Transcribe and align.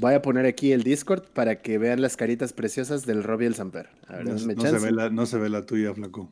Voy 0.00 0.14
a 0.14 0.22
poner 0.22 0.46
aquí 0.46 0.72
el 0.72 0.82
Discord 0.82 1.22
para 1.34 1.60
que 1.60 1.78
vean 1.78 2.00
las 2.00 2.16
caritas 2.16 2.52
preciosas 2.52 3.04
del 3.06 3.22
Robbie 3.22 3.46
el 3.46 3.54
Samper. 3.54 3.90
A 4.08 4.16
ver, 4.16 4.26
No, 4.26 4.32
no 4.32 4.38
se 4.38 4.78
ve 4.78 4.92
la, 4.92 5.10
no 5.10 5.26
se 5.26 5.38
ve 5.38 5.48
la 5.50 5.66
tuya, 5.66 5.92
flaco. 5.94 6.30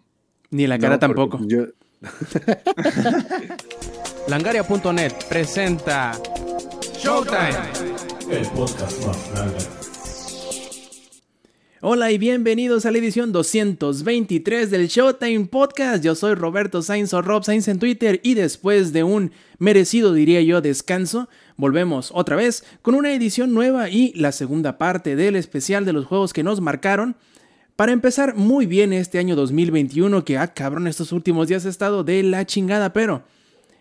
Ni 0.50 0.67
la 0.67 0.79
cara 0.79 0.94
No, 0.94 0.98
tampoco. 0.98 1.38
yo- 1.46 1.67
Langaria.net 4.29 5.12
presenta 5.29 6.12
Showtime. 6.99 7.51
El 8.31 8.46
podcast 8.53 9.04
más 9.07 9.31
grande. 9.33 9.77
Hola 11.80 12.10
y 12.10 12.18
bienvenidos 12.18 12.86
a 12.86 12.90
la 12.90 12.98
edición 12.98 13.30
223 13.30 14.68
del 14.68 14.88
Showtime 14.88 15.46
Podcast. 15.46 16.02
Yo 16.02 16.16
soy 16.16 16.34
Roberto 16.34 16.82
Sainz 16.82 17.14
o 17.14 17.22
Rob 17.22 17.45
Sainz 17.45 17.68
en 17.68 17.78
Twitter 17.78 18.18
y 18.24 18.34
después 18.34 18.92
de 18.92 19.04
un 19.04 19.30
merecido, 19.60 20.12
diría 20.12 20.42
yo, 20.42 20.60
descanso, 20.60 21.28
volvemos 21.56 22.10
otra 22.12 22.34
vez 22.34 22.64
con 22.82 22.96
una 22.96 23.12
edición 23.12 23.54
nueva 23.54 23.91
y 23.91 24.12
la 24.14 24.32
segunda 24.32 24.77
parte 24.77 25.14
del 25.14 25.36
especial 25.36 25.84
de 25.84 25.92
los 25.92 26.06
juegos 26.06 26.33
que 26.33 26.42
nos 26.42 26.60
marcaron. 26.60 27.14
Para 27.77 27.92
empezar 27.92 28.34
muy 28.34 28.66
bien 28.66 28.92
este 28.92 29.20
año 29.20 29.36
2021 29.36 30.24
que, 30.24 30.36
ah 30.36 30.52
cabrón, 30.52 30.88
estos 30.88 31.12
últimos 31.12 31.47
días 31.47 31.64
ha 31.64 31.69
estado 31.69 32.02
de 32.02 32.24
la 32.24 32.45
chingada, 32.45 32.92
pero 32.92 33.22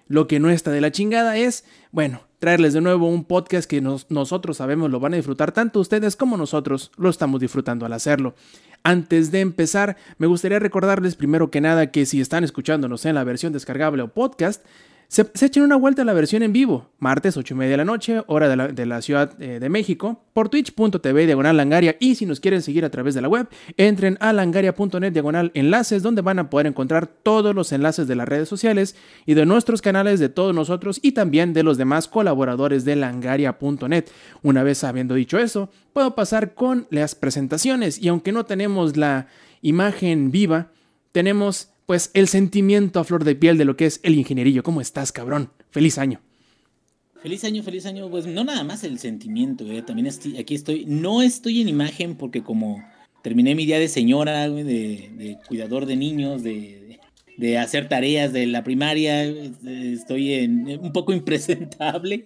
lo 0.07 0.27
que 0.27 0.39
no 0.39 0.49
está 0.49 0.71
de 0.71 0.81
la 0.81 0.91
chingada 0.91 1.37
es, 1.37 1.65
bueno, 1.91 2.21
traerles 2.39 2.73
de 2.73 2.81
nuevo 2.81 3.07
un 3.09 3.25
podcast 3.25 3.69
que 3.69 3.81
nos- 3.81 4.09
nosotros 4.11 4.57
sabemos 4.57 4.91
lo 4.91 4.99
van 4.99 5.13
a 5.13 5.17
disfrutar 5.17 5.51
tanto 5.51 5.79
ustedes 5.79 6.15
como 6.15 6.37
nosotros 6.37 6.91
lo 6.97 7.09
estamos 7.09 7.39
disfrutando 7.41 7.85
al 7.85 7.93
hacerlo. 7.93 8.35
Antes 8.83 9.31
de 9.31 9.41
empezar, 9.41 9.97
me 10.17 10.27
gustaría 10.27 10.59
recordarles 10.59 11.15
primero 11.15 11.49
que 11.51 11.61
nada 11.61 11.91
que 11.91 12.05
si 12.05 12.21
están 12.21 12.43
escuchándonos 12.43 13.05
en 13.05 13.15
la 13.15 13.23
versión 13.23 13.53
descargable 13.53 14.03
o 14.03 14.07
podcast, 14.13 14.63
se, 15.07 15.25
se 15.33 15.45
echen 15.45 15.63
una 15.63 15.77
vuelta 15.77 16.01
a 16.01 16.05
la 16.05 16.13
versión 16.13 16.43
en 16.43 16.51
vivo, 16.51 16.89
martes 16.99 17.37
8 17.37 17.53
y 17.53 17.57
media 17.57 17.71
de 17.71 17.77
la 17.77 17.85
noche, 17.85 18.23
hora 18.27 18.49
de 18.49 18.85
la, 18.85 19.01
Ciudad 19.01 19.41
eh, 19.41 19.59
de 19.59 19.69
México, 19.69 20.23
por 20.33 20.49
twitch.tv 20.49 21.25
diagonal 21.25 21.55
langaria 21.55 21.95
y 21.99 22.15
si 22.15 22.25
nos 22.25 22.39
quieren 22.39 22.61
seguir 22.61 22.83
a 22.83 22.89
través 22.89 23.15
de 23.15 23.21
la 23.21 23.29
web, 23.29 23.47
entren 23.77 24.17
a 24.19 24.33
langaria.net 24.33 25.13
diagonal 25.13 25.51
enlaces 25.53 26.03
donde 26.03 26.21
van 26.21 26.39
a 26.39 26.49
poder 26.49 26.67
encontrar 26.67 27.07
todos 27.07 27.55
los 27.55 27.71
enlaces 27.71 28.07
de 28.07 28.15
las 28.15 28.27
redes 28.27 28.49
sociales 28.49 28.95
y 29.25 29.33
de 29.33 29.45
nuestros 29.45 29.81
canales 29.81 30.19
de 30.19 30.29
todos 30.29 30.53
nosotros 30.53 30.99
y 31.01 31.13
también 31.13 31.53
de 31.53 31.63
los 31.63 31.77
demás 31.77 32.07
colaboradores 32.07 32.83
de 32.83 32.97
langaria.net. 32.97 34.05
Una 34.43 34.63
vez 34.63 34.83
habiendo 34.83 35.15
dicho 35.15 35.39
eso, 35.39 35.69
puedo 35.93 36.15
pasar 36.15 36.53
con 36.53 36.87
las 36.89 37.15
presentaciones 37.15 37.97
y 37.97 38.09
aunque 38.09 38.31
no 38.31 38.45
tenemos 38.45 38.97
la 38.97 39.27
imagen 39.61 40.31
viva, 40.31 40.71
tenemos 41.11 41.69
pues 41.87 42.11
el 42.13 42.27
sentimiento 42.27 42.99
a 42.99 43.05
flor 43.05 43.23
de 43.23 43.33
piel 43.33 43.57
de 43.57 43.65
lo 43.65 43.75
que 43.75 43.87
es 43.87 44.01
el 44.03 44.13
ingenierillo. 44.13 44.61
¿Cómo 44.61 44.81
estás, 44.81 45.11
cabrón? 45.11 45.49
Feliz 45.71 45.97
año. 45.97 46.21
Feliz 47.23 47.43
año, 47.45 47.63
feliz 47.63 47.85
año. 47.87 48.09
Pues 48.09 48.27
no 48.27 48.43
nada 48.43 48.63
más 48.63 48.83
el 48.83 48.99
sentimiento, 48.99 49.65
eh, 49.71 49.81
también 49.81 50.05
estoy, 50.05 50.37
aquí 50.37 50.53
estoy. 50.53 50.85
No 50.85 51.23
estoy 51.23 51.61
en 51.61 51.69
imagen 51.69 52.15
porque 52.15 52.43
como 52.43 52.83
terminé 53.23 53.55
mi 53.55 53.65
día 53.65 53.79
de 53.79 53.87
señora, 53.87 54.49
de, 54.49 54.63
de 54.63 55.37
cuidador 55.47 55.85
de 55.85 55.95
niños, 55.95 56.43
de, 56.43 56.99
hacer 57.57 57.87
tareas 57.87 58.33
de 58.33 58.47
la 58.47 58.63
primaria, 58.63 59.23
eh, 59.23 59.53
estoy 59.65 60.33
en, 60.33 60.79
un 60.79 60.91
poco 60.91 61.13
impresentable. 61.13 62.25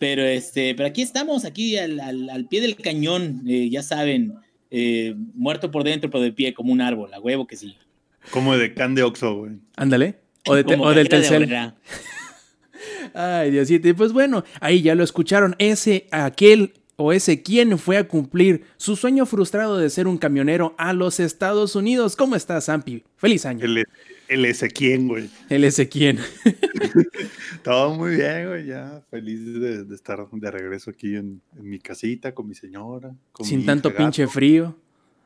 Pero 0.00 0.22
este, 0.22 0.74
pero 0.74 0.88
aquí 0.88 1.02
estamos, 1.02 1.44
aquí 1.44 1.76
al, 1.76 2.46
pie 2.48 2.60
del 2.60 2.76
cañón, 2.76 3.42
eh, 3.46 3.68
ya 3.70 3.82
saben, 3.82 4.34
eh, 4.70 5.14
muerto 5.34 5.70
por 5.70 5.84
dentro, 5.84 6.10
pero 6.10 6.22
de 6.22 6.32
pie 6.32 6.52
como 6.52 6.72
un 6.72 6.80
árbol, 6.80 7.14
a 7.14 7.20
huevo 7.20 7.46
que 7.46 7.56
sí. 7.56 7.76
Como 8.30 8.56
de 8.56 8.74
can 8.74 8.94
de 8.94 9.02
Oxxo, 9.02 9.34
güey. 9.36 9.52
Ándale. 9.76 10.18
O, 10.46 10.54
de 10.54 10.64
te- 10.64 10.72
Como 10.74 10.84
o 10.84 10.94
del 10.94 11.04
de 11.04 11.10
Telcel. 11.10 11.48
Ay, 13.14 13.50
Diosito. 13.50 13.88
Y 13.88 13.92
pues 13.92 14.12
bueno, 14.12 14.44
ahí 14.60 14.82
ya 14.82 14.94
lo 14.94 15.02
escucharon. 15.02 15.56
Ese, 15.58 16.06
aquel 16.10 16.74
o 16.96 17.12
ese 17.12 17.42
quien 17.42 17.78
fue 17.78 17.96
a 17.96 18.06
cumplir 18.08 18.64
su 18.76 18.96
sueño 18.96 19.24
frustrado 19.26 19.78
de 19.78 19.88
ser 19.90 20.06
un 20.06 20.18
camionero 20.18 20.74
a 20.78 20.92
los 20.92 21.20
Estados 21.20 21.74
Unidos. 21.76 22.16
¿Cómo 22.16 22.36
estás, 22.36 22.66
Zampi? 22.66 23.04
Feliz 23.16 23.46
año. 23.46 23.64
El, 23.64 23.84
el 24.28 24.44
Ezequiel, 24.44 25.06
güey. 25.06 25.30
El 25.48 25.64
ese 25.64 25.88
quien. 25.88 26.18
Todo 27.62 27.94
muy 27.94 28.16
bien, 28.16 28.48
güey. 28.48 28.66
Ya 28.66 29.02
feliz 29.10 29.44
de, 29.44 29.84
de 29.84 29.94
estar 29.94 30.18
de 30.30 30.50
regreso 30.50 30.90
aquí 30.90 31.14
en, 31.16 31.40
en 31.56 31.68
mi 31.68 31.78
casita 31.78 32.34
con 32.34 32.48
mi 32.48 32.54
señora. 32.54 33.14
con 33.32 33.46
Sin 33.46 33.60
mi 33.60 33.66
tanto 33.66 33.88
hija 33.90 33.98
pinche 33.98 34.22
gato. 34.22 34.32
frío. 34.32 34.76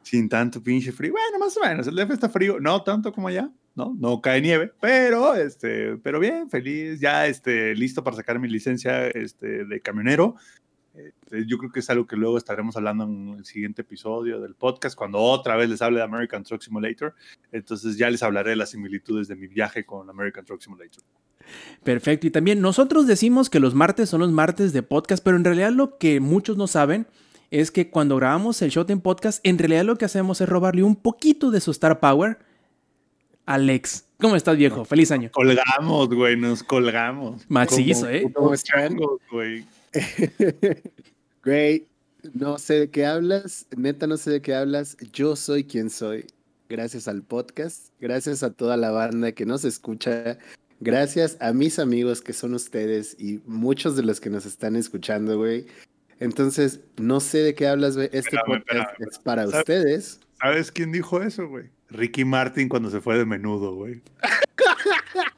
Sin 0.03 0.29
tanto 0.29 0.63
pinche 0.63 0.93
frío. 0.93 1.13
Bueno, 1.13 1.39
más 1.39 1.57
o 1.57 1.61
menos. 1.61 1.87
El 1.87 1.97
DF 1.97 2.11
está 2.11 2.29
frío. 2.29 2.61
No 2.61 2.83
tanto 2.83 3.13
como 3.13 3.29
allá. 3.29 3.51
No, 3.75 3.95
no 3.99 4.21
cae 4.21 4.41
nieve. 4.41 4.73
Pero, 4.81 5.35
este, 5.35 5.97
pero 5.99 6.21
bien, 6.21 6.51
feliz. 6.51 7.01
Ya, 7.01 7.27
este, 7.27 7.75
listo 7.75 8.05
para 8.05 8.17
sacar 8.17 8.39
mi 8.39 8.49
licencia 8.49 9.09
este, 9.09 9.65
de 9.65 9.81
camionero. 9.81 10.37
Este, 10.95 11.47
yo 11.47 11.57
creo 11.57 11.73
que 11.73 11.81
es 11.81 11.89
algo 11.89 12.07
que 12.07 12.17
luego 12.17 12.37
estaremos 12.37 12.77
hablando 12.77 13.05
en 13.05 13.37
el 13.39 13.45
siguiente 13.47 13.81
episodio 13.83 14.41
del 14.41 14.55
podcast, 14.55 14.95
cuando 14.95 15.19
otra 15.19 15.57
vez 15.57 15.71
les 15.71 15.81
hable 15.81 15.99
de 15.99 16.05
American 16.05 16.43
Truck 16.43 16.61
Simulator. 16.61 17.15
Entonces 17.51 17.97
ya 17.97 18.11
les 18.11 18.23
hablaré 18.23 18.51
de 18.51 18.57
las 18.57 18.71
similitudes 18.71 19.29
de 19.29 19.37
mi 19.37 19.47
viaje 19.47 19.85
con 19.85 20.09
American 20.11 20.45
Truck 20.45 20.61
Simulator. 20.61 21.03
Perfecto. 21.83 22.27
Y 22.27 22.31
también 22.31 22.61
nosotros 22.61 23.07
decimos 23.07 23.49
que 23.51 23.61
los 23.61 23.75
martes 23.75 24.11
son 24.11 24.21
los 24.21 24.31
martes 24.31 24.73
de 24.73 24.83
podcast, 24.83 25.25
pero 25.25 25.37
en 25.37 25.45
realidad 25.45 25.73
lo 25.73 25.99
que 25.99 26.21
muchos 26.21 26.57
no 26.57 26.67
saben 26.67 27.07
es 27.61 27.71
que 27.71 27.91
cuando 27.91 28.17
grabamos 28.17 28.63
el 28.63 28.71
Shot 28.71 28.89
en 28.91 29.01
Podcast, 29.01 29.41
en 29.43 29.59
realidad 29.59 29.85
lo 29.85 29.97
que 29.97 30.07
hacemos 30.07 30.41
es 30.41 30.49
robarle 30.49 30.83
un 30.83 30.97
poquito 30.97 31.51
de 31.51 31.61
su 31.61 31.71
Star 31.71 32.01
Power 32.01 32.39
a 33.45 33.55
Alex. 33.55 34.07
¿Cómo 34.19 34.37
estás, 34.37 34.57
viejo? 34.57 34.87
Feliz 34.87 35.11
año. 35.11 35.31
Colgamos, 35.33 36.09
güey, 36.09 36.37
nos 36.37 36.63
colgamos. 36.63 37.45
Macizo, 37.49 38.07
Como 38.07 38.13
¿eh? 38.13 38.23
¿Cómo 38.23 38.47
putos 38.47 38.65
están? 38.65 38.89
changos, 38.89 39.21
güey. 39.31 39.65
Güey, 41.45 41.89
no 42.35 42.57
sé 42.57 42.75
de 42.79 42.91
qué 42.91 43.05
hablas, 43.05 43.67
neta 43.77 44.07
no 44.07 44.17
sé 44.17 44.31
de 44.31 44.41
qué 44.41 44.55
hablas. 44.55 44.97
Yo 45.13 45.35
soy 45.35 45.65
quien 45.65 45.91
soy. 45.91 46.25
Gracias 46.69 47.09
al 47.09 47.23
podcast, 47.23 47.89
gracias 48.01 48.43
a 48.45 48.53
toda 48.53 48.77
la 48.77 48.93
banda 48.93 49.33
que 49.33 49.45
nos 49.45 49.65
escucha, 49.65 50.39
gracias 50.81 51.37
a 51.41 51.53
mis 51.53 51.79
amigos 51.81 52.23
que 52.23 52.33
son 52.33 52.55
ustedes 52.55 53.17
y 53.19 53.41
muchos 53.45 53.97
de 53.97 54.05
los 54.05 54.21
que 54.21 54.31
nos 54.31 54.47
están 54.47 54.77
escuchando, 54.77 55.37
güey. 55.37 55.67
Entonces, 56.23 56.81
no 56.99 57.21
sé 57.21 57.39
de 57.39 57.55
qué 57.55 57.67
hablas, 57.67 57.97
güey. 57.97 58.07
Este 58.13 58.37
Espérame, 58.37 58.47
podcast 58.47 58.91
espérame. 58.93 59.11
es 59.11 59.19
para 59.19 59.43
¿Sabes? 59.47 59.59
ustedes. 59.59 60.21
¿Sabes 60.41 60.73
quién 60.73 60.93
dijo 60.93 61.23
eso, 61.23 61.49
güey? 61.49 61.67
Ricky 61.91 62.25
Martin 62.25 62.69
cuando 62.69 62.91
se 62.91 63.01
fue 63.01 63.19
de 63.19 63.25
menudo, 63.27 63.75
güey. 63.75 64.01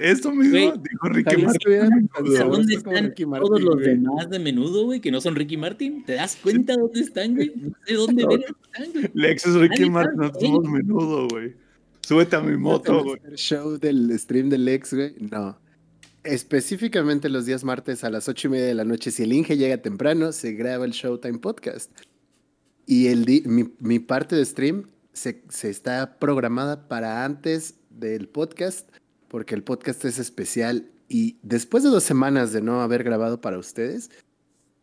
Esto 0.00 0.32
mismo 0.32 0.72
dijo 0.78 1.08
Ricky 1.10 1.36
Martin. 1.36 1.70
de 1.70 1.78
tan 1.80 1.88
menudo, 1.90 2.08
¿A 2.14 2.16
sabrosos 2.16 2.38
güey. 2.38 2.50
dónde 2.50 2.74
están 2.74 3.04
Ricky 3.04 3.24
todos 3.24 3.60
los 3.60 3.76
demás 3.78 4.30
de 4.30 4.38
menudo, 4.38 4.84
güey, 4.86 5.00
que 5.00 5.10
no 5.10 5.20
son 5.20 5.34
Ricky 5.34 5.56
Martin? 5.58 6.02
¿Te 6.04 6.14
das 6.14 6.36
cuenta 6.36 6.74
dónde 6.76 7.00
están, 7.00 7.34
güey? 7.34 7.52
No 7.54 7.72
sé 7.86 7.94
dónde 7.94 8.22
No. 8.22 8.28
ven 8.30 8.40
están, 8.42 8.92
güey. 8.92 9.10
Lex 9.12 9.46
es 9.46 9.54
Ricky 9.54 9.90
Martin, 9.90 10.16
no 10.18 10.32
somos 10.32 10.64
menudo, 10.70 11.28
güey. 11.28 11.54
Súbete 12.00 12.36
a 12.36 12.40
mi 12.40 12.56
moto, 12.56 13.04
güey. 13.04 13.20
El 13.26 13.34
show 13.36 13.76
del 13.78 14.18
stream 14.18 14.48
del 14.48 14.66
ex, 14.68 14.94
güey. 14.94 15.14
No. 15.30 15.58
Específicamente 16.26 17.28
los 17.28 17.46
días 17.46 17.62
martes 17.62 18.02
a 18.02 18.10
las 18.10 18.28
ocho 18.28 18.48
y 18.48 18.50
media 18.50 18.66
de 18.66 18.74
la 18.74 18.84
noche, 18.84 19.12
si 19.12 19.22
el 19.22 19.32
Inge 19.32 19.56
llega 19.56 19.80
temprano, 19.80 20.32
se 20.32 20.52
graba 20.52 20.84
el 20.84 20.90
Showtime 20.90 21.38
Podcast. 21.38 21.92
Y 22.84 23.06
el 23.06 23.26
mi, 23.46 23.72
mi 23.78 23.98
parte 24.00 24.34
de 24.34 24.44
stream 24.44 24.90
se, 25.12 25.44
se 25.48 25.70
está 25.70 26.18
programada 26.18 26.88
para 26.88 27.24
antes 27.24 27.76
del 27.90 28.28
podcast, 28.28 28.90
porque 29.28 29.54
el 29.54 29.62
podcast 29.62 30.04
es 30.04 30.18
especial. 30.18 30.90
Y 31.08 31.38
después 31.42 31.84
de 31.84 31.90
dos 31.90 32.02
semanas 32.02 32.52
de 32.52 32.60
no 32.60 32.82
haber 32.82 33.04
grabado 33.04 33.40
para 33.40 33.58
ustedes, 33.58 34.10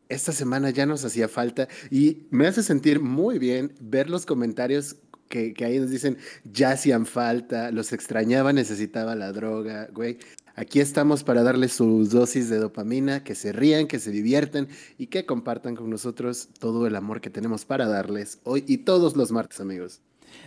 esta 0.08 0.32
semana 0.32 0.70
ya 0.70 0.86
nos 0.86 1.04
hacía 1.04 1.28
falta. 1.28 1.68
Y 1.92 2.28
me 2.30 2.48
hace 2.48 2.64
sentir 2.64 3.02
muy 3.02 3.38
bien 3.38 3.74
ver 3.82 4.10
los 4.10 4.26
comentarios 4.26 4.96
que, 5.28 5.54
que 5.54 5.66
ahí 5.66 5.78
nos 5.78 5.90
dicen, 5.90 6.18
ya 6.46 6.72
hacían 6.72 7.06
falta, 7.06 7.70
los 7.72 7.92
extrañaba, 7.92 8.54
necesitaba 8.54 9.16
la 9.16 9.34
droga, 9.34 9.90
güey. 9.92 10.20
Aquí 10.56 10.80
estamos 10.80 11.24
para 11.24 11.42
darles 11.42 11.74
su 11.74 12.06
dosis 12.06 12.48
de 12.48 12.60
dopamina, 12.60 13.24
que 13.24 13.34
se 13.34 13.52
rían, 13.52 13.88
que 13.88 14.00
se 14.00 14.12
diviertan 14.12 14.68
y 15.00 15.08
que 15.08 15.26
compartan 15.26 15.76
con 15.76 15.90
nosotros 15.90 16.50
todo 16.60 16.86
el 16.86 16.96
amor 16.96 17.22
que 17.22 17.32
tenemos 17.32 17.66
para 17.66 17.88
darles 17.88 18.40
hoy 18.44 18.64
y 18.68 18.78
todos 18.78 19.16
los 19.16 19.32
martes, 19.32 19.60
amigos. 19.60 20.02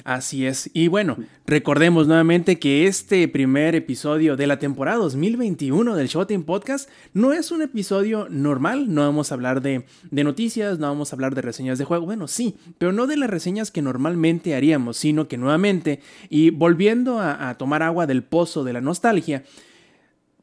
Así 0.04 0.46
es. 0.46 0.70
Y 0.74 0.86
bueno, 0.86 1.16
recordemos 1.46 2.06
nuevamente 2.06 2.58
que 2.60 2.86
este 2.86 3.26
primer 3.26 3.74
episodio 3.74 4.36
de 4.36 4.46
la 4.46 4.60
temporada 4.60 4.98
2021 4.98 5.96
del 5.96 6.06
Showtime 6.06 6.44
Podcast 6.44 6.88
no 7.12 7.32
es 7.32 7.50
un 7.50 7.62
episodio 7.62 8.28
normal. 8.30 8.92
No 8.94 9.02
vamos 9.02 9.32
a 9.32 9.34
hablar 9.34 9.60
de, 9.60 9.86
de 10.10 10.24
noticias, 10.24 10.78
no 10.78 10.86
vamos 10.86 11.12
a 11.12 11.16
hablar 11.16 11.34
de 11.34 11.42
reseñas 11.42 11.78
de 11.78 11.84
juego. 11.84 12.06
Bueno, 12.06 12.28
sí, 12.28 12.56
pero 12.78 12.92
no 12.92 13.08
de 13.08 13.16
las 13.16 13.30
reseñas 13.30 13.72
que 13.72 13.82
normalmente 13.82 14.54
haríamos, 14.54 14.96
sino 14.96 15.26
que 15.26 15.36
nuevamente, 15.36 16.00
y 16.28 16.50
volviendo 16.50 17.18
a, 17.18 17.48
a 17.48 17.58
tomar 17.58 17.82
agua 17.82 18.06
del 18.06 18.22
pozo 18.22 18.62
de 18.62 18.72
la 18.72 18.80
nostalgia, 18.80 19.42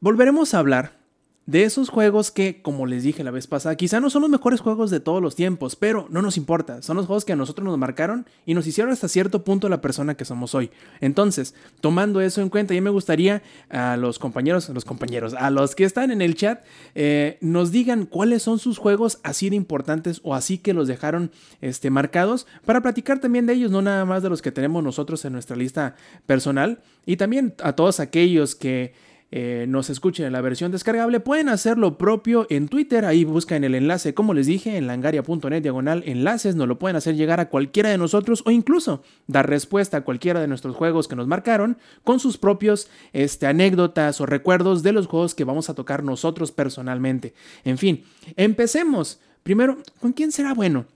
volveremos 0.00 0.54
a 0.54 0.58
hablar 0.58 1.04
de 1.46 1.64
esos 1.64 1.90
juegos 1.90 2.30
que, 2.30 2.62
como 2.62 2.86
les 2.86 3.02
dije 3.02 3.22
la 3.22 3.30
vez 3.30 3.46
pasada, 3.46 3.76
quizá 3.76 4.00
no 4.00 4.08
son 4.08 4.22
los 4.22 4.30
mejores 4.30 4.60
juegos 4.60 4.90
de 4.90 5.00
todos 5.00 5.20
los 5.20 5.36
tiempos, 5.36 5.76
pero 5.76 6.06
no 6.08 6.22
nos 6.22 6.38
importa. 6.38 6.80
Son 6.80 6.96
los 6.96 7.06
juegos 7.06 7.24
que 7.26 7.34
a 7.34 7.36
nosotros 7.36 7.66
nos 7.66 7.76
marcaron 7.76 8.26
y 8.46 8.54
nos 8.54 8.66
hicieron 8.66 8.92
hasta 8.92 9.08
cierto 9.08 9.44
punto 9.44 9.68
la 9.68 9.82
persona 9.82 10.14
que 10.14 10.24
somos 10.24 10.54
hoy. 10.54 10.70
Entonces, 11.00 11.54
tomando 11.80 12.22
eso 12.22 12.40
en 12.40 12.48
cuenta, 12.48 12.72
yo 12.72 12.80
me 12.80 12.90
gustaría 12.90 13.42
a 13.68 13.96
los 13.98 14.18
compañeros, 14.18 14.70
a 14.70 14.72
los 14.72 14.86
compañeros, 14.86 15.34
a 15.34 15.50
los 15.50 15.74
que 15.74 15.84
están 15.84 16.10
en 16.10 16.22
el 16.22 16.34
chat, 16.34 16.64
eh, 16.94 17.36
nos 17.42 17.70
digan 17.70 18.06
cuáles 18.06 18.42
son 18.42 18.58
sus 18.58 18.78
juegos 18.78 19.18
así 19.22 19.50
de 19.50 19.56
importantes 19.56 20.20
o 20.24 20.34
así 20.34 20.56
que 20.56 20.72
los 20.72 20.88
dejaron 20.88 21.30
este, 21.60 21.90
marcados 21.90 22.46
para 22.64 22.80
platicar 22.80 23.18
también 23.18 23.44
de 23.44 23.52
ellos, 23.52 23.70
no 23.70 23.82
nada 23.82 24.06
más 24.06 24.22
de 24.22 24.30
los 24.30 24.40
que 24.40 24.50
tenemos 24.50 24.82
nosotros 24.82 25.22
en 25.26 25.34
nuestra 25.34 25.56
lista 25.56 25.94
personal 26.24 26.80
y 27.04 27.18
también 27.18 27.54
a 27.62 27.74
todos 27.74 28.00
aquellos 28.00 28.54
que 28.54 28.94
eh, 29.36 29.66
nos 29.66 29.90
escuchen 29.90 30.26
en 30.26 30.32
la 30.32 30.40
versión 30.40 30.70
descargable, 30.70 31.18
pueden 31.18 31.48
hacer 31.48 31.76
lo 31.76 31.98
propio 31.98 32.46
en 32.50 32.68
Twitter. 32.68 33.04
Ahí 33.04 33.24
buscan 33.24 33.64
el 33.64 33.74
enlace, 33.74 34.14
como 34.14 34.32
les 34.32 34.46
dije, 34.46 34.76
en 34.76 34.86
langaria.net 34.86 35.60
diagonal 35.60 36.04
enlaces. 36.06 36.54
Nos 36.54 36.68
lo 36.68 36.78
pueden 36.78 36.94
hacer 36.94 37.16
llegar 37.16 37.40
a 37.40 37.48
cualquiera 37.48 37.90
de 37.90 37.98
nosotros 37.98 38.44
o 38.46 38.52
incluso 38.52 39.02
dar 39.26 39.50
respuesta 39.50 39.96
a 39.96 40.00
cualquiera 40.02 40.40
de 40.40 40.46
nuestros 40.46 40.76
juegos 40.76 41.08
que 41.08 41.16
nos 41.16 41.26
marcaron 41.26 41.78
con 42.04 42.20
sus 42.20 42.38
propios 42.38 42.88
este, 43.12 43.48
anécdotas 43.48 44.20
o 44.20 44.26
recuerdos 44.26 44.84
de 44.84 44.92
los 44.92 45.08
juegos 45.08 45.34
que 45.34 45.42
vamos 45.42 45.68
a 45.68 45.74
tocar 45.74 46.04
nosotros 46.04 46.52
personalmente. 46.52 47.34
En 47.64 47.76
fin, 47.76 48.04
empecemos. 48.36 49.18
Primero, 49.42 49.78
¿con 50.00 50.12
quién 50.12 50.30
será 50.30 50.54
bueno? 50.54 50.86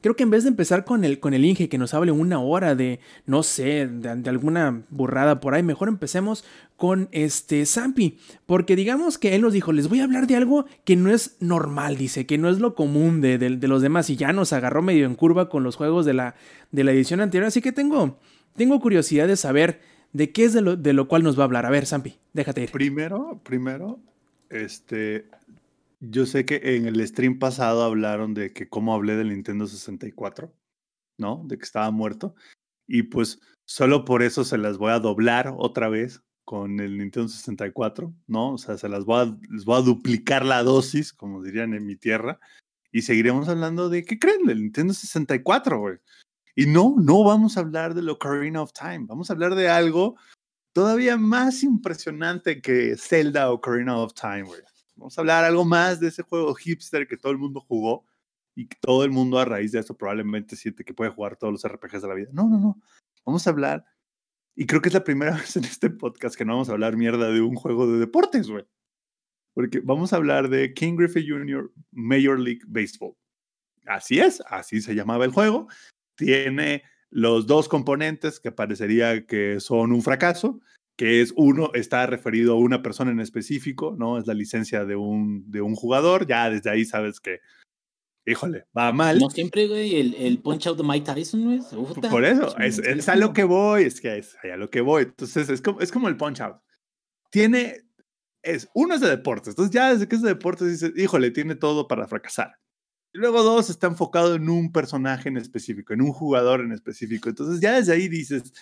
Creo 0.00 0.16
que 0.16 0.22
en 0.22 0.30
vez 0.30 0.44
de 0.44 0.50
empezar 0.50 0.84
con 0.84 1.04
el, 1.04 1.18
con 1.20 1.34
el 1.34 1.44
Inge 1.44 1.68
que 1.68 1.78
nos 1.78 1.94
hable 1.94 2.12
una 2.12 2.40
hora 2.40 2.74
de, 2.74 3.00
no 3.26 3.42
sé, 3.42 3.88
de, 3.88 4.30
alguna 4.30 4.82
burrada 4.90 5.40
por 5.40 5.54
ahí, 5.54 5.62
mejor 5.62 5.88
empecemos 5.88 6.44
con 6.76 7.08
este 7.12 7.66
Zampi. 7.66 8.18
Porque 8.46 8.76
digamos 8.76 9.18
que 9.18 9.34
él 9.34 9.42
nos 9.42 9.52
dijo, 9.52 9.72
les 9.72 9.88
voy 9.88 10.00
a 10.00 10.04
hablar 10.04 10.26
de 10.26 10.36
algo 10.36 10.66
que 10.84 10.96
no 10.96 11.10
es 11.10 11.36
normal, 11.40 11.96
dice, 11.96 12.26
que 12.26 12.38
no 12.38 12.48
es 12.48 12.60
lo 12.60 12.74
común 12.74 13.20
de, 13.20 13.38
de 13.38 13.68
los 13.68 13.82
demás. 13.82 14.08
Y 14.10 14.16
ya 14.16 14.32
nos 14.32 14.52
agarró 14.52 14.82
medio 14.82 15.06
en 15.06 15.14
curva 15.14 15.48
con 15.48 15.64
los 15.64 15.76
juegos 15.76 16.06
de 16.06 16.14
la, 16.14 16.34
de 16.70 16.84
la 16.84 16.92
edición 16.92 17.20
anterior. 17.20 17.48
Así 17.48 17.60
que 17.60 17.72
tengo, 17.72 18.18
tengo 18.54 18.80
curiosidad 18.80 19.26
de 19.26 19.36
saber 19.36 19.80
de 20.12 20.32
qué 20.32 20.44
es 20.44 20.52
de 20.52 20.60
lo, 20.60 20.76
de 20.76 20.92
lo 20.92 21.08
cual 21.08 21.22
nos 21.22 21.38
va 21.38 21.42
a 21.42 21.46
hablar. 21.46 21.66
A 21.66 21.70
ver, 21.70 21.86
Zampi, 21.86 22.18
déjate 22.32 22.62
ir. 22.62 22.70
Primero, 22.70 23.40
primero, 23.42 23.98
este, 24.50 25.26
yo 26.00 26.26
sé 26.26 26.44
que 26.44 26.60
en 26.76 26.86
el 26.86 27.06
stream 27.06 27.38
pasado 27.38 27.82
hablaron 27.82 28.34
de 28.34 28.52
que 28.52 28.68
cómo 28.68 28.94
hablé 28.94 29.16
del 29.16 29.30
Nintendo 29.30 29.66
64, 29.66 30.52
¿no? 31.18 31.42
De 31.46 31.58
que 31.58 31.64
estaba 31.64 31.90
muerto. 31.90 32.34
Y 32.86 33.04
pues 33.04 33.40
solo 33.66 34.04
por 34.04 34.22
eso 34.22 34.44
se 34.44 34.58
las 34.58 34.78
voy 34.78 34.92
a 34.92 35.00
doblar 35.00 35.54
otra 35.56 35.88
vez 35.88 36.22
con 36.44 36.80
el 36.80 36.96
Nintendo 36.96 37.28
64, 37.28 38.14
¿no? 38.26 38.54
O 38.54 38.58
sea, 38.58 38.78
se 38.78 38.88
las 38.88 39.04
voy 39.04 39.20
a, 39.20 39.80
duplicar 39.82 40.44
la 40.44 40.62
dosis, 40.62 41.12
como 41.12 41.42
dirían 41.42 41.74
en 41.74 41.84
mi 41.84 41.96
tierra. 41.96 42.40
Y 42.90 43.02
seguiremos 43.02 43.48
hablando 43.48 43.90
de, 43.90 44.04
¿qué 44.04 44.18
creen? 44.18 44.46
Del 44.46 44.62
Nintendo 44.62 44.94
64, 44.94 45.78
güey. 45.78 45.98
Y 46.54 46.66
no, 46.66 46.94
no 46.98 47.22
vamos 47.22 47.56
a 47.56 47.60
hablar 47.60 47.94
de 47.94 48.10
Ocarina 48.10 48.62
of 48.62 48.72
Time. 48.72 49.04
Vamos 49.06 49.28
a 49.28 49.34
hablar 49.34 49.54
de 49.54 49.68
algo 49.68 50.16
todavía 50.72 51.16
más 51.16 51.62
impresionante 51.62 52.62
que 52.62 52.96
Zelda 52.96 53.50
Ocarina 53.50 53.98
of 53.98 54.14
Time, 54.14 54.44
güey. 54.44 54.62
Vamos 54.98 55.16
a 55.16 55.20
hablar 55.20 55.44
algo 55.44 55.64
más 55.64 56.00
de 56.00 56.08
ese 56.08 56.22
juego 56.22 56.54
hipster 56.54 57.06
que 57.06 57.16
todo 57.16 57.32
el 57.32 57.38
mundo 57.38 57.60
jugó 57.60 58.04
y 58.54 58.66
que 58.66 58.76
todo 58.80 59.04
el 59.04 59.10
mundo 59.10 59.38
a 59.38 59.44
raíz 59.44 59.72
de 59.72 59.78
eso 59.78 59.96
probablemente 59.96 60.56
siente 60.56 60.84
que 60.84 60.92
puede 60.92 61.10
jugar 61.10 61.36
todos 61.36 61.52
los 61.52 61.66
RPGs 61.66 62.02
de 62.02 62.08
la 62.08 62.14
vida. 62.14 62.28
No, 62.32 62.48
no, 62.48 62.58
no. 62.58 62.80
Vamos 63.24 63.46
a 63.46 63.50
hablar, 63.50 63.84
y 64.60 64.66
creo 64.66 64.82
que 64.82 64.88
es 64.88 64.94
la 64.94 65.04
primera 65.04 65.30
vez 65.36 65.56
en 65.56 65.64
este 65.64 65.88
podcast 65.88 66.34
que 66.34 66.44
no 66.44 66.54
vamos 66.54 66.68
a 66.68 66.72
hablar 66.72 66.96
mierda 66.96 67.30
de 67.30 67.40
un 67.40 67.54
juego 67.54 67.86
de 67.86 68.00
deportes, 68.00 68.50
güey. 68.50 68.64
Porque 69.54 69.78
vamos 69.78 70.12
a 70.12 70.16
hablar 70.16 70.48
de 70.48 70.74
King 70.74 70.96
Griffey 70.96 71.28
Jr. 71.28 71.72
Major 71.92 72.36
League 72.40 72.62
Baseball. 72.66 73.14
Así 73.86 74.18
es, 74.18 74.42
así 74.48 74.80
se 74.80 74.96
llamaba 74.96 75.24
el 75.24 75.30
juego. 75.30 75.68
Tiene 76.16 76.82
los 77.08 77.46
dos 77.46 77.68
componentes 77.68 78.40
que 78.40 78.50
parecería 78.50 79.26
que 79.26 79.60
son 79.60 79.92
un 79.92 80.02
fracaso, 80.02 80.60
que 80.98 81.20
es 81.22 81.32
uno, 81.36 81.70
está 81.74 82.06
referido 82.06 82.54
a 82.54 82.58
una 82.58 82.82
persona 82.82 83.12
en 83.12 83.20
específico, 83.20 83.94
¿no? 83.96 84.18
Es 84.18 84.26
la 84.26 84.34
licencia 84.34 84.84
de 84.84 84.96
un, 84.96 85.48
de 85.48 85.60
un 85.60 85.76
jugador, 85.76 86.26
ya 86.26 86.50
desde 86.50 86.70
ahí 86.70 86.84
sabes 86.84 87.20
que, 87.20 87.38
híjole, 88.26 88.66
va 88.76 88.92
mal. 88.92 89.20
No 89.20 89.30
siempre, 89.30 89.68
güey, 89.68 89.94
el, 89.94 90.14
el 90.14 90.40
punch 90.40 90.66
out 90.66 90.76
de 90.76 90.82
Mike 90.82 91.06
Tyson, 91.06 91.44
¿no 91.44 91.52
es? 91.52 91.66
Por 92.10 92.24
eso, 92.24 92.58
es, 92.58 93.08
a 93.08 93.14
lo 93.14 93.32
que 93.32 93.44
voy, 93.44 93.84
es 93.84 94.00
que 94.00 94.18
es 94.18 94.36
a 94.42 94.56
lo 94.56 94.68
que 94.70 94.80
voy. 94.80 95.04
Entonces, 95.04 95.48
es 95.48 95.62
como, 95.62 95.80
es 95.80 95.92
como 95.92 96.08
el 96.08 96.16
punch 96.16 96.40
out. 96.40 96.56
Tiene, 97.30 97.76
es, 98.42 98.68
uno 98.74 98.96
es 98.96 99.00
de 99.00 99.08
deportes, 99.08 99.50
entonces 99.50 99.72
ya 99.72 99.92
desde 99.92 100.08
que 100.08 100.16
es 100.16 100.22
de 100.22 100.30
deportes 100.30 100.68
dices, 100.68 100.92
híjole, 100.96 101.30
tiene 101.30 101.54
todo 101.54 101.86
para 101.86 102.08
fracasar. 102.08 102.58
Y 103.14 103.18
luego 103.18 103.44
dos, 103.44 103.70
está 103.70 103.86
enfocado 103.86 104.34
en 104.34 104.48
un 104.48 104.72
personaje 104.72 105.28
en 105.28 105.36
específico, 105.36 105.92
en 105.92 106.02
un 106.02 106.12
jugador 106.12 106.60
en 106.60 106.72
específico. 106.72 107.28
Entonces 107.28 107.60
ya 107.60 107.74
desde 107.76 107.92
ahí 107.92 108.08
dices, 108.08 108.52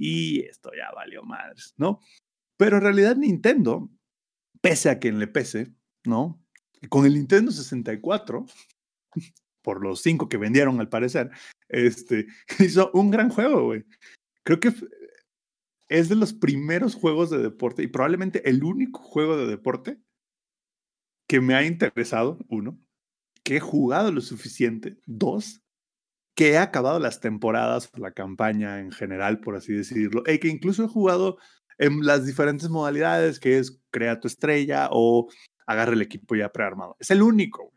y 0.00 0.40
esto 0.46 0.70
ya 0.74 0.90
valió 0.92 1.22
madres, 1.22 1.74
¿no? 1.76 2.00
Pero 2.56 2.78
en 2.78 2.84
realidad 2.84 3.16
Nintendo, 3.16 3.90
pese 4.62 4.88
a 4.88 4.98
quien 4.98 5.18
le 5.18 5.26
pese, 5.26 5.74
¿no? 6.06 6.42
Con 6.88 7.04
el 7.04 7.12
Nintendo 7.12 7.52
64, 7.52 8.46
por 9.62 9.82
los 9.82 10.00
cinco 10.00 10.30
que 10.30 10.38
vendieron 10.38 10.80
al 10.80 10.88
parecer, 10.88 11.30
este, 11.68 12.28
hizo 12.58 12.90
un 12.94 13.10
gran 13.10 13.28
juego, 13.28 13.66
güey. 13.66 13.84
Creo 14.42 14.58
que 14.58 14.72
es 15.90 16.08
de 16.08 16.16
los 16.16 16.32
primeros 16.32 16.94
juegos 16.94 17.28
de 17.28 17.38
deporte 17.38 17.82
y 17.82 17.88
probablemente 17.88 18.48
el 18.48 18.64
único 18.64 19.00
juego 19.00 19.36
de 19.36 19.46
deporte 19.46 20.00
que 21.28 21.42
me 21.42 21.54
ha 21.54 21.66
interesado, 21.66 22.38
uno, 22.48 22.80
que 23.44 23.56
he 23.56 23.60
jugado 23.60 24.12
lo 24.12 24.22
suficiente, 24.22 24.96
dos, 25.04 25.62
que 26.34 26.52
he 26.52 26.58
acabado 26.58 26.98
las 26.98 27.20
temporadas, 27.20 27.90
la 27.96 28.12
campaña 28.12 28.80
en 28.80 28.92
general, 28.92 29.40
por 29.40 29.56
así 29.56 29.72
decirlo, 29.72 30.22
y 30.26 30.38
que 30.38 30.48
incluso 30.48 30.84
he 30.84 30.88
jugado 30.88 31.38
en 31.78 32.04
las 32.04 32.26
diferentes 32.26 32.68
modalidades, 32.68 33.40
que 33.40 33.58
es 33.58 33.80
crea 33.90 34.20
tu 34.20 34.28
estrella 34.28 34.88
o 34.90 35.28
agarra 35.66 35.92
el 35.92 36.02
equipo 36.02 36.36
ya 36.36 36.50
prearmado. 36.50 36.96
Es 36.98 37.10
el 37.10 37.22
único, 37.22 37.72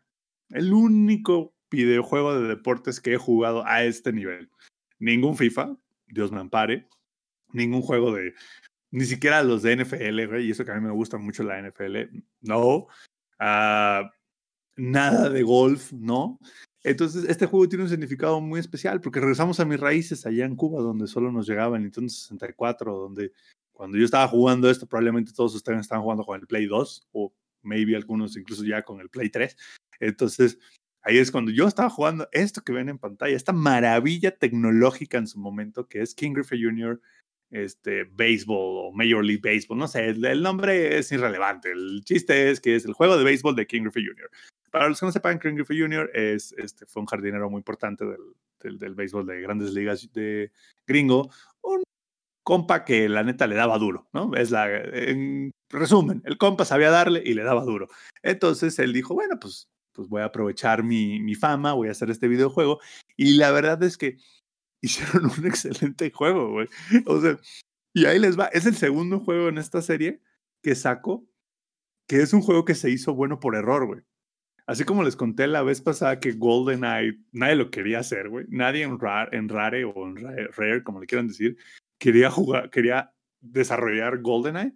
el 0.50 0.74
único 0.74 1.54
videojuego 1.72 2.40
de 2.40 2.48
deportes 2.48 3.00
que 3.00 3.14
he 3.14 3.18
jugado 3.18 3.66
a 3.66 3.84
este 3.84 4.12
nivel. 4.12 4.50
Ningún 5.00 5.36
FIFA, 5.36 5.76
Dios 6.08 6.32
me 6.32 6.40
ampare, 6.40 6.88
ningún 7.52 7.82
juego 7.82 8.14
de, 8.14 8.34
ni 8.92 9.06
siquiera 9.06 9.44
los 9.44 9.64
de 9.64 9.78
NFL, 9.78 10.40
y 10.42 10.52
eso 10.52 10.66
que 10.66 10.72
a 10.72 10.76
mí 10.76 10.82
me 10.82 10.92
gusta 10.92 11.18
mucho 11.18 11.44
la 11.44 11.62
NFL, 11.62 11.98
no. 12.42 12.88
Uh, 13.40 14.08
nada 14.76 15.30
de 15.30 15.44
golf, 15.44 15.92
¿no? 15.94 16.40
Entonces, 16.84 17.26
este 17.30 17.46
juego 17.46 17.70
tiene 17.70 17.86
un 17.86 17.90
significado 17.90 18.42
muy 18.42 18.60
especial 18.60 19.00
porque 19.00 19.22
regresamos 19.22 19.60
a 19.60 19.66
mis 19.66 19.80
raíces 19.80 20.26
allá 20.26 20.46
en 20.46 20.58
Cuba, 20.58 20.82
donde 20.82 21.08
solo 21.08 21.32
nos 21.32 21.48
llegaba 21.48 21.78
el 21.78 21.84
Nintendo 21.84 22.10
64, 22.10 22.94
donde 22.94 23.32
cuando 23.72 23.98
yo 23.98 24.04
estaba 24.04 24.28
jugando 24.28 24.70
esto, 24.70 24.86
probablemente 24.86 25.32
todos 25.34 25.56
ustedes 25.56 25.80
estaban 25.80 26.04
jugando 26.04 26.26
con 26.26 26.40
el 26.40 26.46
Play 26.46 26.66
2 26.66 27.08
o 27.14 27.34
maybe 27.62 27.96
algunos 27.96 28.36
incluso 28.36 28.66
ya 28.66 28.82
con 28.82 29.00
el 29.00 29.10
Play 29.10 29.30
3. 29.30 29.56
Entonces, 30.02 30.60
ahí 31.02 31.18
es 31.18 31.32
cuando 31.32 31.52
yo 31.52 31.68
estaba 31.68 31.90
jugando 31.90 32.28
esto 32.34 32.62
que 32.62 32.74
ven 32.74 32.90
en 32.90 33.00
pantalla, 33.00 33.36
esta 33.36 33.54
maravilla 33.54 34.38
tecnológica 34.38 35.18
en 35.18 35.28
su 35.28 35.40
momento 35.40 35.88
que 35.88 36.02
es 36.02 36.14
King 36.14 36.34
Griffey 36.34 36.62
Jr., 36.62 37.02
este, 37.50 38.04
Baseball 38.06 38.88
o 38.88 38.92
Major 38.92 39.24
League 39.24 39.42
Baseball, 39.44 39.78
no 39.78 39.88
sé, 39.88 40.10
el, 40.10 40.26
el, 40.26 40.42
nombre 40.42 40.98
es 40.98 41.12
irrelevante. 41.12 41.72
El 41.72 42.02
chiste 42.04 42.50
es 42.50 42.60
que 42.60 42.76
es 42.76 42.84
el 42.84 42.94
juego 42.94 43.16
de 43.16 43.24
béisbol 43.24 43.56
de 43.56 43.68
King 43.68 43.84
Griffey 43.84 44.06
Jr. 44.06 44.30
Para 44.74 44.90
los 44.90 45.00
que 45.00 45.06
no 45.06 45.12
sepan, 45.12 45.38
Ken 45.38 45.56
Griffey 45.56 45.80
Jr. 45.80 46.10
Es, 46.16 46.52
este, 46.54 46.88
fue 46.88 47.02
un 47.02 47.06
jardinero 47.06 47.48
muy 47.48 47.60
importante 47.60 48.06
del, 48.06 48.18
del, 48.60 48.80
del 48.80 48.96
béisbol 48.96 49.28
de 49.28 49.40
grandes 49.40 49.72
ligas 49.72 50.12
de 50.14 50.52
gringo. 50.88 51.30
Un 51.62 51.84
compa 52.44 52.84
que 52.84 53.08
la 53.08 53.22
neta 53.22 53.46
le 53.46 53.54
daba 53.54 53.78
duro, 53.78 54.10
¿no? 54.14 54.34
Es 54.34 54.50
la, 54.50 54.68
en 54.76 55.52
resumen, 55.70 56.24
el 56.26 56.40
compa 56.40 56.66
sabía 56.66 56.90
darle 56.90 57.22
y 57.24 57.36
le 57.36 57.44
daba 57.44 57.64
duro. 57.64 57.88
Entonces 58.24 58.80
él 58.80 58.94
dijo, 58.94 59.14
bueno, 59.14 59.40
pues, 59.40 59.70
pues 59.92 60.08
voy 60.08 60.24
a 60.24 60.26
aprovechar 60.26 60.82
mi, 60.82 61.20
mi 61.20 61.36
fama, 61.36 61.74
voy 61.74 61.90
a 61.90 61.92
hacer 61.92 62.10
este 62.10 62.28
videojuego. 62.28 62.80
Y 63.16 63.36
la 63.36 63.52
verdad 63.52 63.84
es 63.84 63.96
que 63.96 64.18
hicieron 64.82 65.26
un 65.38 65.46
excelente 65.46 66.10
juego, 66.10 66.50
güey. 66.50 66.68
O 67.06 67.22
sea, 67.22 67.40
y 67.94 68.06
ahí 68.06 68.18
les 68.18 68.40
va. 68.40 68.48
Es 68.48 68.66
el 68.66 68.76
segundo 68.76 69.20
juego 69.20 69.50
en 69.50 69.60
esta 69.60 69.84
serie 69.84 70.20
que 70.64 70.74
saco, 70.74 71.28
que 72.08 72.22
es 72.24 72.34
un 72.34 72.42
juego 72.42 72.66
que 72.66 72.74
se 72.74 72.90
hizo 72.90 73.14
bueno 73.14 73.40
por 73.40 73.56
error, 73.56 73.86
güey. 73.86 74.02
Así 74.66 74.86
como 74.86 75.04
les 75.04 75.16
conté 75.16 75.48
la 75.48 75.62
vez 75.62 75.82
pasada 75.82 76.20
que 76.20 76.32
GoldenEye 76.34 77.20
nadie 77.34 77.56
lo 77.56 77.70
quería 77.70 78.00
hacer, 78.00 78.30
güey. 78.30 78.46
Nadie 78.50 78.84
en 78.84 78.98
Rare, 78.98 79.86
o 79.86 80.08
en 80.08 80.16
Rare, 80.18 80.84
como 80.84 81.02
le 81.02 81.06
quieran 81.08 81.28
decir, 81.28 81.58
quería 81.98 82.30
jugar, 82.30 82.70
quería 82.70 83.14
desarrollar 83.42 84.22
GoldenEye. 84.22 84.74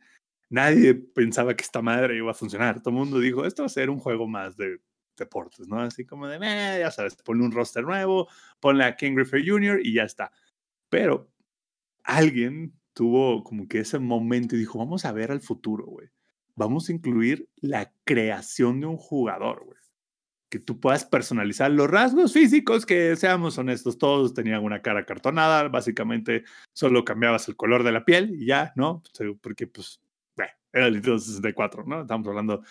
Nadie 0.50 0.94
pensaba 0.96 1.56
que 1.56 1.64
esta 1.64 1.82
madre 1.82 2.18
iba 2.18 2.32
a 2.32 2.34
funcionar. 2.34 2.82
Todo 2.82 2.90
el 2.92 2.96
mundo 2.98 3.20
dijo, 3.20 3.46
esto 3.46 3.64
va 3.64 3.68
a 3.68 3.70
ser 3.70 3.90
un 3.90 4.00
juego 4.00 4.28
más 4.28 4.58
de 4.58 4.80
deportes, 5.18 5.68
¿no? 5.68 5.80
Así 5.82 6.06
como 6.06 6.28
de, 6.28 6.40
ya 6.40 6.92
sabes, 6.92 7.16
ponle 7.16 7.44
un 7.44 7.52
roster 7.52 7.84
nuevo, 7.84 8.28
ponle 8.60 8.84
a 8.84 8.96
King 8.96 9.16
Griffey 9.16 9.48
Jr. 9.48 9.80
y 9.84 9.94
ya 9.94 10.04
está. 10.04 10.32
Pero 10.90 11.30
alguien 12.04 12.74
tuvo 12.94 13.44
como 13.44 13.68
que 13.68 13.80
ese 13.80 14.00
momento 14.00 14.56
y 14.56 14.60
dijo, 14.60 14.80
vamos 14.80 15.06
a 15.06 15.12
ver 15.12 15.32
al 15.32 15.42
futuro, 15.42 15.86
güey. 15.86 16.10
Vamos 16.58 16.90
a 16.90 16.92
incluir 16.92 17.48
la 17.62 17.94
creación 18.04 18.82
de 18.82 18.88
un 18.88 18.98
jugador, 18.98 19.64
güey. 19.64 19.78
Que 20.50 20.60
tú 20.60 20.80
puedas 20.80 21.06
personalizar 21.06 21.70
los 21.72 21.90
rasgos 21.90 22.34
físicos, 22.34 22.86
que 22.86 23.16
seamos 23.16 23.58
honestos, 23.58 23.98
todos 23.98 24.34
tenían 24.34 24.64
una 24.64 24.82
cara 24.82 25.06
cartonada, 25.06 25.68
básicamente 25.68 26.44
solo 26.74 27.06
cambiabas 27.06 27.48
el 27.48 27.56
color 27.56 27.84
de 27.84 27.92
la 27.92 28.06
piel 28.06 28.34
y 28.34 28.46
ya, 28.46 28.74
¿no? 28.76 29.04
Porque, 29.42 29.68
pues, 29.68 30.02
bueno, 30.36 30.52
era 30.74 30.88
el 30.88 30.94
Nintendo 30.94 31.20
64, 31.20 31.84
¿no? 31.86 32.02
Estamos 32.02 32.28
hablando 32.28 32.64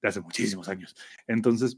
de 0.00 0.08
hace 0.08 0.20
muchísimos 0.20 0.68
años. 0.68 0.96
Entonces, 1.26 1.76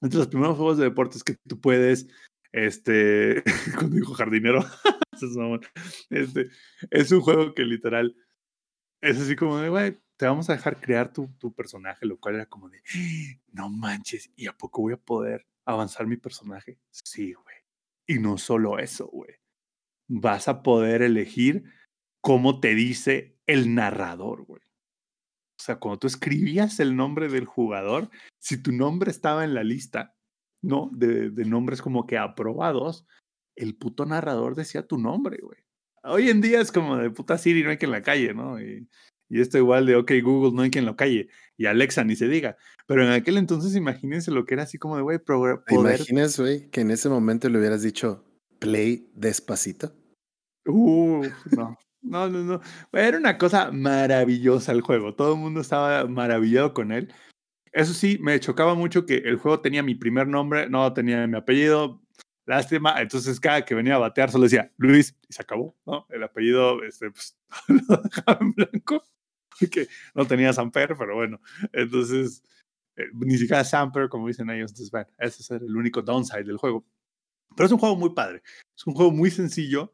entre 0.00 0.18
los 0.18 0.28
primeros 0.28 0.56
juegos 0.56 0.78
de 0.78 0.84
deportes 0.84 1.24
que 1.24 1.36
tú 1.48 1.60
puedes, 1.60 2.06
este, 2.52 3.42
cuando 3.76 3.96
dijo 3.96 4.14
jardinero, 4.14 4.64
este, 6.10 6.48
es 6.90 7.12
un 7.12 7.20
juego 7.20 7.54
que 7.54 7.64
literal 7.64 8.16
es 9.02 9.20
así 9.20 9.34
como 9.34 9.58
de, 9.58 9.68
güey, 9.68 9.98
vamos 10.26 10.50
a 10.50 10.54
dejar 10.54 10.80
crear 10.80 11.12
tu, 11.12 11.28
tu 11.38 11.52
personaje, 11.52 12.06
lo 12.06 12.18
cual 12.18 12.36
era 12.36 12.46
como 12.46 12.68
de, 12.68 12.82
no 13.52 13.68
manches, 13.68 14.30
¿y 14.36 14.46
a 14.46 14.56
poco 14.56 14.82
voy 14.82 14.94
a 14.94 14.96
poder 14.96 15.46
avanzar 15.64 16.06
mi 16.06 16.16
personaje? 16.16 16.78
Sí, 16.90 17.32
güey. 17.32 17.56
Y 18.06 18.18
no 18.18 18.38
solo 18.38 18.78
eso, 18.78 19.06
güey. 19.06 19.34
Vas 20.08 20.48
a 20.48 20.62
poder 20.62 21.02
elegir 21.02 21.64
cómo 22.20 22.60
te 22.60 22.74
dice 22.74 23.38
el 23.46 23.74
narrador, 23.74 24.44
güey. 24.44 24.62
O 25.58 25.64
sea, 25.64 25.76
cuando 25.76 26.00
tú 26.00 26.06
escribías 26.08 26.80
el 26.80 26.96
nombre 26.96 27.28
del 27.28 27.46
jugador, 27.46 28.10
si 28.40 28.60
tu 28.60 28.72
nombre 28.72 29.10
estaba 29.10 29.44
en 29.44 29.54
la 29.54 29.62
lista, 29.62 30.16
¿no? 30.60 30.90
De, 30.92 31.30
de 31.30 31.44
nombres 31.44 31.80
como 31.80 32.06
que 32.06 32.18
aprobados, 32.18 33.06
el 33.56 33.76
puto 33.76 34.06
narrador 34.06 34.54
decía 34.54 34.86
tu 34.86 34.98
nombre, 34.98 35.38
güey. 35.40 35.58
Hoy 36.04 36.30
en 36.30 36.40
día 36.40 36.60
es 36.60 36.72
como 36.72 36.96
de 36.96 37.10
puta 37.10 37.38
Siri, 37.38 37.62
no 37.62 37.70
hay 37.70 37.76
quien 37.76 37.92
la 37.92 38.02
calle, 38.02 38.34
¿no? 38.34 38.60
Y, 38.60 38.88
y 39.32 39.40
esto 39.40 39.56
igual 39.56 39.86
de, 39.86 39.96
ok, 39.96 40.12
Google, 40.22 40.54
no 40.54 40.60
hay 40.60 40.70
quien 40.70 40.84
lo 40.84 40.94
calle. 40.94 41.30
Y 41.56 41.64
Alexa 41.64 42.04
ni 42.04 42.16
se 42.16 42.28
diga. 42.28 42.58
Pero 42.86 43.02
en 43.02 43.12
aquel 43.12 43.38
entonces, 43.38 43.74
imagínense 43.74 44.30
lo 44.30 44.44
que 44.44 44.52
era 44.52 44.64
así 44.64 44.76
como 44.76 44.96
de, 44.96 45.02
güey, 45.02 45.18
poder... 45.20 45.60
imaginas, 45.70 46.38
güey, 46.38 46.68
que 46.68 46.82
en 46.82 46.90
ese 46.90 47.08
momento 47.08 47.48
le 47.48 47.58
hubieras 47.58 47.80
dicho, 47.80 48.26
play 48.58 49.10
despacito? 49.14 49.94
Uh, 50.66 51.24
no. 51.56 51.78
No, 52.02 52.28
no, 52.28 52.40
no. 52.40 52.60
Era 52.92 53.16
una 53.16 53.38
cosa 53.38 53.72
maravillosa 53.72 54.72
el 54.72 54.82
juego. 54.82 55.14
Todo 55.14 55.32
el 55.32 55.40
mundo 55.40 55.62
estaba 55.62 56.04
maravillado 56.06 56.74
con 56.74 56.92
él. 56.92 57.14
Eso 57.72 57.94
sí, 57.94 58.18
me 58.20 58.38
chocaba 58.38 58.74
mucho 58.74 59.06
que 59.06 59.14
el 59.14 59.36
juego 59.36 59.60
tenía 59.60 59.82
mi 59.82 59.94
primer 59.94 60.26
nombre, 60.26 60.68
no 60.68 60.92
tenía 60.92 61.26
mi 61.26 61.38
apellido. 61.38 62.02
Lástima. 62.44 63.00
Entonces, 63.00 63.40
cada 63.40 63.64
que 63.64 63.74
venía 63.74 63.94
a 63.94 63.98
batear, 63.98 64.30
solo 64.30 64.44
decía 64.44 64.70
Luis 64.76 65.16
y 65.26 65.32
se 65.32 65.40
acabó, 65.40 65.74
¿no? 65.86 66.06
El 66.10 66.22
apellido, 66.22 66.82
este, 66.82 67.10
pues, 67.10 67.38
lo 67.88 67.96
dejaba 67.96 68.38
en 68.42 68.52
blanco 68.52 69.02
que 69.70 69.88
no 70.14 70.26
tenía 70.26 70.52
Samper, 70.52 70.94
pero 70.98 71.14
bueno, 71.14 71.40
entonces 71.72 72.42
eh, 72.96 73.04
ni 73.14 73.38
siquiera 73.38 73.64
Samper, 73.64 74.08
como 74.08 74.28
dicen 74.28 74.50
ellos, 74.50 74.70
entonces 74.72 74.90
bueno, 74.90 75.08
ese 75.18 75.42
es 75.42 75.50
el 75.50 75.76
único 75.76 76.02
downside 76.02 76.44
del 76.44 76.58
juego. 76.58 76.84
Pero 77.56 77.66
es 77.66 77.72
un 77.72 77.78
juego 77.78 77.96
muy 77.96 78.14
padre, 78.14 78.42
es 78.76 78.86
un 78.86 78.94
juego 78.94 79.12
muy 79.12 79.30
sencillo, 79.30 79.92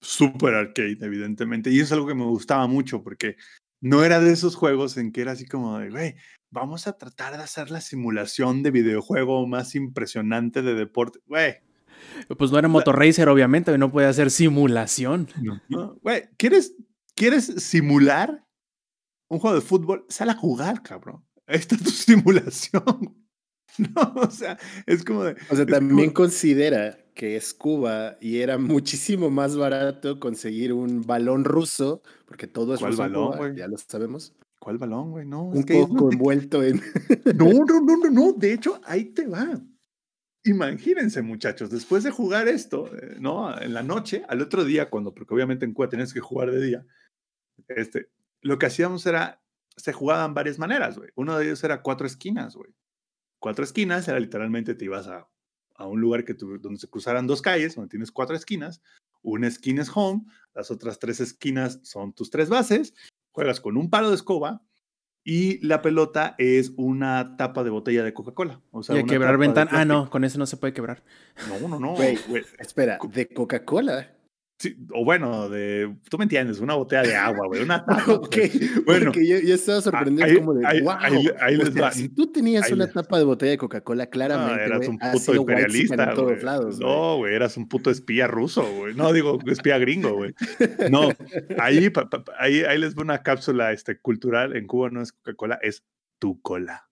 súper 0.00 0.54
arcade, 0.54 0.98
evidentemente, 1.00 1.70
y 1.70 1.76
eso 1.76 1.84
es 1.84 1.92
algo 1.92 2.08
que 2.08 2.14
me 2.14 2.24
gustaba 2.24 2.66
mucho 2.66 3.02
porque 3.02 3.36
no 3.80 4.04
era 4.04 4.20
de 4.20 4.32
esos 4.32 4.56
juegos 4.56 4.96
en 4.96 5.12
que 5.12 5.22
era 5.22 5.32
así 5.32 5.46
como 5.46 5.78
de, 5.78 5.90
güey, 5.90 6.14
vamos 6.50 6.86
a 6.86 6.98
tratar 6.98 7.36
de 7.36 7.42
hacer 7.42 7.70
la 7.70 7.80
simulación 7.80 8.62
de 8.62 8.70
videojuego 8.70 9.46
más 9.46 9.74
impresionante 9.74 10.62
de 10.62 10.74
deporte, 10.74 11.20
güey. 11.26 11.56
Pues 12.36 12.50
no 12.50 12.58
era 12.58 12.68
Motorracer, 12.68 13.28
obviamente, 13.28 13.76
no 13.78 13.90
puede 13.90 14.08
hacer 14.08 14.30
simulación. 14.30 15.28
Güey, 16.02 16.28
¿quieres, 16.36 16.74
¿quieres 17.14 17.44
simular 17.44 18.44
un 19.30 19.38
juego 19.38 19.56
de 19.56 19.62
fútbol, 19.62 20.04
sale 20.08 20.32
a 20.32 20.36
jugar, 20.36 20.82
cabrón. 20.82 21.24
Esta 21.46 21.76
es 21.76 21.82
tu 21.82 21.90
simulación. 21.90 23.16
No, 23.78 24.12
o 24.16 24.30
sea, 24.30 24.58
es 24.84 25.04
como 25.04 25.24
de. 25.24 25.36
O 25.48 25.56
sea, 25.56 25.64
también 25.64 26.10
considera 26.10 26.98
que 27.14 27.36
es 27.36 27.54
Cuba 27.54 28.18
y 28.20 28.38
era 28.38 28.58
muchísimo 28.58 29.30
más 29.30 29.56
barato 29.56 30.18
conseguir 30.18 30.72
un 30.72 31.02
balón 31.06 31.44
ruso, 31.44 32.02
porque 32.26 32.48
todo 32.48 32.74
es 32.74 32.80
¿Cuál 32.80 32.96
balón, 32.96 33.36
güey? 33.38 33.56
ya 33.56 33.68
lo 33.68 33.78
sabemos. 33.78 34.34
¿Cuál 34.58 34.78
balón, 34.78 35.12
güey? 35.12 35.24
No. 35.24 35.44
Un 35.44 35.64
poco 35.64 36.12
envuelto 36.12 36.62
en. 36.62 36.80
No, 37.36 37.46
no, 37.46 37.80
no, 37.80 37.96
no, 37.96 38.10
no. 38.10 38.32
De 38.32 38.52
hecho, 38.52 38.80
ahí 38.84 39.06
te 39.06 39.26
va. 39.26 39.60
Imagínense, 40.44 41.22
muchachos, 41.22 41.70
después 41.70 42.02
de 42.02 42.10
jugar 42.10 42.48
esto, 42.48 42.90
eh, 42.96 43.16
¿no? 43.20 43.56
En 43.60 43.74
la 43.74 43.82
noche, 43.82 44.24
al 44.26 44.40
otro 44.40 44.64
día, 44.64 44.90
cuando, 44.90 45.14
porque 45.14 45.34
obviamente 45.34 45.64
en 45.66 45.74
Cuba 45.74 45.88
tenías 45.88 46.14
que 46.14 46.20
jugar 46.20 46.50
de 46.50 46.64
día, 46.64 46.86
este, 47.68 48.08
lo 48.42 48.58
que 48.58 48.66
hacíamos 48.66 49.06
era, 49.06 49.42
se 49.76 49.92
jugaban 49.92 50.34
varias 50.34 50.58
maneras, 50.58 50.98
güey. 50.98 51.10
Uno 51.14 51.36
de 51.36 51.44
ellos 51.46 51.62
era 51.64 51.82
cuatro 51.82 52.06
esquinas, 52.06 52.54
güey. 52.54 52.74
Cuatro 53.38 53.64
esquinas 53.64 54.06
era 54.08 54.20
literalmente 54.20 54.74
te 54.74 54.84
ibas 54.84 55.06
a, 55.06 55.28
a 55.76 55.86
un 55.86 56.00
lugar 56.00 56.24
que 56.24 56.34
donde 56.34 56.78
se 56.78 56.88
cruzaran 56.88 57.26
dos 57.26 57.42
calles, 57.42 57.74
donde 57.74 57.90
tienes 57.90 58.12
cuatro 58.12 58.36
esquinas. 58.36 58.82
Una 59.22 59.48
esquina 59.48 59.82
es 59.82 59.90
home, 59.94 60.22
las 60.54 60.70
otras 60.70 60.98
tres 60.98 61.20
esquinas 61.20 61.80
son 61.82 62.12
tus 62.12 62.30
tres 62.30 62.48
bases. 62.48 62.94
Juegas 63.32 63.60
con 63.60 63.76
un 63.76 63.90
palo 63.90 64.08
de 64.10 64.16
escoba 64.16 64.62
y 65.22 65.64
la 65.66 65.82
pelota 65.82 66.34
es 66.38 66.72
una 66.76 67.36
tapa 67.36 67.62
de 67.62 67.70
botella 67.70 68.02
de 68.02 68.14
Coca-Cola. 68.14 68.62
O 68.70 68.82
sea, 68.82 68.98
y 68.98 69.04
quebrar 69.04 69.36
ventana. 69.38 69.70
Ah, 69.72 69.84
no, 69.84 70.10
con 70.10 70.24
eso 70.24 70.38
no 70.38 70.46
se 70.46 70.56
puede 70.56 70.72
quebrar. 70.72 71.04
No, 71.48 71.68
no, 71.68 71.78
no. 71.78 71.94
Güey, 71.94 72.18
espera, 72.58 72.98
¿de 73.08 73.28
Coca-Cola? 73.28 74.16
Sí, 74.60 74.76
o 74.92 75.06
bueno, 75.06 75.48
de, 75.48 75.96
tú 76.10 76.18
me 76.18 76.24
entiendes, 76.24 76.60
una 76.60 76.74
botella 76.74 77.00
de 77.00 77.16
agua, 77.16 77.46
güey, 77.46 77.62
una 77.62 77.82
tapa. 77.86 78.12
ok, 78.12 78.36
bueno. 78.84 79.06
Porque 79.06 79.26
yo, 79.26 79.38
yo 79.38 79.54
estaba 79.54 79.80
sorprendido 79.80 80.28
como 80.38 80.52
de, 80.52 80.66
ahí, 80.66 80.82
wow. 80.82 80.96
Ahí, 81.40 81.56
les 81.56 81.74
va. 81.74 81.90
Si 81.92 82.10
tú 82.10 82.30
tenías 82.30 82.70
una 82.70 82.86
tapa 82.86 83.16
de 83.16 83.24
botella 83.24 83.52
de 83.52 83.56
Coca-Cola, 83.56 84.10
claramente, 84.10 84.68
no, 84.68 84.74
eras 84.76 84.88
un 84.88 84.98
puto 84.98 85.34
imperialista, 85.34 86.12
güey. 86.12 86.36
no, 86.78 87.16
güey, 87.16 87.34
eras 87.34 87.56
un 87.56 87.68
puto 87.70 87.90
espía 87.90 88.26
ruso, 88.26 88.62
güey. 88.74 88.94
No, 88.94 89.14
digo, 89.14 89.38
espía 89.46 89.78
gringo, 89.78 90.12
güey. 90.12 90.34
No, 90.90 91.08
ahí, 91.58 91.88
pa, 91.88 92.10
pa, 92.10 92.22
ahí, 92.38 92.60
ahí 92.60 92.76
les 92.76 92.94
va 92.94 93.00
una 93.00 93.22
cápsula 93.22 93.72
este, 93.72 93.98
cultural. 93.98 94.54
En 94.54 94.66
Cuba 94.66 94.90
no 94.90 95.00
es 95.00 95.12
Coca-Cola, 95.12 95.58
es 95.62 95.84
tu 96.18 96.38
cola. 96.42 96.86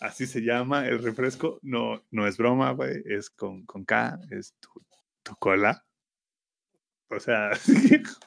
Así 0.00 0.28
se 0.28 0.42
llama 0.42 0.86
el 0.86 1.02
refresco. 1.02 1.58
No, 1.62 2.04
no 2.12 2.28
es 2.28 2.36
broma, 2.36 2.70
güey, 2.70 3.02
es 3.04 3.30
con, 3.30 3.66
con 3.66 3.84
K, 3.84 4.20
es 4.30 4.54
tu, 4.60 4.68
tu 5.24 5.34
cola 5.34 5.84
o 7.10 7.20
sea, 7.20 7.50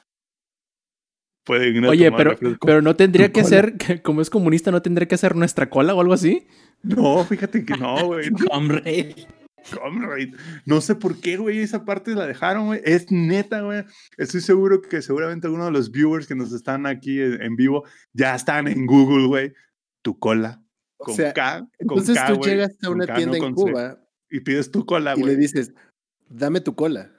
pueden 1.44 1.84
Oye, 1.84 2.10
pero, 2.12 2.36
pero 2.60 2.82
no 2.82 2.96
tendría 2.96 3.32
que 3.32 3.44
ser, 3.44 3.76
como 4.02 4.20
es 4.20 4.30
comunista, 4.30 4.70
no 4.70 4.82
tendría 4.82 5.08
que 5.08 5.16
ser 5.16 5.36
nuestra 5.36 5.70
cola 5.70 5.94
o 5.94 6.00
algo 6.00 6.12
así. 6.12 6.46
No, 6.82 7.24
fíjate 7.24 7.64
que 7.64 7.76
no, 7.76 8.06
güey. 8.06 8.30
Comrade. 8.50 9.26
Comrade. 9.80 10.32
No 10.66 10.80
sé 10.80 10.94
por 10.94 11.20
qué, 11.20 11.36
güey, 11.38 11.60
esa 11.60 11.84
parte 11.84 12.14
la 12.14 12.26
dejaron, 12.26 12.66
güey. 12.66 12.80
Es 12.84 13.10
neta, 13.10 13.62
güey. 13.62 13.84
Estoy 14.18 14.42
seguro 14.42 14.82
que 14.82 15.00
seguramente 15.00 15.46
alguno 15.46 15.64
de 15.66 15.70
los 15.70 15.90
viewers 15.90 16.26
que 16.26 16.34
nos 16.34 16.52
están 16.52 16.86
aquí 16.86 17.20
en 17.20 17.56
vivo 17.56 17.84
ya 18.12 18.34
están 18.34 18.68
en 18.68 18.86
Google, 18.86 19.26
güey. 19.26 19.54
Tu 20.02 20.18
cola. 20.18 20.62
Con 20.98 21.14
o 21.14 21.16
sea, 21.16 21.32
K, 21.32 21.66
entonces 21.78 22.16
K, 22.16 22.26
tú 22.28 22.40
llegas 22.40 22.76
a 22.82 22.90
una 22.90 23.06
tienda 23.06 23.36
en 23.36 23.54
Cuba 23.54 23.98
y 24.30 24.40
pides 24.40 24.70
tu 24.70 24.86
cola, 24.86 25.14
güey. 25.14 25.24
Y 25.24 25.28
le 25.28 25.36
dices, 25.36 25.72
dame 26.28 26.60
tu 26.60 26.74
cola 26.74 27.13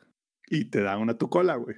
y 0.48 0.66
te 0.66 0.82
dan 0.82 1.00
una 1.00 1.18
tu 1.18 1.30
cola, 1.30 1.56
güey. 1.56 1.76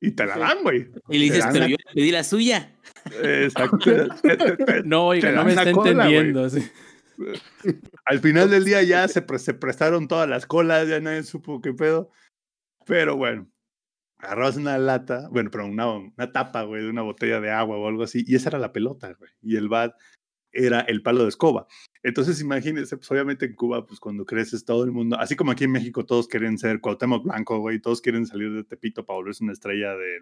Y 0.00 0.12
te 0.12 0.24
la 0.24 0.38
dan, 0.38 0.62
güey. 0.62 0.90
Y 1.10 1.18
le 1.18 1.24
dices, 1.24 1.46
pero 1.52 1.66
yo 1.66 1.76
pedí 1.94 2.10
la 2.10 2.24
suya. 2.24 2.74
Exacto. 3.22 3.90
no, 4.84 5.08
oiga, 5.08 5.32
no 5.32 5.44
me 5.44 5.50
está 5.50 5.68
entendiendo. 5.68 6.48
Al 8.06 8.20
final 8.20 8.48
del 8.48 8.64
día 8.64 8.82
ya 8.82 9.06
se, 9.08 9.24
se, 9.38 9.54
prestaron 9.54 10.08
todas 10.08 10.28
las 10.28 10.46
colas, 10.46 10.88
ya 10.88 11.00
nadie 11.00 11.22
supo 11.22 11.60
qué 11.60 11.74
pedo. 11.74 12.10
Pero 12.86 13.16
bueno, 13.16 13.46
agarrabas 14.18 14.56
una 14.56 14.78
lata, 14.78 15.28
bueno, 15.30 15.50
pero 15.50 15.66
una, 15.66 15.86
una 15.98 16.32
tapa, 16.32 16.62
güey, 16.62 16.82
de 16.82 16.90
una 16.90 17.02
botella 17.02 17.40
de 17.40 17.50
agua 17.50 17.76
o 17.76 17.86
algo 17.86 18.04
así, 18.04 18.24
y 18.26 18.36
esa 18.36 18.48
era 18.48 18.58
la 18.58 18.72
pelota, 18.72 19.12
güey. 19.18 19.30
Y 19.42 19.56
el 19.56 19.68
bat 19.68 19.94
era 20.52 20.80
el 20.80 21.02
palo 21.02 21.22
de 21.22 21.28
escoba. 21.28 21.66
Entonces, 22.02 22.40
imagínense, 22.40 22.96
pues 22.96 23.10
obviamente 23.10 23.44
en 23.44 23.54
Cuba, 23.54 23.86
pues 23.86 24.00
cuando 24.00 24.24
creces 24.24 24.64
todo 24.64 24.84
el 24.84 24.90
mundo, 24.90 25.18
así 25.18 25.36
como 25.36 25.50
aquí 25.50 25.64
en 25.64 25.72
México 25.72 26.06
todos 26.06 26.28
quieren 26.28 26.56
ser 26.56 26.80
Cuauhtémoc 26.80 27.24
Blanco, 27.24 27.58
güey, 27.58 27.78
todos 27.78 28.00
quieren 28.00 28.26
salir 28.26 28.52
de 28.52 28.64
Tepito 28.64 29.04
para 29.04 29.18
volverse 29.18 29.44
una 29.44 29.52
estrella 29.52 29.94
de, 29.94 30.20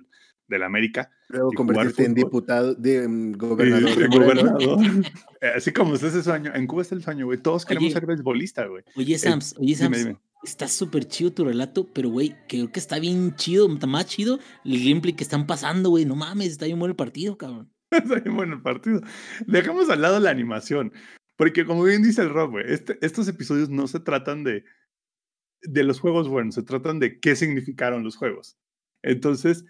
de 0.49 0.59
la 0.59 0.67
América. 0.67 1.11
Luego 1.29 1.53
convertirte 1.53 2.05
en 2.05 2.15
diputado, 2.15 2.75
de 2.75 3.07
um, 3.07 3.33
gobernador. 3.37 3.97
De 3.97 4.07
gobernador. 4.09 4.79
Eh, 5.41 5.53
así 5.55 5.73
como 5.73 5.95
es 5.95 6.03
ese 6.03 6.21
sueño, 6.21 6.53
en 6.53 6.67
Cuba 6.67 6.83
está 6.83 6.97
el 6.97 7.05
sueño, 7.05 7.27
güey, 7.27 7.39
todos 7.39 7.65
queremos 7.65 7.93
ser 7.93 8.05
beisbolista, 8.05 8.67
güey. 8.67 8.83
Oye, 8.97 9.17
Sams, 9.19 9.55
oye, 9.57 9.77
Sams, 9.77 10.09
está 10.43 10.67
súper 10.67 11.05
chido 11.07 11.33
tu 11.33 11.45
relato, 11.45 11.87
pero, 11.93 12.11
güey, 12.11 12.35
creo 12.49 12.73
que 12.73 12.81
está 12.81 12.99
bien 12.99 13.37
chido, 13.37 13.73
está 13.73 13.87
más 13.87 14.07
chido 14.07 14.41
el 14.65 14.83
gameplay 14.83 15.15
que 15.15 15.23
están 15.23 15.47
pasando, 15.47 15.91
güey, 15.91 16.07
no 16.07 16.17
mames, 16.17 16.49
está 16.49 16.65
bien 16.67 16.77
bueno 16.77 16.91
el 16.91 16.97
partido, 16.97 17.39
cabrón. 17.39 17.71
bueno 18.33 18.55
el 18.55 18.63
partido. 18.63 19.01
Dejamos 19.47 19.89
al 19.91 20.03
lado 20.03 20.21
la 20.21 20.31
animación. 20.31 20.93
Porque 21.37 21.65
como 21.65 21.85
bien 21.85 22.03
dice 22.03 22.23
el 22.23 22.31
Rob, 22.31 22.59
este, 22.59 22.99
estos 23.01 23.29
episodios 23.29 23.71
no 23.71 23.87
se 23.87 24.01
tratan 24.01 24.43
de, 24.43 24.65
de 25.63 25.85
los 25.85 26.01
juegos 26.01 26.29
buenos, 26.29 26.57
se 26.57 26.65
tratan 26.65 26.99
de 26.99 27.21
qué 27.21 27.37
significaron 27.37 28.03
los 28.03 28.17
juegos. 28.17 28.59
Entonces, 29.03 29.65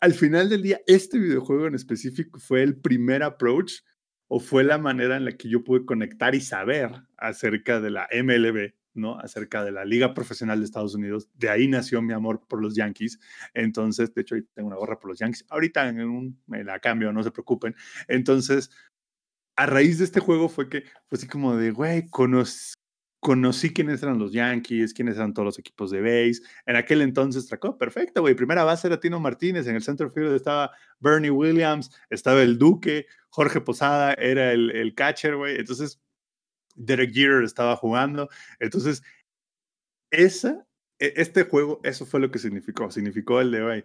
al 0.00 0.14
final 0.14 0.48
del 0.48 0.62
día, 0.62 0.80
este 0.86 1.18
videojuego 1.18 1.66
en 1.66 1.74
específico 1.74 2.38
fue 2.38 2.62
el 2.62 2.76
primer 2.80 3.24
approach 3.24 3.80
o 4.28 4.38
fue 4.38 4.62
la 4.62 4.78
manera 4.78 5.16
en 5.16 5.24
la 5.24 5.36
que 5.36 5.48
yo 5.48 5.64
pude 5.64 5.84
conectar 5.84 6.36
y 6.36 6.40
saber 6.40 6.92
acerca 7.16 7.80
de 7.80 7.90
la 7.90 8.08
MLB, 8.12 8.74
¿no? 8.98 9.18
Acerca 9.18 9.64
de 9.64 9.72
la 9.72 9.84
Liga 9.84 10.14
Profesional 10.14 10.58
de 10.58 10.64
Estados 10.64 10.94
Unidos. 10.94 11.28
De 11.34 11.48
ahí 11.48 11.68
nació 11.68 12.02
mi 12.02 12.12
amor 12.12 12.42
por 12.46 12.60
los 12.60 12.74
Yankees. 12.74 13.18
Entonces, 13.54 14.12
de 14.14 14.22
hecho, 14.22 14.36
tengo 14.54 14.68
una 14.68 14.76
gorra 14.76 14.98
por 14.98 15.10
los 15.10 15.18
Yankees. 15.18 15.46
Ahorita 15.48 15.88
en 15.88 16.00
un, 16.00 16.40
me 16.46 16.64
la 16.64 16.78
cambio, 16.80 17.12
no 17.12 17.22
se 17.22 17.30
preocupen. 17.30 17.74
Entonces, 18.08 18.70
a 19.56 19.66
raíz 19.66 19.98
de 19.98 20.04
este 20.04 20.20
juego 20.20 20.48
fue 20.48 20.68
que 20.68 20.84
fue 21.08 21.16
así 21.16 21.26
como 21.26 21.56
de, 21.56 21.72
güey, 21.72 22.08
conocí 22.08 23.72
quiénes 23.72 24.02
eran 24.02 24.18
los 24.18 24.32
Yankees, 24.32 24.94
quiénes 24.94 25.16
eran 25.16 25.34
todos 25.34 25.46
los 25.46 25.58
equipos 25.58 25.90
de 25.90 26.00
base. 26.00 26.40
En 26.64 26.76
aquel 26.76 27.02
entonces 27.02 27.46
tracó, 27.46 27.76
perfecto, 27.76 28.20
güey. 28.20 28.34
Primera 28.34 28.62
base 28.62 28.86
era 28.86 29.00
Tino 29.00 29.18
Martínez, 29.18 29.66
en 29.66 29.74
el 29.74 29.82
center 29.82 30.10
field 30.10 30.34
estaba 30.34 30.70
Bernie 31.00 31.30
Williams, 31.30 31.90
estaba 32.08 32.42
el 32.42 32.56
Duque, 32.56 33.06
Jorge 33.30 33.60
Posada 33.60 34.14
era 34.14 34.52
el, 34.52 34.70
el 34.70 34.94
catcher, 34.94 35.36
güey. 35.36 35.56
Entonces, 35.56 36.00
Derek 36.78 37.12
Jeter 37.12 37.42
estaba 37.42 37.76
jugando. 37.76 38.28
Entonces, 38.60 39.02
esa, 40.10 40.66
e, 40.98 41.12
este 41.16 41.44
juego, 41.44 41.80
eso 41.84 42.06
fue 42.06 42.20
lo 42.20 42.30
que 42.30 42.38
significó. 42.38 42.90
Significó 42.90 43.40
el 43.40 43.50
de, 43.50 43.62
güey, 43.62 43.84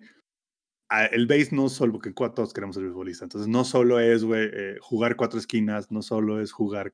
el 1.12 1.28
base 1.28 1.50
no 1.56 1.70
solo, 1.70 1.94
porque 1.94 2.12
todos 2.12 2.54
queremos 2.54 2.76
ser 2.76 2.88
futbolista. 2.88 3.26
Entonces, 3.26 3.48
no 3.48 3.64
solo 3.64 4.00
es, 4.00 4.24
güey, 4.24 4.50
eh, 4.54 4.78
jugar 4.82 5.16
cuatro 5.16 5.40
esquinas, 5.40 5.92
no 5.92 6.02
solo 6.02 6.40
es 6.42 6.52
jugar 6.52 6.94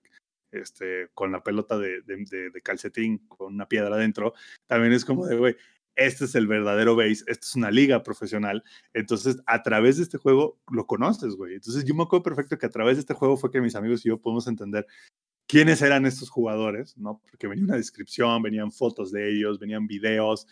este, 0.51 1.09
con 1.13 1.31
la 1.31 1.43
pelota 1.43 1.77
de, 1.77 2.01
de, 2.01 2.61
calcetín, 2.63 3.19
con 3.27 3.53
una 3.53 3.67
piedra 3.67 3.95
adentro, 3.95 4.33
también 4.67 4.93
es 4.93 5.05
como 5.05 5.25
de, 5.27 5.37
güey, 5.37 5.55
este 5.95 6.25
es 6.25 6.35
el 6.35 6.47
verdadero 6.47 6.95
base, 6.95 7.25
esta 7.27 7.45
es 7.45 7.55
una 7.55 7.71
liga 7.71 8.03
profesional. 8.03 8.63
Entonces, 8.93 9.37
a 9.45 9.61
través 9.63 9.97
de 9.97 10.03
este 10.03 10.17
juego 10.17 10.57
lo 10.71 10.87
conoces, 10.87 11.35
güey. 11.35 11.55
Entonces, 11.55 11.83
yo 11.83 11.93
me 11.93 12.03
acuerdo 12.03 12.23
perfecto 12.23 12.57
que 12.57 12.65
a 12.65 12.69
través 12.69 12.95
de 12.95 13.01
este 13.01 13.13
juego 13.13 13.35
fue 13.35 13.51
que 13.51 13.61
mis 13.61 13.75
amigos 13.75 14.05
y 14.05 14.09
yo 14.09 14.17
podemos 14.17 14.47
entender 14.47 14.87
quiénes 15.49 15.81
eran 15.81 16.05
estos 16.05 16.29
jugadores, 16.29 16.95
¿no? 16.95 17.21
Porque 17.27 17.47
venía 17.47 17.65
una 17.65 17.75
descripción, 17.75 18.43
venían 18.43 18.71
fotos 18.71 19.11
de 19.11 19.31
ellos, 19.31 19.57
venían 19.57 19.87
videos, 19.87 20.45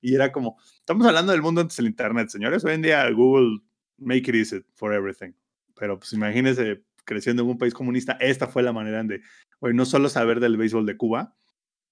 y 0.00 0.14
era 0.14 0.30
como, 0.30 0.56
estamos 0.76 1.04
hablando 1.08 1.32
del 1.32 1.42
mundo 1.42 1.60
antes 1.60 1.76
del 1.76 1.86
Internet, 1.86 2.28
señores. 2.28 2.64
Hoy 2.64 2.74
en 2.74 2.82
día 2.82 3.10
Google 3.10 3.58
make 3.98 4.30
it 4.30 4.34
easy 4.36 4.64
for 4.74 4.94
everything. 4.94 5.32
Pero 5.74 5.98
pues 5.98 6.12
imagínense 6.12 6.84
creciendo 7.04 7.42
en 7.42 7.48
un 7.48 7.58
país 7.58 7.74
comunista, 7.74 8.12
esta 8.20 8.46
fue 8.46 8.62
la 8.62 8.72
manera 8.72 9.02
de, 9.02 9.22
oye, 9.58 9.74
no 9.74 9.84
solo 9.84 10.08
saber 10.08 10.38
del 10.38 10.56
béisbol 10.56 10.86
de 10.86 10.96
Cuba, 10.96 11.34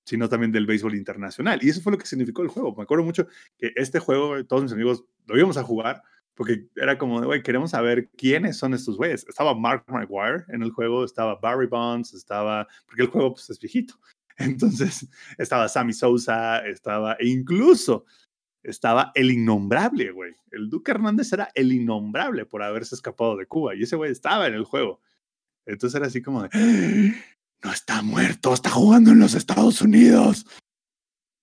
sino 0.04 0.28
también 0.28 0.52
del 0.52 0.66
béisbol 0.66 0.94
internacional. 0.94 1.58
Y 1.62 1.68
eso 1.68 1.80
fue 1.80 1.92
lo 1.92 1.98
que 1.98 2.06
significó 2.06 2.42
el 2.42 2.48
juego. 2.48 2.76
Me 2.76 2.84
acuerdo 2.84 3.04
mucho 3.04 3.26
que 3.58 3.72
este 3.74 3.98
juego, 3.98 4.44
todos 4.46 4.62
mis 4.62 4.72
amigos 4.72 5.04
lo 5.26 5.36
íbamos 5.36 5.56
a 5.56 5.64
jugar, 5.64 6.02
porque 6.42 6.66
era 6.74 6.98
como, 6.98 7.22
güey, 7.22 7.40
queremos 7.40 7.70
saber 7.70 8.10
quiénes 8.16 8.58
son 8.58 8.74
estos 8.74 8.96
güeyes. 8.96 9.24
Estaba 9.28 9.54
Mark 9.54 9.84
McGuire 9.86 10.42
en 10.48 10.64
el 10.64 10.72
juego, 10.72 11.04
estaba 11.04 11.36
Barry 11.36 11.68
Bonds, 11.68 12.14
estaba, 12.14 12.66
porque 12.84 13.02
el 13.02 13.08
juego 13.10 13.34
pues, 13.34 13.48
es 13.48 13.60
viejito. 13.60 13.94
Entonces 14.38 15.08
estaba 15.38 15.68
Sammy 15.68 15.92
Sousa, 15.92 16.58
estaba, 16.66 17.12
e 17.20 17.28
incluso 17.28 18.06
estaba 18.64 19.12
el 19.14 19.30
innombrable, 19.30 20.10
güey. 20.10 20.32
El 20.50 20.68
Duque 20.68 20.90
Hernández 20.90 21.32
era 21.32 21.48
el 21.54 21.72
innombrable 21.72 22.44
por 22.44 22.64
haberse 22.64 22.96
escapado 22.96 23.36
de 23.36 23.46
Cuba 23.46 23.76
y 23.76 23.84
ese 23.84 23.94
güey 23.94 24.10
estaba 24.10 24.48
en 24.48 24.54
el 24.54 24.64
juego. 24.64 25.00
Entonces 25.64 25.96
era 25.96 26.08
así 26.08 26.22
como 26.22 26.42
de, 26.42 27.14
no 27.62 27.70
está 27.70 28.02
muerto, 28.02 28.52
está 28.52 28.70
jugando 28.70 29.12
en 29.12 29.20
los 29.20 29.34
Estados 29.34 29.80
Unidos. 29.80 30.44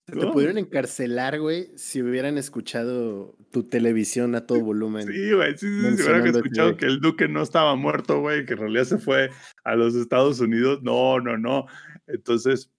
Te 0.09 0.27
pudieron 0.27 0.57
encarcelar, 0.57 1.39
güey, 1.39 1.71
si 1.75 2.01
hubieran 2.01 2.37
escuchado 2.37 3.35
tu 3.51 3.63
televisión 3.63 4.35
a 4.35 4.45
todo 4.45 4.61
volumen. 4.61 5.07
Sí, 5.07 5.31
güey, 5.33 5.57
sí, 5.57 5.67
sí, 5.67 5.97
si 5.97 6.03
hubieran 6.03 6.27
escuchado 6.27 6.77
que 6.77 6.85
el 6.85 6.99
Duque 6.99 7.27
no 7.27 7.41
estaba 7.41 7.75
muerto, 7.75 8.19
güey, 8.19 8.45
que 8.45 8.53
en 8.53 8.59
realidad 8.59 8.85
se 8.85 8.97
fue 8.97 9.29
a 9.63 9.75
los 9.75 9.95
Estados 9.95 10.39
Unidos. 10.39 10.81
No, 10.83 11.19
no, 11.19 11.37
no. 11.37 11.65
Entonces, 12.07 12.71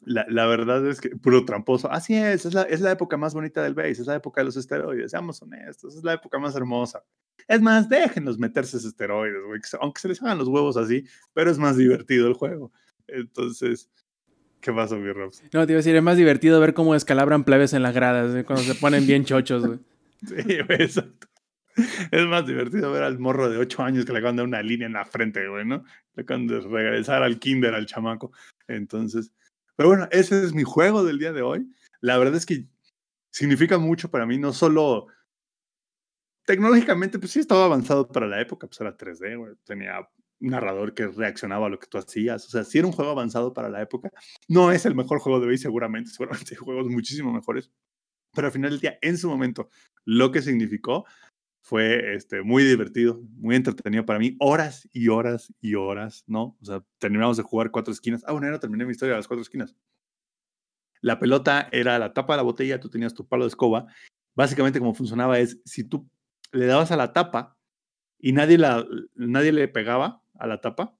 la, 0.00 0.26
la, 0.28 0.46
verdad 0.46 0.86
es 0.88 1.00
que 1.00 1.10
puro 1.10 1.44
tramposo. 1.44 1.90
Así 1.90 2.14
es, 2.14 2.46
es 2.46 2.54
la, 2.54 2.62
es 2.62 2.80
la 2.80 2.92
época 2.92 3.16
más 3.16 3.34
bonita 3.34 3.62
del 3.62 3.74
base, 3.74 3.92
es 3.92 4.06
la 4.06 4.16
época 4.16 4.40
de 4.40 4.46
los 4.46 4.56
esteroides, 4.56 5.10
seamos 5.10 5.42
honestos, 5.42 5.96
es 5.96 6.04
la 6.04 6.14
época 6.14 6.38
más 6.38 6.54
hermosa. 6.54 7.02
Es 7.46 7.60
más, 7.60 7.88
déjenlos 7.88 8.38
meterse 8.38 8.76
esos 8.76 8.90
esteroides, 8.90 9.42
güey, 9.46 9.60
aunque 9.80 10.00
se 10.00 10.08
les 10.08 10.22
hagan 10.22 10.38
los 10.38 10.48
huevos 10.48 10.76
así, 10.76 11.04
pero 11.32 11.50
es 11.50 11.58
más 11.58 11.76
divertido 11.76 12.28
el 12.28 12.34
juego. 12.34 12.72
Entonces, 13.06 13.90
¿qué 14.60 14.72
pasó, 14.72 14.96
mi 14.96 15.12
Robs? 15.12 15.42
No, 15.52 15.66
te 15.66 15.72
iba 15.72 15.78
a 15.78 15.82
decir, 15.82 15.96
es 15.96 16.02
más 16.02 16.16
divertido 16.16 16.60
ver 16.60 16.74
cómo 16.74 16.94
escalabran 16.94 17.44
plebes 17.44 17.72
en 17.72 17.82
las 17.82 17.94
gradas, 17.94 18.34
¿eh? 18.34 18.44
cuando 18.44 18.64
se 18.64 18.74
ponen 18.74 19.06
bien 19.06 19.24
chochos, 19.24 19.66
güey. 19.66 19.78
sí, 20.26 20.58
güey, 20.66 20.82
exacto. 20.82 21.28
Es 22.10 22.26
más 22.26 22.44
divertido 22.44 22.90
ver 22.90 23.04
al 23.04 23.18
morro 23.18 23.48
de 23.48 23.58
8 23.58 23.82
años 23.82 24.04
que 24.04 24.12
le 24.12 24.18
acaban 24.18 24.36
de 24.36 24.42
una 24.42 24.62
línea 24.62 24.86
en 24.86 24.94
la 24.94 25.04
frente, 25.04 25.46
güey, 25.48 25.64
¿no? 25.64 25.84
Le 26.14 26.22
acaban 26.22 26.46
de 26.48 26.60
regresar 26.60 27.22
al 27.22 27.38
kinder 27.38 27.74
al 27.74 27.86
chamaco. 27.86 28.32
Entonces, 28.66 29.32
pero 29.76 29.90
bueno, 29.90 30.08
ese 30.10 30.42
es 30.42 30.52
mi 30.52 30.64
juego 30.64 31.04
del 31.04 31.20
día 31.20 31.32
de 31.32 31.42
hoy. 31.42 31.72
La 32.00 32.18
verdad 32.18 32.34
es 32.34 32.46
que 32.46 32.66
significa 33.30 33.78
mucho 33.78 34.10
para 34.10 34.26
mí, 34.26 34.38
no 34.38 34.52
solo 34.52 35.06
tecnológicamente, 36.44 37.18
pues 37.18 37.30
sí 37.32 37.40
estaba 37.40 37.66
avanzado 37.66 38.08
para 38.08 38.26
la 38.26 38.40
época, 38.40 38.66
pues 38.66 38.80
era 38.80 38.96
3D, 38.96 39.58
tenía 39.64 40.00
un 40.00 40.17
narrador 40.40 40.94
que 40.94 41.08
reaccionaba 41.08 41.66
a 41.66 41.68
lo 41.68 41.78
que 41.78 41.88
tú 41.88 41.98
hacías, 41.98 42.46
o 42.46 42.50
sea, 42.50 42.64
sí 42.64 42.78
era 42.78 42.86
un 42.86 42.92
juego 42.92 43.10
avanzado 43.10 43.52
para 43.52 43.68
la 43.68 43.82
época. 43.82 44.10
No 44.48 44.72
es 44.72 44.86
el 44.86 44.94
mejor 44.94 45.18
juego 45.18 45.40
de 45.40 45.48
hoy, 45.48 45.58
seguramente, 45.58 46.10
seguramente 46.10 46.54
hay 46.54 46.56
juegos 46.56 46.88
muchísimo 46.88 47.32
mejores, 47.32 47.70
pero 48.34 48.46
al 48.46 48.52
final 48.52 48.70
del 48.70 48.80
día, 48.80 48.98
en 49.02 49.18
su 49.18 49.28
momento, 49.28 49.68
lo 50.04 50.30
que 50.30 50.42
significó 50.42 51.04
fue 51.62 52.14
este, 52.14 52.42
muy 52.42 52.64
divertido, 52.64 53.20
muy 53.36 53.56
entretenido 53.56 54.06
para 54.06 54.18
mí, 54.18 54.36
horas 54.38 54.88
y 54.92 55.08
horas 55.08 55.52
y 55.60 55.74
horas, 55.74 56.24
¿no? 56.26 56.56
O 56.62 56.64
sea, 56.64 56.82
terminamos 56.98 57.36
de 57.36 57.42
jugar 57.42 57.70
cuatro 57.70 57.92
esquinas. 57.92 58.24
Ah, 58.26 58.32
bueno, 58.32 58.46
ya 58.46 58.52
no 58.52 58.60
terminé 58.60 58.86
mi 58.86 58.92
historia 58.92 59.12
de 59.12 59.18
las 59.18 59.28
cuatro 59.28 59.42
esquinas. 59.42 59.76
La 61.00 61.18
pelota 61.18 61.68
era 61.70 61.98
la 61.98 62.14
tapa 62.14 62.32
de 62.32 62.38
la 62.38 62.42
botella, 62.42 62.80
tú 62.80 62.88
tenías 62.88 63.12
tu 63.12 63.26
palo 63.28 63.44
de 63.44 63.48
escoba. 63.48 63.86
Básicamente 64.34 64.78
como 64.78 64.94
funcionaba 64.94 65.38
es, 65.38 65.60
si 65.64 65.84
tú 65.84 66.08
le 66.52 66.66
dabas 66.66 66.90
a 66.90 66.96
la 66.96 67.12
tapa 67.12 67.58
y 68.18 68.32
nadie, 68.32 68.58
la, 68.58 68.86
nadie 69.14 69.52
le 69.52 69.68
pegaba 69.68 70.22
a 70.38 70.46
la 70.46 70.60
tapa, 70.60 70.96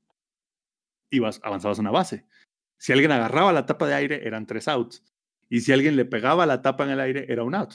ibas, 1.11 1.40
avanzabas 1.42 1.79
una 1.79 1.90
base. 1.90 2.27
Si 2.79 2.92
alguien 2.92 3.12
agarraba 3.12 3.53
la 3.53 3.66
tapa 3.66 3.87
de 3.87 3.94
aire, 3.94 4.27
eran 4.27 4.46
tres 4.46 4.68
outs. 4.68 5.03
Y 5.48 5.61
si 5.61 5.72
alguien 5.72 5.96
le 5.96 6.05
pegaba 6.05 6.46
la 6.46 6.62
tapa 6.62 6.85
en 6.85 6.90
el 6.90 7.01
aire, 7.01 7.27
era 7.29 7.42
un 7.42 7.55
out. 7.55 7.74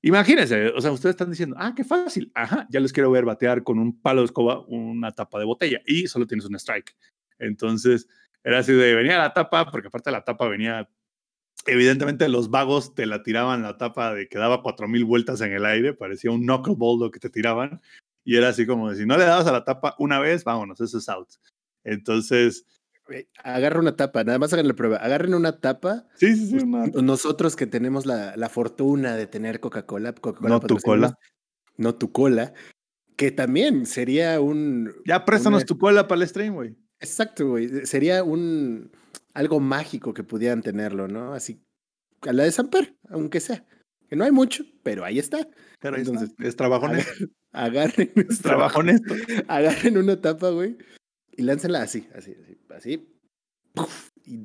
Imagínense, 0.00 0.68
o 0.68 0.80
sea, 0.80 0.92
ustedes 0.92 1.14
están 1.14 1.30
diciendo, 1.30 1.56
ah, 1.58 1.72
qué 1.74 1.84
fácil. 1.84 2.30
Ajá, 2.34 2.66
ya 2.70 2.80
les 2.80 2.92
quiero 2.92 3.10
ver 3.10 3.24
batear 3.24 3.64
con 3.64 3.78
un 3.78 4.00
palo 4.00 4.20
de 4.20 4.26
escoba 4.26 4.60
una 4.68 5.12
tapa 5.12 5.38
de 5.38 5.44
botella 5.44 5.80
y 5.86 6.06
solo 6.06 6.26
tienes 6.26 6.46
un 6.46 6.54
strike. 6.54 6.96
Entonces, 7.38 8.08
era 8.44 8.60
así 8.60 8.72
de 8.72 8.94
venía 8.94 9.18
la 9.18 9.32
tapa, 9.32 9.70
porque 9.70 9.88
aparte 9.88 10.10
la 10.12 10.24
tapa 10.24 10.48
venía, 10.48 10.88
evidentemente 11.66 12.28
los 12.28 12.50
vagos 12.50 12.94
te 12.94 13.06
la 13.06 13.22
tiraban 13.24 13.62
la 13.62 13.76
tapa 13.76 14.14
de 14.14 14.28
que 14.28 14.38
daba 14.38 14.62
cuatro 14.62 14.86
mil 14.86 15.04
vueltas 15.04 15.40
en 15.40 15.52
el 15.52 15.66
aire, 15.66 15.94
parecía 15.94 16.30
un 16.30 16.42
knuckleball 16.42 17.00
lo 17.00 17.10
que 17.10 17.18
te 17.20 17.30
tiraban. 17.30 17.80
Y 18.24 18.36
era 18.36 18.48
así 18.48 18.66
como 18.66 18.94
si 18.94 19.06
no 19.06 19.16
le 19.16 19.24
dabas 19.24 19.46
a 19.46 19.52
la 19.52 19.64
tapa 19.64 19.94
una 19.98 20.18
vez, 20.20 20.44
vámonos, 20.44 20.80
eso 20.80 20.98
es 20.98 21.08
out. 21.08 21.28
Entonces, 21.84 22.66
Agarra 23.42 23.80
una 23.80 23.96
tapa, 23.96 24.22
nada 24.24 24.38
más 24.38 24.52
hagan 24.52 24.68
la 24.68 24.74
prueba. 24.74 24.98
Agarren 24.98 25.34
una 25.34 25.60
tapa. 25.60 26.06
Sí, 26.16 26.36
sí, 26.36 26.60
sí. 26.60 26.66
Nosotros 26.66 27.56
que 27.56 27.66
tenemos 27.66 28.04
la, 28.04 28.36
la 28.36 28.48
fortuna 28.48 29.16
de 29.16 29.26
tener 29.26 29.60
Coca-Cola. 29.60 30.12
Coca 30.12 30.46
no 30.46 30.60
tu 30.60 30.76
cola. 30.76 31.18
No 31.76 31.94
tu 31.94 32.12
cola. 32.12 32.52
Que 33.16 33.30
también 33.30 33.86
sería 33.86 34.40
un. 34.40 34.92
Ya 35.06 35.24
préstanos 35.24 35.64
tu 35.64 35.78
cola 35.78 36.06
para 36.06 36.20
el 36.20 36.28
stream, 36.28 36.54
güey. 36.54 36.76
Exacto, 37.00 37.48
güey. 37.48 37.86
Sería 37.86 38.22
un. 38.22 38.92
Algo 39.32 39.60
mágico 39.60 40.12
que 40.12 40.24
pudieran 40.24 40.62
tenerlo, 40.62 41.08
¿no? 41.08 41.32
Así. 41.32 41.62
A 42.22 42.32
la 42.32 42.42
de 42.42 42.52
Samper, 42.52 42.96
aunque 43.08 43.40
sea. 43.40 43.64
Que 44.08 44.16
no 44.16 44.24
hay 44.24 44.32
mucho, 44.32 44.64
pero 44.82 45.04
ahí 45.04 45.18
está. 45.18 45.46
Pero 45.80 45.96
Entonces, 45.96 46.30
es 46.38 46.56
trabajo 46.56 46.86
honesto. 46.86 47.26
Agarren. 47.52 48.10
Es 48.14 48.40
trabajo 48.40 48.78
honesto. 48.80 49.14
Agarren 49.48 49.98
una 49.98 50.20
tapa, 50.20 50.50
güey 50.50 50.76
y 51.38 51.42
láncenla 51.42 51.82
así, 51.82 52.08
así, 52.14 52.36
así, 52.42 52.58
así. 52.74 53.08
y 54.26 54.40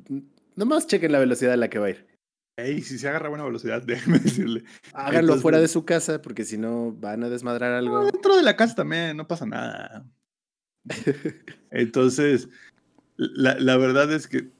nomás 0.56 0.86
chequen 0.86 1.12
la 1.12 1.17
velocidad 1.17 1.54
a 1.54 1.58
la 1.58 1.67
que 1.67 1.80
va 1.80 1.88
a 1.88 1.89
ir. 1.89 2.08
Ey, 2.56 2.84
si 2.84 2.99
se 2.99 3.10
agarra 3.10 3.30
buena 3.30 3.43
velocidad, 3.43 3.82
déjenme 3.86 4.19
decirle. 4.19 4.63
Háganlo 4.93 5.38
fuera 5.38 5.60
de 5.60 5.67
su 5.67 5.86
casa, 5.86 6.21
porque 6.21 6.45
si 6.45 6.60
no 6.60 6.91
van 6.93 7.23
a 7.23 7.30
desmadrar 7.30 7.73
algo. 7.73 8.06
dentro 8.06 8.38
de 8.38 8.43
la 8.43 8.56
casa 8.56 8.76
también, 8.76 9.17
no 9.17 9.28
pasa 9.28 9.47
nada. 9.47 10.06
Entonces, 11.71 12.47
la, 13.17 13.58
la, 13.60 13.76
verdad 13.78 14.13
es 14.13 14.28
que 14.28 14.52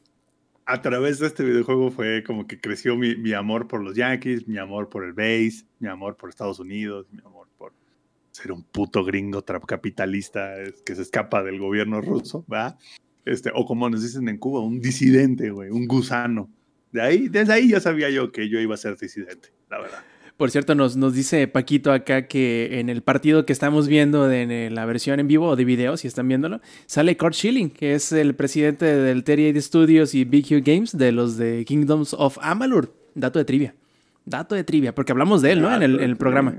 a 0.66 0.82
través 0.82 1.20
de 1.20 1.28
este 1.28 1.44
videojuego 1.44 1.92
fue 1.92 2.24
como 2.24 2.48
que 2.48 2.60
creció 2.60 2.96
mi, 2.96 3.34
amor 3.34 3.68
por 3.68 3.84
los 3.84 3.96
Yankees, 3.96 4.48
mi 4.48 4.58
amor 4.58 4.90
por 4.90 5.04
el 5.04 5.14
base, 5.14 5.66
mi 5.80 5.88
amor 5.88 6.16
por 6.16 6.30
Estados 6.30 6.60
Unidos, 6.60 7.08
mi 7.12 7.20
amor 7.20 7.48
por 7.58 7.74
ser 8.32 8.52
un 8.52 8.64
puto 8.64 9.04
gringo 9.04 9.44
capitalista 9.44 10.54
que 10.86 10.96
se 10.96 11.02
escapa 11.02 11.44
del 11.44 11.60
gobierno 11.60 12.02
ruso, 12.02 12.46
¿va? 12.52 12.78
Este, 13.26 13.52
o 13.54 13.66
como 13.66 13.90
nos 13.90 14.02
dicen 14.02 14.28
en 14.28 14.38
Cuba, 14.38 14.62
un 14.62 14.80
disidente, 14.80 15.50
güey, 15.52 15.70
un 15.70 15.88
gusano. 15.88 16.50
De 16.92 17.02
ahí, 17.02 17.30
desde 17.30 17.54
ahí 17.54 17.70
ya 17.70 17.80
sabía 17.80 18.10
yo 18.10 18.32
que 18.32 18.50
yo 18.50 18.60
iba 18.60 18.76
a 18.76 18.78
ser 18.78 18.98
disidente, 18.98 19.50
la 19.70 19.80
verdad. 19.80 20.04
Por 20.38 20.50
cierto, 20.50 20.74
nos, 20.74 20.98
nos 20.98 21.14
dice 21.14 21.48
Paquito 21.48 21.92
acá 21.92 22.28
que 22.28 22.80
en 22.80 22.90
el 22.90 23.02
partido 23.04 23.46
que 23.46 23.54
estamos 23.54 23.88
viendo 23.88 24.28
de, 24.28 24.42
en 24.42 24.76
la 24.76 24.86
versión 24.86 25.20
en 25.20 25.28
vivo 25.28 25.48
o 25.50 25.56
de 25.56 25.64
video, 25.64 25.96
si 25.96 26.08
están 26.08 26.28
viéndolo, 26.28 26.60
sale 26.86 27.16
Kurt 27.18 27.36
Schilling, 27.36 27.70
que 27.70 27.94
es 27.94 28.12
el 28.12 28.34
presidente 28.36 28.86
del 28.86 29.24
Terry 29.24 29.60
Studios 29.62 30.16
y 30.16 30.26
Big 30.26 30.46
Hugh 30.46 30.64
Games 30.64 30.98
de 30.98 31.12
los 31.12 31.38
de 31.38 31.64
Kingdoms 31.66 32.14
of 32.14 32.38
Amalur. 32.42 32.94
Dato 33.14 33.38
de 33.38 33.46
trivia. 33.46 33.76
Dato 34.26 34.56
de 34.56 34.64
trivia, 34.64 34.96
porque 34.96 35.12
hablamos 35.12 35.42
de 35.42 35.52
él, 35.52 35.62
¿no? 35.62 35.74
En 35.74 35.84
el, 35.84 35.96
en 35.96 36.10
el 36.10 36.18
programa. 36.18 36.56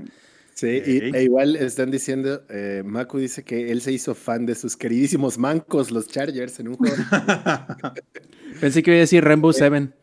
Sí, 0.53 0.67
y, 0.85 1.13
e 1.13 1.23
igual 1.23 1.57
están 1.57 1.91
diciendo, 1.91 2.43
eh, 2.49 2.81
Maku 2.85 3.17
dice 3.17 3.43
que 3.43 3.71
él 3.71 3.81
se 3.81 3.91
hizo 3.91 4.15
fan 4.15 4.45
de 4.45 4.55
sus 4.55 4.77
queridísimos 4.77 5.37
mancos, 5.37 5.91
los 5.91 6.07
Chargers, 6.07 6.61
en 6.61 6.69
un 6.69 6.75
juego. 6.77 6.95
Pensé 8.61 8.81
que 8.81 8.91
iba 8.91 8.97
a 8.97 9.01
decir 9.01 9.21
Rainbow 9.21 9.51
Eh, 9.51 9.53
Seven. 9.53 9.93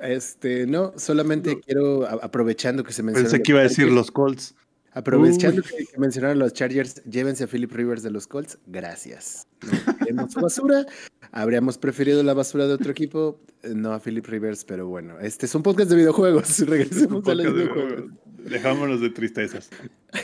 Este, 0.00 0.66
no, 0.66 0.92
solamente 0.96 1.60
quiero, 1.60 2.06
aprovechando 2.22 2.84
que 2.84 2.92
se 2.92 3.02
mencionó. 3.02 3.28
Pensé 3.28 3.42
que 3.42 3.52
iba 3.52 3.60
a 3.60 3.64
decir 3.64 3.90
los 3.90 4.10
Colts. 4.10 4.54
Aprovechando 4.92 5.62
que, 5.62 5.84
que 5.86 5.98
mencionaron 5.98 6.38
los 6.38 6.52
Chargers, 6.54 7.02
llévense 7.04 7.44
a 7.44 7.46
Philip 7.46 7.70
Rivers 7.70 8.02
de 8.02 8.10
los 8.10 8.26
Colts. 8.26 8.58
Gracias. 8.66 9.46
No 9.86 9.96
queremos 9.98 10.34
basura. 10.34 10.86
Habríamos 11.30 11.78
preferido 11.78 12.22
la 12.22 12.34
basura 12.34 12.66
de 12.66 12.72
otro 12.72 12.90
equipo, 12.90 13.40
eh, 13.62 13.74
no 13.74 13.92
a 13.92 14.00
Philip 14.00 14.26
Rivers, 14.26 14.64
pero 14.64 14.88
bueno, 14.88 15.20
este 15.20 15.46
es 15.46 15.54
un 15.54 15.62
podcast 15.62 15.90
de 15.90 15.96
videojuegos. 15.96 16.58
Regresemos 16.66 17.26
a 17.28 17.34
los 17.34 17.54
videojuegos. 17.54 18.10
Dejámonos 18.38 19.00
de 19.00 19.10
tristezas. 19.10 19.68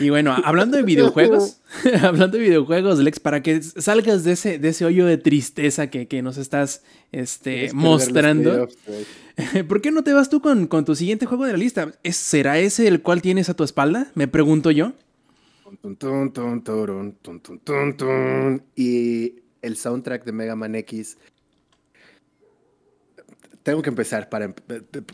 Y 0.00 0.08
bueno, 0.10 0.34
hablando 0.44 0.76
de 0.76 0.82
videojuegos, 0.82 1.60
hablando 2.02 2.38
de 2.38 2.44
videojuegos, 2.44 2.98
Lex, 3.00 3.20
para 3.20 3.42
que 3.42 3.60
salgas 3.62 4.24
de 4.24 4.32
ese, 4.32 4.58
de 4.58 4.68
ese 4.68 4.84
hoyo 4.84 5.04
de 5.06 5.18
tristeza 5.18 5.88
que, 5.90 6.06
que 6.08 6.22
nos 6.22 6.36
estás 6.38 6.82
este, 7.12 7.66
Es 7.66 7.74
mostrando. 7.74 8.68
¿por 9.68 9.80
qué 9.80 9.90
no 9.90 10.04
te 10.04 10.12
vas 10.12 10.30
tú 10.30 10.40
con, 10.40 10.66
con 10.68 10.84
tu 10.84 10.94
siguiente 10.94 11.26
juego 11.26 11.44
de 11.44 11.52
la 11.52 11.58
lista? 11.58 11.92
¿Es- 12.02 12.16
¿Será 12.16 12.58
ese 12.58 12.86
el 12.88 13.02
cual 13.02 13.20
tienes 13.20 13.48
a 13.48 13.54
tu 13.54 13.64
espalda? 13.64 14.10
Me 14.14 14.28
pregunto 14.28 14.70
yo. 14.70 14.92
Y 18.76 19.40
el 19.60 19.76
soundtrack 19.76 20.24
de 20.24 20.32
Mega 20.32 20.54
Man 20.56 20.74
X. 20.76 21.18
Tengo 23.62 23.82
que 23.82 23.88
empezar 23.88 24.28
para. 24.28 24.48
emp- 24.54 25.04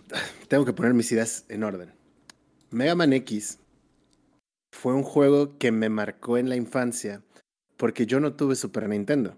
Tengo 0.49 0.65
que 0.65 0.73
poner 0.73 0.93
mis 0.93 1.11
ideas 1.13 1.45
en 1.49 1.63
orden. 1.65 1.93
Mega 2.71 2.95
Man 2.95 3.13
X 3.13 3.59
fue 4.73 4.95
un 4.95 5.03
juego 5.03 5.59
que 5.59 5.73
me 5.73 5.89
marcó 5.89 6.39
en 6.39 6.49
la 6.49 6.55
infancia 6.55 7.25
porque 7.77 8.07
yo 8.07 8.21
no 8.21 8.35
tuve 8.35 8.55
Super 8.55 8.89
Nintendo. 8.89 9.37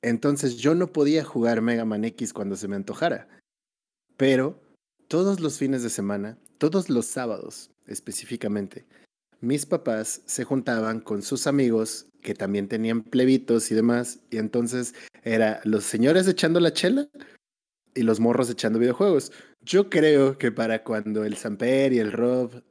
Entonces 0.00 0.58
yo 0.58 0.76
no 0.76 0.92
podía 0.92 1.24
jugar 1.24 1.60
Mega 1.60 1.84
Man 1.84 2.04
X 2.04 2.32
cuando 2.32 2.54
se 2.54 2.68
me 2.68 2.76
antojara. 2.76 3.28
Pero 4.16 4.60
todos 5.08 5.40
los 5.40 5.58
fines 5.58 5.82
de 5.82 5.90
semana, 5.90 6.38
todos 6.58 6.88
los 6.88 7.06
sábados 7.06 7.72
específicamente, 7.86 8.86
mis 9.40 9.66
papás 9.66 10.22
se 10.26 10.44
juntaban 10.44 11.00
con 11.00 11.22
sus 11.22 11.48
amigos 11.48 12.06
que 12.22 12.34
también 12.34 12.68
tenían 12.68 13.02
plebitos 13.02 13.70
y 13.70 13.74
demás, 13.74 14.20
y 14.30 14.38
entonces 14.38 14.94
era 15.22 15.60
los 15.64 15.84
señores 15.84 16.28
echando 16.28 16.60
la 16.60 16.72
chela 16.72 17.08
y 17.94 18.02
los 18.02 18.20
morros 18.20 18.50
echando 18.50 18.78
videojuegos. 18.78 19.32
Yo 19.60 19.90
creo 19.90 20.38
que 20.38 20.50
para 20.52 20.82
cuando 20.84 21.24
el 21.24 21.36
Samper 21.36 21.92
y 21.92 21.98
el 21.98 22.12
Rob 22.12 22.62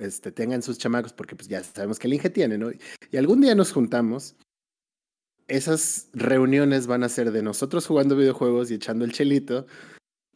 este, 0.00 0.32
tengan 0.32 0.62
sus 0.62 0.78
chamacos, 0.78 1.12
porque 1.12 1.36
pues 1.36 1.48
ya 1.48 1.62
sabemos 1.62 1.98
que 1.98 2.06
el 2.08 2.14
Inge 2.14 2.30
tiene, 2.30 2.58
¿no? 2.58 2.70
Y 3.10 3.16
algún 3.16 3.40
día 3.40 3.54
nos 3.54 3.72
juntamos, 3.72 4.36
esas 5.46 6.08
reuniones 6.12 6.86
van 6.86 7.04
a 7.04 7.08
ser 7.08 7.30
de 7.32 7.42
nosotros 7.42 7.86
jugando 7.86 8.16
videojuegos 8.16 8.70
y 8.70 8.74
echando 8.74 9.04
el 9.04 9.12
chelito, 9.12 9.66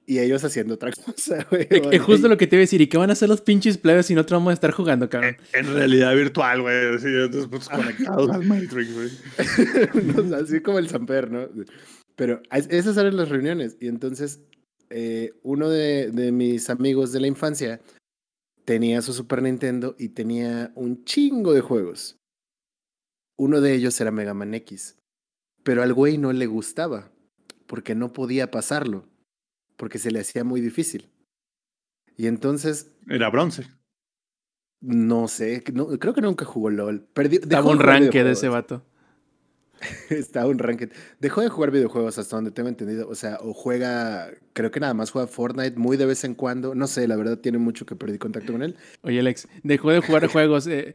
y 0.06 0.18
ellos 0.18 0.42
haciendo 0.44 0.74
otra 0.74 0.90
cosa, 1.04 1.46
güey. 1.50 1.66
Es 1.90 2.00
justo 2.02 2.28
lo 2.28 2.36
que 2.36 2.46
te 2.46 2.56
iba 2.56 2.60
a 2.60 2.64
decir. 2.66 2.80
¿Y 2.80 2.88
qué 2.88 2.96
van 2.98 3.10
a 3.10 3.12
hacer 3.12 3.28
los 3.28 3.40
pinches 3.40 3.78
plebes 3.78 4.06
si 4.06 4.14
no 4.14 4.24
te 4.26 4.34
vamos 4.34 4.50
a 4.50 4.54
estar 4.54 4.70
jugando, 4.72 5.08
cabrón? 5.08 5.36
En 5.52 5.72
realidad 5.74 6.14
virtual, 6.14 6.62
güey. 6.62 6.94
Así, 6.96 7.06
pues, 7.48 7.68
conectados 7.68 8.30
al 8.30 8.44
Matrix, 8.44 8.92
güey. 8.94 9.08
No, 10.28 10.36
así 10.36 10.60
como 10.60 10.78
el 10.78 10.88
Samper, 10.88 11.30
¿no? 11.30 11.48
Pero 12.16 12.42
es- 12.50 12.68
esas 12.70 12.96
eran 12.96 13.16
las 13.16 13.28
reuniones. 13.28 13.76
Y 13.80 13.86
entonces, 13.88 14.40
eh, 14.92 15.32
uno 15.42 15.68
de, 15.68 16.10
de 16.10 16.30
mis 16.32 16.70
amigos 16.70 17.12
de 17.12 17.20
la 17.20 17.26
infancia 17.26 17.80
tenía 18.64 19.02
su 19.02 19.12
Super 19.12 19.42
Nintendo 19.42 19.96
y 19.98 20.10
tenía 20.10 20.72
un 20.74 21.04
chingo 21.04 21.52
de 21.52 21.60
juegos. 21.60 22.16
Uno 23.38 23.60
de 23.60 23.74
ellos 23.74 24.00
era 24.00 24.10
Mega 24.10 24.34
Man 24.34 24.54
X. 24.54 24.96
Pero 25.64 25.82
al 25.82 25.92
güey 25.94 26.18
no 26.18 26.32
le 26.32 26.46
gustaba, 26.46 27.10
porque 27.66 27.94
no 27.94 28.12
podía 28.12 28.50
pasarlo, 28.50 29.06
porque 29.76 29.98
se 29.98 30.10
le 30.10 30.20
hacía 30.20 30.44
muy 30.44 30.60
difícil. 30.60 31.08
Y 32.16 32.26
entonces, 32.26 32.90
Era 33.08 33.30
bronce. 33.30 33.66
no 34.80 35.28
sé, 35.28 35.62
no- 35.72 35.86
creo 35.98 36.14
que 36.14 36.20
nunca 36.20 36.44
jugó 36.44 36.70
LOL. 36.70 37.08
Perdi- 37.14 37.40
dejó 37.40 37.42
Estaba 37.44 37.62
de 37.62 37.68
un 37.68 37.76
jugar 37.76 37.86
ranque 37.86 38.18
de 38.18 38.24
videojuegos. 38.24 38.38
ese 38.38 38.48
vato. 38.48 38.86
Está 40.10 40.46
un 40.46 40.58
ranked. 40.58 40.90
Dejó 41.20 41.40
de 41.40 41.48
jugar 41.48 41.70
videojuegos 41.70 42.18
hasta 42.18 42.36
donde 42.36 42.50
tengo 42.50 42.68
entendido. 42.68 43.08
O 43.08 43.14
sea, 43.14 43.38
o 43.40 43.52
juega, 43.52 44.30
creo 44.52 44.70
que 44.70 44.80
nada 44.80 44.94
más 44.94 45.10
juega 45.10 45.26
Fortnite 45.26 45.76
muy 45.76 45.96
de 45.96 46.06
vez 46.06 46.24
en 46.24 46.34
cuando. 46.34 46.74
No 46.74 46.86
sé, 46.86 47.06
la 47.08 47.16
verdad 47.16 47.38
tiene 47.38 47.58
mucho 47.58 47.86
que 47.86 47.96
perdí 47.96 48.18
contacto 48.18 48.52
con 48.52 48.62
él. 48.62 48.76
Oye, 49.02 49.20
Alex, 49.20 49.48
dejó 49.62 49.90
de 49.90 50.00
jugar 50.00 50.26
juegos. 50.28 50.66
eh, 50.66 50.94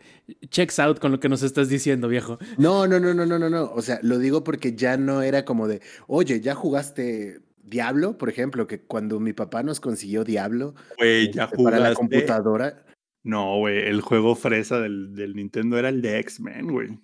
checks 0.50 0.80
out 0.80 1.00
con 1.00 1.12
lo 1.12 1.20
que 1.20 1.30
nos 1.30 1.44
estás 1.44 1.70
diciendo, 1.70 2.08
viejo. 2.08 2.40
No, 2.58 2.88
no, 2.88 3.00
no, 3.00 3.14
no, 3.14 3.26
no, 3.26 3.40
no, 3.40 3.50
no. 3.50 3.72
O 3.74 3.82
sea, 3.82 4.00
lo 4.02 4.20
digo 4.20 4.44
porque 4.44 4.76
ya 4.76 4.98
no 4.98 5.22
era 5.22 5.46
como 5.46 5.68
de, 5.68 5.82
oye, 6.08 6.42
ya 6.42 6.56
jugaste 6.56 7.42
Diablo, 7.64 8.18
por 8.18 8.30
ejemplo, 8.30 8.66
que 8.66 8.82
cuando 8.82 9.20
mi 9.20 9.34
papá 9.34 9.62
nos 9.62 9.80
consiguió 9.82 10.24
Diablo 10.24 10.74
Güey, 10.98 11.32
ya 11.34 11.46
este, 11.46 11.64
para 11.64 11.80
la 11.80 11.94
computadora. 11.94 12.86
No, 13.24 13.58
güey, 13.58 13.80
el 13.80 14.00
juego 14.00 14.36
fresa 14.36 14.80
del, 14.80 15.14
del 15.14 15.36
Nintendo 15.36 15.78
era 15.78 15.90
el 15.90 16.02
de 16.02 16.20
X-Men, 16.20 16.72
güey. 16.72 16.98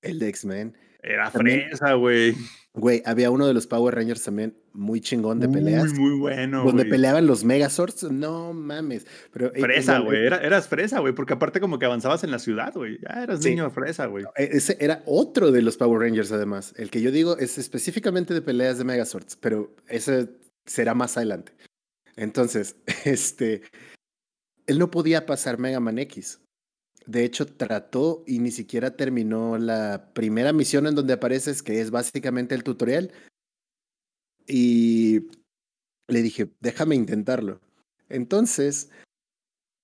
El 0.00 0.18
de 0.18 0.28
X-Men. 0.28 0.76
Era 1.02 1.30
También- 1.30 1.68
fresa, 1.68 1.94
güey. 1.94 2.34
Güey, 2.74 3.02
había 3.06 3.30
uno 3.30 3.46
de 3.46 3.54
los 3.54 3.66
Power 3.66 3.94
Rangers 3.94 4.22
también 4.22 4.54
muy 4.74 5.00
chingón 5.00 5.40
de 5.40 5.48
peleas. 5.48 5.94
Muy, 5.94 6.10
muy 6.10 6.18
bueno, 6.18 6.62
donde 6.62 6.84
peleaban 6.84 7.26
los 7.26 7.42
Megazords. 7.42 8.02
No 8.10 8.52
mames. 8.52 9.06
Pero, 9.32 9.46
eh, 9.54 9.60
Fresa, 9.60 10.00
güey. 10.00 10.26
Era, 10.26 10.36
eras 10.42 10.68
fresa, 10.68 10.98
güey. 11.00 11.14
Porque 11.14 11.32
aparte 11.32 11.58
como 11.58 11.78
que 11.78 11.86
avanzabas 11.86 12.22
en 12.22 12.30
la 12.30 12.38
ciudad, 12.38 12.74
güey. 12.74 12.98
Ya 13.00 13.22
eras 13.22 13.42
Sí. 13.42 13.48
niño 13.50 13.70
fresa, 13.70 14.04
güey. 14.06 14.26
E- 14.36 14.50
Ese 14.52 14.76
era 14.78 15.02
otro 15.06 15.52
de 15.52 15.62
los 15.62 15.78
Power 15.78 16.00
Rangers, 16.00 16.30
además. 16.32 16.74
El 16.76 16.90
que 16.90 17.00
yo 17.00 17.10
digo 17.10 17.38
es 17.38 17.56
específicamente 17.56 18.34
de 18.34 18.42
peleas 18.42 18.76
de 18.76 18.84
Megazords, 18.84 19.36
pero 19.36 19.74
ese 19.88 20.28
será 20.66 20.92
más 20.94 21.16
adelante. 21.16 21.52
Entonces, 22.16 22.76
este. 23.06 23.62
Él 24.66 24.78
no 24.78 24.90
podía 24.90 25.24
pasar 25.24 25.58
Mega 25.58 25.80
Man 25.80 25.98
X. 25.98 26.40
De 27.06 27.24
hecho, 27.24 27.46
trató 27.46 28.24
y 28.26 28.40
ni 28.40 28.50
siquiera 28.50 28.96
terminó 28.96 29.58
la 29.58 30.10
primera 30.12 30.52
misión 30.52 30.86
en 30.86 30.94
donde 30.94 31.14
apareces, 31.14 31.62
que 31.62 31.80
es 31.80 31.90
básicamente 31.90 32.54
el 32.54 32.64
tutorial. 32.64 33.12
Y 34.46 35.28
le 36.08 36.22
dije, 36.22 36.50
déjame 36.60 36.96
intentarlo. 36.96 37.60
Entonces, 38.08 38.90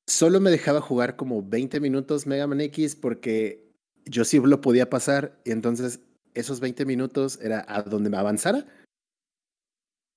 solo 0.06 0.40
me 0.40 0.50
dejaba 0.50 0.80
jugar 0.80 1.16
como 1.16 1.42
20 1.42 1.80
minutos 1.80 2.26
Mega 2.26 2.46
Man 2.46 2.60
X 2.60 2.96
porque 2.96 3.72
yo 4.04 4.24
sí 4.24 4.38
lo 4.38 4.60
podía 4.60 4.90
pasar 4.90 5.40
y 5.44 5.52
entonces 5.52 6.00
esos 6.34 6.60
20 6.60 6.84
minutos 6.86 7.38
era 7.40 7.64
a 7.68 7.82
donde 7.82 8.10
me 8.10 8.16
avanzara. 8.16 8.66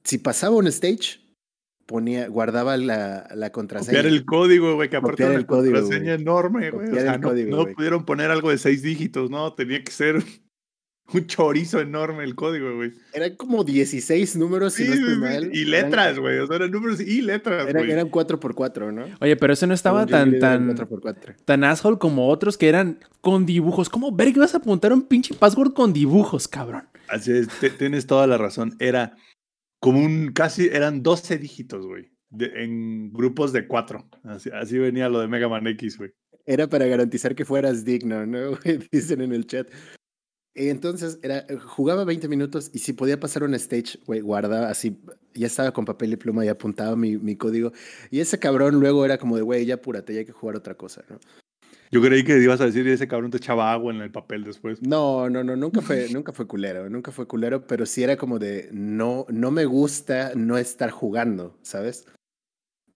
Si 0.03 0.17
pasaba 0.17 0.55
un 0.55 0.67
stage, 0.67 1.19
ponía, 1.85 2.27
guardaba 2.27 2.77
la, 2.77 3.27
la 3.33 3.51
contraseña. 3.51 3.99
Copiar 3.99 4.05
el 4.13 4.25
código, 4.25 4.75
güey, 4.75 4.89
que 4.89 4.97
aparte 4.97 5.23
era 5.23 5.33
el 5.33 5.39
una 5.39 5.47
código, 5.47 5.75
contraseña 5.79 6.13
enorme, 6.13 6.71
güey. 6.71 6.89
O 6.89 6.95
sea, 6.95 7.17
no, 7.17 7.29
código, 7.29 7.55
no 7.57 7.65
pudieron 7.73 8.05
poner 8.05 8.31
algo 8.31 8.49
de 8.49 8.57
seis 8.57 8.81
dígitos, 8.81 9.29
no, 9.29 9.53
tenía 9.53 9.83
que 9.83 9.91
ser 9.91 10.23
un 11.13 11.27
chorizo 11.27 11.79
enorme 11.79 12.23
el 12.23 12.35
código, 12.35 12.75
güey. 12.75 12.93
Eran 13.13 13.35
como 13.35 13.63
16 13.63 14.35
números, 14.37 14.73
si 14.73 14.83
Sí, 14.83 14.89
no 14.89 14.95
estoy 14.95 15.09
sí, 15.09 15.15
sí, 15.15 15.21
mal. 15.21 15.55
Y 15.55 15.65
letras, 15.65 16.19
güey. 16.19 16.39
O 16.39 16.47
sea, 16.47 16.55
eran 16.55 16.71
números 16.71 16.99
y 16.99 17.21
letras, 17.21 17.67
Eran, 17.67 17.83
güey. 17.83 17.91
eran 17.91 18.09
4x4, 18.09 18.93
¿no? 18.93 19.05
Oye, 19.21 19.35
pero 19.35 19.53
ese 19.53 19.67
no 19.67 19.73
estaba 19.73 20.05
tan, 20.05 20.39
tan, 20.39 20.75
4x4. 20.75 21.35
tan 21.45 21.63
asshole 21.63 21.99
como 21.99 22.29
otros 22.29 22.57
que 22.57 22.67
eran 22.67 22.99
con 23.21 23.45
dibujos. 23.45 23.89
¿Cómo 23.89 24.11
ver 24.15 24.33
que 24.33 24.39
vas 24.39 24.55
a 24.55 24.57
apuntar 24.57 24.91
un 24.91 25.03
pinche 25.03 25.35
password 25.35 25.73
con 25.73 25.93
dibujos, 25.93 26.47
cabrón? 26.47 26.83
Así 27.07 27.31
es, 27.31 27.47
tienes 27.77 28.07
toda 28.07 28.25
la 28.25 28.39
razón. 28.39 28.75
Era 28.79 29.15
como 29.85 29.99
un, 30.03 30.31
casi, 30.31 30.65
eran 30.65 31.03
12 31.03 31.37
dígitos, 31.37 31.85
güey. 31.85 32.11
en 32.39 33.13
grupos 33.13 33.53
de 33.53 33.67
cuatro. 33.67 34.09
Así, 34.23 34.49
así 34.51 34.79
venía 34.79 35.09
lo 35.09 35.19
de 35.19 35.27
Mega 35.27 35.47
Man 35.47 35.67
X, 35.67 35.99
güey. 35.99 36.09
Era 36.47 36.67
para 36.67 36.87
garantizar 36.87 37.35
que 37.35 37.45
fueras 37.45 37.85
digno, 37.85 38.25
¿no? 38.25 38.57
Dicen 38.91 39.21
en 39.21 39.31
el 39.31 39.45
chat. 39.45 39.69
Entonces 40.55 41.19
era, 41.21 41.45
jugaba 41.67 42.03
20 42.03 42.27
minutos 42.27 42.71
y 42.73 42.79
si 42.79 42.93
podía 42.93 43.19
pasar 43.19 43.43
un 43.43 43.53
stage, 43.53 43.99
güey, 44.07 44.21
guardaba 44.21 44.69
así, 44.69 44.99
ya 45.35 45.45
estaba 45.45 45.71
con 45.71 45.85
papel 45.85 46.13
y 46.13 46.15
pluma 46.15 46.43
y 46.43 46.47
apuntaba 46.47 46.95
mi, 46.95 47.17
mi 47.17 47.35
código. 47.35 47.71
Y 48.09 48.21
ese 48.21 48.39
cabrón 48.39 48.79
luego 48.79 49.05
era 49.05 49.19
como 49.19 49.35
de, 49.35 49.43
güey, 49.43 49.67
ya 49.67 49.75
apúrate, 49.75 50.13
ya 50.13 50.21
hay 50.21 50.25
que 50.25 50.31
jugar 50.31 50.55
otra 50.55 50.73
cosa, 50.73 51.05
¿no? 51.11 51.19
Yo 51.91 52.01
creí 52.01 52.23
que 52.23 52.37
ibas 52.41 52.61
a 52.61 52.65
decir, 52.65 52.87
ese 52.87 53.07
cabrón 53.07 53.31
te 53.31 53.37
echaba 53.37 53.71
agua 53.71 53.93
en 53.93 54.01
el 54.01 54.11
papel 54.11 54.43
después. 54.43 54.81
No, 54.81 55.29
no, 55.29 55.43
no, 55.43 55.55
nunca 55.55 55.81
fue, 55.81 56.07
nunca 56.11 56.33
fue 56.33 56.47
culero, 56.47 56.89
nunca 56.89 57.11
fue 57.11 57.27
culero, 57.27 57.67
pero 57.67 57.85
sí 57.85 58.03
era 58.03 58.17
como 58.17 58.39
de, 58.39 58.69
no, 58.71 59.25
no 59.29 59.51
me 59.51 59.65
gusta 59.65 60.33
no 60.35 60.57
estar 60.57 60.89
jugando, 60.91 61.57
¿sabes? 61.61 62.05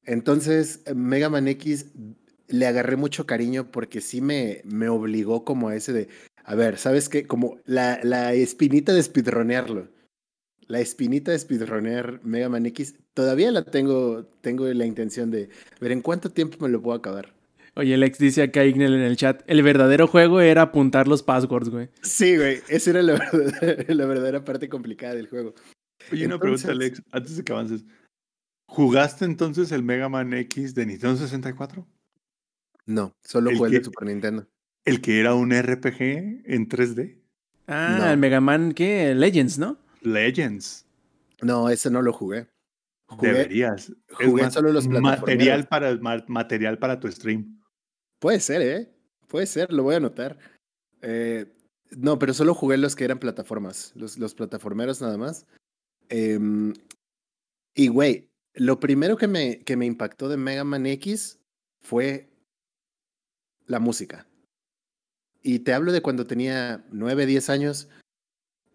Entonces, 0.04 0.84
Mega 0.96 1.30
Man 1.30 1.48
X 1.48 1.92
le 2.48 2.66
agarré 2.66 2.96
mucho 2.96 3.26
cariño 3.26 3.72
porque 3.72 4.02
sí 4.02 4.22
me, 4.22 4.62
me 4.66 4.90
obligó 4.90 5.46
como 5.46 5.70
a 5.70 5.76
ese 5.76 5.94
de, 5.94 6.10
a 6.44 6.56
ver, 6.56 6.78
¿sabes 6.78 7.10
qué? 7.10 7.28
Como 7.28 7.60
la, 7.66 8.00
la 8.04 8.34
espinita 8.34 8.94
de 8.94 9.04
speedronearlo. 9.04 9.88
La 10.68 10.80
espinita 10.80 11.32
de 11.32 11.40
speedronear 11.40 12.22
Mega 12.24 12.50
Man 12.50 12.66
X, 12.68 12.96
todavía 13.14 13.52
la 13.52 13.66
tengo, 13.66 14.26
tengo 14.42 14.68
la 14.68 14.86
intención 14.86 15.32
de 15.32 15.50
ver 15.80 15.92
en 15.92 16.02
cuánto 16.02 16.32
tiempo 16.32 16.58
me 16.60 16.70
lo 16.70 16.82
puedo 16.82 16.98
acabar. 16.98 17.39
Oye, 17.76 17.96
Lex 17.98 18.18
dice 18.18 18.42
acá 18.44 18.66
Ignel 18.66 18.94
en 18.96 19.02
el 19.02 19.16
chat, 19.18 19.42
el 19.48 19.62
verdadero 19.64 20.08
juego 20.08 20.42
era 20.42 20.64
apuntar 20.64 21.08
los 21.08 21.24
passwords, 21.24 21.70
güey. 21.70 21.90
Sí, 22.02 22.36
güey, 22.36 22.62
esa 22.68 22.90
era 22.90 23.02
la 23.04 23.14
verdadera, 23.20 23.94
la 23.94 24.06
verdadera 24.06 24.44
parte 24.44 24.68
complicada 24.70 25.16
del 25.16 25.28
juego. 25.28 25.54
Oye, 26.12 26.26
una 26.26 26.40
pregunta, 26.40 26.72
Alex, 26.72 27.02
antes 27.12 27.38
de 27.38 27.44
que 27.44 27.52
avances. 27.52 27.86
¿Jugaste 28.68 29.26
entonces 29.26 29.72
el 29.72 29.84
Mega 29.84 30.10
Man 30.10 30.34
X 30.34 30.76
de 30.76 30.86
Nintendo 30.86 31.18
64? 31.18 31.88
No, 32.86 33.14
solo 33.24 33.50
¿El 33.52 33.58
jugué 33.58 33.70
el 33.70 33.78
de? 33.80 33.84
Super 33.84 34.08
Nintendo. 34.08 34.48
El 34.86 35.02
que 35.02 35.20
era 35.20 35.34
un 35.36 35.52
RPG 35.52 36.02
en 36.46 36.68
3D. 36.70 37.18
Ah, 37.68 37.98
No. 38.00 38.10
el 38.10 38.18
Mega 38.18 38.42
Man, 38.42 38.74
¿qué? 38.74 39.14
Legends, 39.16 39.60
¿no? 39.60 39.78
Legends. 40.02 40.86
No, 41.42 41.70
ese 41.70 41.90
no 41.92 42.02
lo 42.02 42.14
jugué. 42.14 42.48
Jugué, 43.08 43.28
Deberías. 43.30 43.90
Es 43.90 44.28
jugué 44.28 44.44
más, 44.44 44.54
solo 44.54 44.72
los 44.72 44.88
material 44.88 45.68
para, 45.68 45.96
ma- 45.98 46.24
material 46.28 46.78
para 46.80 47.00
tu 47.00 47.12
stream. 47.12 47.59
Puede 48.20 48.40
ser, 48.40 48.62
¿eh? 48.62 48.90
Puede 49.28 49.46
ser, 49.46 49.72
lo 49.72 49.84
voy 49.84 49.96
a 49.96 49.98
anotar. 49.98 50.38
Eh, 51.02 51.46
no, 51.92 52.20
pero 52.20 52.34
solo 52.34 52.54
jugué 52.54 52.78
los 52.78 52.96
que 52.96 53.06
eran 53.06 53.20
plataformas, 53.20 53.94
los, 53.96 54.34
plataformeros 54.36 55.02
nada 55.02 55.18
más. 55.18 55.46
Em, 56.10 56.74
y, 57.74 57.88
güey, 57.88 58.30
lo 58.54 58.80
primero 58.80 59.18
que 59.18 59.28
me, 59.28 59.60
que 59.64 59.78
me 59.78 59.86
impactó 59.86 60.30
de 60.30 60.38
Mega 60.38 60.64
Man 60.64 60.86
X 60.86 61.40
fue 61.82 62.30
la 63.66 63.80
música. 63.80 64.28
Y 65.42 65.60
te 65.60 65.74
hablo 65.74 65.92
de 65.92 66.02
cuando 66.02 66.28
tenía 66.28 66.84
9, 66.92 67.26
10 67.26 67.50
años. 67.50 67.88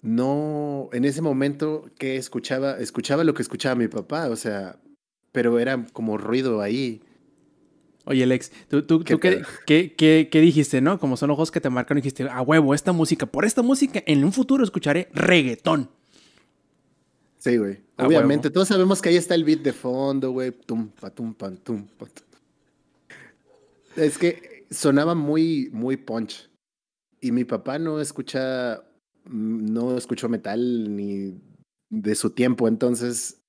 No, 0.00 0.88
en 0.92 1.04
ese 1.04 1.22
momento 1.22 1.90
que 1.98 2.16
escuchaba, 2.16 2.78
escuchaba 2.78 3.24
lo 3.24 3.34
que 3.34 3.42
escuchaba 3.42 3.74
mi 3.74 3.88
papá, 3.88 4.28
o 4.28 4.36
sea, 4.36 4.78
pero 5.32 5.58
era 5.58 5.86
como 5.92 6.18
ruido 6.18 6.60
ahí. 6.60 7.02
Oye, 8.06 8.26
Lex, 8.26 8.52
¿tú, 8.68 8.82
tú, 8.82 9.00
¿Qué 9.02 9.14
tú 9.14 9.20
qué, 9.20 9.42
qué- 9.66 9.94
qué- 9.96 10.28
qué 10.30 10.40
dijiste, 10.40 10.80
no? 10.82 10.98
Como 11.00 11.16
son 11.16 11.30
ojos 11.30 11.50
que 11.50 11.60
te 11.60 11.70
marcan, 11.70 11.96
dijiste, 11.96 12.28
a 12.28 12.42
huevo, 12.42 12.74
esta 12.74 12.92
música, 12.92 13.24
por 13.26 13.44
esta 13.46 13.62
música, 13.62 14.02
en 14.06 14.24
un 14.24 14.32
futuro 14.32 14.62
escucharé 14.62 15.08
reggaetón. 15.14 15.88
Sí, 17.38 17.56
güey. 17.56 17.82
A 17.96 18.06
Obviamente, 18.06 18.48
huevo. 18.48 18.54
todos 18.54 18.68
sabemos 18.68 19.00
que 19.00 19.08
ahí 19.10 19.16
está 19.16 19.34
el 19.34 19.44
beat 19.44 19.60
de 19.60 19.72
fondo, 19.72 20.30
güey. 20.32 20.50
Tum, 20.52 20.88
pa, 20.88 21.10
tum, 21.10 21.32
pan, 21.34 21.56
tum, 21.58 21.86
pa, 21.98 22.06
tum. 22.06 22.24
Es 23.96 24.18
que 24.18 24.66
sonaba 24.70 25.14
muy, 25.14 25.70
muy 25.72 25.96
punch. 25.96 26.50
Y 27.20 27.32
mi 27.32 27.44
papá 27.44 27.78
no 27.78 28.00
escucha, 28.00 28.82
no 29.30 29.96
escuchó 29.96 30.28
metal 30.28 30.94
ni 30.96 31.38
de 31.90 32.14
su 32.14 32.30
tiempo, 32.30 32.66
entonces 32.68 33.40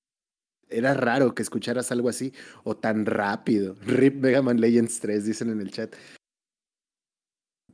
era 0.68 0.94
raro 0.94 1.34
que 1.34 1.42
escucharas 1.42 1.92
algo 1.92 2.08
así 2.08 2.32
o 2.64 2.76
tan 2.76 3.06
rápido. 3.06 3.74
Rip 3.82 4.16
Mega 4.16 4.42
Man 4.42 4.60
Legends 4.60 5.00
3, 5.00 5.24
dicen 5.24 5.50
en 5.50 5.60
el 5.60 5.70
chat. 5.70 5.94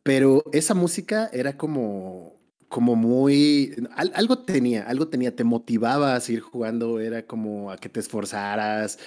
Pero 0.02 0.42
esa 0.52 0.74
música 0.74 1.28
era 1.32 1.56
como, 1.56 2.40
como 2.68 2.96
muy, 2.96 3.74
al- 3.94 4.12
algo 4.14 4.44
tenía, 4.44 4.82
algo 4.84 5.08
tenía, 5.08 5.36
te 5.36 5.44
motivaba 5.44 6.14
a 6.16 6.20
seguir 6.20 6.40
jugando, 6.40 6.98
era 7.00 7.26
como 7.26 7.70
a 7.70 7.76
que 7.78 7.88
te 7.88 8.00
esforzaras. 8.00 8.98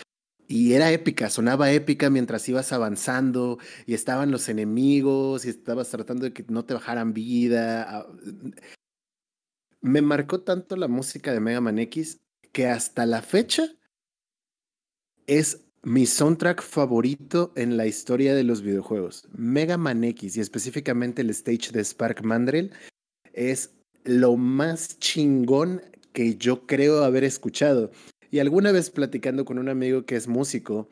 Y 0.48 0.74
era 0.74 0.92
épica, 0.92 1.30
sonaba 1.32 1.72
épica 1.72 2.10
mientras 2.12 2.48
ibas 2.48 2.72
avanzando 2.72 3.58
y 3.88 3.96
estaban 3.96 4.30
los 4.32 4.48
enemigos 4.48 5.44
y 5.46 5.50
estabas 5.50 5.90
tratando 5.90 6.26
de 6.26 6.34
que 6.34 6.46
no 6.50 6.66
te 6.66 6.76
bajaran 6.76 7.14
vida. 7.14 7.86
ah, 7.90 8.08
Me 9.82 10.02
marcó 10.02 10.42
tanto 10.42 10.76
la 10.76 10.88
música 10.88 11.32
de 11.34 11.40
Mega 11.40 11.62
Man 11.62 11.80
X 11.80 12.20
que 12.56 12.68
hasta 12.68 13.06
la 13.06 13.22
fecha 13.22 13.68
es 15.28 15.66
mi 15.84 16.06
soundtrack 16.06 16.62
favorito 16.62 17.52
en 17.58 17.76
la 17.76 17.86
historia 17.86 18.34
de 18.34 18.46
los 18.46 18.62
videojuegos. 18.62 19.28
Mega 19.36 19.78
Man 19.78 20.06
X 20.06 20.38
y 20.38 20.40
específicamente 20.40 21.22
el 21.22 21.32
stage 21.32 21.74
de 21.74 21.84
Spark 21.84 22.24
Mandrill 22.24 22.72
es 23.34 23.72
lo 24.06 24.38
más 24.38 24.98
chingón 25.00 25.82
que 26.14 26.38
yo 26.38 26.66
creo 26.66 27.04
haber 27.04 27.26
escuchado. 27.26 27.92
Y 28.32 28.40
alguna 28.40 28.72
vez 28.72 28.90
platicando 28.90 29.44
con 29.44 29.60
un 29.60 29.68
amigo 29.68 30.06
que 30.06 30.16
es 30.16 30.30
músico, 30.30 30.88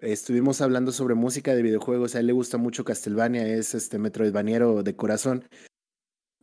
estuvimos 0.00 0.60
hablando 0.62 0.90
sobre 0.90 1.14
música 1.14 1.54
de 1.54 1.62
videojuegos. 1.62 2.16
A 2.16 2.20
él 2.20 2.26
le 2.26 2.32
gusta 2.32 2.58
mucho 2.58 2.84
Castlevania, 2.84 3.46
es 3.46 3.76
este 3.76 4.00
Metroidvaniero 4.00 4.82
de 4.82 4.96
corazón. 4.96 5.44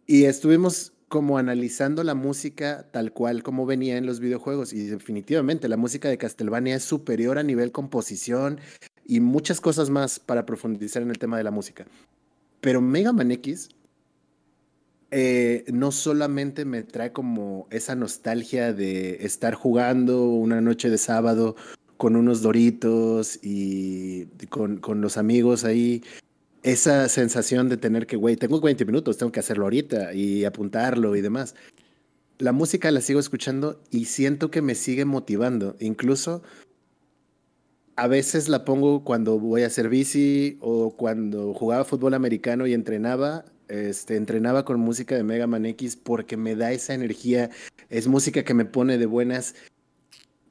Y 0.08 0.24
estuvimos 0.24 0.94
como 1.12 1.38
analizando 1.38 2.06
la 2.06 2.16
música 2.16 2.88
tal 2.90 3.12
cual 3.12 3.44
como 3.44 3.66
venía 3.66 3.98
en 3.98 4.06
los 4.06 4.22
videojuegos. 4.22 4.72
Y 4.72 4.86
definitivamente 4.86 5.68
la 5.68 5.76
música 5.76 6.08
de 6.08 6.18
Castlevania 6.18 6.78
es 6.78 6.84
superior 6.84 7.38
a 7.38 7.44
nivel 7.44 7.74
composición 7.74 8.62
y 9.06 9.20
muchas 9.20 9.60
cosas 9.60 9.90
más 9.90 10.22
para 10.22 10.46
profundizar 10.46 11.04
en 11.04 11.10
el 11.10 11.20
tema 11.20 11.38
de 11.38 11.44
la 11.44 11.52
música. 11.52 11.86
Pero 12.62 12.80
Mega 12.80 13.12
Man 13.12 13.30
X 13.30 13.68
eh, 15.12 15.66
no 15.68 15.92
solamente 15.92 16.64
me 16.64 16.84
trae 16.84 17.12
como 17.12 17.68
esa 17.72 17.94
nostalgia 17.94 18.72
de 18.72 19.26
estar 19.26 19.54
jugando 19.54 20.24
una 20.24 20.62
noche 20.62 20.90
de 20.90 20.98
sábado 20.98 21.58
con 21.98 22.16
unos 22.16 22.42
doritos 22.42 23.38
y 23.44 24.28
con, 24.48 24.78
con 24.78 25.02
los 25.02 25.18
amigos 25.18 25.66
ahí, 25.66 26.04
esa 26.64 27.10
sensación 27.10 27.70
de 27.70 27.78
tener 27.78 28.06
que, 28.06 28.16
güey, 28.16 28.36
tengo 28.36 28.62
20 28.62 28.86
minutos, 28.86 29.18
tengo 29.18 29.32
que 29.32 29.40
hacerlo 29.40 29.66
ahorita 29.66 30.14
y 30.14 30.46
apuntarlo 30.46 31.16
y 31.16 31.22
demás. 31.22 31.56
La 32.38 32.52
música 32.52 32.92
la 32.92 33.02
sigo 33.02 33.20
escuchando 33.20 33.82
y 33.92 34.06
siento 34.06 34.52
que 34.52 34.62
me 34.62 34.76
sigue 34.76 35.06
motivando. 35.06 35.76
Incluso 35.80 36.42
a 37.96 38.08
veces 38.08 38.50
la 38.50 38.66
pongo 38.66 39.04
cuando 39.04 39.40
voy 39.40 39.64
a 39.64 39.68
hacer 39.68 39.90
bici 39.90 40.58
o 40.60 40.96
cuando 40.96 41.54
jugaba 41.54 41.86
fútbol 41.86 42.14
americano 42.14 42.68
y 42.68 42.74
entrenaba. 42.74 43.46
Este, 43.68 44.18
entrenaba 44.18 44.66
con 44.66 44.80
música 44.80 45.16
de 45.16 45.24
Mega 45.24 45.48
Man 45.48 45.66
X 45.66 45.96
porque 45.96 46.36
me 46.36 46.56
da 46.56 46.72
esa 46.72 46.94
energía. 46.94 47.50
Es 47.90 48.08
música 48.08 48.44
que 48.44 48.54
me 48.54 48.66
pone 48.66 48.98
de 48.98 49.06
buenas. 49.06 49.56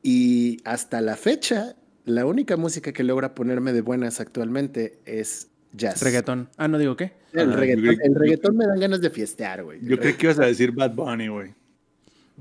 Y 0.03 0.59
hasta 0.65 1.01
la 1.01 1.17
fecha, 1.17 1.77
la 2.05 2.25
única 2.25 2.57
música 2.57 2.93
que 2.93 3.05
logra 3.05 3.35
ponerme 3.35 3.73
de 3.73 3.83
buenas 3.83 4.21
actualmente 4.21 4.99
es 5.05 5.50
jazz. 5.73 6.03
Reggaetón. 6.03 6.49
Ah, 6.57 6.69
no 6.69 6.79
digo 6.79 6.97
qué. 6.97 7.13
El, 7.33 7.53
Ah, 7.53 7.57
reggaetón, 7.57 7.85
yo 7.85 7.91
creí- 7.93 8.07
el 8.07 8.15
reggaetón 8.15 8.57
me 8.57 8.67
dan 8.67 8.81
ganas 8.81 9.01
de 9.01 9.11
fiestear, 9.11 9.63
güey. 9.65 9.79
Yo 9.83 9.99
creí 9.99 10.15
que 10.15 10.27
ibas 10.27 10.39
a 10.39 10.47
decir 10.47 10.73
Bad 10.73 10.95
Bunny, 10.95 11.29
güey. 11.29 11.55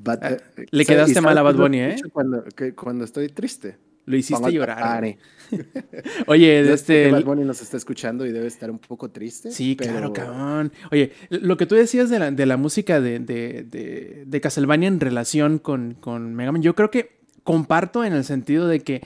Ah, 0.06 0.18
eh, 0.22 0.38
le 0.72 0.84
¿sabes- 0.84 0.88
quedaste 0.88 1.22
mal 1.22 1.38
a 1.38 1.42
Bad 1.42 1.56
Bunny, 1.56 1.80
¿eh? 1.82 1.96
Cuando, 2.12 2.44
que- 2.44 2.74
cuando 2.74 3.04
estoy 3.06 3.28
triste. 3.30 3.78
Lo 4.06 4.16
hiciste 4.18 4.34
Pongo 4.42 4.50
llorar. 4.50 5.04
Oye, 6.28 6.64
sé 6.66 6.74
este. 6.74 7.04
que 7.06 7.12
Bad 7.12 7.24
Bunny 7.26 7.44
nos 7.44 7.62
está 7.62 7.78
escuchando 7.78 8.26
y 8.26 8.32
debe 8.32 8.48
estar 8.48 8.72
un 8.72 8.80
poco 8.80 9.10
triste. 9.12 9.52
Sí, 9.52 9.76
claro, 9.76 10.12
cabrón. 10.14 10.72
Oye, 10.92 11.12
lo 11.30 11.58
que 11.58 11.66
tú 11.68 11.76
decías 11.76 12.10
de 12.10 12.18
la, 12.20 12.32
de 12.32 12.46
la 12.46 12.58
música 12.58 13.02
de, 13.02 13.20
de, 13.20 13.66
de, 13.70 14.24
de 14.26 14.42
Castlevania 14.42 14.88
en 14.88 15.00
relación 15.00 15.60
con, 15.60 15.94
con 16.00 16.34
Mega 16.34 16.52
Man, 16.52 16.62
yo 16.64 16.74
creo 16.76 16.90
que 16.90 17.20
comparto 17.44 18.04
en 18.04 18.14
el 18.14 18.24
sentido 18.24 18.68
de 18.68 18.80
que 18.80 19.02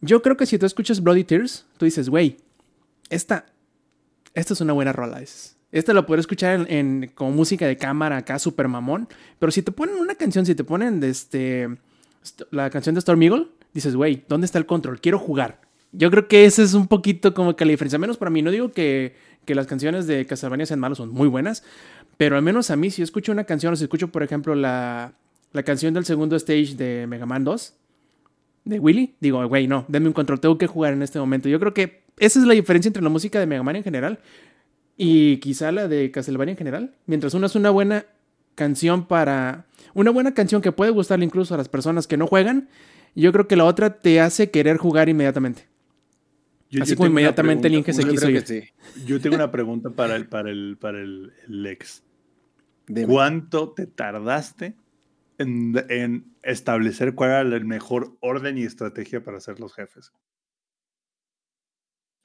yo 0.00 0.22
creo 0.22 0.36
que 0.36 0.46
si 0.46 0.58
tú 0.58 0.66
escuchas 0.66 1.02
Bloody 1.02 1.24
Tears, 1.24 1.66
tú 1.78 1.84
dices, 1.84 2.08
güey, 2.08 2.36
esta, 3.14 3.46
esta 4.34 4.54
es 4.54 4.60
una 4.60 4.72
buena 4.72 4.92
rola. 4.92 5.22
Esta 5.70 5.92
la 5.94 6.04
puedo 6.06 6.20
escuchar 6.20 6.66
en, 6.70 7.10
como 7.14 7.30
música 7.30 7.66
de 7.66 7.76
cámara 7.76 8.18
acá, 8.18 8.38
super 8.38 8.68
mamón. 8.68 9.08
Pero 9.38 9.52
si 9.52 9.62
te 9.62 9.72
ponen 9.72 9.96
una 9.96 10.14
canción, 10.16 10.44
si 10.44 10.54
te 10.54 10.64
ponen 10.64 11.02
este, 11.04 11.68
st- 12.22 12.44
la 12.50 12.68
canción 12.70 12.94
de 12.94 12.98
Storm 12.98 13.22
Eagle, 13.22 13.48
dices, 13.72 13.94
güey, 13.96 14.24
¿dónde 14.28 14.44
está 14.44 14.58
el 14.58 14.66
control? 14.66 15.00
Quiero 15.00 15.18
jugar. 15.18 15.60
Yo 15.92 16.10
creo 16.10 16.28
que 16.28 16.44
ese 16.44 16.62
es 16.62 16.74
un 16.74 16.88
poquito 16.88 17.32
como 17.34 17.56
que 17.56 17.64
la 17.64 17.70
diferencia. 17.70 17.98
Menos 17.98 18.16
para 18.18 18.30
mí, 18.30 18.42
no 18.42 18.50
digo 18.50 18.70
que, 18.72 19.14
que 19.44 19.54
las 19.54 19.66
canciones 19.66 20.06
de 20.06 20.26
Castlevania 20.26 20.66
sean 20.66 20.80
malas, 20.80 20.98
son 20.98 21.10
muy 21.10 21.28
buenas. 21.28 21.62
Pero 22.16 22.36
al 22.36 22.42
menos 22.42 22.70
a 22.70 22.76
mí, 22.76 22.90
si 22.90 23.02
escucho 23.02 23.32
una 23.32 23.44
canción, 23.44 23.72
o 23.72 23.76
si 23.76 23.84
escucho, 23.84 24.08
por 24.08 24.22
ejemplo, 24.22 24.54
la, 24.54 25.12
la 25.52 25.62
canción 25.62 25.94
del 25.94 26.04
segundo 26.04 26.36
stage 26.36 26.74
de 26.76 27.06
Mega 27.06 27.26
Man 27.26 27.44
2, 27.44 27.74
de 28.64 28.78
Willy, 28.78 29.14
digo, 29.20 29.46
güey, 29.48 29.66
no, 29.66 29.84
denme 29.88 30.08
un 30.08 30.12
control, 30.12 30.40
tengo 30.40 30.56
que 30.58 30.66
jugar 30.66 30.92
en 30.92 31.02
este 31.02 31.18
momento. 31.18 31.48
Yo 31.48 31.58
creo 31.58 31.74
que 31.74 32.02
esa 32.18 32.38
es 32.38 32.44
la 32.46 32.54
diferencia 32.54 32.88
entre 32.88 33.02
la 33.02 33.08
música 33.08 33.40
de 33.40 33.46
Mega 33.46 33.62
Man 33.62 33.76
en 33.76 33.82
general 33.84 34.20
y 34.96 35.38
quizá 35.38 35.72
la 35.72 35.88
de 35.88 36.10
Castlevania 36.10 36.52
en 36.52 36.58
general. 36.58 36.94
Mientras 37.06 37.34
una 37.34 37.46
es 37.46 37.54
una 37.56 37.70
buena 37.70 38.06
canción 38.54 39.06
para. 39.06 39.66
Una 39.94 40.10
buena 40.10 40.32
canción 40.34 40.62
que 40.62 40.72
puede 40.72 40.90
gustarle 40.90 41.24
incluso 41.24 41.54
a 41.54 41.56
las 41.58 41.68
personas 41.68 42.06
que 42.06 42.16
no 42.16 42.26
juegan, 42.26 42.68
yo 43.14 43.32
creo 43.32 43.46
que 43.48 43.56
la 43.56 43.64
otra 43.64 44.00
te 44.00 44.20
hace 44.20 44.50
querer 44.50 44.76
jugar 44.78 45.08
inmediatamente. 45.08 45.66
Yo- 46.70 46.82
Así 46.82 46.92
yo 46.92 46.96
como 46.96 47.06
tengo 47.08 47.12
una 47.14 47.20
inmediatamente 47.20 47.68
el 47.68 47.72
pregunta- 47.82 47.90
Inge 47.90 48.02
se 48.02 48.08
quiso 48.08 48.30
ir. 48.30 48.46
sí. 48.46 49.04
Yo 49.06 49.20
tengo 49.20 49.36
una 49.36 49.50
pregunta 49.50 49.90
para 49.90 50.16
el, 50.16 50.26
para 50.28 50.50
el, 50.50 50.78
para 50.80 51.00
el, 51.00 51.32
el 51.48 51.66
ex. 51.66 52.02
¿Cuánto 53.06 53.70
te 53.70 53.86
tardaste? 53.86 54.74
En, 55.42 55.84
en 55.90 56.36
establecer 56.42 57.14
cuál 57.14 57.30
era 57.30 57.40
el 57.40 57.64
mejor 57.64 58.16
orden 58.20 58.56
y 58.58 58.62
estrategia 58.62 59.22
para 59.22 59.36
hacer 59.36 59.60
los 59.60 59.74
jefes. 59.74 60.12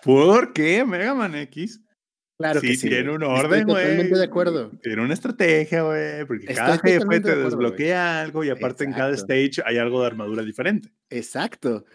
¿Por 0.04 0.54
qué 0.54 0.86
Mega 0.86 1.14
Man 1.14 1.36
X? 1.36 1.82
Claro 2.38 2.62
que 2.62 2.76
Sí, 2.76 2.88
tiene 2.88 3.12
un 3.12 3.24
orden, 3.24 3.66
güey. 3.66 3.84
Totalmente 3.84 4.18
de 4.18 4.24
acuerdo. 4.24 4.72
Tiene 4.84 5.02
una 5.02 5.14
estrategia, 5.14 5.82
güey, 5.82 6.26
porque 6.26 6.46
Estoy 6.46 6.56
cada 6.56 6.78
jefe 6.78 7.20
te 7.20 7.36
de 7.36 7.44
desbloquea 7.44 8.22
algo 8.22 8.44
y 8.44 8.50
aparte 8.50 8.84
en 8.84 8.94
cada 8.94 9.14
stage 9.16 9.64
hay 9.66 9.78
algo 9.78 10.02
de 10.02 10.08
armadura 10.08 10.44
diferente. 10.44 10.94
Exacto. 11.10 11.86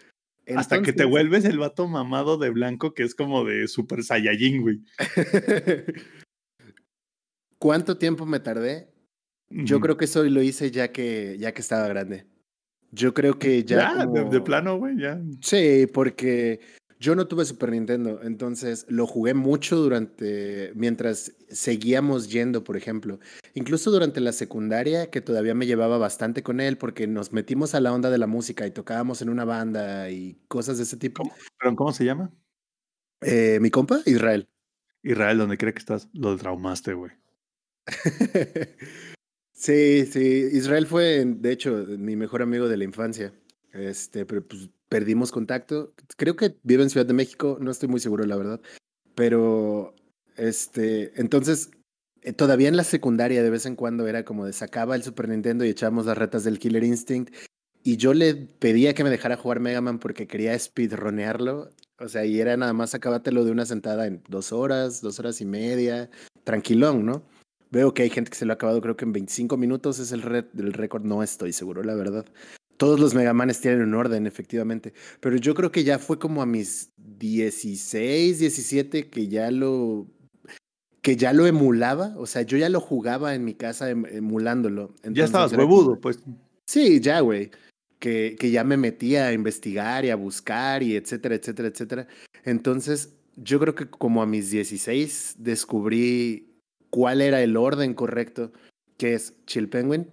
Hasta 0.55 0.81
que 0.81 0.91
te 0.91 1.05
vuelves 1.05 1.45
el 1.45 1.57
vato 1.57 1.87
mamado 1.87 2.37
de 2.37 2.49
blanco 2.49 2.93
que 2.93 3.03
es 3.03 3.15
como 3.15 3.45
de 3.45 3.69
Super 3.69 4.03
Saiyajin, 4.03 4.61
güey. 4.61 4.81
¿Cuánto 7.57 7.97
tiempo 7.97 8.25
me 8.25 8.41
tardé? 8.41 8.92
Yo 9.53 9.79
creo 9.79 9.97
que 9.97 10.05
eso 10.05 10.23
lo 10.23 10.41
hice 10.41 10.71
ya 10.71 10.91
que, 10.91 11.37
ya 11.39 11.53
que 11.53 11.61
estaba 11.61 11.87
grande. 11.87 12.25
Yo 12.91 13.13
creo 13.13 13.39
que 13.39 13.63
ya. 13.63 13.95
Ya, 13.97 14.05
de, 14.05 14.41
plano, 14.41 14.77
güey, 14.77 14.97
ya. 14.99 15.19
Sí, 15.41 15.87
porque 15.91 16.59
yo 16.99 17.15
no 17.15 17.27
tuve 17.27 17.43
Super 17.43 17.71
Nintendo, 17.71 18.21
entonces 18.23 18.85
lo 18.87 19.07
jugué 19.07 19.33
mucho 19.33 19.75
durante, 19.77 20.71
mientras 20.75 21.35
seguíamos 21.49 22.31
yendo, 22.31 22.63
por 22.63 22.77
ejemplo. 22.77 23.19
Incluso 23.55 23.91
durante 23.91 24.21
la 24.21 24.31
secundaria, 24.31 25.09
que 25.09 25.21
todavía 25.21 25.55
me 25.55 25.65
llevaba 25.65 25.97
bastante 25.97 26.43
con 26.43 26.61
él, 26.61 26.77
porque 26.77 27.07
nos 27.07 27.33
metimos 27.33 27.75
a 27.75 27.81
la 27.81 27.91
onda 27.91 28.09
de 28.09 28.19
la 28.19 28.27
música 28.27 28.65
y 28.67 28.71
tocábamos 28.71 29.21
en 29.21 29.29
una 29.29 29.43
banda 29.43 30.09
y 30.11 30.39
cosas 30.47 30.77
de 30.77 30.83
ese 30.83 30.97
tipo. 30.97 31.23
¿Cómo? 31.23 31.35
¿Pero 31.59 31.75
cómo 31.75 31.93
se 31.93 32.05
llama? 32.05 32.31
Eh, 33.21 33.57
Mi 33.59 33.69
compa, 33.69 34.01
Israel. 34.05 34.47
Israel, 35.01 35.39
donde 35.39 35.57
quiera 35.57 35.73
que 35.73 35.79
estás, 35.79 36.09
lo 36.13 36.37
traumaste, 36.37 36.93
güey. 36.93 37.11
Sí, 39.63 40.05
sí. 40.07 40.49
Israel 40.51 40.87
fue, 40.87 41.23
de 41.25 41.51
hecho, 41.53 41.85
mi 41.97 42.17
mejor 42.17 42.41
amigo 42.41 42.67
de 42.67 42.75
la 42.75 42.83
infancia. 42.83 43.33
Este, 43.71 44.25
pero 44.25 44.45
pues 44.45 44.69
perdimos 44.89 45.31
contacto. 45.31 45.93
Creo 46.17 46.35
que 46.35 46.57
vive 46.63 46.83
en 46.83 46.89
Ciudad 46.89 47.05
de 47.05 47.13
México, 47.13 47.57
no 47.61 47.71
estoy 47.71 47.87
muy 47.87 48.01
seguro, 48.01 48.25
la 48.25 48.35
verdad. 48.35 48.59
Pero, 49.15 49.95
este, 50.35 51.17
entonces, 51.19 51.71
eh, 52.23 52.33
todavía 52.33 52.67
en 52.67 52.75
la 52.75 52.83
secundaria 52.83 53.41
de 53.41 53.49
vez 53.49 53.65
en 53.65 53.77
cuando 53.77 54.05
era 54.05 54.25
como 54.25 54.45
de 54.45 54.51
sacaba 54.51 54.97
el 54.97 55.03
Super 55.03 55.29
Nintendo 55.29 55.63
y 55.63 55.69
echábamos 55.69 56.07
las 56.07 56.17
retas 56.17 56.43
del 56.43 56.59
Killer 56.59 56.83
Instinct. 56.83 57.33
Y 57.83 57.95
yo 57.95 58.13
le 58.13 58.35
pedía 58.35 58.93
que 58.93 59.05
me 59.05 59.09
dejara 59.09 59.37
jugar 59.37 59.61
Mega 59.61 59.79
Man 59.79 59.99
porque 59.99 60.27
quería 60.27 60.59
speedronearlo. 60.59 61.69
O 61.99 62.09
sea, 62.09 62.25
y 62.25 62.41
era 62.41 62.57
nada 62.57 62.73
más 62.73 62.95
acábatelo 62.95 63.45
de 63.45 63.51
una 63.51 63.65
sentada 63.65 64.07
en 64.07 64.23
dos 64.27 64.51
horas, 64.51 64.99
dos 64.99 65.19
horas 65.19 65.39
y 65.39 65.45
media. 65.45 66.09
Tranquilón, 66.43 67.05
¿no? 67.05 67.23
Veo 67.73 67.91
que 67.95 68.03
hay 68.03 68.11
gente 68.11 68.29
que 68.29 68.37
se 68.37 68.45
lo 68.45 68.53
ha 68.53 68.53
acabado, 68.53 68.79
creo 68.81 68.95
que 68.95 69.03
en 69.03 69.13
25 69.13 69.57
minutos 69.57 69.97
es 69.97 70.11
el, 70.11 70.21
récord. 70.21 71.03
No 71.05 71.23
estoy 71.23 71.53
seguro, 71.53 71.81
la 71.81 71.95
verdad. 71.95 72.23
Todos 72.77 72.99
los 72.99 73.15
Megamanes 73.15 73.61
tienen 73.61 73.81
un 73.81 73.95
orden, 73.95 74.27
efectivamente. 74.27 74.93
Pero 75.19 75.37
yo 75.37 75.55
creo 75.55 75.71
que 75.71 75.83
ya 75.83 75.97
fue 75.97 76.19
como 76.19 76.43
a 76.43 76.45
mis 76.45 76.91
16, 76.97 78.37
17 78.37 79.09
que 79.09 79.27
ya 79.27 79.49
lo 79.49 80.05
que 81.01 81.15
ya 81.15 81.33
lo 81.33 81.47
emulaba, 81.47 82.13
o 82.15 82.27
sea, 82.27 82.43
yo 82.43 82.59
ya 82.59 82.69
lo 82.69 82.79
jugaba 82.79 83.33
en 83.33 83.43
mi 83.43 83.55
casa 83.55 83.89
em- 83.89 84.05
emulándolo. 84.05 84.93
ya 85.11 85.25
estabas 85.25 85.51
como- 85.51 85.63
huevudo, 85.63 85.99
pues. 85.99 86.19
Sí, 86.67 86.99
ya, 86.99 87.21
güey. 87.21 87.49
Que, 87.97 88.35
que 88.39 88.51
ya 88.51 88.63
me 88.63 88.77
metía 88.77 89.27
a 89.27 89.33
investigar 89.33 90.05
y 90.05 90.11
a 90.11 90.15
buscar 90.15 90.83
y 90.83 90.95
etcétera, 90.95 91.33
etcétera, 91.33 91.69
etcétera. 91.69 92.07
Entonces, 92.45 93.15
yo 93.35 93.59
creo 93.59 93.73
que 93.73 93.89
como 93.89 94.21
a 94.21 94.27
mis 94.27 94.51
16 94.51 95.37
descubrí 95.39 96.52
cuál 96.93 97.21
era 97.21 97.41
el 97.41 97.57
orden 97.57 97.95
correcto, 97.95 98.51
que 98.97 99.15
es 99.15 99.33
Chill 99.47 99.67
Penguin, 99.67 100.11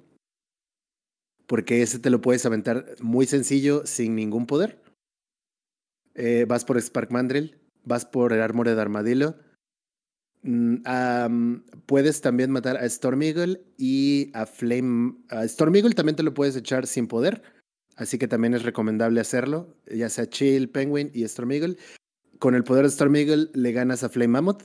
porque 1.46 1.82
ese 1.82 1.98
te 1.98 2.08
lo 2.08 2.22
puedes 2.22 2.46
aventar 2.46 2.94
muy 3.02 3.26
sencillo, 3.26 3.82
sin 3.84 4.16
ningún 4.16 4.46
poder. 4.46 4.82
Eh, 6.14 6.46
vas 6.48 6.64
por 6.64 6.80
Spark 6.80 7.10
Mandrill, 7.10 7.60
vas 7.84 8.06
por 8.06 8.32
el 8.32 8.40
Armored 8.40 8.78
Armadillo. 8.78 9.34
Mm, 10.40 11.56
puedes 11.84 12.22
también 12.22 12.50
matar 12.50 12.78
a 12.78 12.86
Storm 12.86 13.20
Eagle 13.24 13.60
y 13.76 14.30
a 14.32 14.46
Flame. 14.46 15.18
A 15.28 15.44
Storm 15.44 15.76
Eagle 15.76 15.92
también 15.92 16.16
te 16.16 16.22
lo 16.22 16.32
puedes 16.32 16.56
echar 16.56 16.86
sin 16.86 17.08
poder, 17.08 17.42
así 17.96 18.16
que 18.16 18.26
también 18.26 18.54
es 18.54 18.62
recomendable 18.62 19.20
hacerlo, 19.20 19.76
ya 19.86 20.08
sea 20.08 20.30
Chill, 20.30 20.70
Penguin 20.70 21.10
y 21.12 21.24
Storm 21.24 21.52
Eagle. 21.52 21.76
Con 22.38 22.54
el 22.54 22.64
poder 22.64 22.84
de 22.84 22.88
Storm 22.88 23.16
Eagle 23.16 23.50
le 23.52 23.72
ganas 23.72 24.02
a 24.02 24.08
Flame 24.08 24.28
Mammoth. 24.28 24.62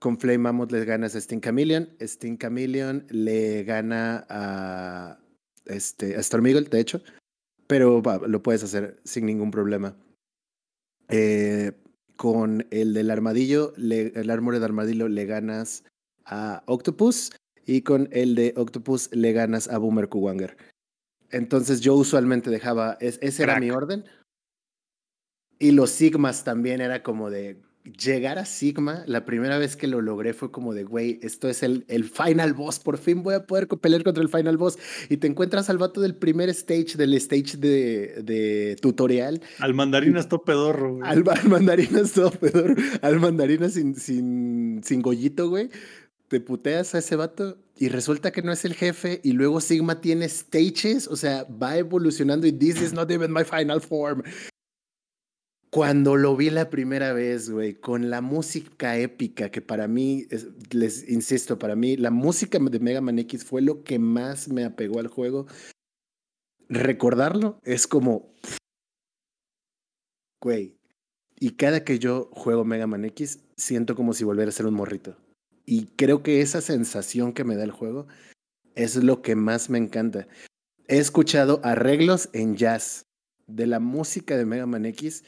Con 0.00 0.18
Flame 0.18 0.38
Mammoth 0.38 0.72
le 0.72 0.84
ganas 0.84 1.14
a 1.14 1.18
Sting 1.20 1.40
Chameleon. 1.40 1.88
Sting 2.00 2.38
Chameleon 2.38 3.06
le 3.10 3.64
gana 3.64 4.26
a, 4.30 5.18
este, 5.66 6.16
a 6.16 6.20
Storm 6.20 6.46
Eagle, 6.46 6.62
de 6.62 6.80
hecho. 6.80 7.02
Pero 7.66 8.02
va, 8.02 8.18
lo 8.26 8.42
puedes 8.42 8.64
hacer 8.64 8.98
sin 9.04 9.26
ningún 9.26 9.50
problema. 9.50 9.94
Eh, 11.08 11.72
con 12.16 12.66
el 12.70 12.94
del 12.94 13.10
armadillo, 13.10 13.72
le- 13.76 14.12
el 14.18 14.30
Armored 14.30 14.62
Armadillo 14.62 15.08
le 15.08 15.26
ganas 15.26 15.84
a 16.24 16.62
Octopus. 16.66 17.32
Y 17.66 17.82
con 17.82 18.08
el 18.10 18.34
de 18.34 18.54
Octopus 18.56 19.14
le 19.14 19.32
ganas 19.32 19.68
a 19.68 19.76
Boomer 19.78 20.08
Kuwanger. 20.08 20.56
Entonces 21.30 21.80
yo 21.82 21.94
usualmente 21.94 22.48
dejaba, 22.50 22.96
es- 23.00 23.18
ese 23.22 23.42
era 23.42 23.60
mi 23.60 23.70
orden. 23.70 24.04
Y 25.58 25.72
los 25.72 25.90
Sigmas 25.90 26.42
también 26.42 26.80
era 26.80 27.02
como 27.02 27.28
de 27.28 27.60
llegar 27.84 28.38
a 28.38 28.44
Sigma. 28.44 29.04
La 29.06 29.24
primera 29.24 29.58
vez 29.58 29.76
que 29.76 29.86
lo 29.86 30.00
logré 30.00 30.32
fue 30.32 30.50
como 30.50 30.74
de, 30.74 30.84
güey, 30.84 31.18
esto 31.22 31.48
es 31.48 31.62
el, 31.62 31.84
el 31.88 32.04
final 32.04 32.54
boss. 32.54 32.78
Por 32.78 32.98
fin 32.98 33.22
voy 33.22 33.34
a 33.34 33.46
poder 33.46 33.68
pelear 33.68 34.02
contra 34.02 34.22
el 34.22 34.28
final 34.28 34.56
boss. 34.56 34.78
Y 35.08 35.16
te 35.18 35.26
encuentras 35.26 35.70
al 35.70 35.78
vato 35.78 36.00
del 36.00 36.14
primer 36.14 36.48
stage, 36.50 36.96
del 36.96 37.14
stage 37.14 37.56
de, 37.56 38.22
de 38.22 38.76
tutorial. 38.80 39.40
Al 39.58 39.74
mandarinas 39.74 40.28
todo 40.28 40.42
pedorro, 40.42 40.96
güey. 40.96 41.08
Al, 41.08 41.24
al 41.28 41.48
mandarinas 41.48 42.12
peor. 42.40 42.76
Al 43.02 43.20
mandarinas 43.20 43.74
sin, 43.74 43.94
sin, 43.94 44.80
sin 44.84 45.02
gollito, 45.02 45.48
güey. 45.48 45.70
Te 46.28 46.40
puteas 46.40 46.94
a 46.94 46.98
ese 46.98 47.16
vato 47.16 47.58
y 47.76 47.88
resulta 47.88 48.30
que 48.30 48.42
no 48.42 48.52
es 48.52 48.64
el 48.64 48.74
jefe. 48.74 49.20
Y 49.24 49.32
luego 49.32 49.60
Sigma 49.60 50.00
tiene 50.00 50.28
stages, 50.28 51.08
o 51.08 51.16
sea, 51.16 51.44
va 51.44 51.76
evolucionando 51.76 52.46
y 52.46 52.52
this 52.52 52.80
is 52.80 52.92
not 52.92 53.10
even 53.10 53.32
my 53.32 53.42
final 53.42 53.80
form. 53.80 54.22
Cuando 55.70 56.16
lo 56.16 56.36
vi 56.36 56.50
la 56.50 56.68
primera 56.68 57.12
vez, 57.12 57.48
güey, 57.48 57.74
con 57.74 58.10
la 58.10 58.20
música 58.20 58.98
épica, 58.98 59.50
que 59.50 59.62
para 59.62 59.86
mí, 59.86 60.26
es- 60.30 60.48
les 60.74 61.08
insisto, 61.08 61.58
para 61.60 61.76
mí, 61.76 61.96
la 61.96 62.10
música 62.10 62.58
de 62.58 62.80
Mega 62.80 63.00
Man 63.00 63.20
X 63.20 63.44
fue 63.44 63.62
lo 63.62 63.84
que 63.84 64.00
más 64.00 64.48
me 64.48 64.64
apegó 64.64 64.98
al 64.98 65.06
juego. 65.06 65.46
Recordarlo 66.68 67.60
es 67.62 67.86
como, 67.86 68.34
güey, 70.42 70.76
y 71.38 71.52
cada 71.52 71.84
que 71.84 72.00
yo 72.00 72.30
juego 72.32 72.64
Mega 72.64 72.88
Man 72.88 73.04
X, 73.04 73.38
siento 73.56 73.94
como 73.94 74.12
si 74.12 74.24
volviera 74.24 74.48
a 74.48 74.52
ser 74.52 74.66
un 74.66 74.74
morrito. 74.74 75.16
Y 75.66 75.86
creo 75.96 76.24
que 76.24 76.40
esa 76.40 76.60
sensación 76.60 77.32
que 77.32 77.44
me 77.44 77.54
da 77.54 77.62
el 77.62 77.70
juego 77.70 78.08
es 78.74 78.96
lo 78.96 79.22
que 79.22 79.36
más 79.36 79.70
me 79.70 79.78
encanta. 79.78 80.26
He 80.88 80.98
escuchado 80.98 81.60
arreglos 81.62 82.28
en 82.32 82.56
jazz 82.56 83.04
de 83.46 83.68
la 83.68 83.78
música 83.78 84.36
de 84.36 84.46
Mega 84.46 84.66
Man 84.66 84.84
X 84.86 85.24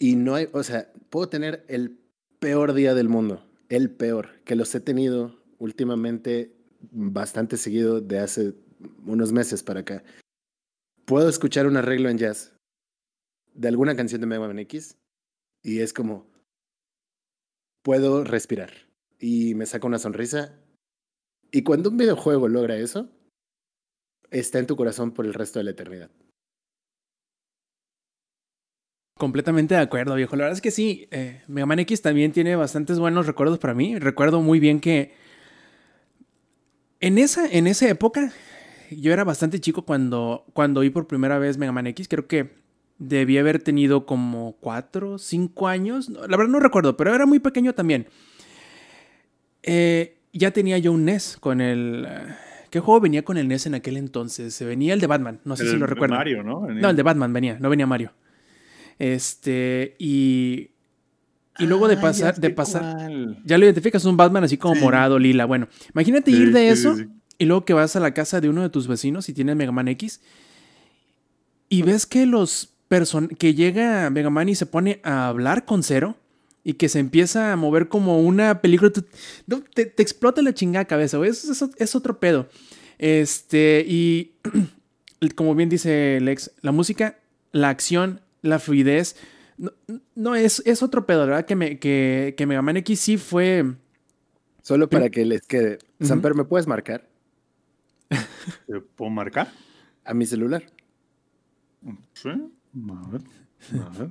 y 0.00 0.16
no 0.16 0.34
hay, 0.34 0.48
o 0.52 0.62
sea, 0.64 0.90
puedo 1.10 1.28
tener 1.28 1.64
el 1.68 2.00
peor 2.40 2.72
día 2.72 2.94
del 2.94 3.08
mundo, 3.08 3.46
el 3.68 3.90
peor, 3.90 4.40
que 4.44 4.56
los 4.56 4.74
he 4.74 4.80
tenido 4.80 5.38
últimamente 5.58 6.56
bastante 6.90 7.58
seguido 7.58 8.00
de 8.00 8.18
hace 8.18 8.54
unos 9.04 9.30
meses 9.32 9.62
para 9.62 9.80
acá. 9.80 10.02
Puedo 11.04 11.28
escuchar 11.28 11.66
un 11.66 11.76
arreglo 11.76 12.08
en 12.08 12.16
jazz 12.16 12.56
de 13.54 13.68
alguna 13.68 13.94
canción 13.94 14.22
de 14.22 14.26
Mega 14.26 14.60
X 14.62 14.96
y 15.62 15.80
es 15.80 15.92
como 15.92 16.26
puedo 17.82 18.24
respirar 18.24 18.70
y 19.18 19.54
me 19.54 19.66
saca 19.66 19.86
una 19.86 19.98
sonrisa. 19.98 20.58
Y 21.52 21.62
cuando 21.62 21.90
un 21.90 21.98
videojuego 21.98 22.48
logra 22.48 22.76
eso, 22.76 23.10
está 24.30 24.60
en 24.60 24.66
tu 24.66 24.76
corazón 24.76 25.12
por 25.12 25.26
el 25.26 25.34
resto 25.34 25.58
de 25.58 25.64
la 25.64 25.72
eternidad. 25.72 26.10
Completamente 29.20 29.74
de 29.74 29.80
acuerdo, 29.82 30.14
viejo. 30.14 30.34
La 30.34 30.44
verdad 30.44 30.56
es 30.56 30.62
que 30.62 30.70
sí, 30.70 31.06
eh, 31.10 31.42
Mega 31.46 31.66
Man 31.66 31.78
X 31.80 32.00
también 32.00 32.32
tiene 32.32 32.56
bastantes 32.56 32.98
buenos 32.98 33.26
recuerdos 33.26 33.58
para 33.58 33.74
mí. 33.74 33.98
Recuerdo 33.98 34.40
muy 34.40 34.60
bien 34.60 34.80
que 34.80 35.12
en 37.00 37.18
esa, 37.18 37.46
en 37.46 37.66
esa 37.66 37.86
época, 37.86 38.32
yo 38.90 39.12
era 39.12 39.22
bastante 39.24 39.60
chico 39.60 39.82
cuando, 39.84 40.46
cuando 40.54 40.80
vi 40.80 40.88
por 40.88 41.06
primera 41.06 41.38
vez 41.38 41.58
Mega 41.58 41.70
Man 41.70 41.86
X. 41.88 42.08
Creo 42.08 42.26
que 42.26 42.54
debí 42.96 43.36
haber 43.36 43.62
tenido 43.62 44.06
como 44.06 44.56
4, 44.60 45.18
5 45.18 45.68
años. 45.68 46.08
No, 46.08 46.26
La 46.26 46.38
verdad 46.38 46.52
no 46.52 46.58
recuerdo, 46.60 46.96
pero 46.96 47.14
era 47.14 47.26
muy 47.26 47.40
pequeño 47.40 47.74
también. 47.74 48.06
Eh, 49.62 50.16
ya 50.32 50.50
tenía 50.52 50.78
yo 50.78 50.92
un 50.92 51.04
NES 51.04 51.36
con 51.40 51.60
el... 51.60 52.06
eh, 52.08 52.22
¿Qué 52.70 52.80
juego 52.80 53.00
venía 53.00 53.22
con 53.22 53.36
el 53.36 53.48
NES 53.48 53.66
en 53.66 53.74
aquel 53.74 53.98
entonces? 53.98 54.54
Se 54.54 54.64
venía 54.64 54.94
el 54.94 55.00
de 55.00 55.06
Batman, 55.08 55.40
no 55.44 55.56
sé 55.56 55.64
El- 55.64 55.70
si 55.72 55.76
lo 55.76 55.86
recuerdan. 55.86 56.18
Mario, 56.18 56.42
¿no? 56.42 56.70
En 56.70 56.80
No, 56.80 56.88
el 56.88 56.96
de 56.96 57.02
Batman 57.02 57.34
venía, 57.34 57.58
no 57.60 57.68
venía 57.68 57.86
Mario. 57.86 58.12
Este, 59.00 59.96
y. 59.98 60.68
Y 61.58 61.66
luego 61.66 61.88
de 61.88 61.96
pasar, 61.96 62.34
ya 62.36 62.40
de 62.40 62.50
pasar. 62.50 63.10
Ya 63.44 63.58
lo 63.58 63.64
identificas, 63.64 64.04
un 64.04 64.16
Batman 64.16 64.44
así 64.44 64.56
como 64.56 64.76
Sí. 64.76 64.80
morado, 64.80 65.18
lila. 65.18 65.44
Bueno, 65.46 65.68
imagínate 65.92 66.30
Sí, 66.30 66.36
ir 66.36 66.52
de 66.52 66.60
sí, 66.60 66.66
eso 66.68 66.96
y 67.38 67.44
luego 67.46 67.64
que 67.64 67.72
vas 67.74 67.96
a 67.96 68.00
la 68.00 68.14
casa 68.14 68.40
de 68.40 68.48
uno 68.48 68.62
de 68.62 68.70
tus 68.70 68.86
vecinos 68.86 69.28
y 69.28 69.32
tiene 69.34 69.54
Mega 69.54 69.72
Man 69.72 69.88
X 69.88 70.20
y 71.68 71.82
ves 71.82 72.06
que 72.06 72.24
los 72.26 72.74
person 72.88 73.28
que 73.28 73.54
llega 73.54 74.08
Mega 74.10 74.30
Man 74.30 74.48
y 74.48 74.54
se 74.54 74.66
pone 74.66 75.00
a 75.04 75.28
hablar 75.28 75.64
con 75.64 75.82
Zero 75.82 76.16
y 76.64 76.74
que 76.74 76.88
se 76.88 76.98
empieza 76.98 77.52
a 77.52 77.56
mover 77.56 77.88
como 77.88 78.20
una 78.20 78.60
película, 78.62 78.90
te, 79.74 79.84
te 79.86 80.02
explota 80.02 80.42
la 80.42 80.52
chingada 80.54 80.84
cabeza, 80.86 81.16
güey. 81.18 81.30
Eso 81.30 81.52
es, 81.52 81.64
es 81.76 81.94
otro 81.94 82.20
pedo. 82.20 82.48
Este, 82.98 83.84
y 83.88 84.32
como 85.36 85.54
bien 85.54 85.68
dice 85.68 86.18
Lex, 86.20 86.50
la 86.62 86.72
música, 86.72 87.18
la 87.52 87.68
acción, 87.70 88.20
la 88.42 88.58
fluidez, 88.58 89.16
no, 89.58 89.72
no, 90.14 90.34
es, 90.34 90.62
es 90.64 90.82
otro 90.82 91.06
pedo, 91.06 91.20
la 91.20 91.26
¿verdad? 91.26 91.46
Que, 91.46 91.56
me, 91.56 91.78
que, 91.78 92.34
que 92.36 92.46
Mega 92.46 92.62
Man 92.62 92.78
X 92.78 93.00
sí 93.00 93.16
fue... 93.16 93.64
Solo 94.62 94.88
para 94.88 95.08
que 95.10 95.24
les 95.24 95.42
quede. 95.42 95.78
Ujú. 95.98 96.08
Samper, 96.08 96.34
¿me 96.34 96.44
puedes 96.44 96.66
marcar 96.66 97.08
¿Te 98.08 98.80
puedo 98.80 99.10
marcar? 99.10 99.52
a 100.04 100.14
mi 100.14 100.26
celular? 100.26 100.64
Sí. 102.14 102.28
A 102.28 103.10
ver. 103.10 103.22
A 103.80 103.98
ver. 103.98 104.10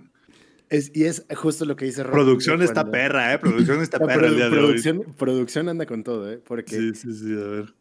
Es, 0.70 0.92
y 0.94 1.06
es 1.06 1.26
justo 1.36 1.66
lo 1.66 1.76
que 1.76 1.86
dice 1.86 2.04
Rob. 2.04 2.14
Producción 2.14 2.62
está 2.62 2.90
perra, 2.90 3.34
¿eh? 3.34 3.40
Producción 3.40 3.82
está 3.82 4.00
perra 4.06 4.28
el 4.28 4.36
día 4.36 4.50
de 4.50 4.58
hoy. 4.58 4.64
producción, 4.64 5.04
producción 5.18 5.70
anda 5.70 5.86
con 5.86 6.04
todo, 6.04 6.32
¿eh? 6.32 6.38
Porque 6.38 6.76
Sí, 6.76 6.94
sí, 6.94 7.14
sí, 7.14 7.34
a 7.34 7.48
ver. 7.48 7.74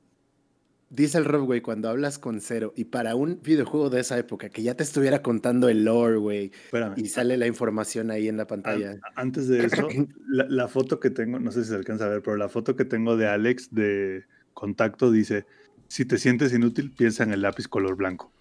Dice 0.90 1.18
el 1.18 1.24
Rob, 1.24 1.44
güey, 1.44 1.60
cuando 1.60 1.88
hablas 1.88 2.18
con 2.18 2.40
Cero 2.40 2.72
y 2.76 2.86
para 2.86 3.14
un 3.14 3.40
videojuego 3.42 3.90
de 3.90 4.00
esa 4.00 4.18
época 4.18 4.48
que 4.48 4.62
ya 4.62 4.74
te 4.74 4.82
estuviera 4.82 5.22
contando 5.22 5.68
el 5.68 5.84
lore, 5.84 6.16
güey, 6.16 6.52
y 6.96 7.08
sale 7.08 7.36
la 7.36 7.46
información 7.46 8.10
ahí 8.10 8.28
en 8.28 8.36
la 8.36 8.42
An- 8.44 8.48
pantalla. 8.48 8.98
Antes 9.14 9.48
de 9.48 9.66
eso, 9.66 9.88
la, 10.28 10.46
la 10.48 10.68
foto 10.68 10.98
que 11.00 11.10
tengo, 11.10 11.38
no 11.38 11.50
sé 11.52 11.64
si 11.64 11.70
se 11.70 11.76
alcanza 11.76 12.06
a 12.06 12.08
ver, 12.08 12.22
pero 12.22 12.36
la 12.36 12.48
foto 12.48 12.76
que 12.76 12.84
tengo 12.84 13.16
de 13.16 13.26
Alex 13.28 13.74
de 13.74 14.24
contacto 14.54 15.10
dice, 15.10 15.46
si 15.88 16.04
te 16.04 16.18
sientes 16.18 16.52
inútil, 16.52 16.90
piensa 16.90 17.22
en 17.22 17.32
el 17.32 17.42
lápiz 17.42 17.68
color 17.68 17.96
blanco. 17.96 18.32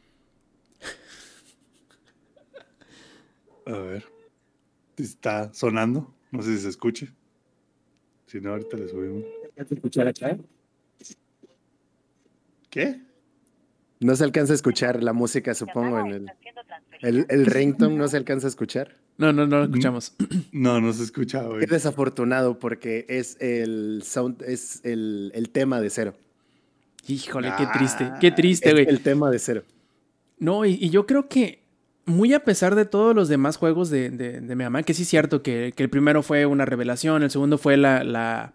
A 3.65 3.77
ver. 3.79 4.05
Está 4.97 5.53
sonando. 5.53 6.13
No 6.31 6.41
sé 6.41 6.55
si 6.55 6.63
se 6.63 6.69
escuche. 6.69 7.13
Si 8.25 8.39
no, 8.41 8.51
ahorita 8.51 8.77
le 8.77 8.87
subimos. 8.87 9.23
¿Qué? 12.77 13.01
No 13.99 14.15
se 14.15 14.23
alcanza 14.23 14.53
a 14.53 14.55
escuchar 14.55 15.01
la 15.01 15.11
música, 15.13 15.55
supongo, 15.55 15.99
en 15.99 16.07
el... 16.13 16.31
El, 17.01 17.25
el 17.29 17.45
ringtone 17.47 17.95
no 17.95 18.07
se 18.07 18.17
alcanza 18.17 18.45
a 18.45 18.49
escuchar. 18.49 18.95
No, 19.17 19.33
no, 19.33 19.47
no 19.47 19.57
lo 19.59 19.63
escuchamos. 19.65 20.13
No, 20.51 20.79
no 20.79 20.93
se 20.93 21.03
escucha, 21.03 21.41
güey. 21.43 21.59
Qué 21.61 21.65
desafortunado 21.67 22.59
porque 22.59 23.05
es 23.09 23.37
el 23.39 24.01
sound, 24.05 24.43
es 24.43 24.81
el, 24.85 25.31
el 25.33 25.49
tema 25.49 25.81
de 25.81 25.89
Cero. 25.89 26.13
Híjole, 27.07 27.47
qué 27.57 27.63
Ah, 27.63 27.71
triste, 27.73 28.11
qué 28.19 28.31
triste, 28.31 28.67
Es 28.69 28.73
güey. 28.73 28.85
el 28.87 29.01
tema 29.01 29.29
de 29.31 29.39
Cero. 29.39 29.63
No, 30.39 30.65
y, 30.65 30.73
y 30.73 30.89
yo 30.91 31.05
creo 31.07 31.27
que 31.27 31.63
muy 32.05 32.33
a 32.33 32.43
pesar 32.43 32.75
de 32.75 32.85
todos 32.85 33.15
los 33.15 33.27
demás 33.29 33.57
juegos 33.57 33.89
de, 33.89 34.09
de, 34.11 34.39
de 34.41 34.55
Mega 34.55 34.69
Man, 34.69 34.83
que 34.83 34.93
sí 34.93 35.01
es 35.03 35.07
cierto 35.09 35.41
que, 35.41 35.73
que 35.75 35.83
el 35.83 35.89
primero 35.89 36.21
fue 36.21 36.45
una 36.45 36.65
revelación, 36.65 37.23
el 37.23 37.31
segundo 37.31 37.57
fue 37.57 37.75
la, 37.77 38.03
la, 38.03 38.53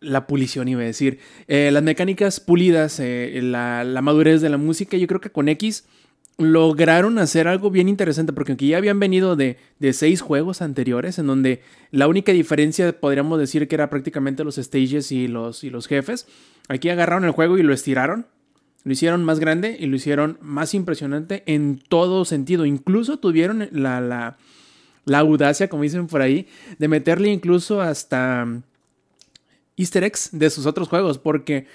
la 0.00 0.26
pulición, 0.26 0.68
iba 0.68 0.82
a 0.82 0.84
decir. 0.84 1.18
Eh, 1.48 1.70
las 1.72 1.82
mecánicas 1.82 2.40
pulidas, 2.40 3.00
eh, 3.00 3.40
la, 3.42 3.84
la 3.84 4.02
madurez 4.02 4.40
de 4.40 4.50
la 4.50 4.58
música, 4.58 4.96
yo 4.96 5.06
creo 5.06 5.20
que 5.20 5.30
con 5.30 5.48
X 5.48 5.84
lograron 6.38 7.18
hacer 7.18 7.48
algo 7.48 7.70
bien 7.70 7.88
interesante, 7.88 8.32
porque 8.32 8.52
aunque 8.52 8.66
ya 8.66 8.76
habían 8.76 9.00
venido 9.00 9.36
de, 9.36 9.56
de 9.78 9.92
seis 9.94 10.20
juegos 10.20 10.60
anteriores, 10.60 11.18
en 11.18 11.26
donde 11.26 11.62
la 11.90 12.08
única 12.08 12.32
diferencia 12.32 13.00
podríamos 13.00 13.38
decir 13.38 13.68
que 13.68 13.74
era 13.74 13.88
prácticamente 13.88 14.44
los 14.44 14.56
stages 14.56 15.12
y 15.12 15.28
los, 15.28 15.64
y 15.64 15.70
los 15.70 15.86
jefes, 15.86 16.26
aquí 16.68 16.90
agarraron 16.90 17.24
el 17.24 17.30
juego 17.30 17.56
y 17.56 17.62
lo 17.62 17.72
estiraron, 17.72 18.26
lo 18.84 18.92
hicieron 18.92 19.24
más 19.24 19.40
grande 19.40 19.76
y 19.80 19.86
lo 19.86 19.96
hicieron 19.96 20.38
más 20.42 20.74
impresionante 20.74 21.42
en 21.46 21.78
todo 21.88 22.24
sentido. 22.24 22.66
Incluso 22.66 23.18
tuvieron 23.18 23.68
la, 23.72 24.00
la, 24.02 24.36
la 25.06 25.18
audacia, 25.18 25.68
como 25.68 25.84
dicen 25.84 26.06
por 26.06 26.20
ahí, 26.20 26.46
de 26.78 26.88
meterle 26.88 27.30
incluso 27.30 27.80
hasta 27.80 28.46
easter 29.76 30.04
eggs 30.04 30.30
de 30.32 30.50
sus 30.50 30.66
otros 30.66 30.88
juegos, 30.88 31.18
porque 31.18 31.66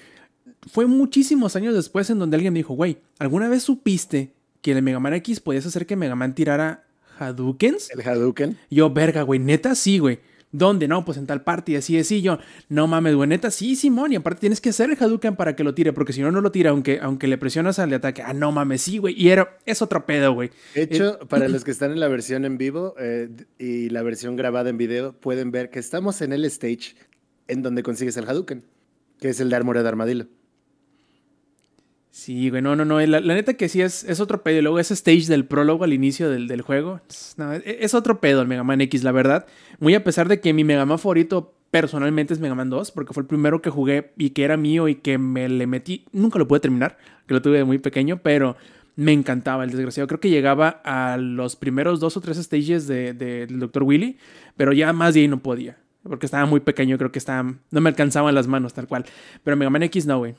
fue 0.70 0.86
muchísimos 0.86 1.56
años 1.56 1.74
después 1.74 2.10
en 2.10 2.18
donde 2.18 2.36
alguien 2.36 2.52
me 2.52 2.60
dijo, 2.60 2.74
güey, 2.74 2.98
¿alguna 3.18 3.48
vez 3.48 3.62
supiste 3.62 4.32
que 4.60 4.72
el 4.72 4.82
Mega 4.82 5.00
Man 5.00 5.14
X 5.14 5.40
podías 5.40 5.66
hacer 5.66 5.86
que 5.86 5.96
Mega 5.96 6.14
Man 6.14 6.34
tirara 6.34 6.84
Hadoukens? 7.18 7.90
El 7.90 8.06
Hadouken. 8.06 8.58
Yo, 8.70 8.90
verga, 8.90 9.22
güey, 9.22 9.40
neta 9.40 9.74
sí, 9.74 9.98
güey. 9.98 10.20
¿Dónde? 10.54 10.86
No, 10.86 11.02
pues 11.02 11.16
en 11.16 11.26
tal 11.26 11.42
parte 11.42 11.72
y 11.72 11.76
así, 11.76 11.98
así. 11.98 12.20
Yo, 12.20 12.38
no 12.68 12.86
mames, 12.86 13.14
güey, 13.14 13.26
neta 13.26 13.50
sí, 13.50 13.74
Simón. 13.74 14.12
Y 14.12 14.16
aparte 14.16 14.40
tienes 14.40 14.60
que 14.60 14.68
hacer 14.68 14.90
el 14.90 15.02
Hadouken 15.02 15.34
para 15.34 15.56
que 15.56 15.64
lo 15.64 15.74
tire, 15.74 15.94
porque 15.94 16.12
si 16.12 16.20
no, 16.20 16.30
no 16.30 16.42
lo 16.42 16.52
tira, 16.52 16.70
aunque, 16.70 17.00
aunque 17.00 17.26
le 17.26 17.38
presionas 17.38 17.78
al 17.78 17.92
ataque. 17.94 18.22
Ah, 18.22 18.34
no 18.34 18.52
mames, 18.52 18.82
sí, 18.82 18.98
güey. 18.98 19.14
Y 19.18 19.30
era, 19.30 19.58
es 19.64 19.80
otro 19.80 20.04
pedo, 20.04 20.34
güey. 20.34 20.50
De 20.74 20.82
hecho, 20.82 21.18
para 21.20 21.48
los 21.48 21.64
que 21.64 21.70
están 21.70 21.90
en 21.90 22.00
la 22.00 22.08
versión 22.08 22.44
en 22.44 22.58
vivo 22.58 22.94
eh, 22.98 23.30
y 23.58 23.88
la 23.88 24.02
versión 24.02 24.36
grabada 24.36 24.68
en 24.68 24.76
video, 24.76 25.14
pueden 25.14 25.52
ver 25.52 25.70
que 25.70 25.78
estamos 25.78 26.20
en 26.20 26.34
el 26.34 26.44
stage 26.44 26.96
en 27.52 27.62
donde 27.62 27.82
consigues 27.82 28.16
el 28.16 28.28
Hadouken, 28.28 28.64
que 29.20 29.28
es 29.28 29.40
el 29.40 29.50
de 29.50 29.56
Armored 29.56 29.86
Armadillo. 29.86 30.26
Sí, 32.10 32.50
güey, 32.50 32.60
no, 32.60 32.76
no, 32.76 32.84
no. 32.84 33.00
La, 33.00 33.20
neta 33.20 33.54
que 33.54 33.70
sí 33.70 33.80
es, 33.80 34.04
es 34.04 34.20
otro 34.20 34.42
pedo. 34.42 34.58
Y 34.58 34.62
luego 34.62 34.78
ese 34.78 34.92
stage 34.92 35.26
del 35.28 35.46
prólogo 35.46 35.84
al 35.84 35.94
inicio 35.94 36.28
del, 36.28 36.60
juego. 36.60 37.00
es- 37.08 37.34
no, 37.38 37.52
es, 37.54 37.94
otro 37.94 38.20
pedo 38.20 38.42
el 38.42 38.48
Mega 38.48 38.64
Man 38.64 38.82
X, 38.82 39.02
la 39.02 39.12
verdad. 39.12 39.46
Muy 39.80 39.94
a 39.94 40.04
pesar 40.04 40.28
de 40.28 40.38
que 40.40 40.52
mi 40.52 40.62
Mega 40.62 40.84
Man 40.84 40.98
favorito 40.98 41.54
personalmente 41.70 42.34
es 42.34 42.40
Mega 42.40 42.54
Man 42.54 42.68
2, 42.68 42.90
porque 42.90 43.14
fue 43.14 43.22
el 43.22 43.26
primero 43.26 43.62
que 43.62 43.70
jugué 43.70 44.12
y 44.18 44.30
que 44.30 44.44
era 44.44 44.58
mío 44.58 44.88
y 44.88 44.96
que 44.96 45.16
me 45.16 45.48
le 45.48 45.66
metí. 45.66 46.04
Nunca 46.12 46.38
lo 46.38 46.46
pude 46.46 46.60
terminar, 46.60 46.98
que 47.26 47.32
lo 47.32 47.40
tuve 47.40 47.56
de 47.58 47.64
muy 47.64 47.78
pequeño, 47.78 48.18
pero 48.22 48.56
me 48.94 49.12
encantaba 49.14 49.64
el 49.64 49.70
desgraciado. 49.70 50.06
Creo 50.06 50.20
que 50.20 50.28
llegaba 50.28 50.82
a 50.84 51.16
los 51.16 51.56
primeros 51.56 51.98
dos 51.98 52.18
o 52.18 52.20
tres 52.20 52.36
stages 52.36 52.86
de- 52.86 53.14
de- 53.14 53.46
del 53.46 53.58
Dr. 53.58 53.84
Willy, 53.84 54.18
pero 54.54 54.74
ya 54.74 54.92
más 54.92 55.14
de 55.14 55.20
ahí 55.20 55.28
no 55.28 55.42
podía. 55.42 55.78
Porque 56.02 56.26
estaba 56.26 56.46
muy 56.46 56.60
pequeño, 56.60 56.98
creo 56.98 57.12
que 57.12 57.18
estaba, 57.18 57.54
no 57.70 57.80
me 57.80 57.88
alcanzaban 57.88 58.34
las 58.34 58.46
manos 58.46 58.74
tal 58.74 58.88
cual. 58.88 59.04
Pero 59.44 59.56
Mega 59.56 59.70
Man 59.70 59.84
X 59.84 60.06
no, 60.06 60.18
güey. 60.18 60.34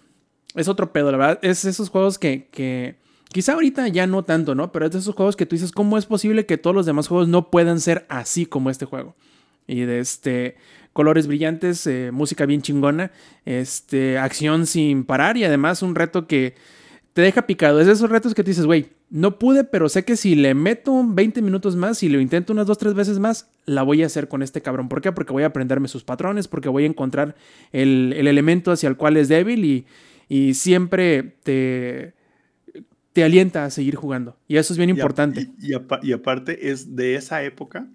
Es 0.56 0.68
otro 0.68 0.92
pedo, 0.92 1.12
la 1.12 1.18
verdad. 1.18 1.40
Es 1.42 1.66
esos 1.66 1.90
juegos 1.90 2.20
que, 2.20 2.48
que 2.52 2.98
quizá 3.32 3.54
ahorita 3.54 3.88
ya 3.88 4.06
no 4.08 4.24
tanto, 4.24 4.56
¿no? 4.56 4.72
Pero 4.72 4.86
es 4.86 4.92
de 4.92 5.00
esos 5.00 5.16
juegos 5.16 5.36
que 5.36 5.46
tú 5.46 5.56
dices, 5.56 5.72
¿cómo 5.72 5.98
es 5.98 6.06
posible 6.06 6.46
que 6.46 6.58
todos 6.58 6.76
los 6.76 6.86
demás 6.86 7.08
juegos 7.08 7.28
no 7.28 7.50
puedan 7.50 7.80
ser 7.80 8.06
así 8.10 8.46
como 8.46 8.70
este 8.70 8.86
juego? 8.86 9.16
Y 9.66 9.82
de 9.82 10.00
este 10.00 10.58
colores 10.94 11.26
brillantes, 11.26 11.88
eh, 11.88 12.12
música 12.12 12.46
bien 12.46 12.62
chingona, 12.62 13.12
este 13.46 14.20
acción 14.20 14.68
sin 14.68 15.04
parar 15.04 15.38
y 15.38 15.44
además 15.44 15.82
un 15.82 15.96
reto 15.96 16.28
que 16.28 16.54
te 17.14 17.22
deja 17.22 17.46
picado. 17.46 17.80
Es 17.80 17.88
de 17.88 17.94
esos 17.94 18.10
retos 18.10 18.34
que 18.34 18.44
tú 18.44 18.50
dices, 18.50 18.66
güey, 18.66 18.88
no 19.10 19.38
pude, 19.38 19.64
pero 19.64 19.88
sé 19.88 20.04
que 20.04 20.18
si 20.18 20.36
le 20.36 20.56
meto 20.56 21.04
20 21.08 21.42
minutos 21.42 21.76
más 21.76 22.02
y 22.02 22.10
lo 22.10 22.20
intento 22.20 22.54
unas 22.54 22.66
2, 22.66 22.78
3 22.78 22.94
veces 22.96 23.20
más, 23.20 23.50
la 23.66 23.84
voy 23.84 24.02
a 24.02 24.08
hacer 24.08 24.28
con 24.28 24.42
este 24.42 24.62
cabrón. 24.62 24.90
¿Por 24.90 25.02
qué? 25.02 25.12
Porque 25.12 25.32
voy 25.32 25.44
a 25.44 25.48
aprenderme 25.48 25.88
sus 25.88 26.04
patrones, 26.04 26.48
porque 26.48 26.70
voy 26.70 26.84
a 26.84 26.88
encontrar 26.88 27.36
el, 27.72 28.14
el 28.18 28.28
elemento 28.28 28.72
hacia 28.72 28.90
el 28.90 28.98
cual 28.98 29.18
es 29.18 29.30
débil 29.30 29.64
y, 29.64 29.86
y 30.28 30.56
siempre 30.56 31.36
te, 31.44 32.14
te 33.14 33.24
alienta 33.24 33.66
a 33.66 33.70
seguir 33.70 33.96
jugando. 33.96 34.36
Y 34.48 34.58
eso 34.58 34.74
es 34.74 34.78
bien 34.78 34.90
Y 34.90 34.94
importante. 34.94 35.52
Y, 35.62 35.74
y 36.02 36.12
aparte 36.14 36.72
es 36.72 36.96
de 36.96 37.16
esa 37.16 37.44
época 37.44 37.88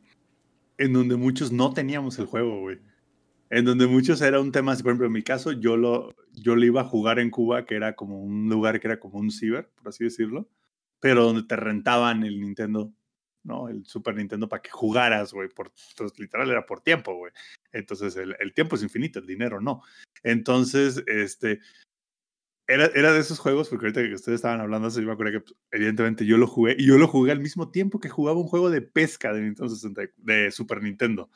en 0.78 0.92
donde 0.92 1.16
muchos 1.16 1.50
no 1.50 1.72
teníamos 1.72 2.20
el 2.20 2.26
juego, 2.26 2.60
güey. 2.60 2.78
En 3.50 3.64
donde 3.64 3.86
muchos 3.86 4.20
era 4.20 4.40
un 4.40 4.52
tema, 4.52 4.74
por 4.76 4.86
ejemplo, 4.86 5.06
en 5.06 5.12
mi 5.12 5.22
caso, 5.22 5.52
yo 5.52 5.76
lo, 5.76 6.14
yo 6.32 6.54
lo 6.54 6.64
iba 6.64 6.82
a 6.82 6.84
jugar 6.84 7.18
en 7.18 7.30
Cuba, 7.30 7.64
que 7.64 7.76
era 7.76 7.94
como 7.94 8.22
un 8.22 8.48
lugar 8.48 8.78
que 8.78 8.88
era 8.88 9.00
como 9.00 9.18
un 9.18 9.30
ciber, 9.30 9.70
por 9.74 9.88
así 9.88 10.04
decirlo, 10.04 10.48
pero 11.00 11.24
donde 11.24 11.44
te 11.44 11.56
rentaban 11.56 12.24
el 12.24 12.40
Nintendo, 12.40 12.92
¿no? 13.44 13.68
El 13.68 13.86
Super 13.86 14.14
Nintendo 14.14 14.48
para 14.48 14.62
que 14.62 14.70
jugaras, 14.70 15.32
güey. 15.32 15.48
Por, 15.48 15.72
entonces, 15.90 16.18
literal 16.18 16.50
era 16.50 16.66
por 16.66 16.82
tiempo, 16.82 17.14
güey. 17.14 17.32
Entonces, 17.72 18.16
el, 18.16 18.52
tiempo 18.52 18.76
es 18.76 18.82
infinito, 18.82 19.18
el 19.18 19.26
dinero 19.26 19.60
no. 19.60 19.82
Entonces, 20.22 21.02
este, 21.06 21.60
era, 22.66 22.86
era 22.94 23.12
de 23.12 23.20
esos 23.20 23.38
juegos, 23.38 23.70
porque 23.70 23.86
ahorita 23.86 24.02
que 24.02 24.14
ustedes 24.14 24.36
estaban 24.36 24.60
hablando, 24.60 24.88
eso, 24.88 25.00
yo 25.00 25.06
me 25.06 25.14
acuerdo 25.14 25.32
que 25.32 25.40
pues, 25.40 25.54
evidentemente 25.70 26.26
yo 26.26 26.36
lo 26.36 26.46
jugué, 26.46 26.76
y 26.78 26.86
yo 26.86 26.98
lo 26.98 27.08
jugué 27.08 27.32
al 27.32 27.40
mismo 27.40 27.70
tiempo 27.70 27.98
que 27.98 28.10
jugaba 28.10 28.38
un 28.38 28.46
juego 28.46 28.68
de 28.68 28.82
pesca 28.82 29.32
de, 29.32 29.40
Nintendo 29.40 29.74
60 29.74 30.02
de 30.18 30.50
Super 30.50 30.82
Nintendo, 30.82 31.30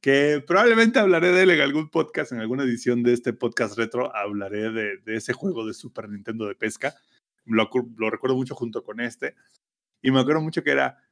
que 0.00 0.42
probablemente 0.46 0.98
hablaré 0.98 1.30
de 1.32 1.42
él 1.42 1.50
en 1.50 1.60
algún 1.60 1.90
podcast, 1.90 2.32
en 2.32 2.40
alguna 2.40 2.64
edición 2.64 3.02
de 3.02 3.12
este 3.12 3.32
podcast 3.32 3.76
retro, 3.76 4.14
hablaré 4.14 4.70
de, 4.70 5.00
ese 5.06 5.32
juego 5.32 5.66
de 5.66 5.74
Super 5.74 6.08
Nintendo 6.08 6.46
de 6.46 6.54
pesca. 6.54 6.94
Lo, 7.44 7.68
lo 7.96 8.10
recuerdo 8.10 8.36
mucho 8.36 8.54
junto 8.54 8.82
con 8.82 9.00
este, 9.00 9.34
y 10.02 10.10
me 10.10 10.20
acuerdo 10.20 10.40
mucho 10.40 10.62
que 10.62 10.70
era, 10.70 11.02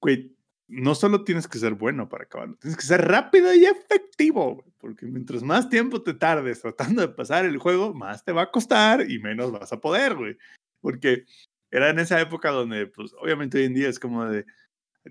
güey, 0.00 0.36
no 0.68 0.94
solo 0.94 1.24
tienes 1.24 1.48
que 1.48 1.58
ser 1.58 1.74
bueno 1.74 2.08
para 2.08 2.24
acabarlo, 2.24 2.56
tienes 2.56 2.76
que 2.76 2.86
ser 2.86 3.06
rápido 3.06 3.52
y 3.54 3.64
efectivo, 3.64 4.64
porque 4.78 5.06
mientras 5.06 5.42
más 5.42 5.68
tiempo 5.68 6.02
te 6.02 6.14
tardes 6.14 6.60
tratando 6.60 7.02
de 7.02 7.08
pasar 7.08 7.44
el 7.44 7.58
juego, 7.58 7.92
más 7.92 8.24
te 8.24 8.32
va 8.32 8.42
a 8.42 8.50
costar 8.50 9.10
y 9.10 9.18
menos 9.18 9.50
vas 9.50 9.72
a 9.72 9.80
poder, 9.80 10.14
güey. 10.14 10.36
Porque 10.80 11.24
era 11.70 11.90
en 11.90 11.98
esa 11.98 12.20
época 12.20 12.50
donde, 12.50 12.86
pues, 12.86 13.12
obviamente 13.20 13.58
hoy 13.58 13.64
en 13.64 13.74
día 13.74 13.88
es 13.88 13.98
como 13.98 14.24
de, 14.24 14.46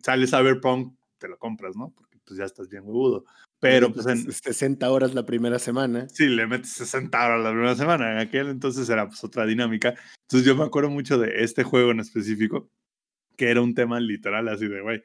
sale 0.01 0.27
Cyberpunk, 0.27 0.95
te 1.17 1.27
lo 1.27 1.37
compras, 1.37 1.75
¿no? 1.75 1.93
Pues 2.29 2.37
ya 2.37 2.45
estás 2.45 2.69
bien 2.69 2.83
huevudo. 2.85 3.25
Pero 3.59 3.91
pues 3.91 4.05
en, 4.05 4.31
60 4.31 4.89
horas 4.89 5.15
la 5.15 5.25
primera 5.25 5.57
semana. 5.59 6.07
Sí, 6.09 6.27
le 6.27 6.45
metes 6.47 6.69
60 6.73 7.25
horas 7.25 7.43
la 7.43 7.49
primera 7.49 7.75
semana. 7.75 8.13
En 8.13 8.19
aquel 8.19 8.47
entonces 8.49 8.87
era 8.87 9.07
pues 9.07 9.23
otra 9.23 9.45
dinámica. 9.45 9.95
Entonces 10.21 10.47
yo 10.47 10.55
me 10.55 10.63
acuerdo 10.63 10.89
mucho 10.89 11.17
de 11.17 11.43
este 11.43 11.63
juego 11.63 11.91
en 11.91 11.99
específico, 11.99 12.69
que 13.35 13.49
era 13.49 13.61
un 13.61 13.73
tema 13.73 13.99
literal 13.99 14.47
así 14.47 14.67
de, 14.67 14.79
güey, 14.81 15.03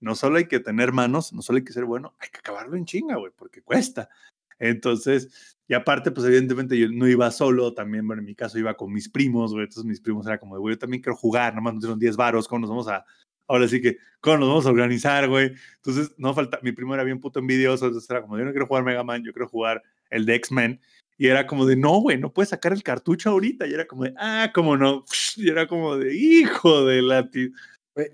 no 0.00 0.14
solo 0.14 0.38
hay 0.38 0.46
que 0.46 0.60
tener 0.60 0.92
manos, 0.92 1.32
no 1.32 1.40
solo 1.40 1.58
hay 1.58 1.64
que 1.64 1.72
ser 1.72 1.84
bueno, 1.84 2.14
hay 2.18 2.28
que 2.30 2.38
acabarlo 2.38 2.76
en 2.76 2.84
chinga, 2.84 3.16
güey, 3.16 3.32
porque 3.34 3.62
cuesta. 3.62 4.10
Entonces, 4.58 5.56
y 5.68 5.74
aparte, 5.74 6.10
pues 6.10 6.26
evidentemente 6.26 6.76
yo 6.78 6.88
no 6.90 7.06
iba 7.08 7.30
solo, 7.30 7.74
también, 7.74 8.06
bueno, 8.06 8.20
en 8.20 8.26
mi 8.26 8.34
caso 8.34 8.58
iba 8.58 8.74
con 8.74 8.92
mis 8.92 9.08
primos, 9.08 9.52
güey, 9.52 9.64
entonces 9.64 9.84
mis 9.84 10.00
primos 10.00 10.26
era 10.26 10.38
como, 10.38 10.58
güey, 10.58 10.74
yo 10.74 10.78
también 10.78 11.02
quiero 11.02 11.16
jugar, 11.16 11.54
nomás 11.54 11.74
nos 11.74 11.82
dieron 11.82 11.98
10 11.98 12.16
varos, 12.16 12.48
¿cómo 12.48 12.60
nos 12.60 12.70
vamos 12.70 12.88
a, 12.88 13.04
ahora 13.48 13.68
sí 13.68 13.80
que, 13.80 13.98
¿cómo 14.20 14.38
nos 14.38 14.48
vamos 14.48 14.66
a 14.66 14.70
organizar, 14.70 15.28
güey? 15.28 15.52
Entonces, 15.76 16.12
no 16.18 16.34
falta, 16.34 16.58
mi 16.62 16.72
primo 16.72 16.94
era 16.94 17.04
bien 17.04 17.20
puto 17.20 17.38
envidioso, 17.38 17.86
entonces 17.86 18.08
era 18.10 18.22
como, 18.22 18.38
yo 18.38 18.44
no 18.44 18.50
quiero 18.50 18.66
jugar 18.66 18.84
Mega 18.84 19.04
Man, 19.04 19.22
yo 19.24 19.32
quiero 19.32 19.48
jugar 19.48 19.82
el 20.10 20.26
de 20.26 20.34
X-Men. 20.36 20.80
Y 21.18 21.28
era 21.28 21.46
como 21.46 21.64
de, 21.64 21.76
no, 21.76 22.00
güey, 22.00 22.18
no 22.18 22.32
puedes 22.32 22.50
sacar 22.50 22.72
el 22.72 22.82
cartucho 22.82 23.30
ahorita. 23.30 23.66
Y 23.66 23.72
era 23.72 23.86
como 23.86 24.04
de, 24.04 24.14
ah, 24.18 24.50
cómo 24.54 24.76
no. 24.76 25.04
Y 25.36 25.48
era 25.48 25.66
como 25.66 25.96
de, 25.96 26.14
hijo 26.14 26.84
de 26.84 27.02
la... 27.02 27.30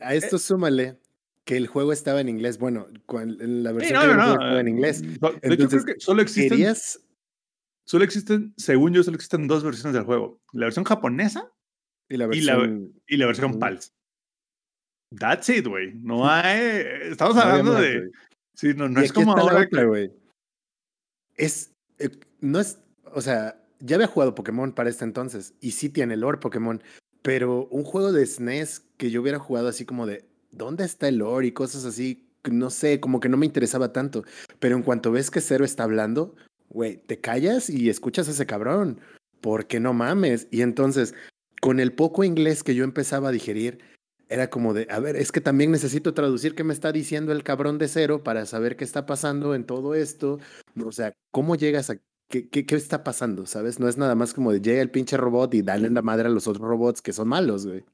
A 0.01 0.15
esto 0.15 0.39
súmale 0.39 0.99
que 1.45 1.57
el 1.57 1.67
juego 1.67 1.93
estaba 1.93 2.21
en 2.21 2.29
inglés. 2.29 2.59
Bueno, 2.59 2.87
en 2.89 3.63
la 3.63 3.73
versión 3.73 4.01
que 4.01 4.07
no, 4.15 4.33
estaba 4.33 4.61
en 4.61 4.69
inglés. 4.69 5.03
Entonces, 5.43 5.85
que 5.85 5.95
solo 5.99 6.23
existen, 6.23 6.77
solo 7.85 8.05
existen, 8.05 8.55
según 8.57 8.93
yo, 8.93 9.03
solo 9.03 9.17
existen 9.17 9.49
dos 9.49 9.65
versiones 9.65 9.95
del 9.95 10.05
juego. 10.05 10.41
La 10.53 10.67
versión 10.67 10.85
japonesa 10.85 11.51
y 12.09 12.17
la 12.17 12.27
versión, 12.27 12.93
y 13.07 13.17
la, 13.17 13.27
versión 13.27 13.59
PALS. 13.59 13.93
That's 15.19 15.49
it, 15.49 15.67
güey. 15.67 15.95
No 15.95 16.29
hay. 16.29 16.85
Estamos 17.11 17.37
hablando 17.37 17.75
de. 17.75 18.11
Sí, 18.55 18.75
no, 18.75 18.89
no 18.89 19.01
es 19.01 19.13
como 19.13 19.37
ahora. 19.37 19.67
que... 19.67 20.11
Es. 21.37 21.73
Eh, 21.99 22.11
no 22.41 22.61
es. 22.61 22.79
O 23.15 23.21
sea, 23.21 23.61
ya 23.81 23.97
había 23.97 24.07
jugado 24.07 24.35
Pokémon 24.35 24.73
para 24.73 24.91
este 24.91 25.05
entonces. 25.05 25.55
Y 25.61 25.73
sí 25.73 25.89
tiene 25.89 26.17
lore 26.17 26.39
Pokémon. 26.39 26.83
Pero 27.23 27.67
un 27.67 27.85
juego 27.85 28.13
de 28.13 28.27
SNES 28.27 28.83
que 28.97 29.11
yo 29.11 29.23
hubiera 29.23 29.39
jugado 29.39 29.69
así 29.69 29.85
como 29.85 30.07
de. 30.07 30.25
¿Dónde 30.51 30.85
está 30.85 31.09
el 31.09 31.19
lore? 31.19 31.47
Y 31.47 31.53
cosas 31.53 31.85
así. 31.85 32.29
No 32.51 32.71
sé, 32.71 33.01
como 33.01 33.21
que 33.21 33.29
no 33.29 33.37
me 33.37 33.47
interesaba 33.47 33.93
tanto. 33.93 34.25
Pero 34.59 34.77
en 34.77 34.83
cuanto 34.83 35.13
ves 35.13 35.31
que 35.31 35.41
Zero 35.41 35.65
está 35.65 35.85
hablando, 35.85 36.35
güey, 36.69 36.97
te 36.97 37.21
callas 37.21 37.71
y 37.71 37.89
escuchas 37.89 38.29
a 38.29 38.33
ese 38.33 38.47
cabrón. 38.47 39.01
Porque 39.41 39.81
no 39.81 39.93
mames. 39.93 40.49
Y 40.51 40.63
entonces, 40.63 41.15
con 41.61 41.79
el 41.79 41.93
poco 41.93 42.25
inglés 42.25 42.65
que 42.65 42.75
yo 42.75 42.85
empezaba 42.85 43.29
a 43.29 43.33
digerir, 43.33 43.79
era 44.33 44.51
como 44.51 44.75
de, 44.75 44.87
a 44.91 44.99
ver, 44.99 45.17
es 45.17 45.31
que 45.33 45.41
también 45.41 45.71
necesito 45.71 46.15
traducir 46.15 46.55
qué 46.55 46.65
me 46.65 46.73
está 46.73 46.93
diciendo 46.93 47.33
el 47.33 47.43
cabrón 47.43 47.79
de 47.79 47.89
cero 47.89 48.23
para 48.23 48.47
saber 48.47 48.77
qué 48.77 48.85
está 48.85 49.07
pasando 49.07 49.55
en 49.55 49.65
todo 49.65 49.95
esto. 49.95 50.41
O 50.85 50.93
sea, 50.93 51.15
¿cómo 51.31 51.55
llegas 51.55 51.91
a 51.91 51.97
qué, 52.29 52.49
qué, 52.49 52.65
qué 52.65 52.75
está 52.75 53.05
pasando? 53.05 53.47
¿Sabes? 53.47 53.79
No 53.79 53.89
es 53.89 53.99
nada 53.99 54.15
más 54.15 54.35
como 54.35 54.53
de 54.53 54.61
llega 54.61 54.81
el 54.81 54.91
pinche 54.91 55.17
robot 55.17 55.55
y 55.55 55.63
dale 55.63 55.91
la 55.91 56.03
madre 56.03 56.29
a 56.29 56.31
los 56.31 56.47
otros 56.47 56.67
robots 56.67 57.03
que 57.03 57.13
son 57.13 57.29
malos, 57.29 57.67
güey. 57.67 57.85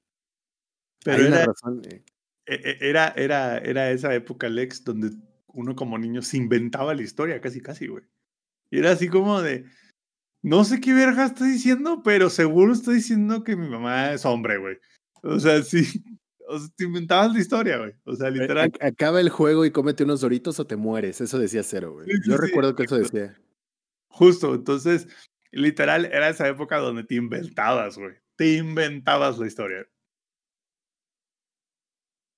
Pero 1.04 1.26
era, 1.26 1.46
razón, 1.46 1.82
e, 1.84 2.02
e, 2.46 2.78
era, 2.80 3.08
era, 3.16 3.58
era 3.58 3.90
esa 3.90 4.14
época, 4.14 4.48
Lex, 4.48 4.84
donde 4.84 5.10
uno 5.48 5.74
como 5.74 5.98
niño 5.98 6.22
se 6.22 6.36
inventaba 6.36 6.94
la 6.94 7.02
historia, 7.02 7.40
casi, 7.40 7.60
casi, 7.60 7.86
güey. 7.88 8.04
Y 8.70 8.78
era 8.78 8.92
así 8.92 9.08
como 9.08 9.42
de, 9.42 9.64
no 10.42 10.64
sé 10.64 10.80
qué 10.80 10.94
verga 10.94 11.26
está 11.26 11.44
diciendo, 11.44 12.02
pero 12.04 12.30
seguro 12.30 12.72
está 12.72 12.92
diciendo 12.92 13.44
que 13.44 13.56
mi 13.56 13.68
mamá 13.68 14.12
es 14.12 14.24
hombre, 14.24 14.58
güey. 14.58 14.76
O 15.22 15.38
sea, 15.40 15.62
sí, 15.62 16.04
o 16.48 16.58
sea, 16.58 16.68
te 16.74 16.84
inventabas 16.84 17.32
la 17.32 17.40
historia, 17.40 17.78
güey. 17.78 17.92
O 18.04 18.16
sea, 18.16 18.30
literal. 18.30 18.72
Acaba 18.80 19.20
el 19.20 19.28
juego 19.28 19.64
y 19.64 19.70
cómete 19.70 20.04
unos 20.04 20.20
doritos 20.20 20.58
o 20.58 20.66
te 20.66 20.76
mueres. 20.76 21.20
Eso 21.20 21.38
decía 21.38 21.62
Cero, 21.62 21.92
güey. 21.92 22.08
Yo 22.26 22.36
recuerdo 22.36 22.74
que 22.74 22.84
eso 22.84 22.96
decía. 22.96 23.38
Justo, 24.08 24.54
entonces, 24.54 25.06
literal, 25.52 26.06
era 26.06 26.28
esa 26.28 26.48
época 26.48 26.78
donde 26.78 27.04
te 27.04 27.16
inventabas, 27.16 27.98
güey. 27.98 28.14
Te 28.36 28.54
inventabas 28.54 29.38
la 29.38 29.46
historia. 29.46 29.86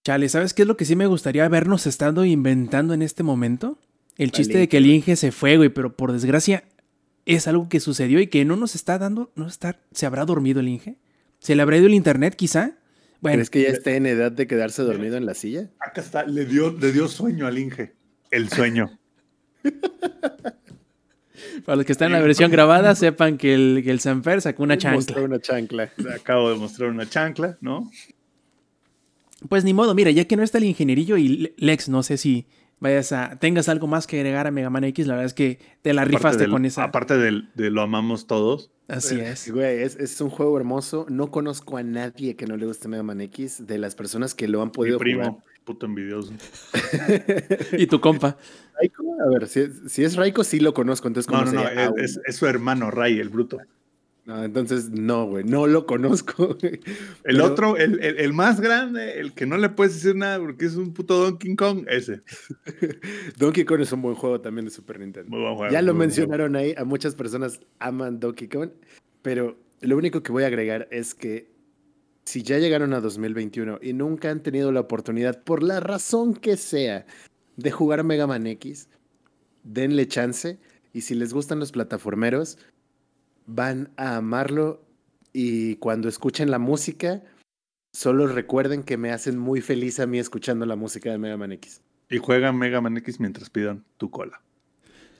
Chale, 0.05 0.29
¿sabes 0.29 0.55
qué 0.55 0.63
es 0.63 0.69
lo 0.69 0.77
que 0.77 0.87
sí 0.87 0.97
me 0.97 1.07
gustaría 1.07 1.45
habernos 1.45 1.87
estado 1.87 2.25
inventando 2.25 2.95
en 2.95 3.03
este 3.03 3.23
momento? 3.23 3.79
El 4.17 4.33
chiste 4.33 4.59
de 4.59 4.69
que 4.69 4.79
el 4.79 4.87
Inge 4.87 5.15
se 5.15 5.31
fue, 5.31 5.57
güey, 5.57 5.69
pero 5.69 5.97
por 5.97 6.13
desgracia 6.13 6.65
es 7.27 7.47
algo 7.47 7.69
que 7.69 7.81
sucedió 7.81 8.19
y 8.19 8.27
que 8.27 8.45
no 8.45 8.57
nos 8.57 8.75
está 8.75 8.99
dando, 8.99 9.31
no 9.37 9.47
está, 9.47 9.81
¿se 9.93 10.07
habrá 10.07 10.25
dormido 10.25 10.61
el 10.61 10.69
Inge? 10.69 10.99
¿Se 11.39 11.55
le 11.55 11.63
habrá 11.63 11.77
ido 11.77 11.87
el 11.87 11.95
internet 11.95 12.35
quizá? 12.35 12.80
Bueno, 13.21 13.37
¿Crees 13.37 13.51
que 13.51 13.63
ya 13.63 13.69
esté 13.69 13.97
en 13.97 14.07
edad 14.07 14.33
de 14.33 14.47
quedarse 14.47 14.83
dormido 14.83 15.17
en 15.17 15.27
la 15.27 15.35
silla? 15.35 15.71
Acá 15.79 16.01
está, 16.01 16.25
le 16.25 16.47
dio, 16.47 16.73
le 16.73 16.93
dio 16.93 17.07
sueño 17.07 17.47
al 17.47 17.59
Inge. 17.59 17.93
El 18.31 18.49
sueño. 18.49 18.99
Para 21.65 21.77
los 21.77 21.85
que 21.85 21.93
están 21.93 22.07
en 22.07 22.13
la 22.15 22.21
versión 22.21 22.51
grabada, 22.51 22.95
sepan 22.95 23.37
que 23.37 23.53
el, 23.55 23.83
que 23.85 23.91
el 23.91 24.01
Sanfer 24.01 24.41
sacó 24.41 24.63
una 24.63 24.79
chancla. 24.79 25.21
una 25.21 25.39
chancla. 25.39 25.91
Acabo 26.15 26.51
de 26.51 26.57
mostrar 26.57 26.89
una 26.89 27.09
chancla, 27.09 27.59
¿no? 27.61 27.91
Pues 29.49 29.65
ni 29.65 29.75
modo, 29.75 29.95
mira, 29.95 30.11
ya 30.11 30.25
que 30.25 30.37
no 30.37 30.43
está 30.43 30.59
el 30.59 30.65
ingenierillo 30.65 31.17
y 31.17 31.53
Lex, 31.57 31.89
no 31.89 32.03
sé 32.03 32.17
si 32.17 32.47
vayas 32.81 33.13
a 33.13 33.39
tengas 33.39 33.69
algo 33.69 33.87
más 33.87 34.07
que 34.07 34.17
agregar 34.17 34.47
a 34.47 34.51
Mega 34.51 34.71
Man 34.71 34.85
X, 34.85 35.07
la 35.07 35.15
verdad 35.15 35.27
es 35.27 35.35
que 35.35 35.59
te 35.83 35.95
la 35.95 36.05
rifaste 36.05 36.49
con 36.49 36.65
esa. 36.65 36.85
Aparte 36.85 37.17
de 37.17 37.71
lo 37.71 37.83
amamos 37.83 38.27
todos. 38.27 38.71
Así 38.91 39.21
es. 39.21 39.51
Güey, 39.51 39.83
es, 39.83 40.21
un 40.21 40.31
juego 40.31 40.57
hermoso. 40.59 41.07
No 41.09 41.31
conozco 41.31 41.77
a 41.77 41.83
nadie 41.83 42.35
que 42.35 42.47
no 42.47 42.57
le 42.57 42.67
guste 42.67 42.89
Mega 42.89 43.05
Man 43.05 43.21
X 43.21 43.67
de 43.67 43.79
las 43.79 43.95
personas 43.95 44.35
que 44.35 44.49
lo 44.49 44.63
han 44.63 44.73
podido 44.73 44.99
Mi 44.99 45.05
primo, 45.05 45.45
puto 45.65 45.87
envidioso. 45.87 46.33
y 47.73 47.87
tu 47.87 48.01
compa. 48.01 48.37
A 48.77 49.29
ver, 49.29 49.47
si, 49.47 50.03
es 50.03 50.17
Raiko, 50.17 50.43
sí 50.43 50.59
lo 50.59 50.75
conozco. 50.75 51.07
Entonces, 51.07 51.31
no, 51.31 51.45
no, 51.45 51.53
no, 51.53 51.97
es, 51.97 52.19
es, 52.25 52.37
su 52.37 52.47
hermano 52.47 52.91
Ray, 52.91 53.21
el 53.21 53.29
bruto. 53.29 53.59
No, 54.31 54.45
entonces 54.45 54.91
no, 54.91 55.27
güey, 55.27 55.43
no 55.43 55.67
lo 55.67 55.87
conozco. 55.87 56.57
El 57.25 57.41
otro, 57.41 57.77
el, 57.77 57.99
el, 58.01 58.33
más 58.33 58.61
grande, 58.61 59.19
el 59.19 59.33
que 59.35 59.45
no 59.45 59.57
le 59.57 59.69
puedes 59.71 59.95
decir 59.95 60.15
nada 60.15 60.39
porque 60.39 60.67
es 60.67 60.77
un 60.77 60.93
puto 60.93 61.19
Donkey 61.19 61.57
Kong, 61.57 61.85
ese. 61.89 62.23
Donkey 63.39 63.65
Kong 63.65 63.81
es 63.81 63.91
un 63.91 64.03
buen 64.03 64.15
juego 64.15 64.41
también 64.41 64.67
de 64.67 64.71
Super 64.71 65.01
Nintendo. 65.01 65.69
ya 65.69 65.83
lo 65.83 65.95
mencionaron 65.95 66.55
ahí, 66.55 66.75
a 66.77 66.85
muchas 66.85 67.17
personas 67.17 67.59
aman 67.81 68.21
Donkey 68.21 68.47
Kong, 68.47 68.71
pero 69.21 69.59
lo 69.81 69.97
único 69.97 70.23
que 70.23 70.31
voy 70.31 70.45
a 70.45 70.47
agregar 70.47 70.87
es 70.93 71.13
que 71.13 71.51
si 72.25 72.45
ya 72.45 72.59
llegaron 72.59 72.95
a 72.95 73.01
2021 73.01 73.81
y 73.83 73.95
nunca 73.95 74.31
han 74.31 74.45
tenido 74.45 74.71
la 74.71 74.79
oportunidad, 74.79 75.43
por 75.43 75.65
la 75.65 75.81
razón 75.81 76.35
que 76.35 76.57
sea, 76.57 77.05
de 77.57 77.71
jugar 77.73 78.05
Mega 78.05 78.29
Man 78.29 78.47
X, 78.47 78.89
denle 79.65 80.07
chance. 80.07 80.61
Y 80.93 81.01
si 81.01 81.17
les 81.17 81.33
gustan 81.33 81.59
los 81.59 81.73
plataformeros, 81.73 82.59
van 83.51 83.91
a 83.97 84.17
amarlo 84.17 84.83
y 85.33 85.77
cuando 85.77 86.09
escuchen 86.09 86.51
la 86.51 86.59
música, 86.59 87.23
solo 87.93 88.27
recuerden 88.27 88.83
que 88.83 88.97
me 88.97 89.13
hacen 89.13 89.39
muy 89.39 89.61
feliz 89.61 90.01
a 90.01 90.07
mí 90.07 90.19
escuchando 90.19 90.67
la 90.67 90.77
música 90.77 91.11
de 91.11 91.19
Mega 91.19 91.37
Man 91.37 91.53
X. 91.53 91.83
Y 92.09 92.19
juegan 92.19 92.57
Mega 92.59 92.81
Man 92.81 92.97
X 92.97 93.21
mientras 93.21 93.51
pidan 93.51 93.85
tu 93.97 94.11
cola. 94.11 94.41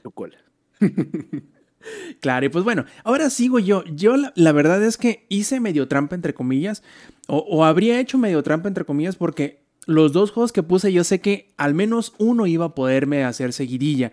Tu 0.03 0.11
cola. 0.11 0.39
claro, 2.21 2.47
y 2.47 2.49
pues 2.49 2.65
bueno, 2.65 2.85
ahora 3.05 3.31
sigo 3.31 3.59
yo. 3.59 3.85
Yo 3.85 4.17
la, 4.17 4.53
verdad 4.53 4.83
es 4.83 4.97
que 4.97 5.27
hice 5.29 5.61
medio 5.61 5.87
trampa 5.89 6.15
entre 6.15 6.35
comillas, 6.35 6.83
o, 7.29 7.39
o 7.39 7.65
habría 7.65 8.01
hecho 8.01 8.19
medio 8.19 8.43
trampa 8.43 8.69
entre 8.69 8.85
comillas 8.85 9.17
porque 9.17 9.63
los 9.87 10.13
dos 10.13 10.31
juegos 10.31 10.53
que 10.53 10.63
puse 10.63 10.93
yo 10.93 11.05
sé 11.05 11.21
que 11.21 11.53
al 11.57 11.75
menos 11.75 12.15
uno 12.19 12.47
iba 12.47 12.67
a 12.67 12.75
poderme 12.75 13.25
hacer 13.25 13.53
seguidilla. 13.53 14.13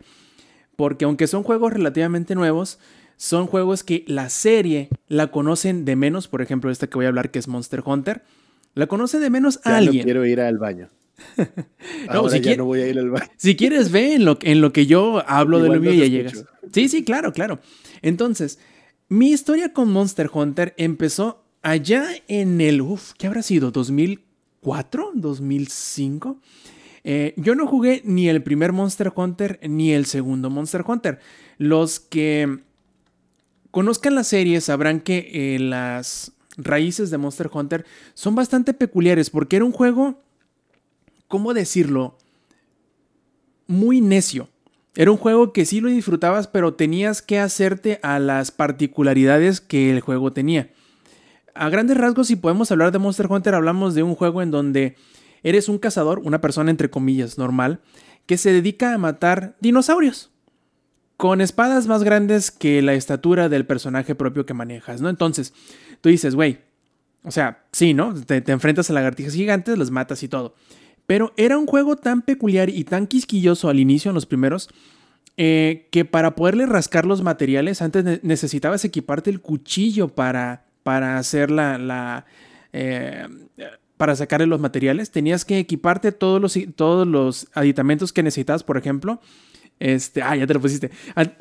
Porque 0.76 1.05
aunque 1.05 1.26
son 1.26 1.41
juegos 1.41 1.74
relativamente 1.74 2.36
nuevos, 2.36 2.78
son 3.18 3.47
juegos 3.47 3.84
que 3.84 4.05
la 4.07 4.30
serie 4.30 4.89
la 5.07 5.28
conocen 5.28 5.86
de 5.86 5.95
menos. 5.95 6.28
Por 6.28 6.41
ejemplo, 6.41 6.72
esta 6.72 6.88
que 6.88 6.97
voy 6.97 7.05
a 7.05 7.09
hablar 7.09 7.32
que 7.32 7.39
es 7.39 7.47
Monster 7.47 7.82
Hunter. 7.84 8.24
La 8.76 8.86
conoce 8.86 9.20
de 9.20 9.32
menos 9.32 9.59
a 9.63 9.78
alguien. 9.78 9.97
No 9.97 10.03
quiero 10.03 10.26
ir 10.26 10.39
al 10.39 10.59
baño. 10.59 10.88
no, 12.13 12.30
si 12.30 12.41
ya 12.41 12.55
no 12.55 12.65
voy 12.65 12.82
a 12.82 12.88
ir 12.88 12.99
al 12.99 13.09
baño. 13.09 13.26
Si 13.36 13.55
quieres, 13.55 13.91
ve 13.91 14.13
en 14.13 14.24
lo, 14.24 14.38
en 14.43 14.61
lo 14.61 14.72
que 14.72 14.86
yo 14.86 15.28
hablo 15.28 15.59
de 15.59 15.70
lo 15.70 15.80
mío 15.82 15.93
y 15.93 15.97
ya 15.97 16.05
llegas. 16.05 16.45
Sí, 16.72 16.88
sí, 16.88 17.03
claro, 17.03 17.34
claro. 17.34 17.59
Entonces, 18.03 18.59
mi 19.09 19.32
historia 19.32 19.74
con 19.74 19.91
Monster 19.91 20.30
Hunter 20.32 20.76
empezó 20.78 21.43
allá 21.63 22.05
en 22.28 22.61
el. 22.61 22.82
Uf, 22.82 23.13
¿qué 23.18 23.26
habrá 23.26 23.41
sido? 23.41 23.74
¿2004? 23.74 24.20
¿2005? 25.15 26.38
Eh, 27.03 27.34
yo 27.38 27.55
no 27.55 27.65
jugué 27.65 28.01
ni 28.05 28.30
el 28.30 28.43
primer 28.43 28.74
Monster 28.74 29.11
Hunter 29.15 29.59
ni 29.68 29.93
el 29.93 30.05
segundo 30.05 30.51
Monster 30.51 30.84
Hunter. 30.86 31.20
Los 31.57 31.99
que 31.99 32.66
conozcan 33.72 34.15
la 34.15 34.24
serie 34.24 34.61
sabrán 34.61 34.99
que 34.99 35.30
eh, 35.34 35.59
las 35.59 36.32
raíces 36.57 37.09
de 37.09 37.18
Monster 37.18 37.49
Hunter 37.51 37.86
son 38.13 38.36
bastante 38.36 38.74
peculiares 38.74 39.30
porque 39.30 39.55
era 39.55 39.65
un 39.65 39.72
juego, 39.72 40.22
¿cómo 41.28 41.53
decirlo? 41.53 42.18
Muy 43.68 44.01
necio. 44.01 44.49
Era 44.95 45.11
un 45.11 45.18
juego 45.18 45.53
que 45.53 45.65
sí 45.65 45.80
lo 45.80 45.89
disfrutabas, 45.89 46.47
pero 46.47 46.74
tenías 46.74 47.22
que 47.22 47.39
hacerte 47.39 47.99
a 48.01 48.18
las 48.18 48.49
particularidades 48.49 49.61
que 49.61 49.91
el 49.91 49.99
juego 49.99 50.34
tenía. 50.34 50.72
A 51.53 51.70
grandes 51.70 51.97
rasgos, 51.97 52.28
si 52.28 52.36
podemos 52.36 52.72
hablar 52.72 52.91
de 52.91 52.99
Monster 52.99 53.28
Hunter, 53.30 53.53
hablamos 53.53 53.93
de 53.93 54.01
un 54.01 54.15
juego 54.15 54.41
en 54.41 54.49
donde 54.49 54.95
eres 55.43 55.70
un 55.70 55.78
cazador, 55.78 56.20
una 56.20 56.41
persona 56.41 56.72
entre 56.72 56.89
comillas 56.89 57.38
normal, 57.38 57.80
que 58.26 58.38
se 58.38 58.51
dedica 58.51 58.93
a 58.93 58.97
matar 58.97 59.55
dinosaurios 59.59 60.32
con 61.18 61.41
espadas 61.41 61.88
más 61.88 62.03
grandes 62.03 62.51
que 62.51 62.82
la 62.84 62.93
estatura 62.93 63.49
del 63.49 63.65
personaje 63.65 64.13
propio 64.13 64.45
que 64.45 64.53
manejas, 64.53 65.01
¿no? 65.01 65.09
Entonces, 65.09 65.53
tú 65.99 66.09
dices, 66.09 66.36
güey, 66.36 66.59
o 67.24 67.32
sea, 67.32 67.65
sí, 67.72 67.95
¿no? 67.95 68.13
Te, 68.13 68.43
enfrentas 68.51 68.89
a 68.89 68.93
lagartijas 68.93 69.34
gigantes, 69.34 69.78
las 69.78 69.89
matas 69.89 70.22
y 70.22 70.28
todo. 70.28 70.55
Pero 71.07 71.34
era 71.36 71.57
un 71.57 71.65
juego 71.65 71.95
tan 71.95 72.22
peculiar 72.22 72.70
y 72.70 72.84
tan 72.84 73.07
quisquilloso 73.07 73.68
al 73.70 73.80
inicio, 73.80 74.09
en 74.11 74.15
los 74.15 74.28
primeros, 74.28 74.70
eh, 75.38 75.88
que 75.91 76.05
para 76.05 76.36
poderle 76.36 76.68
rascar 76.68 77.05
los 77.05 77.24
materiales, 77.24 77.82
antes 77.82 78.24
necesitabas 78.24 78.86
equiparte 78.86 79.32
el 79.32 79.41
cuchillo 79.41 80.09
para, 80.09 80.65
para 80.84 81.18
hacer 81.18 81.49
la... 81.49 81.78
la 81.78 82.26
eh, 82.74 83.28
para 83.97 84.15
sacarle 84.15 84.45
los 84.45 84.59
materiales, 84.59 85.09
tenías 85.09 85.43
que 85.43 85.57
equiparte 85.57 86.11
todos 86.11 86.39
los, 86.39 86.55
todos 86.76 87.07
los 87.07 87.47
aditamentos 87.55 88.13
que 88.13 88.22
necesitabas, 88.22 88.61
por 88.61 88.78
ejemplo, 88.78 89.20
este, 89.80 90.21
ah, 90.21 90.36
ya 90.36 90.47
te 90.47 90.53
lo 90.53 90.61
pusiste. 90.61 90.91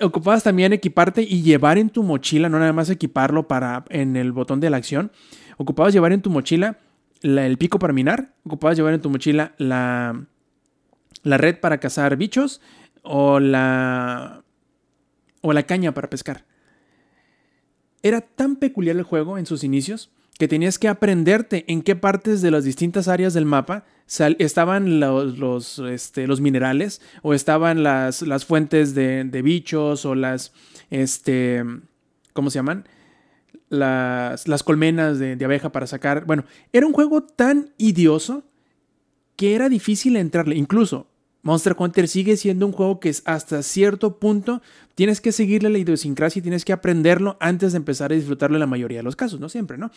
Ocupabas 0.00 0.42
también 0.42 0.72
equiparte 0.72 1.22
y 1.22 1.42
llevar 1.42 1.78
en 1.78 1.90
tu 1.90 2.02
mochila, 2.02 2.48
no 2.48 2.58
nada 2.58 2.72
más 2.72 2.90
equiparlo 2.90 3.48
para 3.48 3.84
en 3.88 4.16
el 4.16 4.32
botón 4.32 4.60
de 4.60 4.70
la 4.70 4.76
acción. 4.76 5.10
Ocupabas 5.56 5.92
llevar 5.92 6.12
en 6.12 6.22
tu 6.22 6.30
mochila 6.30 6.78
el 7.22 7.56
pico 7.56 7.78
para 7.78 7.92
minar, 7.92 8.34
ocupabas 8.44 8.76
llevar 8.76 8.94
en 8.94 9.00
tu 9.00 9.10
mochila 9.10 9.54
la, 9.58 10.26
la 11.22 11.38
red 11.38 11.58
para 11.60 11.78
cazar 11.78 12.16
bichos 12.16 12.60
o 13.02 13.40
la, 13.40 14.42
o 15.40 15.52
la 15.52 15.62
caña 15.62 15.92
para 15.94 16.10
pescar. 16.10 16.44
Era 18.02 18.20
tan 18.20 18.56
peculiar 18.56 18.96
el 18.96 19.02
juego 19.02 19.38
en 19.38 19.46
sus 19.46 19.64
inicios 19.64 20.10
que 20.38 20.48
tenías 20.48 20.78
que 20.78 20.88
aprenderte 20.88 21.64
en 21.68 21.82
qué 21.82 21.96
partes 21.96 22.42
de 22.42 22.50
las 22.50 22.64
distintas 22.64 23.08
áreas 23.08 23.34
del 23.34 23.46
mapa 23.46 23.84
estaban 24.38 25.00
los, 25.00 25.38
los, 25.38 25.78
este, 25.78 26.26
los, 26.26 26.40
minerales 26.40 27.00
o 27.22 27.34
estaban 27.34 27.82
las, 27.82 28.22
las 28.22 28.44
fuentes 28.44 28.94
de, 28.94 29.24
de, 29.24 29.42
bichos 29.42 30.04
o 30.04 30.14
las, 30.14 30.52
este, 30.90 31.64
¿cómo 32.32 32.50
se 32.50 32.58
llaman? 32.58 32.86
Las, 33.68 34.46
las 34.46 34.62
colmenas 34.62 35.18
de, 35.18 35.36
de, 35.36 35.44
abeja 35.44 35.72
para 35.72 35.86
sacar. 35.86 36.24
Bueno, 36.24 36.44
era 36.72 36.86
un 36.86 36.92
juego 36.92 37.22
tan 37.22 37.72
idioso 37.78 38.44
que 39.34 39.54
era 39.54 39.68
difícil 39.68 40.16
entrarle. 40.16 40.56
Incluso 40.56 41.08
Monster 41.46 41.76
Hunter 41.78 42.08
sigue 42.08 42.36
siendo 42.36 42.66
un 42.66 42.72
juego 42.72 42.98
que 42.98 43.08
es 43.08 43.22
hasta 43.24 43.62
cierto 43.62 44.18
punto 44.18 44.62
tienes 44.96 45.20
que 45.20 45.30
seguirle 45.30 45.70
la 45.70 45.78
idiosincrasia 45.78 46.40
y 46.40 46.42
tienes 46.42 46.64
que 46.64 46.72
aprenderlo 46.72 47.36
antes 47.38 47.70
de 47.70 47.76
empezar 47.76 48.10
a 48.10 48.16
disfrutarlo 48.16 48.56
en 48.56 48.60
la 48.60 48.66
mayoría 48.66 48.98
de 48.98 49.04
los 49.04 49.14
casos, 49.14 49.38
no 49.38 49.48
siempre, 49.48 49.78
¿no? 49.78 49.92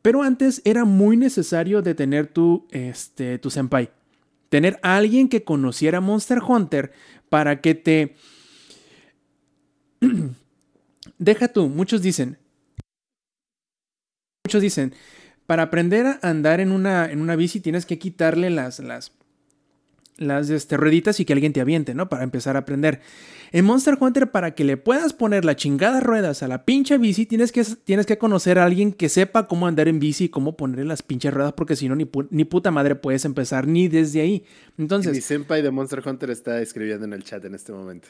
Pero 0.00 0.22
antes 0.22 0.62
era 0.64 0.86
muy 0.86 1.18
necesario 1.18 1.82
tener 1.82 2.28
tu, 2.28 2.66
este, 2.70 3.38
tu 3.38 3.50
senpai. 3.50 3.90
Tener 4.48 4.80
a 4.82 4.96
alguien 4.96 5.28
que 5.28 5.44
conociera 5.44 6.00
Monster 6.00 6.38
Hunter 6.38 6.90
para 7.28 7.60
que 7.60 7.74
te... 7.74 8.16
Deja 11.18 11.48
tú, 11.48 11.68
muchos 11.68 12.00
dicen... 12.00 12.38
Muchos 14.46 14.62
dicen, 14.62 14.94
para 15.44 15.64
aprender 15.64 16.06
a 16.06 16.18
andar 16.22 16.60
en 16.60 16.72
una, 16.72 17.10
en 17.10 17.20
una 17.20 17.36
bici 17.36 17.60
tienes 17.60 17.84
que 17.84 17.98
quitarle 17.98 18.48
las, 18.48 18.78
las, 18.78 19.15
las 20.18 20.50
este, 20.50 20.76
rueditas 20.76 21.20
y 21.20 21.24
que 21.24 21.32
alguien 21.32 21.52
te 21.52 21.60
aviente, 21.60 21.94
¿no? 21.94 22.08
Para 22.08 22.24
empezar 22.24 22.56
a 22.56 22.60
aprender. 22.60 23.00
En 23.52 23.64
Monster 23.64 23.96
Hunter, 24.00 24.30
para 24.30 24.54
que 24.54 24.64
le 24.64 24.76
puedas 24.76 25.12
poner 25.12 25.44
las 25.44 25.56
chingadas 25.56 26.02
ruedas 26.02 26.42
a 26.42 26.48
la 26.48 26.64
pinche 26.64 26.98
bici, 26.98 27.26
tienes 27.26 27.52
que, 27.52 27.64
tienes 27.84 28.06
que 28.06 28.18
conocer 28.18 28.58
a 28.58 28.64
alguien 28.64 28.92
que 28.92 29.08
sepa 29.08 29.46
cómo 29.46 29.66
andar 29.66 29.88
en 29.88 30.00
bici 30.00 30.24
y 30.24 30.28
cómo 30.28 30.56
ponerle 30.56 30.84
las 30.84 31.02
pinches 31.02 31.32
ruedas, 31.32 31.52
porque 31.52 31.76
si 31.76 31.88
no, 31.88 31.94
ni, 31.94 32.08
ni, 32.30 32.44
puta 32.44 32.70
madre 32.70 32.94
puedes 32.96 33.24
empezar 33.24 33.66
ni 33.66 33.88
desde 33.88 34.20
ahí. 34.20 34.44
Entonces. 34.78 35.14
Mi 35.14 35.20
senpai 35.20 35.62
de 35.62 35.70
Monster 35.70 36.02
Hunter 36.04 36.30
está 36.30 36.60
escribiendo 36.60 37.04
en 37.04 37.12
el 37.12 37.22
chat 37.22 37.44
en 37.44 37.54
este 37.54 37.72
momento. 37.72 38.08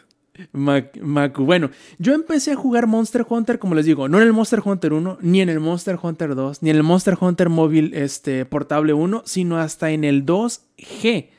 Maku. 0.53 1.45
Bueno, 1.45 1.71
yo 1.99 2.13
empecé 2.13 2.53
a 2.53 2.57
jugar 2.57 2.87
Monster 2.87 3.25
Hunter, 3.29 3.59
como 3.59 3.75
les 3.75 3.87
digo, 3.87 4.09
no 4.09 4.19
en 4.19 4.27
el 4.27 4.33
Monster 4.33 4.61
Hunter 4.65 4.93
1, 4.93 5.19
ni 5.23 5.41
en 5.41 5.49
el 5.49 5.61
Monster 5.61 5.99
Hunter 6.01 6.35
2, 6.35 6.63
ni 6.63 6.71
en 6.71 6.77
el 6.77 6.83
Monster 6.83 7.17
Hunter 7.19 7.49
móvil 7.49 7.95
este, 7.95 8.45
portable 8.45 8.93
1, 8.93 9.23
sino 9.25 9.59
hasta 9.59 9.91
en 9.91 10.05
el 10.05 10.27
2G 10.27 11.36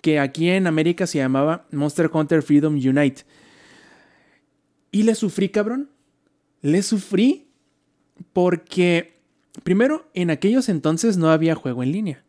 que 0.00 0.18
aquí 0.18 0.48
en 0.50 0.66
América 0.66 1.06
se 1.06 1.18
llamaba 1.18 1.66
Monster 1.70 2.10
Hunter 2.12 2.42
Freedom 2.42 2.74
Unite. 2.74 3.22
Y 4.90 5.02
le 5.02 5.14
sufrí, 5.14 5.48
cabrón. 5.48 5.90
Le 6.62 6.82
sufrí 6.82 7.48
porque, 8.32 9.20
primero, 9.62 10.08
en 10.14 10.30
aquellos 10.30 10.68
entonces 10.68 11.16
no 11.16 11.30
había 11.30 11.54
juego 11.54 11.82
en 11.82 11.92
línea. 11.92 12.24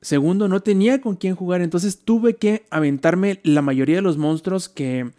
Segundo, 0.00 0.48
no 0.48 0.60
tenía 0.60 1.00
con 1.00 1.14
quién 1.14 1.36
jugar, 1.36 1.62
entonces 1.62 2.00
tuve 2.00 2.34
que 2.34 2.66
aventarme 2.70 3.40
la 3.44 3.62
mayoría 3.62 3.96
de 3.96 4.02
los 4.02 4.18
monstruos 4.18 4.68
que, 4.68 5.12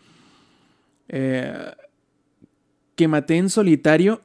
eh, 1.08 1.72
que 2.96 3.08
maté 3.08 3.38
en 3.38 3.50
solitario, 3.50 4.22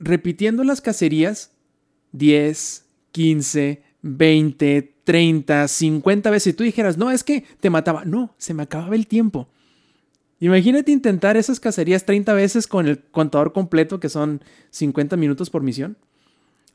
repitiendo 0.00 0.64
las 0.64 0.80
cacerías 0.80 1.52
10, 2.10 2.86
15, 3.12 3.85
20, 4.06 4.94
30, 5.04 5.68
50 5.68 6.30
veces. 6.30 6.52
Y 6.52 6.56
tú 6.56 6.64
dijeras, 6.64 6.96
no, 6.96 7.10
es 7.10 7.24
que 7.24 7.44
te 7.60 7.70
mataba. 7.70 8.04
No, 8.04 8.34
se 8.38 8.54
me 8.54 8.62
acababa 8.62 8.94
el 8.94 9.06
tiempo. 9.06 9.48
Imagínate 10.38 10.92
intentar 10.92 11.36
esas 11.36 11.60
cacerías 11.60 12.04
30 12.04 12.32
veces 12.34 12.66
con 12.66 12.86
el 12.86 13.02
contador 13.02 13.52
completo, 13.52 14.00
que 14.00 14.08
son 14.08 14.42
50 14.70 15.16
minutos 15.16 15.48
por 15.48 15.62
misión. 15.62 15.96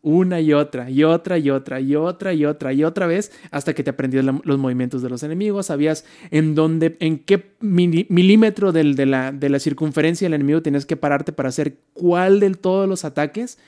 Una 0.03 0.41
y 0.41 0.51
otra, 0.51 0.89
y 0.89 1.03
otra, 1.03 1.37
y 1.37 1.51
otra, 1.51 1.79
y 1.79 1.95
otra, 1.95 2.33
y 2.33 2.45
otra, 2.45 2.73
y 2.73 2.83
otra 2.83 3.05
vez, 3.05 3.31
hasta 3.51 3.75
que 3.75 3.83
te 3.83 3.91
aprendías 3.91 4.25
los 4.25 4.57
movimientos 4.57 5.03
de 5.03 5.09
los 5.09 5.21
enemigos, 5.21 5.67
sabías 5.67 6.05
en 6.31 6.55
dónde, 6.55 6.97
en 6.99 7.19
qué 7.19 7.51
milímetro 7.59 8.71
de, 8.71 9.05
la, 9.05 9.31
de 9.31 9.49
la 9.49 9.59
circunferencia 9.59 10.25
del 10.25 10.33
enemigo 10.33 10.63
tenías 10.63 10.87
que 10.87 10.97
pararte 10.97 11.31
para 11.33 11.49
hacer 11.49 11.77
cuál 11.93 12.39
de 12.39 12.49
todos 12.55 12.89
los 12.89 13.05
ataques, 13.05 13.59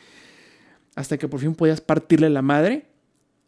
hasta 0.95 1.19
que 1.19 1.27
por 1.27 1.39
fin 1.39 1.53
podías 1.53 1.81
partirle 1.81 2.31
la 2.31 2.41
madre 2.41 2.87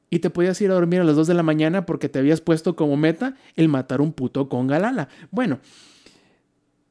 y 0.10 0.20
te 0.20 0.30
podías 0.30 0.60
ir 0.62 0.72
a 0.72 0.76
dormir 0.76 1.02
a 1.02 1.04
las 1.04 1.16
2 1.16 1.28
de 1.28 1.34
la 1.34 1.44
mañana 1.44 1.86
porque 1.86 2.10
te 2.10 2.20
habías 2.20 2.42
puesto 2.42 2.76
como 2.76 2.98
meta 2.98 3.36
el 3.56 3.70
matar 3.70 4.02
un 4.02 4.14
puto 4.14 4.50
con 4.50 4.68
Galala. 4.68 5.10
Bueno, 5.32 5.60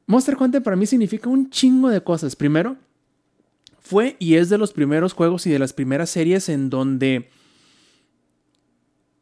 Monster 0.07 0.37
Hunter 0.39 0.63
para 0.63 0.77
mí 0.77 0.87
significa 0.87 1.29
un 1.29 1.51
chingo 1.51 1.89
de 1.89 2.03
cosas. 2.03 2.37
Primero, 2.37 2.77
fue 3.81 4.17
y 4.19 4.35
es 4.35 4.49
de 4.49 4.59
los 4.59 4.73
primeros 4.73 5.13
juegos 5.13 5.47
y 5.47 5.51
de 5.51 5.59
las 5.59 5.73
primeras 5.73 6.11
series 6.11 6.49
en 6.49 6.71
donde 6.71 7.31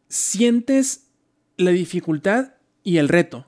sientes 0.09 1.09
la 1.57 1.71
dificultad 1.71 2.55
y 2.83 2.97
el 2.99 3.09
reto. 3.09 3.47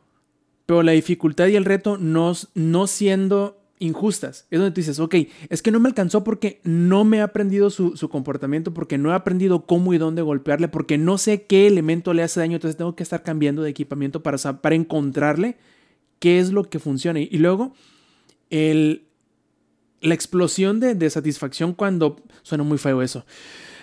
Pero 0.67 0.83
la 0.83 0.93
dificultad 0.93 1.49
y 1.49 1.57
el 1.57 1.65
reto 1.65 1.99
no, 1.99 2.33
no 2.55 2.87
siendo 2.87 3.64
injustas. 3.79 4.47
Es 4.51 4.59
donde 4.59 4.73
tú 4.73 4.81
dices, 4.81 4.99
ok, 5.01 5.15
es 5.49 5.63
que 5.63 5.71
no 5.71 5.81
me 5.81 5.89
alcanzó 5.89 6.25
porque 6.25 6.61
no 6.65 7.05
me 7.05 7.19
he 7.19 7.21
aprendido 7.21 7.71
su, 7.71 8.09
comportamiento, 8.09 8.73
porque 8.73 8.99
no 8.99 9.11
he 9.11 9.15
aprendido 9.15 9.67
cómo 9.67 9.95
y 9.95 9.99
dónde 9.99 10.23
golpearle, 10.23 10.69
porque 10.69 10.99
no 10.99 11.19
sé 11.19 11.43
qué 11.43 11.67
elemento 11.67 12.15
le 12.15 12.23
hace 12.23 12.41
daño, 12.41 12.57
entonces 12.57 12.77
tengo 12.77 12.95
que 12.97 13.03
estar 13.03 13.23
cambiando 13.23 13.63
de 13.63 13.71
equipamiento 13.71 14.23
para, 14.23 14.39
para 14.61 14.75
encontrarle 14.75 15.57
qué 16.19 16.39
es 16.39 16.53
lo 16.53 16.65
que 16.65 16.79
funciona. 16.79 17.21
Y 17.21 17.39
luego, 17.39 17.75
el, 18.51 19.05
la 20.01 20.15
explosión 20.15 20.81
de, 20.81 20.95
de 20.95 21.11
satisfacción 21.11 21.75
cuando... 21.75 22.23
Suena 22.43 22.65
muy 22.65 22.79
feo 22.79 23.03
eso. 23.03 23.25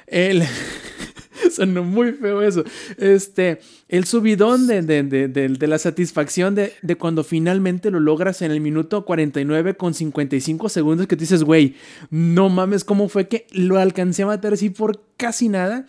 El... 0.08 0.44
Sonó 1.52 1.84
muy 1.84 2.14
feo 2.14 2.42
eso. 2.42 2.64
Este, 2.98 3.60
el 3.88 4.06
subidón 4.06 4.68
de, 4.68 4.82
de, 4.82 5.68
la 5.68 5.78
satisfacción 5.78 6.56
de, 6.56 6.74
cuando 6.98 7.24
finalmente 7.24 7.92
lo 7.92 8.00
logras 8.00 8.42
en 8.42 8.52
el 8.52 8.62
minuto 8.62 9.06
49 9.06 9.76
con 9.76 9.94
55 9.94 10.70
segundos 10.70 11.08
que 11.08 11.16
te 11.16 11.22
dices, 11.22 11.44
güey, 11.44 11.76
no 12.10 12.50
mames, 12.50 12.84
¿cómo 12.84 13.10
fue 13.10 13.28
que 13.28 13.48
lo 13.52 13.78
alcancé 13.78 14.24
a 14.24 14.28
matar 14.28 14.54
así 14.54 14.70
por 14.70 15.04
casi 15.18 15.50
nada? 15.50 15.86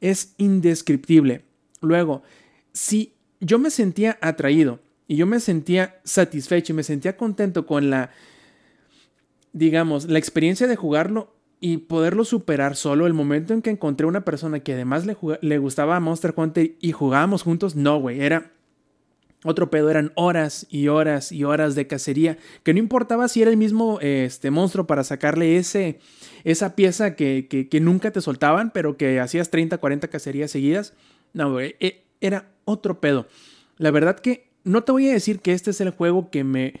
Es 0.00 0.34
indescriptible. 0.38 1.44
Luego, 1.80 2.22
si 2.72 3.14
yo 3.40 3.58
me 3.58 3.70
sentía 3.70 4.18
atraído 4.20 4.80
y 5.08 5.16
yo 5.16 5.26
me 5.26 5.40
sentía 5.40 6.00
satisfecho 6.04 6.72
y 6.72 6.76
me 6.76 6.82
sentía 6.82 7.16
contento 7.16 7.66
con 7.66 7.90
la, 7.90 8.10
digamos, 9.52 10.06
la 10.06 10.18
experiencia 10.18 10.66
de 10.66 10.76
jugarlo, 10.76 11.35
y 11.60 11.78
poderlo 11.78 12.24
superar 12.24 12.76
solo 12.76 13.06
el 13.06 13.14
momento 13.14 13.54
en 13.54 13.62
que 13.62 13.70
encontré 13.70 14.06
una 14.06 14.24
persona 14.24 14.60
que 14.60 14.74
además 14.74 15.06
le, 15.06 15.16
le 15.40 15.58
gustaba 15.58 15.98
Monster 16.00 16.34
Hunter 16.36 16.76
y 16.80 16.92
jugábamos 16.92 17.42
juntos, 17.42 17.76
no, 17.76 17.98
güey, 17.98 18.20
era 18.20 18.52
otro 19.44 19.70
pedo, 19.70 19.90
eran 19.90 20.12
horas 20.16 20.66
y 20.70 20.88
horas 20.88 21.30
y 21.30 21.44
horas 21.44 21.74
de 21.74 21.86
cacería, 21.86 22.36
que 22.62 22.72
no 22.72 22.78
importaba 22.78 23.28
si 23.28 23.42
era 23.42 23.50
el 23.50 23.56
mismo 23.56 23.98
este, 24.00 24.50
monstruo 24.50 24.86
para 24.86 25.04
sacarle 25.04 25.56
ese, 25.56 26.00
esa 26.44 26.74
pieza 26.74 27.14
que, 27.14 27.46
que, 27.48 27.80
nunca 27.80 28.10
te 28.10 28.20
soltaban, 28.20 28.70
pero 28.72 28.96
que 28.96 29.20
hacías 29.20 29.50
30, 29.50 29.78
40 29.78 30.08
cacerías 30.08 30.50
seguidas, 30.50 30.94
no, 31.32 31.52
güey, 31.52 31.76
e, 31.80 32.02
era 32.20 32.48
otro 32.64 33.00
pedo. 33.00 33.28
La 33.78 33.90
verdad 33.90 34.18
que 34.18 34.48
no 34.64 34.82
te 34.82 34.92
voy 34.92 35.08
a 35.08 35.12
decir 35.12 35.40
que 35.40 35.52
este 35.52 35.70
es 35.70 35.80
el 35.80 35.90
juego 35.90 36.30
que 36.30 36.42
me 36.42 36.74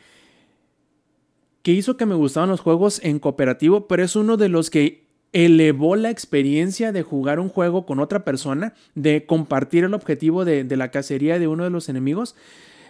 que 1.66 1.72
hizo 1.72 1.96
que 1.96 2.06
me 2.06 2.14
gustaban 2.14 2.48
los 2.48 2.60
juegos 2.60 3.00
en 3.02 3.18
cooperativo, 3.18 3.88
pero 3.88 4.04
es 4.04 4.14
uno 4.14 4.36
de 4.36 4.48
los 4.48 4.70
que 4.70 5.08
elevó 5.32 5.96
la 5.96 6.10
experiencia 6.10 6.92
de 6.92 7.02
jugar 7.02 7.40
un 7.40 7.48
juego 7.48 7.84
con 7.86 7.98
otra 7.98 8.24
persona, 8.24 8.72
de 8.94 9.26
compartir 9.26 9.82
el 9.82 9.92
objetivo 9.92 10.44
de, 10.44 10.64
la 10.76 10.92
cacería 10.92 11.40
de 11.40 11.48
uno 11.48 11.64
de 11.64 11.70
los 11.70 11.88
enemigos. 11.88 12.36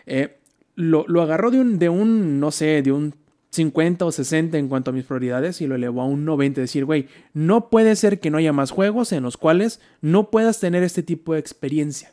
Eh, 0.04 0.36
lo, 0.74 1.06
lo, 1.08 1.22
agarró 1.22 1.50
de 1.50 1.58
un, 1.58 1.78
de 1.78 1.88
un, 1.88 2.38
no 2.38 2.50
sé, 2.50 2.82
de 2.82 2.92
un 2.92 3.14
50 3.48 4.04
o 4.04 4.12
60 4.12 4.58
en 4.58 4.68
cuanto 4.68 4.90
a 4.90 4.92
mis 4.92 5.06
prioridades 5.06 5.62
y 5.62 5.66
lo 5.66 5.76
elevó 5.76 6.02
a 6.02 6.06
un 6.06 6.26
90. 6.26 6.60
Decir, 6.60 6.84
güey, 6.84 7.06
no 7.32 7.70
puede 7.70 7.96
ser 7.96 8.20
que 8.20 8.28
no 8.28 8.36
haya 8.36 8.52
más 8.52 8.72
juegos 8.72 9.10
en 9.12 9.22
los 9.22 9.38
cuales 9.38 9.80
no 10.02 10.30
puedas 10.30 10.60
tener 10.60 10.82
este 10.82 11.02
tipo 11.02 11.32
de 11.32 11.40
experiencia. 11.40 12.12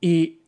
Y 0.00 0.38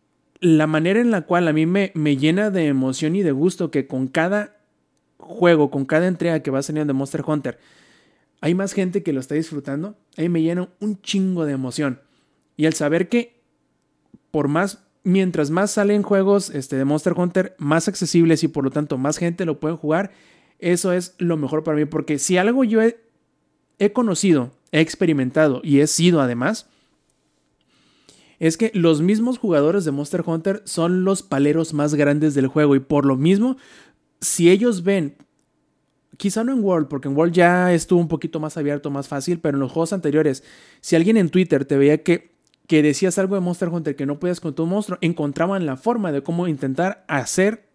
la 0.40 0.66
manera 0.66 1.00
en 1.00 1.10
la 1.10 1.22
cual 1.22 1.48
a 1.48 1.52
mí 1.52 1.66
me, 1.66 1.92
me 1.94 2.16
llena 2.16 2.50
de 2.50 2.66
emoción 2.66 3.14
y 3.16 3.22
de 3.22 3.32
gusto 3.32 3.70
que 3.70 3.86
con 3.86 4.08
cada 4.08 4.56
juego, 5.18 5.70
con 5.70 5.84
cada 5.84 6.06
entrega 6.06 6.40
que 6.40 6.50
va 6.50 6.62
saliendo 6.62 6.92
de 6.92 6.98
Monster 6.98 7.22
Hunter, 7.26 7.58
hay 8.40 8.54
más 8.54 8.72
gente 8.72 9.02
que 9.02 9.12
lo 9.12 9.20
está 9.20 9.34
disfrutando, 9.34 9.96
a 10.16 10.22
mí 10.22 10.28
me 10.28 10.42
llena 10.42 10.68
un 10.80 11.00
chingo 11.02 11.44
de 11.44 11.52
emoción. 11.52 12.00
Y 12.56 12.66
el 12.66 12.72
saber 12.72 13.08
que 13.08 13.40
por 14.30 14.48
más, 14.48 14.84
mientras 15.02 15.50
más 15.50 15.72
salen 15.72 16.02
juegos 16.02 16.50
este, 16.50 16.76
de 16.76 16.84
Monster 16.84 17.14
Hunter, 17.16 17.54
más 17.58 17.88
accesibles 17.88 18.42
y 18.42 18.48
por 18.48 18.64
lo 18.64 18.70
tanto 18.70 18.98
más 18.98 19.18
gente 19.18 19.44
lo 19.44 19.60
puede 19.60 19.76
jugar, 19.76 20.12
eso 20.58 20.92
es 20.92 21.14
lo 21.18 21.36
mejor 21.36 21.64
para 21.64 21.76
mí. 21.76 21.84
Porque 21.84 22.18
si 22.18 22.36
algo 22.36 22.64
yo 22.64 22.80
he 22.82 23.92
conocido, 23.92 24.52
he 24.72 24.80
experimentado 24.80 25.60
y 25.64 25.80
he 25.80 25.86
sido 25.86 26.20
además, 26.20 26.68
es 28.40 28.56
que 28.56 28.72
los 28.74 29.02
mismos 29.02 29.38
jugadores 29.38 29.84
de 29.84 29.92
Monster 29.92 30.24
Hunter 30.26 30.62
son 30.64 31.04
los 31.04 31.22
paleros 31.22 31.74
más 31.74 31.94
grandes 31.94 32.34
del 32.34 32.48
juego 32.48 32.74
y 32.74 32.80
por 32.80 33.04
lo 33.04 33.16
mismo, 33.16 33.58
si 34.20 34.50
ellos 34.50 34.82
ven 34.82 35.16
quizá 36.16 36.42
no 36.42 36.52
en 36.52 36.64
World, 36.64 36.88
porque 36.88 37.08
en 37.08 37.16
World 37.16 37.32
ya 37.32 37.72
estuvo 37.72 38.00
un 38.00 38.08
poquito 38.08 38.40
más 38.40 38.56
abierto, 38.56 38.90
más 38.90 39.08
fácil, 39.08 39.40
pero 39.40 39.56
en 39.56 39.60
los 39.60 39.72
juegos 39.72 39.92
anteriores, 39.92 40.42
si 40.80 40.96
alguien 40.96 41.16
en 41.16 41.30
Twitter 41.30 41.64
te 41.64 41.76
veía 41.76 42.02
que, 42.02 42.32
que 42.66 42.82
decías 42.82 43.18
algo 43.18 43.36
de 43.36 43.40
Monster 43.40 43.68
Hunter 43.68 43.94
que 43.94 44.06
no 44.06 44.18
podías 44.18 44.40
con 44.40 44.54
tu 44.54 44.66
monstruo, 44.66 44.98
encontraban 45.00 45.64
la 45.64 45.76
forma 45.76 46.10
de 46.10 46.22
cómo 46.22 46.48
intentar 46.48 47.04
hacer 47.08 47.68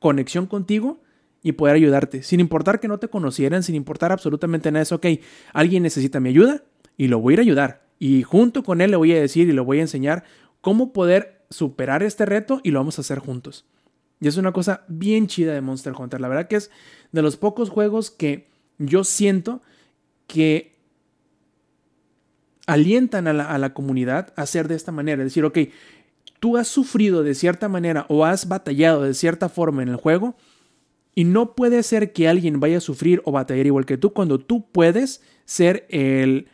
conexión 0.00 0.46
contigo 0.46 1.00
y 1.42 1.52
poder 1.52 1.76
ayudarte, 1.76 2.22
sin 2.22 2.40
importar 2.40 2.80
que 2.80 2.88
no 2.88 2.98
te 2.98 3.08
conocieran, 3.08 3.62
sin 3.62 3.74
importar 3.74 4.12
absolutamente 4.12 4.70
nada. 4.70 4.82
Es 4.82 4.92
ok, 4.92 5.06
alguien 5.52 5.82
necesita 5.82 6.20
mi 6.20 6.30
ayuda 6.30 6.64
y 6.96 7.08
lo 7.08 7.20
voy 7.20 7.32
a 7.32 7.34
ir 7.34 7.40
a 7.40 7.42
ayudar. 7.42 7.87
Y 7.98 8.22
junto 8.22 8.62
con 8.62 8.80
él 8.80 8.90
le 8.90 8.96
voy 8.96 9.12
a 9.12 9.20
decir 9.20 9.48
y 9.48 9.52
le 9.52 9.60
voy 9.60 9.78
a 9.78 9.82
enseñar 9.82 10.24
cómo 10.60 10.92
poder 10.92 11.44
superar 11.50 12.02
este 12.02 12.26
reto 12.26 12.60
y 12.62 12.70
lo 12.70 12.80
vamos 12.80 12.98
a 12.98 13.02
hacer 13.02 13.18
juntos. 13.18 13.64
Y 14.20 14.28
es 14.28 14.36
una 14.36 14.52
cosa 14.52 14.84
bien 14.88 15.26
chida 15.26 15.54
de 15.54 15.60
Monster 15.60 15.94
Hunter. 15.96 16.20
La 16.20 16.28
verdad 16.28 16.48
que 16.48 16.56
es 16.56 16.70
de 17.12 17.22
los 17.22 17.36
pocos 17.36 17.70
juegos 17.70 18.10
que 18.10 18.48
yo 18.78 19.04
siento 19.04 19.62
que 20.26 20.76
alientan 22.66 23.26
a 23.26 23.32
la, 23.32 23.74
comunidad 23.74 24.32
a 24.36 24.42
hacer 24.42 24.68
de 24.68 24.74
esta 24.74 24.92
manera. 24.92 25.22
Es 25.22 25.28
decir, 25.28 25.44
ok, 25.44 25.58
tú 26.38 26.56
has 26.56 26.68
sufrido 26.68 27.22
de 27.22 27.34
cierta 27.34 27.68
manera 27.68 28.04
o 28.08 28.24
has 28.24 28.46
batallado 28.46 29.02
de 29.02 29.14
cierta 29.14 29.48
forma 29.48 29.82
en 29.82 29.88
el 29.88 29.96
juego 29.96 30.36
y 31.14 31.24
no 31.24 31.54
puede 31.54 31.82
ser 31.82 32.12
que 32.12 32.28
alguien 32.28 32.60
vaya 32.60 32.78
a 32.78 32.82
sufrir 32.82 33.22
o 33.24 33.32
batallar 33.32 33.66
igual 33.66 33.86
que 33.86 33.96
tú 33.96 34.12
cuando 34.12 34.38
tú 34.38 34.66
puedes 34.70 35.22
ser 35.46 35.86
el, 35.88 36.48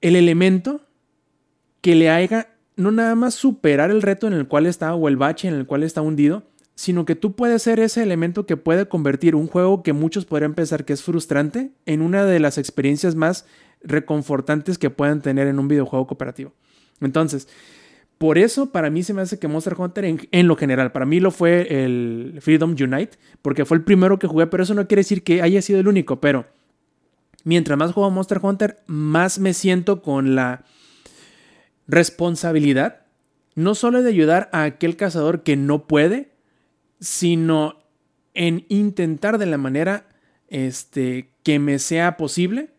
el 0.00 0.16
elemento 0.16 0.82
que 1.80 1.94
le 1.94 2.10
haga 2.10 2.48
no 2.76 2.90
nada 2.90 3.14
más 3.14 3.34
superar 3.34 3.90
el 3.90 4.02
reto 4.02 4.26
en 4.26 4.34
el 4.34 4.46
cual 4.48 4.66
está 4.66 4.94
o 4.94 5.08
el 5.08 5.16
bache 5.16 5.48
en 5.48 5.54
el 5.54 5.66
cual 5.66 5.82
está 5.82 6.02
hundido, 6.02 6.44
sino 6.74 7.06
que 7.06 7.14
tú 7.14 7.34
puedes 7.34 7.62
ser 7.62 7.80
ese 7.80 8.02
elemento 8.02 8.44
que 8.44 8.58
puede 8.58 8.86
convertir 8.86 9.34
un 9.34 9.46
juego 9.46 9.82
que 9.82 9.94
muchos 9.94 10.26
podrían 10.26 10.54
pensar 10.54 10.84
que 10.84 10.92
es 10.92 11.02
frustrante 11.02 11.70
en 11.86 12.02
una 12.02 12.24
de 12.24 12.38
las 12.38 12.58
experiencias 12.58 13.14
más 13.14 13.46
reconfortantes 13.82 14.76
que 14.76 14.90
puedan 14.90 15.22
tener 15.22 15.48
en 15.48 15.58
un 15.58 15.68
videojuego 15.68 16.06
cooperativo. 16.06 16.52
Entonces, 17.00 17.48
por 18.18 18.36
eso 18.36 18.72
para 18.72 18.90
mí 18.90 19.02
se 19.02 19.14
me 19.14 19.22
hace 19.22 19.38
que 19.38 19.48
Monster 19.48 19.74
Hunter 19.78 20.04
en, 20.04 20.48
lo 20.48 20.56
general, 20.56 20.92
para 20.92 21.06
mí 21.06 21.18
lo 21.18 21.30
fue 21.30 21.84
el 21.84 22.38
Freedom 22.40 22.70
Unite, 22.78 23.18
porque 23.42 23.64
fue 23.64 23.78
el 23.78 23.84
primero 23.84 24.18
que 24.18 24.26
jugué, 24.26 24.46
pero 24.46 24.62
eso 24.62 24.74
no 24.74 24.86
quiere 24.86 25.00
decir 25.00 25.22
que 25.22 25.42
haya 25.42 25.60
sido 25.62 25.80
el 25.80 25.88
único, 25.88 26.20
pero 26.20 26.46
mientras 27.46 27.78
más 27.78 27.92
juego 27.92 28.10
Monster 28.10 28.40
Hunter, 28.42 28.82
más 28.86 29.38
me 29.38 29.54
siento 29.54 30.02
con 30.02 30.34
la 30.34 30.64
responsabilidad, 31.86 33.06
no 33.54 33.76
solo 33.76 34.02
de 34.02 34.10
ayudar 34.10 34.50
a 34.52 34.64
aquel 34.64 34.96
cazador 34.96 35.44
que 35.44 35.54
no 35.54 35.86
puede, 35.86 36.32
sino 36.98 37.78
en 38.34 38.66
intentar 38.68 39.38
de 39.38 39.46
la 39.46 39.58
manera 39.58 40.08
este, 40.48 41.30
que 41.44 41.60
me 41.60 41.78
sea 41.78 42.16
posible 42.16 42.70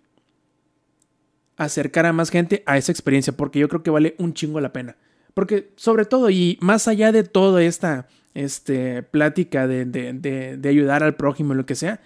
acercar 1.55 2.05
a 2.05 2.11
más 2.11 2.29
gente 2.29 2.63
a 2.65 2.77
esa 2.77 2.91
experiencia, 2.91 3.31
porque 3.31 3.59
yo 3.59 3.69
creo 3.69 3.83
que 3.83 3.89
vale 3.89 4.15
un 4.19 4.33
chingo 4.33 4.59
la 4.59 4.73
pena. 4.73 4.97
Porque 5.33 5.71
sobre 5.77 6.03
todo, 6.03 6.29
y 6.29 6.57
más 6.59 6.89
allá 6.89 7.13
de 7.13 7.23
toda 7.23 7.63
esta 7.63 8.09
este, 8.33 9.01
plática 9.01 9.65
de, 9.65 9.85
de, 9.85 10.57
de 10.57 10.69
ayudar 10.69 11.03
al 11.03 11.15
prójimo, 11.15 11.53
lo 11.53 11.65
que 11.65 11.75
sea, 11.75 12.01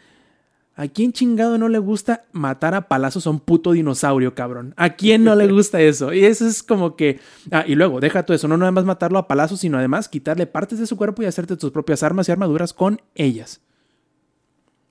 ¿A 0.76 0.88
quién 0.88 1.12
chingado 1.12 1.58
no 1.58 1.68
le 1.68 1.80
gusta 1.80 2.24
matar 2.32 2.74
a 2.76 2.88
palazos 2.88 3.28
a 3.28 3.30
un 3.30 3.40
puto 3.40 3.74
dinosaurio, 3.74 4.34
cabrón? 4.34 4.74
¿A 4.78 4.92
quién 4.92 5.24
no 5.24 5.36
le 5.36 5.48
gusta 5.48 5.82
eso? 5.82 6.14
Y 6.14 6.24
eso 6.24 6.48
es 6.48 6.64
como 6.64 6.96
que. 6.96 7.20
Ah, 7.52 7.66
y 7.68 7.76
luego, 7.76 8.00
deja 8.00 8.24
todo 8.24 8.36
eso, 8.36 8.48
no 8.48 8.58
nada 8.58 8.72
más 8.72 8.86
matarlo 8.86 9.20
a 9.20 9.28
palazos, 9.28 9.60
sino 9.60 9.78
además 9.78 10.08
quitarle 10.08 10.48
partes 10.48 10.80
de 10.80 10.88
su 10.88 10.96
cuerpo 10.96 11.22
y 11.22 11.26
hacerte 11.26 11.58
tus 11.58 11.72
propias 11.72 12.04
armas 12.04 12.30
y 12.30 12.32
armaduras 12.32 12.74
con 12.74 13.02
ellas. 13.16 13.62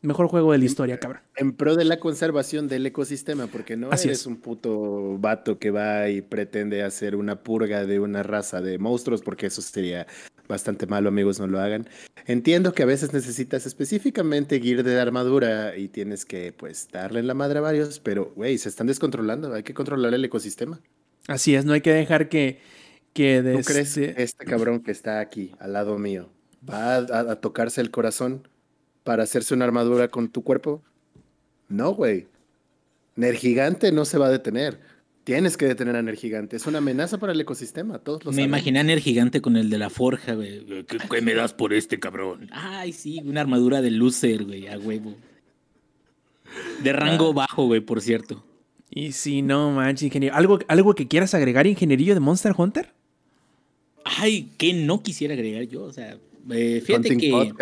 Mejor 0.03 0.29
juego 0.29 0.53
de 0.53 0.59
la 0.59 0.65
historia, 0.65 0.99
cabrón. 0.99 1.23
En 1.37 1.53
pro 1.53 1.77
de 1.77 1.85
la 1.85 1.99
conservación 2.01 2.69
del 2.69 2.87
ecosistema, 2.87 3.49
porque 3.49 3.77
no 3.77 3.91
Así 3.91 4.09
eres 4.09 4.21
es. 4.21 4.27
un 4.27 4.37
puto 4.37 5.19
vato 5.19 5.59
que 5.59 5.71
va 5.71 6.09
y 6.09 6.23
pretende 6.23 6.83
hacer 6.83 7.17
una 7.17 7.43
purga 7.43 7.85
de 7.85 8.01
una 8.01 8.23
raza 8.23 8.63
de 8.63 8.79
monstruos, 8.79 9.21
porque 9.21 9.47
eso 9.47 9.61
sería 9.61 10.07
bastante 10.49 10.87
malo, 10.87 11.11
amigos, 11.11 11.39
no 11.39 11.47
lo 11.47 11.61
hagan. 11.61 11.87
Entiendo 12.27 12.73
que 12.73 12.83
a 12.83 12.87
veces 12.87 13.13
necesitas 13.13 13.67
específicamente 13.67 14.59
gear 14.61 14.83
de 14.83 14.99
armadura 14.99 15.77
y 15.77 15.89
tienes 15.89 16.25
que, 16.25 16.53
pues, 16.53 16.89
darle 16.91 17.21
en 17.21 17.27
la 17.27 17.35
madre 17.35 17.59
a 17.59 17.63
varios, 17.63 18.01
pero, 18.01 18.33
güey, 18.35 18.57
se 18.59 18.69
están 18.69 18.87
descontrolando, 18.87 19.53
hay 19.53 19.63
que 19.63 19.75
controlar 19.75 20.15
el 20.15 20.25
ecosistema. 20.25 20.81
Así 21.29 21.55
es, 21.55 21.65
no 21.65 21.73
hay 21.75 21.83
que 21.83 21.93
dejar 21.93 22.29
que... 22.29 22.59
que 23.13 23.43
¿Tú 23.57 23.63
crees 23.65 23.95
que 23.95 24.15
este 24.17 24.45
cabrón 24.47 24.81
que 24.81 24.93
está 24.93 25.21
aquí, 25.21 25.53
al 25.59 25.75
lado 25.75 25.99
mío, 25.99 26.31
va 26.69 26.97
a, 26.97 26.99
a 27.33 27.37
tocarse 27.37 27.81
el 27.81 27.91
corazón 27.91 28.49
para 29.05 29.23
hacerse 29.23 29.55
una 29.55 29.65
armadura 29.65 30.09
con 30.09 30.29
tu 30.29 30.43
cuerpo? 30.43 30.83
No, 31.69 31.95
güey. 31.95 32.27
Nergigante 33.17 33.93
no 33.93 34.05
se 34.05 34.19
va 34.19 34.27
a 34.27 34.31
detener. 34.31 34.81
Tienes 35.25 35.57
que 35.57 35.67
detener 35.67 35.97
a 35.97 36.03
Nergigante. 36.03 36.57
Es 36.57 36.67
una 36.67 36.79
amenaza 36.79 37.19
para 37.19 37.33
el 37.33 37.41
ecosistema. 37.41 37.99
Todos 37.99 38.35
Me 38.35 38.43
imaginé 38.43 38.81
a 38.81 38.83
Nergigante 38.83 39.41
con 39.41 39.57
el 39.57 39.71
de 39.71 39.79
la 39.79 39.91
forja, 39.91 40.35
güey. 40.35 40.65
¿Qué, 40.87 41.21
me 41.21 41.35
das 41.35 41.53
por 41.53 41.73
este 41.73 42.01
cabrón? 42.01 42.49
Ay, 42.53 42.93
sí, 42.93 43.21
una 43.25 43.41
armadura 43.41 43.83
de 43.83 43.91
Lucer, 43.91 44.45
güey, 44.45 44.67
a 44.67 44.79
huevo. 44.79 45.15
De 46.83 46.93
rango 46.93 47.31
ah. 47.31 47.35
bajo, 47.35 47.67
güey, 47.67 47.81
por 47.81 48.01
cierto. 48.01 48.43
Y 48.91 49.13
si 49.13 49.43
no, 49.43 49.71
manches, 49.71 50.05
ingeniero. 50.05 50.35
¿Algo, 50.35 50.59
¿Algo 50.67 50.95
que 50.95 51.07
quieras 51.07 51.35
agregar, 51.35 51.67
ingenierillo 51.67 52.15
de 52.15 52.21
Monster 52.21 52.55
Hunter? 52.57 52.93
Ay, 54.05 54.51
que 54.57 54.73
no 54.73 55.03
quisiera 55.03 55.35
agregar 55.35 55.63
yo. 55.65 55.85
O 55.85 55.93
sea, 55.93 56.19
eh, 56.51 56.83
fíjate 56.85 57.17
que. 57.17 57.53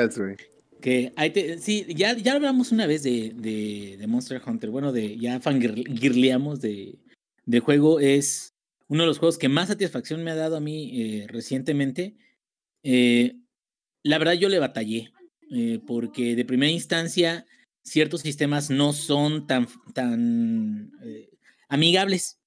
Que 0.80 1.12
sí, 1.60 1.86
ya, 1.88 2.16
ya 2.16 2.34
hablamos 2.34 2.72
una 2.72 2.86
vez 2.86 3.02
de, 3.02 3.32
de, 3.34 4.06
Monster 4.06 4.40
Hunter. 4.44 4.70
Bueno, 4.70 4.92
de 4.92 5.18
ya 5.18 5.40
fangirleamos 5.40 6.60
de, 6.60 6.98
de 7.46 7.60
juego 7.60 8.00
es 8.00 8.54
uno 8.88 9.02
de 9.02 9.06
los 9.06 9.18
juegos 9.18 9.38
que 9.38 9.48
más 9.48 9.68
satisfacción 9.68 10.24
me 10.24 10.30
ha 10.30 10.34
dado 10.34 10.56
a 10.56 10.60
mí 10.60 10.90
eh, 11.02 11.26
recientemente. 11.28 12.16
Eh, 12.82 13.36
la 14.02 14.18
verdad 14.18 14.34
yo 14.34 14.48
le 14.48 14.58
batallé, 14.58 15.12
eh, 15.50 15.80
porque 15.86 16.36
de 16.36 16.44
primera 16.44 16.72
instancia 16.72 17.46
ciertos 17.82 18.22
sistemas 18.22 18.70
no 18.70 18.92
son 18.92 19.46
tan, 19.46 19.68
tan 19.94 20.92
amigables. 21.68 22.38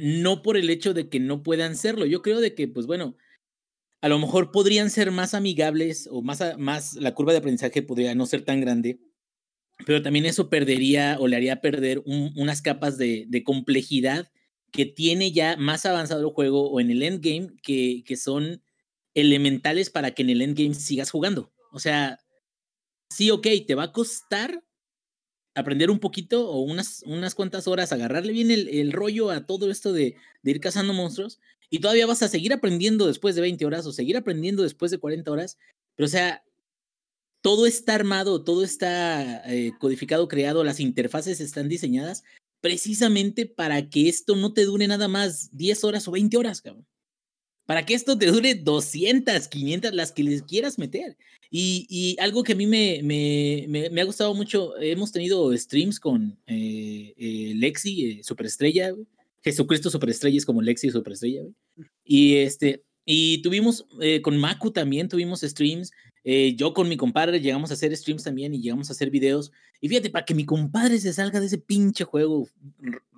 no 0.00 0.42
por 0.42 0.56
el 0.56 0.70
hecho 0.70 0.94
de 0.94 1.08
que 1.08 1.20
no 1.20 1.42
puedan 1.42 1.76
serlo. 1.76 2.06
Yo 2.06 2.22
creo 2.22 2.40
de 2.40 2.54
que, 2.54 2.68
pues 2.68 2.86
bueno, 2.86 3.16
a 4.00 4.08
lo 4.08 4.18
mejor 4.18 4.50
podrían 4.52 4.90
ser 4.90 5.10
más 5.10 5.34
amigables 5.34 6.08
o 6.10 6.22
más, 6.22 6.94
la 6.94 7.14
curva 7.14 7.32
de 7.32 7.38
aprendizaje 7.38 7.82
podría 7.82 8.14
no 8.14 8.26
ser 8.26 8.42
tan 8.42 8.60
grande 8.60 9.00
pero 9.86 10.02
también 10.02 10.26
eso 10.26 10.50
perdería 10.50 11.16
o 11.20 11.28
le 11.28 11.36
haría 11.36 11.60
perder 11.60 12.02
unas 12.04 12.62
capas 12.62 12.98
de, 12.98 13.42
complejidad 13.44 14.30
que 14.72 14.86
tiene 14.86 15.32
ya 15.32 15.56
más 15.56 15.86
avanzado 15.86 16.20
el 16.20 16.34
juego 16.34 16.70
o 16.70 16.80
en 16.80 16.90
el 16.90 17.02
endgame 17.02 17.54
que, 17.62 18.02
que 18.04 18.16
son 18.16 18.62
elementales 19.14 19.88
para 19.90 20.10
que 20.10 20.22
en 20.22 20.30
el 20.30 20.42
endgame 20.42 20.74
sigas 20.74 21.10
jugando. 21.10 21.52
O 21.72 21.78
sea, 21.78 22.18
sí, 23.08 23.30
ok, 23.30 23.46
te 23.66 23.74
va 23.74 23.84
a 23.84 23.92
costar 23.92 24.62
aprender 25.54 25.90
un 25.90 25.98
poquito 25.98 26.48
o 26.50 26.60
unas, 26.60 27.02
unas 27.06 27.34
cuantas 27.34 27.66
horas, 27.66 27.92
agarrarle 27.92 28.32
bien 28.32 28.50
el, 28.50 28.92
rollo 28.92 29.30
a 29.30 29.46
todo 29.46 29.70
esto 29.70 29.92
de, 29.92 30.16
de, 30.42 30.50
ir 30.50 30.60
cazando 30.60 30.92
monstruos 30.92 31.40
y 31.70 31.80
todavía 31.80 32.06
vas 32.06 32.22
a 32.22 32.28
seguir 32.28 32.52
aprendiendo 32.52 33.06
después 33.06 33.34
de 33.34 33.42
20 33.42 33.64
horas 33.66 33.86
o 33.86 33.92
seguir 33.92 34.16
aprendiendo 34.16 34.62
después 34.62 34.90
de 34.90 34.98
40 34.98 35.30
horas, 35.30 35.58
pero 35.94 36.06
o 36.06 36.10
sea, 36.10 36.42
todo 37.42 37.66
está 37.66 37.94
armado, 37.94 38.42
todo 38.42 38.64
está 38.64 39.42
eh, 39.52 39.72
codificado, 39.78 40.28
creado, 40.28 40.64
las 40.64 40.80
interfaces 40.80 41.40
están 41.40 41.68
diseñadas 41.68 42.24
precisamente 42.60 43.46
para 43.46 43.88
que 43.88 44.08
esto 44.08 44.36
no 44.36 44.52
te 44.52 44.64
dure 44.64 44.88
nada 44.88 45.08
más 45.08 45.56
10 45.56 45.84
horas 45.84 46.08
o 46.08 46.12
20 46.12 46.36
horas, 46.36 46.60
cabrón. 46.60 46.86
Para 47.66 47.84
que 47.84 47.94
esto 47.94 48.16
te 48.16 48.26
dure 48.26 48.54
200, 48.54 49.46
500, 49.46 49.92
las 49.92 50.12
que 50.12 50.24
les 50.24 50.42
quieras 50.42 50.78
meter. 50.78 51.16
Y, 51.50 52.16
algo 52.18 52.42
que 52.42 52.52
a 52.52 52.56
mí 52.56 52.66
me, 52.66 53.00
me, 53.02 54.00
ha 54.00 54.04
gustado 54.04 54.34
mucho, 54.34 54.76
hemos 54.78 55.12
tenido 55.12 55.56
streams 55.56 56.00
con 56.00 56.38
eh, 56.46 57.14
eh, 57.16 57.52
Lexi, 57.56 58.22
Superestrella, 58.22 58.94
Jesucristo 59.42 59.90
Superestrella 59.90 60.36
es 60.36 60.46
como 60.46 60.62
Lexi 60.62 60.90
Superestrella, 60.90 61.42
Y 62.04 62.36
este, 62.36 62.84
y 63.04 63.40
tuvimos, 63.42 63.86
con 64.22 64.36
Maku 64.36 64.70
también 64.70 65.08
tuvimos 65.08 65.40
streams, 65.40 65.92
eh, 66.30 66.54
yo 66.56 66.74
con 66.74 66.90
mi 66.90 66.98
compadre 66.98 67.40
llegamos 67.40 67.70
a 67.70 67.74
hacer 67.74 67.96
streams 67.96 68.22
también 68.22 68.52
y 68.54 68.60
llegamos 68.60 68.90
a 68.90 68.92
hacer 68.92 69.08
videos. 69.08 69.50
Y 69.80 69.88
fíjate, 69.88 70.10
para 70.10 70.26
que 70.26 70.34
mi 70.34 70.44
compadre 70.44 70.98
se 70.98 71.14
salga 71.14 71.40
de 71.40 71.46
ese 71.46 71.56
pinche 71.56 72.04
juego 72.04 72.46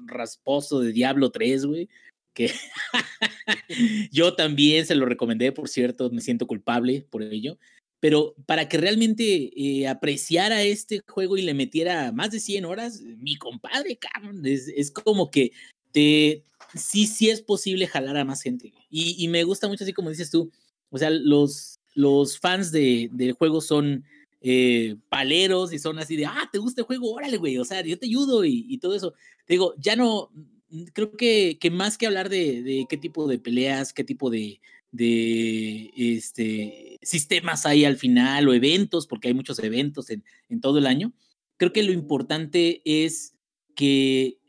rasposo 0.06 0.78
de 0.78 0.92
Diablo 0.92 1.30
3, 1.30 1.66
güey, 1.66 1.88
que 2.34 2.52
yo 4.12 4.34
también 4.34 4.86
se 4.86 4.94
lo 4.94 5.06
recomendé, 5.06 5.50
por 5.50 5.68
cierto, 5.68 6.08
me 6.10 6.20
siento 6.20 6.46
culpable 6.46 7.04
por 7.10 7.24
ello. 7.24 7.58
Pero 7.98 8.36
para 8.46 8.68
que 8.68 8.78
realmente 8.78 9.50
eh, 9.56 9.88
apreciara 9.88 10.62
este 10.62 11.00
juego 11.06 11.36
y 11.36 11.42
le 11.42 11.52
metiera 11.52 12.12
más 12.12 12.30
de 12.30 12.38
100 12.38 12.64
horas, 12.64 13.00
mi 13.02 13.34
compadre, 13.34 13.98
cabrón, 13.98 14.40
es, 14.46 14.90
como 14.92 15.32
que 15.32 15.50
sí, 15.92 17.06
sí 17.06 17.30
es 17.30 17.42
posible 17.42 17.86
jalar 17.86 18.16
a 18.16 18.24
más 18.24 18.42
gente. 18.42 18.72
Y, 18.90 19.22
y 19.22 19.28
me 19.28 19.44
gusta 19.44 19.68
mucho 19.68 19.84
así 19.84 19.92
como 19.92 20.10
dices 20.10 20.30
tú, 20.30 20.50
o 20.90 20.98
sea, 20.98 21.10
los, 21.10 21.80
los 21.94 22.38
fans 22.38 22.72
de, 22.72 23.08
del 23.12 23.32
juego 23.32 23.60
son 23.60 24.04
eh, 24.42 24.96
paleros 25.08 25.72
y 25.72 25.78
son 25.78 25.98
así 25.98 26.16
de, 26.16 26.26
ah, 26.26 26.48
¿te 26.50 26.58
gusta 26.58 26.80
el 26.80 26.86
juego? 26.86 27.12
Órale, 27.12 27.36
güey, 27.36 27.58
o 27.58 27.64
sea, 27.64 27.82
yo 27.84 27.98
te 27.98 28.06
ayudo 28.06 28.44
y, 28.44 28.78
todo 28.78 28.94
eso. 28.94 29.12
Te 29.44 29.54
digo, 29.54 29.74
ya 29.78 29.96
no, 29.96 30.30
mm, 30.70 30.84
creo 30.92 31.12
que, 31.16 31.58
que 31.60 31.70
más 31.70 31.98
que 31.98 32.06
hablar 32.06 32.28
de, 32.28 32.62
de, 32.62 32.86
qué 32.88 32.96
tipo 32.96 33.28
de 33.28 33.38
peleas, 33.38 33.92
qué 33.92 34.04
tipo 34.04 34.30
de, 34.30 34.60
de 34.92 35.92
este, 35.94 36.98
sistemas 37.02 37.66
hay 37.66 37.84
al 37.84 37.96
final 37.96 38.48
o 38.48 38.54
eventos, 38.54 39.06
porque 39.06 39.28
hay 39.28 39.34
muchos 39.34 39.58
eventos 39.58 40.10
en, 40.10 40.24
en 40.48 40.60
todo 40.60 40.78
el 40.78 40.86
año, 40.86 41.12
creo 41.56 41.72
que 41.72 41.82
lo 41.82 41.92
importante 41.92 42.80
es 42.84 43.34
que 43.74 44.39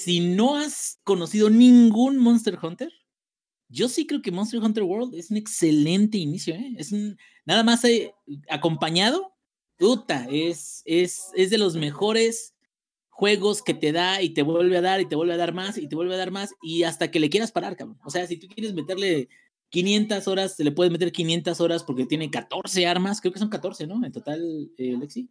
si 0.00 0.20
no 0.20 0.56
has 0.56 0.98
conocido 1.04 1.50
ningún 1.50 2.18
Monster 2.18 2.58
Hunter, 2.60 2.92
yo 3.68 3.88
sí 3.88 4.06
creo 4.06 4.22
que 4.22 4.32
Monster 4.32 4.60
Hunter 4.60 4.82
World 4.82 5.14
es 5.14 5.30
un 5.30 5.36
excelente 5.36 6.18
inicio, 6.18 6.54
¿eh? 6.54 6.74
Es 6.78 6.92
un, 6.92 7.18
nada 7.44 7.62
más 7.62 7.84
eh, 7.84 8.12
acompañado, 8.48 9.34
puta, 9.76 10.26
es, 10.30 10.82
es, 10.86 11.30
es 11.34 11.50
de 11.50 11.58
los 11.58 11.76
mejores 11.76 12.54
juegos 13.10 13.62
que 13.62 13.74
te 13.74 13.92
da 13.92 14.22
y 14.22 14.30
te 14.30 14.42
vuelve 14.42 14.78
a 14.78 14.80
dar 14.80 15.00
y 15.00 15.06
te 15.06 15.16
vuelve 15.16 15.34
a 15.34 15.36
dar 15.36 15.52
más 15.52 15.76
y 15.76 15.86
te 15.86 15.94
vuelve 15.94 16.14
a 16.14 16.18
dar 16.18 16.30
más 16.30 16.54
y 16.62 16.84
hasta 16.84 17.10
que 17.10 17.20
le 17.20 17.28
quieras 17.28 17.52
parar, 17.52 17.76
cabrón. 17.76 17.98
O 18.04 18.10
sea, 18.10 18.26
si 18.26 18.38
tú 18.38 18.48
quieres 18.48 18.72
meterle 18.72 19.28
500 19.68 20.26
horas, 20.28 20.56
te 20.56 20.64
le 20.64 20.72
puedes 20.72 20.90
meter 20.90 21.12
500 21.12 21.60
horas 21.60 21.84
porque 21.84 22.06
tiene 22.06 22.30
14 22.30 22.86
armas, 22.86 23.20
creo 23.20 23.32
que 23.32 23.38
son 23.38 23.50
14, 23.50 23.86
¿no? 23.86 24.04
En 24.04 24.12
total, 24.12 24.70
eh, 24.78 24.96
Lexi. 24.98 25.28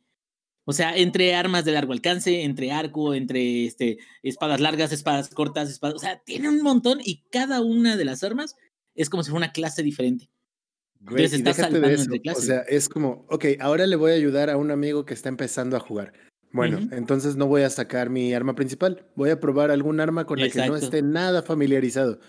O 0.69 0.73
sea, 0.73 0.95
entre 0.95 1.33
armas 1.33 1.65
de 1.65 1.71
largo 1.71 1.93
alcance, 1.93 2.43
entre 2.43 2.71
arco, 2.71 3.15
entre 3.15 3.65
este, 3.65 3.97
espadas 4.21 4.59
largas, 4.59 4.91
espadas 4.91 5.29
cortas, 5.29 5.67
espadas. 5.67 5.95
O 5.95 5.97
sea, 5.97 6.21
tiene 6.23 6.47
un 6.47 6.61
montón 6.61 6.99
y 7.03 7.23
cada 7.31 7.59
una 7.61 7.97
de 7.97 8.05
las 8.05 8.23
armas 8.23 8.55
es 8.93 9.09
como 9.09 9.23
si 9.23 9.31
fuera 9.31 9.47
una 9.47 9.51
clase 9.51 9.81
diferente. 9.81 10.29
Entonces 10.99 11.33
está 11.33 11.55
saltando 11.55 11.87
entre 11.87 12.21
clases. 12.21 12.43
O 12.43 12.45
sea, 12.45 12.59
es 12.69 12.87
como, 12.87 13.25
ok, 13.29 13.45
ahora 13.59 13.87
le 13.87 13.95
voy 13.95 14.11
a 14.11 14.13
ayudar 14.13 14.51
a 14.51 14.57
un 14.57 14.69
amigo 14.69 15.05
que 15.05 15.15
está 15.15 15.27
empezando 15.27 15.75
a 15.75 15.79
jugar. 15.79 16.13
Bueno, 16.51 16.77
entonces 16.91 17.35
no 17.35 17.47
voy 17.47 17.63
a 17.63 17.71
sacar 17.71 18.11
mi 18.11 18.31
arma 18.35 18.53
principal. 18.53 19.07
Voy 19.15 19.31
a 19.31 19.39
probar 19.39 19.71
algún 19.71 19.99
arma 19.99 20.25
con 20.25 20.39
la 20.39 20.49
que 20.49 20.67
no 20.67 20.75
esté 20.75 21.01
nada 21.01 21.41
familiarizado 21.41 22.19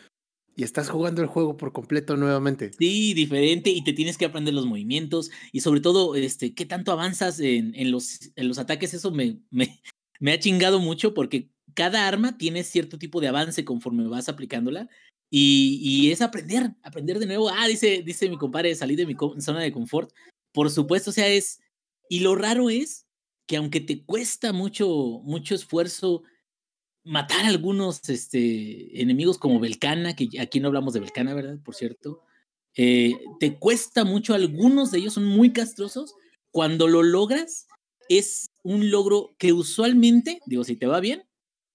y 0.61 0.63
estás 0.63 0.91
jugando 0.91 1.23
el 1.23 1.27
juego 1.27 1.57
por 1.57 1.73
completo 1.73 2.19
nuevamente. 2.19 2.71
Sí, 2.79 3.15
diferente 3.15 3.71
y 3.71 3.83
te 3.83 3.95
tienes 3.95 4.19
que 4.19 4.27
aprender 4.27 4.53
los 4.53 4.67
movimientos 4.67 5.31
y 5.53 5.61
sobre 5.61 5.81
todo, 5.81 6.15
este, 6.17 6.53
qué 6.55 6.67
tanto 6.67 6.93
avanzas 6.93 7.41
en, 7.41 7.75
en 7.75 7.91
los, 7.91 8.31
en 8.37 8.47
los 8.47 8.59
ataques, 8.59 8.93
eso 8.93 9.11
me, 9.11 9.39
me, 9.49 9.81
me, 10.21 10.33
ha 10.33 10.39
chingado 10.39 10.79
mucho 10.79 11.15
porque 11.15 11.49
cada 11.73 12.07
arma 12.07 12.37
tiene 12.37 12.63
cierto 12.63 12.99
tipo 12.99 13.23
de 13.23 13.29
avance 13.29 13.65
conforme 13.65 14.07
vas 14.07 14.29
aplicándola 14.29 14.91
y, 15.31 15.81
y, 15.83 16.11
es 16.11 16.21
aprender, 16.21 16.75
aprender 16.83 17.21
de 17.21 17.27
nuevo. 17.27 17.49
Ah, 17.49 17.67
dice, 17.67 18.03
dice 18.05 18.29
mi 18.29 18.37
compadre, 18.37 18.75
salir 18.75 18.99
de 18.99 19.07
mi 19.07 19.17
zona 19.39 19.61
de 19.61 19.73
confort. 19.73 20.13
Por 20.53 20.71
supuesto, 20.71 21.09
o 21.09 21.15
sea, 21.15 21.29
es... 21.29 21.63
Y 22.11 22.21
lo 22.21 22.35
raro 22.35 22.69
es 22.69 23.07
que 23.47 23.57
aunque 23.57 23.81
te 23.81 24.05
cuesta 24.05 24.53
mucho, 24.53 25.23
mucho 25.25 25.55
esfuerzo 25.55 26.23
matar 27.05 27.44
algunos 27.46 28.09
este, 28.09 29.01
enemigos 29.01 29.38
como 29.38 29.61
Belcana, 29.61 30.14
que 30.14 30.28
aquí 30.40 30.61
no 30.61 30.68
hablamos 30.68 30.94
de 30.94 31.01
Belcana, 31.01 31.34
¿verdad? 31.34 31.59
Por 31.64 31.74
cierto. 31.74 32.22
Eh, 32.76 33.14
te 33.40 33.59
cuesta 33.59 34.05
mucho, 34.05 34.34
algunos 34.34 34.90
de 34.90 34.98
ellos 34.98 35.14
son 35.14 35.24
muy 35.24 35.53
castrosos. 35.53 36.14
Cuando 36.51 36.88
lo 36.88 37.03
logras, 37.03 37.66
es 38.09 38.51
un 38.62 38.90
logro 38.90 39.34
que 39.38 39.53
usualmente, 39.53 40.40
digo, 40.46 40.64
si 40.64 40.76
te 40.76 40.86
va 40.86 41.01
bien, 41.01 41.24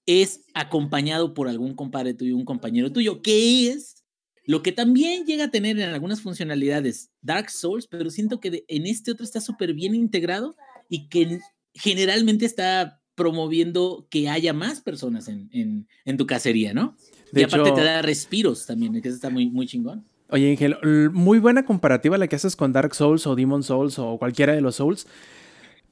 es 0.05 0.45
acompañado 0.53 1.33
por 1.33 1.47
algún 1.47 1.75
compadre 1.75 2.13
tuyo, 2.13 2.35
un 2.35 2.45
compañero 2.45 2.91
tuyo, 2.91 3.21
que 3.21 3.69
es 3.69 4.03
lo 4.45 4.61
que 4.61 4.71
también 4.71 5.25
llega 5.25 5.45
a 5.45 5.51
tener 5.51 5.79
en 5.79 5.89
algunas 5.89 6.21
funcionalidades 6.21 7.09
Dark 7.21 7.49
Souls, 7.49 7.87
pero 7.87 8.09
siento 8.11 8.39
que 8.39 8.63
en 8.67 8.85
este 8.85 9.11
otro 9.11 9.23
está 9.23 9.41
súper 9.41 9.73
bien 9.73 9.95
integrado 9.95 10.55
y 10.87 11.09
que 11.09 11.39
generalmente 11.73 12.45
está 12.45 13.01
promoviendo 13.15 14.07
que 14.09 14.29
haya 14.29 14.53
más 14.53 14.81
personas 14.81 15.27
en, 15.27 15.49
en, 15.51 16.17
tu 16.17 16.27
cacería, 16.27 16.73
¿no? 16.73 16.95
y 17.33 17.43
aparte 17.43 17.71
te 17.71 17.83
da 17.83 18.01
respiros 18.01 18.65
también, 18.65 18.93
que 19.01 19.07
eso 19.07 19.15
está 19.15 19.29
muy, 19.29 19.49
muy 19.49 19.67
chingón. 19.67 20.05
Oye, 20.29 20.51
Ángel, 20.51 20.77
muy 21.11 21.39
buena 21.39 21.65
comparativa 21.65 22.17
la 22.17 22.27
que 22.27 22.35
haces 22.35 22.55
con 22.55 22.73
Dark 22.73 22.95
Souls 22.95 23.27
o 23.27 23.35
Demon 23.35 23.63
Souls 23.63 23.99
o 23.99 24.17
cualquiera 24.17 24.53
de 24.53 24.61
los 24.61 24.75
Souls. 24.75 25.07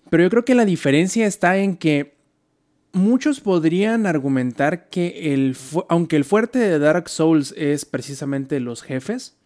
Pero 0.09 0.24
yo 0.24 0.30
creo 0.30 0.45
que 0.45 0.55
la 0.55 0.65
diferencia 0.65 1.26
está 1.26 1.57
en 1.57 1.78
que 1.78 2.15
muchos 2.93 3.39
podrían 3.41 4.05
argumentar 4.05 4.89
que 4.89 5.34
el 5.34 5.55
aunque 5.89 6.15
el 6.15 6.26
fuerte 6.26 6.59
de 6.59 6.80
Dark 6.80 7.09
Souls 7.09 7.53
es 7.57 7.86
precisamente 7.86 8.59
los 8.59 8.84
jefes, 8.84 9.38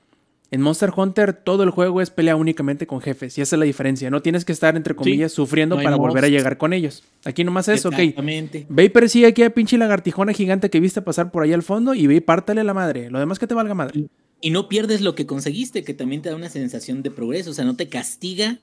en 0.49 0.61
Monster 0.61 0.91
Hunter 0.95 1.33
todo 1.33 1.63
el 1.63 1.71
juego 1.71 2.01
es 2.01 2.09
pelea 2.09 2.35
únicamente 2.35 2.87
con 2.87 3.01
jefes 3.01 3.37
y 3.37 3.41
esa 3.41 3.55
es 3.55 3.59
la 3.59 3.65
diferencia. 3.65 4.09
No 4.09 4.21
tienes 4.21 4.45
que 4.45 4.53
estar, 4.53 4.75
entre 4.77 4.95
comillas, 4.95 5.31
sufriendo 5.31 5.75
para 5.75 5.95
volver 5.97 6.23
a 6.23 6.29
llegar 6.29 6.57
con 6.57 6.73
ellos. 6.73 7.03
Aquí 7.25 7.43
nomás 7.43 7.67
es, 7.67 7.85
ok. 7.85 7.95
Ve 8.69 8.83
y 8.85 8.89
persigue 8.89 9.27
aquí 9.27 9.43
a 9.43 9.49
pinche 9.49 9.77
lagartijona 9.77 10.33
gigante 10.33 10.69
que 10.69 10.79
viste 10.79 11.01
pasar 11.01 11.31
por 11.31 11.43
ahí 11.43 11.53
al 11.53 11.63
fondo 11.63 11.93
y 11.93 12.07
ve 12.07 12.15
y 12.15 12.21
pártale 12.21 12.63
la 12.63 12.73
madre. 12.73 13.09
Lo 13.09 13.19
demás 13.19 13.39
que 13.39 13.47
te 13.47 13.53
valga 13.53 13.73
madre. 13.73 14.05
Y 14.39 14.51
no 14.51 14.69
pierdes 14.69 15.01
lo 15.01 15.15
que 15.15 15.25
conseguiste, 15.25 15.83
que 15.83 15.93
también 15.93 16.21
te 16.21 16.29
da 16.29 16.35
una 16.35 16.49
sensación 16.49 17.01
de 17.01 17.11
progreso. 17.11 17.51
O 17.51 17.53
sea, 17.53 17.65
no 17.65 17.75
te 17.75 17.89
castiga 17.89 18.59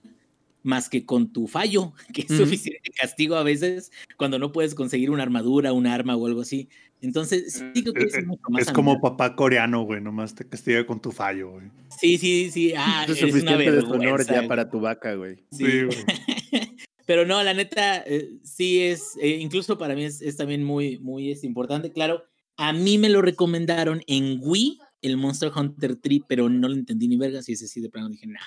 más 0.64 0.88
que 0.88 1.06
con 1.06 1.32
tu 1.32 1.46
fallo, 1.46 1.92
que 2.12 2.22
es 2.22 2.36
suficiente 2.36 2.90
castigo 2.90 3.36
a 3.36 3.44
veces 3.44 3.92
cuando 4.16 4.40
no 4.40 4.50
puedes 4.50 4.74
conseguir 4.74 5.10
una 5.10 5.22
armadura, 5.22 5.72
un 5.72 5.86
arma 5.86 6.16
o 6.16 6.26
algo 6.26 6.40
así. 6.40 6.68
Entonces, 7.00 7.52
sí 7.52 7.82
creo 7.82 7.92
que 7.92 8.04
es, 8.04 8.14
eh, 8.14 8.22
mucho 8.22 8.42
más 8.48 8.62
Es 8.62 8.72
como 8.72 8.98
papá 8.98 9.36
coreano, 9.36 9.82
güey, 9.82 10.00
nomás 10.00 10.34
te 10.34 10.48
castiga 10.48 10.86
con 10.86 11.00
tu 11.00 11.12
fallo, 11.12 11.50
güey. 11.50 11.66
Sí, 12.00 12.16
sí, 12.16 12.50
sí. 12.50 12.72
Ah, 12.76 13.04
es 13.08 13.18
suficiente 13.18 13.70
deshonor 13.70 14.26
ya 14.26 14.48
para 14.48 14.70
tu 14.70 14.80
vaca, 14.80 15.14
güey. 15.14 15.44
Sí, 15.52 15.82
güey. 15.82 15.98
Pero 17.06 17.26
no, 17.26 17.42
la 17.42 17.52
neta, 17.52 17.98
eh, 18.06 18.38
sí 18.42 18.80
es, 18.80 19.18
eh, 19.20 19.36
incluso 19.38 19.76
para 19.76 19.94
mí 19.94 20.04
es, 20.04 20.22
es, 20.22 20.38
también 20.38 20.64
muy, 20.64 20.98
muy 21.00 21.30
es 21.30 21.44
importante. 21.44 21.92
Claro, 21.92 22.24
a 22.56 22.72
mí 22.72 22.96
me 22.96 23.10
lo 23.10 23.20
recomendaron 23.20 24.00
en 24.06 24.38
Wii, 24.40 24.78
el 25.02 25.18
Monster 25.18 25.52
Hunter 25.54 25.96
3, 25.96 26.22
pero 26.26 26.48
no 26.48 26.68
lo 26.68 26.74
entendí 26.74 27.06
ni 27.06 27.18
vergas 27.18 27.46
y 27.50 27.52
ese 27.52 27.68
sí 27.68 27.82
de 27.82 27.90
plano 27.90 28.08
dije, 28.08 28.26
no, 28.26 28.38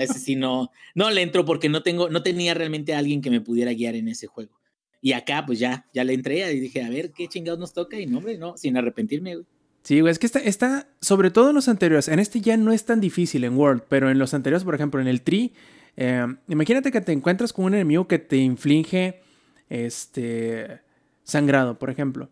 ese 0.00 0.18
sí 0.18 0.36
no, 0.36 0.70
no 0.94 1.10
le 1.10 1.22
entro 1.22 1.44
porque 1.44 1.68
no 1.68 1.82
tengo, 1.82 2.08
no 2.10 2.22
tenía 2.22 2.54
realmente 2.54 2.94
a 2.94 2.98
alguien 2.98 3.20
que 3.20 3.30
me 3.30 3.40
pudiera 3.40 3.72
guiar 3.72 3.94
en 3.94 4.08
ese 4.08 4.26
juego. 4.26 4.58
Y 5.00 5.12
acá, 5.12 5.44
pues 5.46 5.58
ya, 5.58 5.86
ya 5.94 6.04
le 6.04 6.14
entré 6.14 6.52
y 6.52 6.60
dije, 6.60 6.82
a 6.82 6.90
ver 6.90 7.12
qué 7.12 7.28
chingados 7.28 7.58
nos 7.58 7.72
toca. 7.72 7.98
Y 7.98 8.06
no, 8.06 8.18
hombre, 8.18 8.36
no, 8.36 8.56
sin 8.56 8.76
arrepentirme, 8.76 9.36
güey. 9.36 9.46
Sí, 9.82 10.00
güey, 10.00 10.10
es 10.10 10.18
que 10.18 10.26
está, 10.26 10.40
está, 10.40 10.88
sobre 11.00 11.30
todo 11.30 11.50
en 11.50 11.54
los 11.54 11.68
anteriores, 11.68 12.08
en 12.08 12.18
este 12.18 12.40
ya 12.40 12.56
no 12.56 12.72
es 12.72 12.84
tan 12.84 13.00
difícil 13.00 13.44
en 13.44 13.56
World, 13.56 13.84
pero 13.88 14.10
en 14.10 14.18
los 14.18 14.34
anteriores, 14.34 14.64
por 14.64 14.74
ejemplo, 14.74 15.00
en 15.00 15.06
el 15.06 15.22
Tree, 15.22 15.52
eh, 15.96 16.26
imagínate 16.48 16.90
que 16.90 17.00
te 17.00 17.12
encuentras 17.12 17.52
con 17.52 17.64
un 17.66 17.74
enemigo 17.74 18.06
que 18.06 18.18
te 18.18 18.36
inflige, 18.36 19.22
este, 19.70 20.80
sangrado, 21.22 21.78
por 21.78 21.90
ejemplo. 21.90 22.28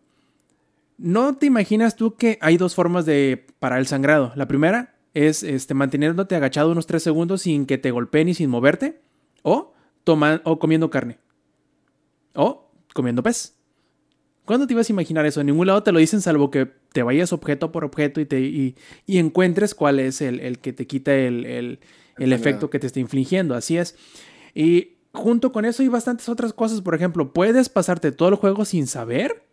No 0.97 1.37
te 1.37 1.45
imaginas 1.45 1.95
tú 1.95 2.15
que 2.15 2.37
hay 2.41 2.57
dos 2.57 2.75
formas 2.75 3.05
de 3.05 3.45
parar 3.59 3.79
el 3.79 3.87
sangrado. 3.87 4.33
La 4.35 4.47
primera 4.47 4.96
es 5.13 5.43
este, 5.43 5.73
manteniéndote 5.73 6.35
agachado 6.35 6.71
unos 6.71 6.87
3 6.87 7.01
segundos 7.01 7.41
sin 7.41 7.65
que 7.65 7.77
te 7.77 7.91
golpeen 7.91 8.29
y 8.29 8.33
sin 8.33 8.49
moverte, 8.49 9.01
o, 9.43 9.73
toma, 10.03 10.41
o 10.43 10.59
comiendo 10.59 10.89
carne. 10.89 11.19
O 12.33 12.71
comiendo 12.93 13.23
pez. 13.23 13.55
¿Cuándo 14.45 14.65
te 14.65 14.73
ibas 14.73 14.89
a 14.89 14.93
imaginar 14.93 15.25
eso? 15.25 15.41
En 15.41 15.47
ningún 15.47 15.67
lado 15.67 15.83
te 15.83 15.91
lo 15.91 15.99
dicen 15.99 16.21
salvo 16.21 16.49
que 16.49 16.71
te 16.93 17.03
vayas 17.03 17.33
objeto 17.33 17.71
por 17.71 17.83
objeto 17.83 18.21
y, 18.21 18.25
te, 18.25 18.39
y, 18.39 18.75
y 19.05 19.17
encuentres 19.17 19.75
cuál 19.75 19.99
es 19.99 20.21
el, 20.21 20.39
el 20.39 20.59
que 20.59 20.71
te 20.71 20.87
quita 20.87 21.13
el, 21.13 21.45
el, 21.45 21.79
el 22.17 22.33
efecto 22.33 22.69
que 22.69 22.79
te 22.79 22.87
está 22.87 22.99
infligiendo. 22.99 23.55
Así 23.55 23.77
es. 23.77 23.95
Y 24.55 24.97
junto 25.11 25.51
con 25.51 25.65
eso 25.65 25.83
hay 25.83 25.89
bastantes 25.89 26.29
otras 26.29 26.53
cosas. 26.53 26.81
Por 26.81 26.95
ejemplo, 26.95 27.33
puedes 27.33 27.69
pasarte 27.69 28.11
todo 28.11 28.29
el 28.29 28.35
juego 28.35 28.63
sin 28.63 28.87
saber 28.87 29.43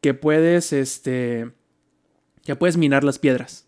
que 0.00 0.14
puedes, 0.14 0.72
este, 0.72 1.50
que 2.44 2.54
puedes 2.56 2.76
minar 2.76 3.04
las 3.04 3.18
piedras. 3.18 3.66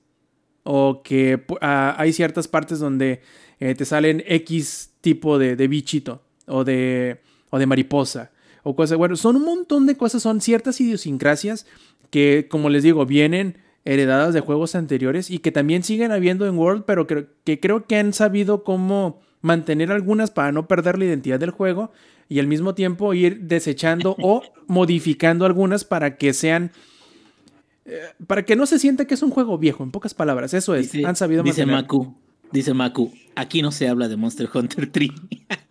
O 0.69 1.03
que 1.03 1.45
ah, 1.61 1.95
hay 1.99 2.13
ciertas 2.13 2.49
partes 2.49 2.79
donde 2.79 3.21
eh, 3.61 3.75
te 3.75 3.85
salen 3.85 4.23
X 4.27 4.91
tipo 5.01 5.39
de, 5.39 5.57
de 5.57 5.69
bichito. 5.69 6.23
O 6.47 6.65
de, 6.65 7.21
o 7.51 7.59
de 7.59 7.67
mariposa. 7.67 8.31
O 8.63 8.75
cosas. 8.75 8.99
Bueno, 8.99 9.17
son 9.17 9.37
un 9.37 9.45
montón 9.45 9.87
de 9.87 9.97
cosas. 9.97 10.23
Son 10.23 10.41
ciertas 10.41 10.81
idiosincrasias 10.81 11.67
que, 12.11 12.47
como 12.51 12.69
les 12.69 12.83
digo, 12.83 13.07
vienen 13.07 13.59
heredadas 13.85 14.35
de 14.35 14.41
juegos 14.41 14.75
anteriores 14.75 15.31
y 15.31 15.39
que 15.39 15.53
también 15.53 15.85
siguen 15.85 16.11
habiendo 16.11 16.47
en 16.47 16.59
World, 16.59 16.85
pero 16.85 17.07
que, 17.07 17.29
que 17.45 17.61
creo 17.61 17.87
que 17.87 17.97
han 17.97 18.13
sabido 18.13 18.65
cómo 18.65 19.21
mantener 19.43 19.93
algunas 19.93 20.33
para 20.33 20.51
no 20.51 20.67
perder 20.67 20.99
la 20.99 21.05
identidad 21.05 21.39
del 21.39 21.53
juego 21.53 21.93
y 22.29 22.41
al 22.41 22.49
mismo 22.49 22.75
tiempo 22.75 23.15
ir 23.15 23.43
desechando 23.43 24.17
o 24.21 24.43
modificando 24.67 25.47
algunas 25.47 25.85
para 25.85 26.17
que 26.17 26.33
sean 26.33 26.73
eh, 27.87 28.01
para 28.27 28.45
que 28.45 28.57
no 28.57 28.67
se 28.67 28.79
sienta 28.79 29.07
que 29.07 29.15
es 29.15 29.23
un 29.23 29.31
juego 29.31 29.59
viejo, 29.59 29.83
en 29.85 29.91
pocas 29.91 30.15
palabras, 30.15 30.55
eso 30.55 30.75
es, 30.75 30.93
Dice- 30.93 31.07
han 31.07 31.17
sabido 31.17 31.43
Dice 31.43 31.67
mantener. 31.67 31.83
Maku, 31.85 32.17
dice 32.53 32.75
Maku, 32.75 33.13
aquí 33.35 33.63
no 33.63 33.73
se 33.73 33.89
habla 33.89 34.09
de 34.09 34.17
Monster 34.17 34.49
Hunter 34.53 34.91
3. 34.91 35.11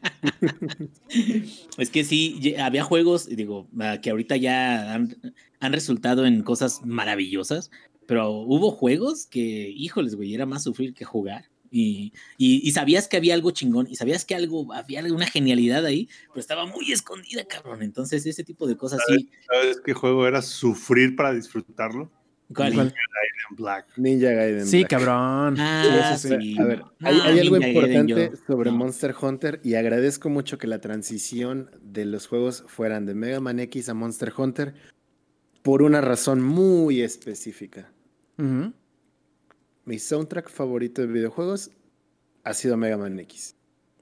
es 1.77 1.89
que 1.89 2.03
sí, 2.03 2.55
había 2.59 2.83
juegos, 2.83 3.27
digo, 3.27 3.67
ah, 3.79 3.99
que 4.01 4.09
ahorita 4.09 4.37
ya 4.37 4.93
han, 4.93 5.15
han 5.59 5.73
resultado 5.73 6.25
en 6.25 6.41
cosas 6.43 6.81
maravillosas, 6.85 7.71
pero 8.07 8.31
hubo 8.31 8.71
juegos 8.71 9.25
que, 9.25 9.69
híjoles, 9.69 10.15
güey, 10.15 10.33
era 10.33 10.45
más 10.45 10.63
sufrir 10.63 10.93
que 10.93 11.05
jugar. 11.05 11.45
Y, 11.77 12.13
y- 12.37 12.61
y 12.65 12.71
sabías 12.71 13.09
que 13.09 13.17
había 13.17 13.33
algo 13.33 13.51
chingón, 13.51 13.85
y 13.89 13.97
sabías 13.97 14.23
que 14.23 14.33
algo, 14.33 14.71
había 14.73 15.03
una 15.13 15.25
genialidad 15.27 15.83
ahí, 15.85 16.07
pero 16.29 16.39
estaba 16.39 16.65
muy 16.65 16.89
escondida, 16.93 17.43
cabrón. 17.43 17.83
Entonces, 17.83 18.25
ese 18.25 18.45
tipo 18.45 18.65
de 18.65 18.77
cosas 18.77 19.01
sí. 19.05 19.29
¿Sabes 19.45 19.81
qué 19.83 19.93
juego 19.93 20.25
era 20.25 20.41
sufrir 20.41 21.17
para 21.17 21.33
disfrutarlo? 21.33 22.09
¿Cuál? 22.53 22.73
¿Cuál? 22.75 22.87
En 23.49 23.55
Black. 23.57 23.87
Ninja 23.97 24.31
Gaiden. 24.31 24.65
Sí, 24.65 24.77
Black. 24.79 24.89
cabrón. 24.89 25.55
Ah, 25.59 26.15
Sí, 26.17 26.29
sí. 26.29 26.55
A 26.59 26.63
ver, 26.63 26.81
hay, 27.01 27.19
Ah, 27.19 27.25
hay 27.25 27.39
algo 27.39 27.57
Ninja 27.57 27.67
Gaiden, 27.81 28.09
importante 28.09 28.37
sobre 28.47 28.71
no. 28.71 28.77
Monster 28.77 29.15
Hunter 29.21 29.59
y 29.61 29.73
agradezco 29.75 30.29
mucho 30.29 30.57
que 30.57 30.67
la 30.67 30.79
transición 30.79 31.69
de 31.81 32.05
los 32.05 32.27
juegos 32.27 32.63
fueran 32.67 33.05
de 33.05 33.15
Mega 33.15 33.41
Man 33.41 33.59
X 33.59 33.89
a 33.89 33.93
Monster 33.93 34.31
Hunter 34.37 34.75
por 35.61 35.81
una 35.81 35.99
razón 35.99 36.41
muy 36.41 37.01
específica. 37.01 37.91
Ujú. 38.37 38.71
Mi 39.85 39.99
soundtrack 39.99 40.49
favorito 40.49 41.01
de 41.01 41.07
videojuegos 41.07 41.69
ha 42.43 42.53
sido 42.55 42.75
Mega 42.75 42.97
Man 42.97 43.19
X. 43.19 43.55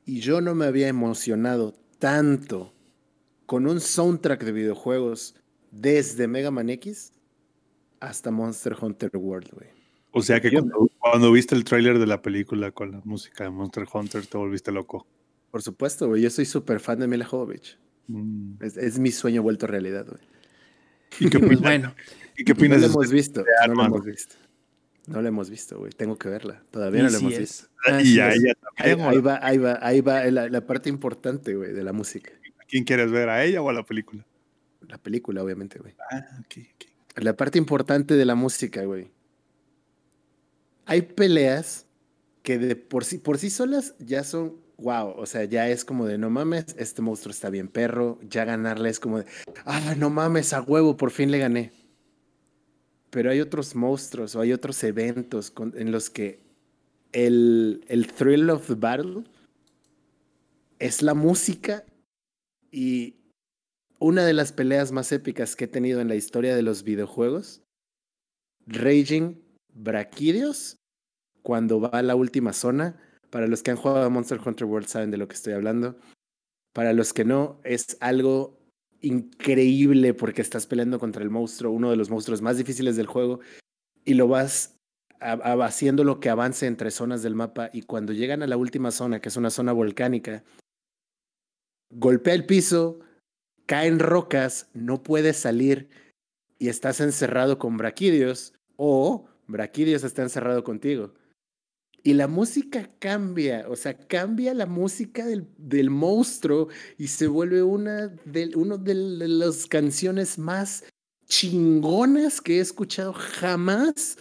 Y 0.05 0.21
yo 0.21 0.39
no 0.39 0.55
me 0.55 0.65
había 0.65 0.88
emocionado 0.88 1.73
tanto 1.99 2.73
con 3.45 3.67
un 3.67 3.81
soundtrack 3.81 4.43
de 4.43 4.53
videojuegos 4.53 5.36
desde 5.71 6.27
Mega 6.27 6.51
Man 6.51 6.69
X 6.69 7.11
hasta 7.99 8.31
Monster 8.31 8.75
Hunter 8.79 9.11
World, 9.13 9.49
güey. 9.51 9.67
O 10.11 10.21
sea 10.21 10.39
que 10.39 10.51
cuando, 10.51 10.89
cuando 10.99 11.31
viste 11.31 11.55
el 11.55 11.65
tráiler 11.65 11.99
de 11.99 12.07
la 12.07 12.21
película 12.21 12.71
con 12.71 12.91
la 12.91 13.01
música 13.03 13.43
de 13.43 13.49
Monster 13.49 13.86
Hunter 13.91 14.25
te 14.25 14.38
volviste 14.38 14.71
loco. 14.71 15.05
Por 15.51 15.61
supuesto, 15.61 16.07
güey. 16.07 16.21
Yo 16.21 16.29
soy 16.29 16.45
súper 16.45 16.79
fan 16.79 16.99
de 16.99 17.07
Mila 17.07 17.25
Jovovich. 17.25 17.77
Mm. 18.07 18.55
Es, 18.61 18.77
es 18.77 18.99
mi 18.99 19.11
sueño 19.11 19.43
vuelto 19.43 19.67
realidad, 19.67 20.05
güey. 20.07 20.21
¿Y 21.19 21.29
qué 21.29 21.38
opinas, 21.45 21.61
bueno, 21.61 21.95
¿y 22.38 22.43
qué 22.45 22.53
No 22.53 22.57
opinas 22.57 22.84
hemos 22.84 23.11
visto. 23.11 23.41
No 23.41 23.47
Arma? 23.61 23.86
hemos 23.88 24.05
visto. 24.05 24.36
No 25.07 25.21
la 25.21 25.27
hemos 25.29 25.49
visto, 25.49 25.77
güey. 25.79 25.91
Tengo 25.91 26.17
que 26.17 26.29
verla. 26.29 26.63
Todavía 26.71 27.03
no 27.03 27.09
la 27.09 27.17
así 27.17 27.25
hemos 27.25 27.33
es. 27.33 27.39
visto. 27.39 27.67
Así 27.85 28.15
Y 28.15 28.19
a 28.19 28.29
es. 28.29 28.35
ella 28.37 28.53
Ahí, 28.77 28.89
también. 28.91 29.09
ahí 29.09 29.17
¿o 29.17 29.21
va, 29.23 29.39
ahí 29.41 29.57
va, 29.57 29.79
ahí 29.81 30.01
va 30.01 30.23
la, 30.31 30.47
la 30.49 30.65
parte 30.65 30.89
importante, 30.89 31.55
güey, 31.55 31.73
de 31.73 31.83
la 31.83 31.91
música. 31.93 32.31
¿A 32.59 32.65
quién 32.65 32.83
quieres 32.85 33.11
ver? 33.11 33.29
¿A 33.29 33.43
ella 33.43 33.61
o 33.61 33.69
a 33.69 33.73
la 33.73 33.83
película? 33.83 34.25
La 34.87 34.97
película, 34.97 35.43
obviamente, 35.43 35.79
güey. 35.79 35.93
Ah, 36.11 36.25
ok, 36.39 36.57
ok. 36.75 36.85
La 37.23 37.35
parte 37.35 37.57
importante 37.57 38.15
de 38.15 38.25
la 38.25 38.35
música, 38.35 38.83
güey. 38.85 39.11
Hay 40.85 41.01
peleas 41.03 41.85
que 42.41 42.57
de 42.57 42.75
por 42.75 43.05
sí, 43.05 43.17
por 43.17 43.37
sí 43.37 43.49
solas 43.49 43.95
ya 43.99 44.23
son 44.23 44.57
wow. 44.77 45.13
O 45.17 45.25
sea, 45.25 45.43
ya 45.45 45.69
es 45.69 45.85
como 45.85 46.05
de 46.07 46.17
no 46.17 46.29
mames, 46.29 46.75
este 46.77 47.01
monstruo 47.01 47.31
está 47.31 47.49
bien 47.49 47.67
perro. 47.67 48.19
Ya 48.29 48.43
ganarle 48.45 48.89
es 48.89 48.99
como 48.99 49.19
de 49.19 49.25
ah, 49.65 49.95
no 49.97 50.09
mames, 50.09 50.53
a 50.53 50.61
huevo, 50.61 50.97
por 50.97 51.11
fin 51.11 51.31
le 51.31 51.39
gané. 51.39 51.71
Pero 53.14 53.30
hay 53.30 53.41
otros 53.41 53.76
monstruos 53.76 54.36
o 54.36 54.41
hay 54.41 54.53
otros 54.53 54.84
eventos 54.84 55.53
en 55.76 55.91
los 55.91 56.09
que 56.09 56.39
el, 57.11 57.86
el 57.88 58.07
thrill 58.07 58.49
of 58.49 58.66
the 58.66 58.74
battle 58.74 59.24
es 60.80 61.03
la 61.03 61.14
música 61.14 61.86
y 62.72 63.18
una 63.99 64.26
de 64.26 64.34
las 64.34 64.51
peleas 64.51 64.91
más 64.91 65.11
épicas 65.11 65.55
que 65.55 65.66
he 65.66 65.68
tenido 65.68 66.01
en 66.01 66.07
la 66.07 66.16
historia 66.16 66.55
de 66.55 66.64
los 66.64 66.82
videojuegos, 66.82 67.61
Raging 68.66 69.43
Brachidios, 69.76 70.78
cuando 71.43 71.80
va 71.80 71.89
a 71.89 72.01
la 72.01 72.16
última 72.16 72.51
zona. 72.51 72.99
Para 73.30 73.45
los 73.45 73.61
que 73.61 73.70
han 73.70 73.78
jugado 73.78 74.03
a 74.03 74.09
Monster 74.09 74.39
Hunter 74.43 74.66
World 74.66 74.88
saben 74.88 75.11
de 75.11 75.18
lo 75.18 75.28
que 75.28 75.36
estoy 75.36 75.53
hablando. 75.53 75.99
Para 76.74 76.93
los 76.93 77.14
que 77.14 77.26
no, 77.26 77.61
es 77.64 77.95
algo 77.99 78.59
increíble 79.03 80.13
porque 80.15 80.41
estás 80.41 80.65
peleando 80.65 80.97
contra 80.97 81.21
el 81.21 81.29
monstruo, 81.29 81.71
uno 81.71 81.91
de 81.91 81.97
los 81.97 82.09
monstruos 82.09 82.41
más 82.41 82.57
difíciles 82.57 82.95
del 82.95 83.05
juego, 83.05 83.41
y 84.05 84.15
lo 84.15 84.27
vas 84.27 84.75
a- 85.19 85.33
haciendo 85.63 86.03
lo 86.03 86.19
que 86.19 86.29
avance 86.29 86.65
entre 86.65 86.89
zonas 86.89 87.21
del 87.21 87.35
mapa. 87.35 87.69
Y 87.71 87.83
cuando 87.83 88.13
llegan 88.13 88.41
a 88.41 88.47
la 88.47 88.57
última 88.57 88.91
zona, 88.91 89.21
que 89.21 89.29
es 89.29 89.37
una 89.37 89.51
zona 89.51 89.71
volcánica, 89.73 90.43
golpea 91.91 92.33
el 92.33 92.45
piso, 92.45 92.99
caen 93.65 93.99
rocas, 93.99 94.69
no 94.73 95.03
puedes 95.03 95.37
salir 95.37 95.89
y 96.57 96.69
estás 96.69 96.99
encerrado 97.01 97.59
con 97.59 97.77
Braquidios 97.77 98.53
o 98.77 99.27
Braquidios 99.47 100.03
está 100.03 100.23
encerrado 100.23 100.63
contigo. 100.63 101.13
Y 102.05 102.13
la 102.13 102.27
música 102.27 102.91
cambia, 102.99 103.65
o 103.69 103.77
sea, 103.77 103.97
cambia 103.97 104.53
la 104.53 104.65
música 104.65 105.25
del, 105.25 105.47
del 105.57 105.89
monstruo 105.89 106.67
y 106.97 107.07
se 107.07 107.27
vuelve 107.27 107.63
una 107.63 108.07
de, 108.25 108.51
uno 108.55 108.77
de 108.77 108.93
las 108.93 109.67
canciones 109.67 110.37
más 110.37 110.83
chingonas 111.27 112.41
que 112.41 112.57
he 112.57 112.59
escuchado 112.59 113.13
jamás 113.13 114.17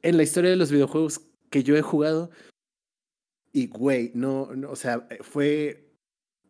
en 0.00 0.16
la 0.16 0.22
historia 0.22 0.50
de 0.50 0.56
los 0.56 0.72
videojuegos 0.72 1.20
que 1.50 1.62
yo 1.62 1.76
he 1.76 1.82
jugado. 1.82 2.30
Y, 3.52 3.66
güey, 3.66 4.10
no, 4.14 4.54
no, 4.56 4.70
o 4.70 4.76
sea, 4.76 5.06
fue, 5.20 5.94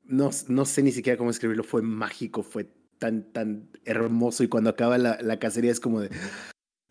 no, 0.04 0.30
no 0.46 0.64
sé 0.64 0.82
ni 0.84 0.92
siquiera 0.92 1.18
cómo 1.18 1.30
escribirlo, 1.30 1.64
fue 1.64 1.82
mágico, 1.82 2.44
fue 2.44 2.72
tan, 2.98 3.32
tan 3.32 3.68
hermoso 3.84 4.44
y 4.44 4.48
cuando 4.48 4.70
acaba 4.70 4.96
la, 4.96 5.18
la 5.20 5.40
cacería 5.40 5.72
es 5.72 5.80
como 5.80 6.00
de, 6.00 6.10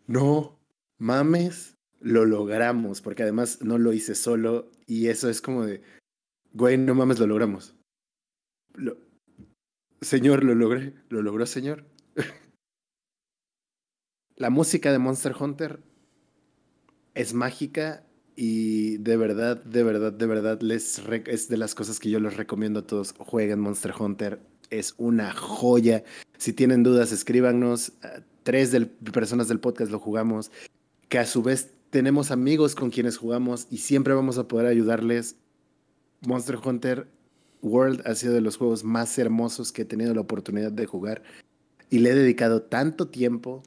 no 0.07 0.59
mames, 0.97 1.72
lo 2.03 2.25
logramos, 2.25 3.01
porque 3.01 3.23
además 3.23 3.59
no 3.61 3.77
lo 3.77 3.93
hice 3.93 4.13
solo 4.13 4.69
y 4.85 5.07
eso 5.07 5.29
es 5.29 5.41
como 5.41 5.65
de, 5.65 5.81
güey, 6.51 6.77
no 6.77 6.93
mames, 6.93 7.17
lo 7.19 7.27
logramos. 7.27 7.73
Lo- 8.75 8.97
señor, 10.01 10.43
lo 10.43 10.53
logré, 10.53 10.93
lo 11.09 11.21
logró, 11.21 11.45
señor. 11.45 11.85
la 14.35 14.49
música 14.49 14.91
de 14.91 14.99
Monster 14.99 15.33
Hunter 15.39 15.79
es 17.13 17.33
mágica 17.33 18.05
y 18.35 18.97
de 18.97 19.15
verdad, 19.15 19.63
de 19.63 19.83
verdad, 19.83 20.11
de 20.11 20.25
verdad, 20.25 20.61
les 20.61 21.01
es 21.27 21.47
de 21.47 21.57
las 21.57 21.73
cosas 21.75 21.99
que 21.99 22.09
yo 22.09 22.19
les 22.19 22.35
recomiendo 22.35 22.81
a 22.81 22.87
todos. 22.87 23.13
Jueguen 23.17 23.59
Monster 23.59 23.93
Hunter, 23.97 24.39
es 24.71 24.95
una 24.97 25.33
joya. 25.33 26.03
Si 26.37 26.51
tienen 26.51 26.83
dudas, 26.83 27.11
escríbanos. 27.11 27.93
Tres 28.41 28.71
del- 28.71 28.87
personas 28.89 29.47
del 29.47 29.59
podcast 29.59 29.91
lo 29.91 29.99
jugamos, 29.99 30.51
que 31.07 31.19
a 31.19 31.25
su 31.25 31.43
vez 31.43 31.72
tenemos 31.93 32.31
amigos 32.31 32.73
con 32.73 32.89
quienes 32.89 33.17
jugamos 33.17 33.67
y 33.69 33.77
siempre 33.77 34.15
vamos 34.15 34.39
a 34.39 34.47
poder 34.47 34.65
ayudarles. 34.65 35.35
Monster 36.21 36.57
Hunter 36.57 37.07
World 37.61 38.01
ha 38.07 38.15
sido 38.15 38.33
de 38.33 38.41
los 38.41 38.57
juegos 38.57 38.83
más 38.83 39.15
hermosos 39.19 39.71
que 39.71 39.83
he 39.83 39.85
tenido 39.85 40.11
la 40.15 40.21
oportunidad 40.21 40.71
de 40.71 40.87
jugar 40.87 41.21
y 41.91 41.99
le 41.99 42.09
he 42.09 42.15
dedicado 42.15 42.63
tanto 42.63 43.09
tiempo 43.09 43.61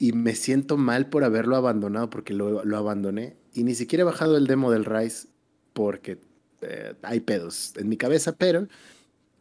y 0.00 0.10
me 0.14 0.34
siento 0.34 0.76
mal 0.76 1.08
por 1.08 1.22
haberlo 1.22 1.54
abandonado 1.54 2.10
porque 2.10 2.34
lo, 2.34 2.64
lo 2.64 2.76
abandoné 2.76 3.36
y 3.52 3.62
ni 3.62 3.76
siquiera 3.76 4.02
he 4.02 4.04
bajado 4.04 4.36
el 4.36 4.48
demo 4.48 4.72
del 4.72 4.84
Rise 4.84 5.28
porque 5.74 6.18
eh, 6.62 6.94
hay 7.02 7.20
pedos 7.20 7.72
en 7.76 7.88
mi 7.88 7.96
cabeza, 7.96 8.32
pero 8.32 8.66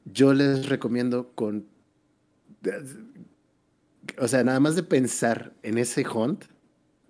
yo 0.05 0.36
les 0.36 0.70
recomiendo 0.70 1.32
con... 1.34 1.66
O 4.20 4.28
sea, 4.28 4.43
nada 4.43 4.59
más 4.59 4.76
de 4.76 4.84
pensar 4.84 5.53
en 5.64 5.80
ese 5.80 6.07
hunt, 6.07 6.45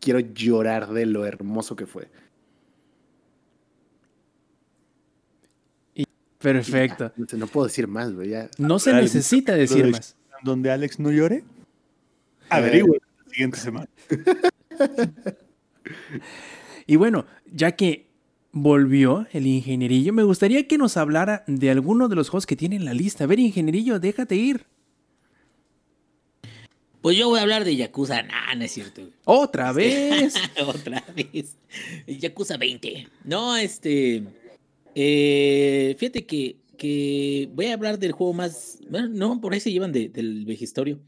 quiero 0.03 0.19
llorar 0.19 0.91
de 0.91 1.05
lo 1.05 1.25
hermoso 1.25 1.75
que 1.75 1.85
fue. 1.85 2.09
Perfecto. 6.39 7.13
No, 7.37 7.47
puedo 7.47 7.67
decir 7.67 7.87
más, 7.87 8.13
güey. 8.13 8.29
Ya. 8.29 8.49
No 8.57 8.77
se 8.77 8.89
¿Habrá 8.89 8.99
algún 8.99 9.13
necesita 9.13 9.55
decir 9.55 9.87
más. 9.91 10.17
Donde 10.43 10.71
Alex 10.71 10.99
no 10.99 11.09
llore. 11.09 11.45
Averigüe. 12.49 12.99
siguiente 13.31 13.57
semana. 13.57 13.87
Y 16.85 16.97
bueno, 16.97 17.25
ya 17.49 17.71
que 17.73 18.09
volvió 18.51 19.25
el 19.31 19.47
ingenierillo, 19.47 20.11
me 20.11 20.23
gustaría 20.23 20.67
que 20.67 20.77
nos 20.77 20.97
hablara 20.97 21.45
de 21.47 21.71
alguno 21.71 22.09
de 22.09 22.15
los 22.15 22.29
juegos 22.29 22.45
que 22.45 22.57
tiene 22.57 22.75
en 22.75 22.83
la 22.83 22.93
lista. 22.93 23.23
A 23.23 23.27
ver, 23.27 23.39
ingenierillo, 23.39 23.99
déjate 23.99 24.35
ir. 24.35 24.65
Pues 27.03 27.15
yo 27.17 27.27
voy 27.29 27.37
a 27.37 27.43
hablar 27.43 27.65
de 27.65 27.75
Yakuza. 27.75 28.23
Nah, 28.23 28.55
no 28.55 28.63
es 28.63 28.71
cierto. 28.71 29.07
Otra 29.25 29.71
vez. 29.73 30.33
Otra 30.65 31.03
vez. 31.15 31.55
Yakuza 32.07 32.57
20. 32.57 33.07
No, 33.25 33.55
este. 33.57 34.23
eh, 34.95 35.95
fíjate 35.99 36.25
que, 36.25 36.57
que 36.77 37.49
voy 37.53 37.67
a 37.67 37.73
hablar 37.73 37.99
del 37.99 38.13
juego 38.13 38.33
más. 38.33 38.79
Bueno, 38.89 39.09
no, 39.09 39.41
por 39.41 39.53
ahí 39.53 39.59
se 39.59 39.71
llevan 39.71 39.91
de- 39.91 40.09
del 40.09 40.45
vejistorio. 40.45 40.99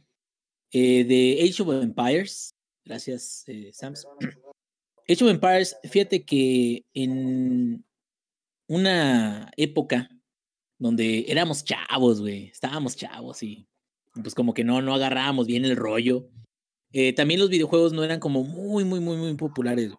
Eh, 0.72 1.04
de 1.06 1.39
Age 1.50 1.64
of 1.64 1.82
Empires. 1.82 2.52
Gracias, 2.84 3.43
eh, 3.48 3.72
Sams. 3.74 4.06
Age 5.08 5.24
of 5.24 5.30
Empires, 5.32 5.78
fíjate 5.89 6.26
que 6.26 6.84
en 6.93 7.86
una 8.68 9.50
época 9.56 10.10
donde 10.80 11.26
éramos 11.30 11.64
chavos, 11.64 12.20
güey. 12.22 12.48
Estábamos 12.48 12.96
chavos 12.98 13.41
y 13.43 13.68
pues 14.22 14.36
como 14.36 14.53
que 14.53 14.63
no, 14.63 14.82
no 14.82 14.93
agarrábamos 14.93 15.47
bien 15.47 15.66
el 15.66 15.76
rollo. 15.76 16.30
Eh, 16.91 17.13
también 17.13 17.39
los 17.39 17.49
videojuegos 17.49 17.93
no 17.93 18.03
eran 18.03 18.20
como 18.20 18.43
muy, 18.43 18.86
muy, 18.86 18.99
muy, 18.99 19.18
muy 19.18 19.36
populares. 19.36 19.91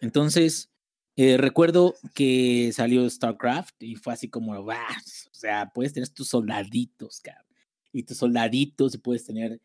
Entonces, 0.00 0.70
eh, 1.16 1.36
recuerdo 1.36 1.94
que 2.14 2.70
salió 2.74 3.08
StarCraft 3.08 3.82
y 3.82 3.96
fue 3.96 4.12
así 4.12 4.28
como, 4.28 4.62
"Bah", 4.64 4.96
o 5.30 5.34
sea, 5.34 5.70
puedes 5.74 5.92
tener 5.92 6.08
tus 6.10 6.28
soldaditos, 6.28 7.20
cabrón. 7.20 7.46
Y 7.92 8.02
tus 8.04 8.18
soldaditos 8.18 8.94
y 8.94 8.98
puedes 8.98 9.24
tener 9.24 9.60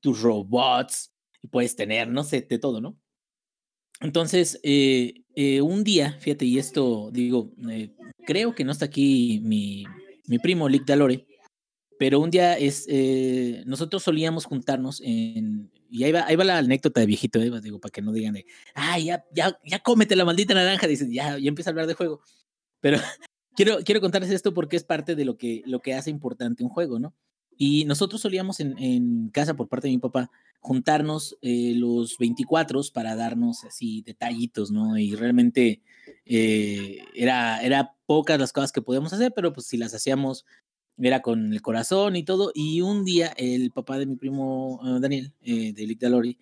tus 0.00 0.20
robots 0.22 1.12
y 1.42 1.48
puedes 1.48 1.76
tener, 1.76 2.08
no 2.08 2.24
sé, 2.24 2.42
de 2.42 2.58
todo, 2.58 2.80
¿no? 2.80 2.96
Entonces, 4.00 4.60
eh, 4.62 5.22
un 5.62 5.84
día, 5.84 6.16
fíjate, 6.20 6.44
y 6.44 6.58
esto 6.58 7.10
digo, 7.12 7.52
creo 8.26 8.54
que 8.54 8.64
no 8.64 8.72
está 8.72 8.86
aquí 8.86 9.40
mi, 9.42 9.84
mi 10.26 10.38
primo 10.38 10.68
Lick 10.68 10.84
Dalore, 10.84 11.26
pero 11.98 12.20
un 12.20 12.30
día 12.30 12.58
es, 12.58 12.86
eh, 12.88 13.62
nosotros 13.66 14.02
solíamos 14.02 14.44
juntarnos 14.44 15.00
en, 15.04 15.70
y 15.90 16.04
ahí 16.04 16.12
va, 16.12 16.26
ahí 16.26 16.36
va 16.36 16.44
la 16.44 16.58
anécdota 16.58 17.00
de 17.00 17.06
viejito, 17.06 17.40
eh, 17.40 17.50
digo, 17.60 17.80
para 17.80 17.90
que 17.90 18.02
no 18.02 18.12
digan 18.12 18.34
de, 18.34 18.46
ay, 18.74 19.06
ya, 19.06 19.24
ya, 19.32 19.58
ya 19.64 19.78
cómete 19.78 20.16
la 20.16 20.24
maldita 20.24 20.54
naranja, 20.54 20.86
dicen, 20.86 21.12
ya, 21.12 21.38
ya 21.38 21.48
empieza 21.48 21.70
a 21.70 21.72
hablar 21.72 21.86
de 21.86 21.94
juego. 21.94 22.20
Pero 22.80 22.98
quiero, 23.56 23.78
quiero 23.84 24.00
contarles 24.00 24.30
esto 24.30 24.54
porque 24.54 24.76
es 24.76 24.84
parte 24.84 25.14
de 25.14 25.24
lo 25.24 25.36
que, 25.36 25.62
lo 25.66 25.80
que 25.80 25.94
hace 25.94 26.10
importante 26.10 26.64
un 26.64 26.70
juego, 26.70 26.98
¿no? 26.98 27.14
Y 27.56 27.84
nosotros 27.84 28.20
solíamos 28.20 28.58
en, 28.58 28.76
en 28.78 29.28
casa, 29.28 29.54
por 29.54 29.68
parte 29.68 29.86
de 29.86 29.92
mi 29.94 29.98
papá, 29.98 30.30
juntarnos 30.64 31.36
eh, 31.42 31.74
los 31.76 32.16
24 32.18 32.80
para 32.92 33.14
darnos 33.16 33.64
así 33.64 34.02
detallitos, 34.02 34.70
¿no? 34.70 34.96
Y 34.96 35.14
realmente 35.14 35.82
eh, 36.24 36.98
era, 37.14 37.62
era 37.62 37.94
pocas 38.06 38.40
las 38.40 38.52
cosas 38.52 38.72
que 38.72 38.80
podíamos 38.80 39.12
hacer, 39.12 39.32
pero 39.36 39.52
pues 39.52 39.66
si 39.66 39.76
las 39.76 39.94
hacíamos 39.94 40.46
era 40.98 41.22
con 41.22 41.52
el 41.52 41.62
corazón 41.62 42.16
y 42.16 42.22
todo. 42.22 42.52
Y 42.54 42.80
un 42.80 43.04
día 43.04 43.32
el 43.36 43.70
papá 43.70 43.98
de 43.98 44.06
mi 44.06 44.16
primo 44.16 44.80
eh, 44.84 45.00
Daniel, 45.00 45.32
eh, 45.42 45.72
de 45.72 45.86
Lick 45.86 46.00
Dalori, 46.00 46.38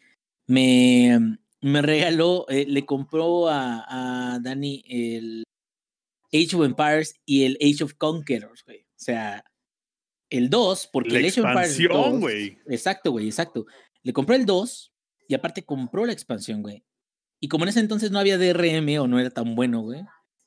me, 0.46 1.38
me 1.60 1.82
regaló, 1.82 2.46
eh, 2.48 2.66
le 2.66 2.84
compró 2.84 3.48
a, 3.48 4.34
a 4.34 4.38
Dani 4.40 4.84
el 4.88 5.44
Age 6.32 6.56
of 6.56 6.64
Empires 6.64 7.14
y 7.24 7.44
el 7.44 7.58
Age 7.60 7.84
of 7.84 7.94
Conquerors, 7.94 8.64
güey. 8.64 8.80
O 8.80 9.04
sea, 9.04 9.44
el 10.30 10.48
2, 10.48 10.88
porque 10.92 11.10
La 11.10 11.18
el 11.20 11.26
Age 11.26 11.40
of 11.40 11.46
Empires 11.46 11.70
expansión, 11.70 12.12
2 12.12 12.20
güey. 12.20 12.58
Exacto, 12.68 13.12
güey, 13.12 13.26
exacto. 13.26 13.66
Le 14.02 14.12
compró 14.12 14.34
el 14.34 14.46
2 14.46 14.92
y 15.28 15.34
aparte 15.34 15.62
compró 15.64 16.06
la 16.06 16.12
expansión, 16.12 16.62
güey. 16.62 16.84
Y 17.40 17.48
como 17.48 17.64
en 17.64 17.70
ese 17.70 17.80
entonces 17.80 18.10
no 18.10 18.18
había 18.18 18.38
DRM 18.38 19.00
o 19.00 19.08
no 19.08 19.18
era 19.18 19.30
tan 19.30 19.54
bueno, 19.54 19.80
güey, 19.80 20.02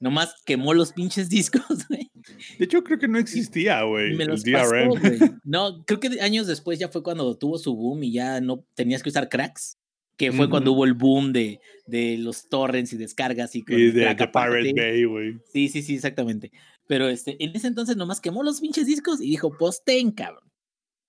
nomás 0.06 0.36
quemó 0.46 0.74
los 0.74 0.94
pinches 0.94 1.30
discos, 1.30 1.88
güey. 1.90 2.12
De 2.60 2.66
hecho, 2.66 2.84
creo 2.84 3.00
que 3.00 3.08
no 3.08 3.18
existía, 3.18 3.82
güey. 3.84 4.16
Me 4.16 4.24
El 4.24 4.30
los 4.30 4.44
pasó, 4.44 4.70
güey. 4.90 5.20
No, 5.44 5.84
creo 5.86 6.00
que 6.00 6.22
años 6.22 6.48
después 6.48 6.80
ya 6.80 6.90
fue 6.90 7.04
cuando 7.04 7.36
tuvo 7.38 7.58
su 7.58 7.76
boom 7.76 8.04
y 8.04 8.14
ya 8.14 8.40
no 8.40 8.64
tenías 8.76 9.04
que 9.04 9.10
usar 9.10 9.28
cracks. 9.28 9.78
Que 10.18 10.32
fue 10.32 10.50
cuando 10.50 10.72
hubo 10.72 10.86
el 10.86 10.94
boom 10.94 11.34
de, 11.34 11.60
de 11.88 12.18
los 12.18 12.48
torrents 12.48 12.94
y 12.94 12.98
descargas 12.98 13.54
y, 13.54 13.64
con 13.64 13.78
Y 13.78 13.92
de, 13.92 14.16
Pirate. 14.16 14.74
Bay, 14.74 15.04
güey. 15.04 15.34
Sí, 15.52 15.68
sí, 15.68 15.82
sí, 15.82 15.96
exactamente. 15.96 16.54
Pero 16.88 17.10
este, 17.10 17.36
en 17.44 17.54
ese 17.54 17.68
entonces 17.68 17.98
nomás 17.98 18.22
quemó 18.22 18.42
los 18.42 18.62
pinches 18.62 18.86
discos 18.86 19.20
y 19.20 19.30
dijo, 19.30 19.52
pues 19.58 19.82
ten, 19.86 20.12
cabrón. 20.12 20.50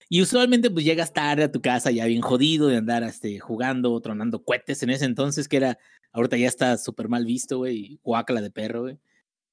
Y 0.08 0.22
usualmente 0.22 0.70
pues 0.70 0.84
llegas 0.84 1.12
tarde 1.12 1.44
a 1.44 1.52
tu 1.52 1.60
casa 1.60 1.90
ya 1.90 2.06
bien 2.06 2.22
jodido 2.22 2.68
de 2.68 2.76
andar 2.76 3.02
este, 3.02 3.40
jugando, 3.40 4.00
tronando 4.00 4.44
cohetes 4.44 4.82
en 4.82 4.90
ese 4.90 5.04
entonces 5.04 5.48
que 5.48 5.56
era, 5.56 5.78
ahorita 6.12 6.36
ya 6.36 6.46
está 6.46 6.76
súper 6.78 7.08
mal 7.08 7.24
visto, 7.24 7.58
güey, 7.58 7.98
guácala 8.04 8.40
de 8.40 8.50
perro, 8.50 8.82
güey. 8.82 8.98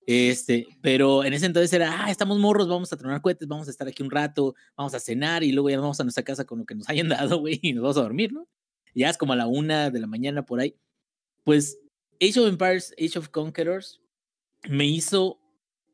Este, 0.06 0.68
pero 0.82 1.24
en 1.24 1.34
ese 1.34 1.46
entonces 1.46 1.72
era, 1.74 2.06
ah, 2.06 2.12
estamos 2.12 2.38
morros, 2.38 2.68
vamos 2.68 2.92
a 2.92 2.98
tronar 2.98 3.22
cohetes, 3.22 3.48
vamos 3.48 3.68
a 3.68 3.72
estar 3.72 3.88
aquí 3.88 4.04
un 4.04 4.12
rato, 4.12 4.54
vamos 4.76 4.94
a 4.94 5.00
cenar 5.00 5.44
y 5.44 5.52
luego 5.52 5.70
ya 5.70 5.80
vamos 5.80 6.00
a 6.00 6.04
nuestra 6.04 6.24
casa 6.24 6.46
con 6.46 6.60
lo 6.60 6.66
que 6.66 6.76
nos 6.76 6.88
hayan 6.90 7.10
dado, 7.10 7.40
güey, 7.40 7.60
y 7.62 7.74
nos 7.74 7.84
vamos 7.84 7.98
a 7.98 8.02
dormir, 8.02 8.34
¿no? 8.34 8.48
Ya 8.94 9.10
es 9.10 9.18
como 9.18 9.34
a 9.34 9.36
la 9.36 9.48
una 9.48 9.90
de 9.90 10.00
la 10.00 10.08
mañana 10.08 10.46
por 10.46 10.60
ahí. 10.60 10.76
Pues 11.44 11.80
Age 12.22 12.40
of 12.40 12.48
Empires, 12.48 12.94
Age 13.00 13.18
of 13.18 13.30
Conquerors, 13.30 14.02
me 14.70 14.86
hizo 14.86 15.40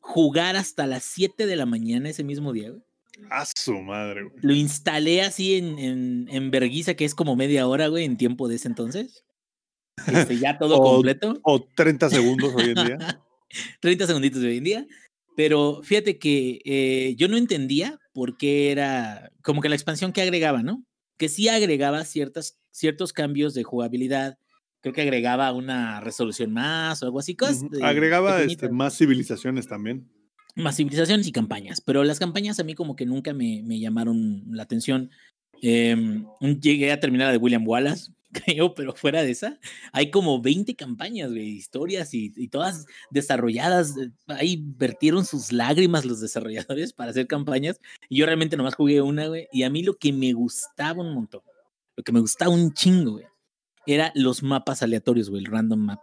jugar 0.01 0.57
hasta 0.57 0.85
las 0.85 1.03
7 1.05 1.45
de 1.45 1.55
la 1.55 1.65
mañana 1.65 2.09
ese 2.09 2.23
mismo 2.23 2.51
día, 2.51 2.71
güey. 2.71 2.83
A 3.29 3.45
su 3.45 3.73
madre, 3.81 4.23
güey. 4.23 4.35
Lo 4.41 4.53
instalé 4.53 5.21
así 5.21 5.55
en, 5.55 5.77
en, 5.79 6.27
en 6.29 6.51
Berguisa, 6.51 6.93
que 6.95 7.05
es 7.05 7.13
como 7.15 7.35
media 7.35 7.67
hora, 7.67 7.87
güey, 7.87 8.05
en 8.05 8.17
tiempo 8.17 8.47
de 8.47 8.55
ese 8.55 8.67
entonces. 8.67 9.23
Este, 10.07 10.37
ya 10.37 10.57
todo 10.57 10.77
O- 10.77 10.93
completo. 10.93 11.39
O 11.43 11.61
30 11.75 12.09
segundos 12.09 12.53
hoy 12.55 12.73
en 12.75 12.85
día. 12.87 13.21
30 13.81 14.07
segunditos 14.07 14.41
de 14.41 14.47
hoy 14.47 14.57
en 14.57 14.63
día. 14.63 14.87
Pero 15.35 15.81
fíjate 15.83 16.17
que 16.19 16.59
eh, 16.65 17.15
yo 17.17 17.27
no 17.27 17.37
entendía 17.37 17.99
por 18.13 18.37
qué 18.37 18.71
era 18.71 19.31
como 19.43 19.61
que 19.61 19.69
la 19.69 19.75
expansión 19.75 20.11
que 20.11 20.21
agregaba, 20.21 20.63
¿no? 20.63 20.83
Que 21.17 21.29
sí 21.29 21.47
agregaba 21.47 22.03
ciertas, 22.05 22.57
ciertos 22.71 23.13
cambios 23.13 23.53
de 23.53 23.63
jugabilidad. 23.63 24.37
Creo 24.81 24.93
que 24.93 25.01
agregaba 25.01 25.51
una 25.53 25.99
resolución 26.01 26.53
más 26.53 27.01
o 27.01 27.05
algo 27.05 27.19
así. 27.19 27.35
Cosas 27.35 27.63
Agregaba 27.81 28.41
este, 28.41 28.69
más 28.69 28.97
civilizaciones 28.97 29.67
también. 29.67 30.09
Más 30.55 30.77
civilizaciones 30.77 31.27
y 31.27 31.31
campañas, 31.31 31.81
pero 31.81 32.03
las 32.03 32.19
campañas 32.19 32.59
a 32.59 32.63
mí 32.63 32.75
como 32.75 32.95
que 32.95 33.05
nunca 33.05 33.33
me, 33.33 33.61
me 33.63 33.79
llamaron 33.79 34.43
la 34.51 34.63
atención. 34.63 35.11
Em, 35.61 36.25
llegué 36.61 36.91
a 36.91 36.99
terminar 36.99 37.27
la 37.27 37.31
de 37.33 37.37
William 37.37 37.67
Wallace, 37.67 38.11
creo, 38.31 38.75
pero 38.75 38.93
fuera 38.95 39.23
de 39.23 39.31
esa, 39.31 39.59
hay 39.91 40.11
como 40.11 40.41
20 40.41 40.75
campañas, 40.75 41.31
güey, 41.31 41.49
historias 41.49 42.13
y, 42.13 42.31
y 42.35 42.47
todas 42.49 42.85
desarrolladas. 43.09 43.97
eh, 43.97 44.11
Ahí 44.27 44.63
vertieron 44.77 45.25
sus 45.25 45.51
lágrimas 45.51 46.05
los 46.05 46.21
desarrolladores 46.21 46.93
para 46.93 47.11
hacer 47.11 47.27
campañas 47.27 47.79
y 48.09 48.17
yo 48.19 48.25
realmente 48.25 48.57
nomás 48.57 48.75
jugué 48.75 49.01
una, 49.01 49.27
güey, 49.27 49.47
y 49.51 49.63
a 49.63 49.69
mí 49.69 49.83
lo 49.83 49.97
que 49.97 50.13
me 50.13 50.33
gustaba 50.33 51.01
un 51.01 51.13
montón, 51.13 51.41
lo 51.97 52.03
que 52.03 52.11
me 52.11 52.19
gustaba 52.21 52.51
un 52.53 52.73
chingo, 52.73 53.13
güey, 53.13 53.25
era 53.85 54.11
los 54.15 54.43
mapas 54.43 54.83
aleatorios, 54.83 55.29
güey, 55.29 55.43
el 55.43 55.51
random 55.51 55.79
map 55.79 55.99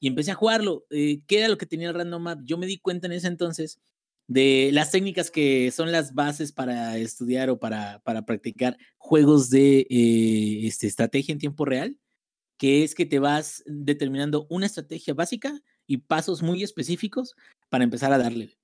y 0.00 0.08
empecé 0.08 0.32
a 0.32 0.34
jugarlo. 0.34 0.86
Eh, 0.90 1.20
¿Qué 1.26 1.38
era 1.38 1.48
lo 1.48 1.58
que 1.58 1.66
tenía 1.66 1.88
el 1.88 1.94
Random 1.94 2.22
Map? 2.22 2.40
Yo 2.44 2.58
me 2.58 2.66
di 2.66 2.78
cuenta 2.78 3.06
en 3.06 3.12
ese 3.12 3.28
entonces 3.28 3.80
de 4.26 4.70
las 4.72 4.90
técnicas 4.90 5.30
que 5.30 5.70
son 5.72 5.92
las 5.92 6.14
bases 6.14 6.52
para 6.52 6.96
estudiar 6.98 7.50
o 7.50 7.58
para, 7.58 8.00
para 8.04 8.24
practicar 8.24 8.78
juegos 8.96 9.50
de 9.50 9.86
eh, 9.90 10.66
este, 10.66 10.86
estrategia 10.86 11.32
en 11.32 11.38
tiempo 11.38 11.64
real, 11.64 11.96
que 12.56 12.84
es 12.84 12.94
que 12.94 13.06
te 13.06 13.18
vas 13.18 13.62
determinando 13.66 14.46
una 14.48 14.66
estrategia 14.66 15.14
básica 15.14 15.60
y 15.86 15.98
pasos 15.98 16.42
muy 16.42 16.62
específicos 16.62 17.34
para 17.68 17.84
empezar 17.84 18.12
a 18.12 18.18
darle. 18.18 18.59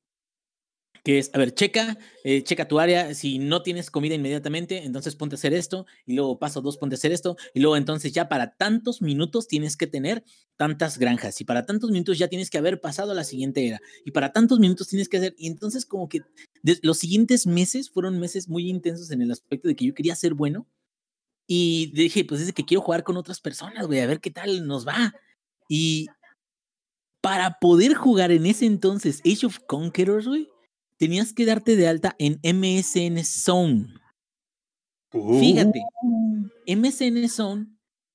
Que 1.06 1.18
es, 1.20 1.30
a 1.34 1.38
ver, 1.38 1.54
checa, 1.54 1.98
eh, 2.24 2.42
checa 2.42 2.66
tu 2.66 2.80
área, 2.80 3.14
si 3.14 3.38
no 3.38 3.62
tienes 3.62 3.92
comida 3.92 4.16
inmediatamente, 4.16 4.82
entonces 4.82 5.14
ponte 5.14 5.36
a 5.36 5.38
hacer 5.38 5.54
esto, 5.54 5.86
y 6.04 6.14
luego 6.14 6.40
paso 6.40 6.60
dos, 6.60 6.78
ponte 6.78 6.96
a 6.96 6.98
hacer 6.98 7.12
esto, 7.12 7.36
y 7.54 7.60
luego 7.60 7.76
entonces 7.76 8.12
ya 8.12 8.28
para 8.28 8.56
tantos 8.56 9.00
minutos 9.00 9.46
tienes 9.46 9.76
que 9.76 9.86
tener 9.86 10.24
tantas 10.56 10.98
granjas 10.98 11.40
y 11.40 11.44
para 11.44 11.64
tantos 11.66 11.90
minutos 11.90 12.18
ya 12.18 12.28
tienes 12.28 12.50
que 12.50 12.58
haber 12.58 12.80
pasado 12.80 13.12
a 13.12 13.14
la 13.14 13.24
siguiente 13.24 13.66
era 13.66 13.80
y 14.04 14.10
para 14.10 14.32
tantos 14.32 14.58
minutos 14.58 14.88
tienes 14.88 15.08
que 15.08 15.18
hacer 15.18 15.34
y 15.38 15.46
entonces 15.46 15.84
como 15.84 16.08
que 16.08 16.22
los 16.82 16.98
siguientes 16.98 17.46
meses 17.46 17.90
fueron 17.90 18.18
meses 18.18 18.48
muy 18.48 18.68
intensos 18.68 19.10
en 19.10 19.22
el 19.22 19.30
aspecto 19.30 19.68
de 19.68 19.76
que 19.76 19.86
yo 19.86 19.94
quería 19.94 20.16
ser 20.16 20.34
bueno 20.34 20.66
y 21.46 21.92
dije 21.94 22.24
pues 22.24 22.40
es 22.40 22.52
que 22.52 22.64
quiero 22.64 22.80
jugar 22.80 23.04
con 23.04 23.16
otras 23.16 23.40
personas 23.40 23.86
güey 23.86 24.00
a 24.00 24.06
ver 24.06 24.20
qué 24.20 24.30
tal 24.30 24.66
nos 24.66 24.86
va 24.86 25.14
y 25.68 26.06
para 27.20 27.58
poder 27.60 27.94
jugar 27.94 28.32
en 28.32 28.46
ese 28.46 28.66
entonces 28.66 29.20
Age 29.26 29.46
of 29.46 29.58
Conquerors 29.66 30.26
güey 30.26 30.48
tenías 30.98 31.32
que 31.32 31.46
darte 31.46 31.76
de 31.76 31.88
alta 31.88 32.16
en 32.18 32.40
MSN 32.42 33.24
Zone 33.24 33.86
Uh, 35.12 35.40
Fíjate, 35.40 35.80
MSN 36.66 37.28
Zone, 37.28 37.66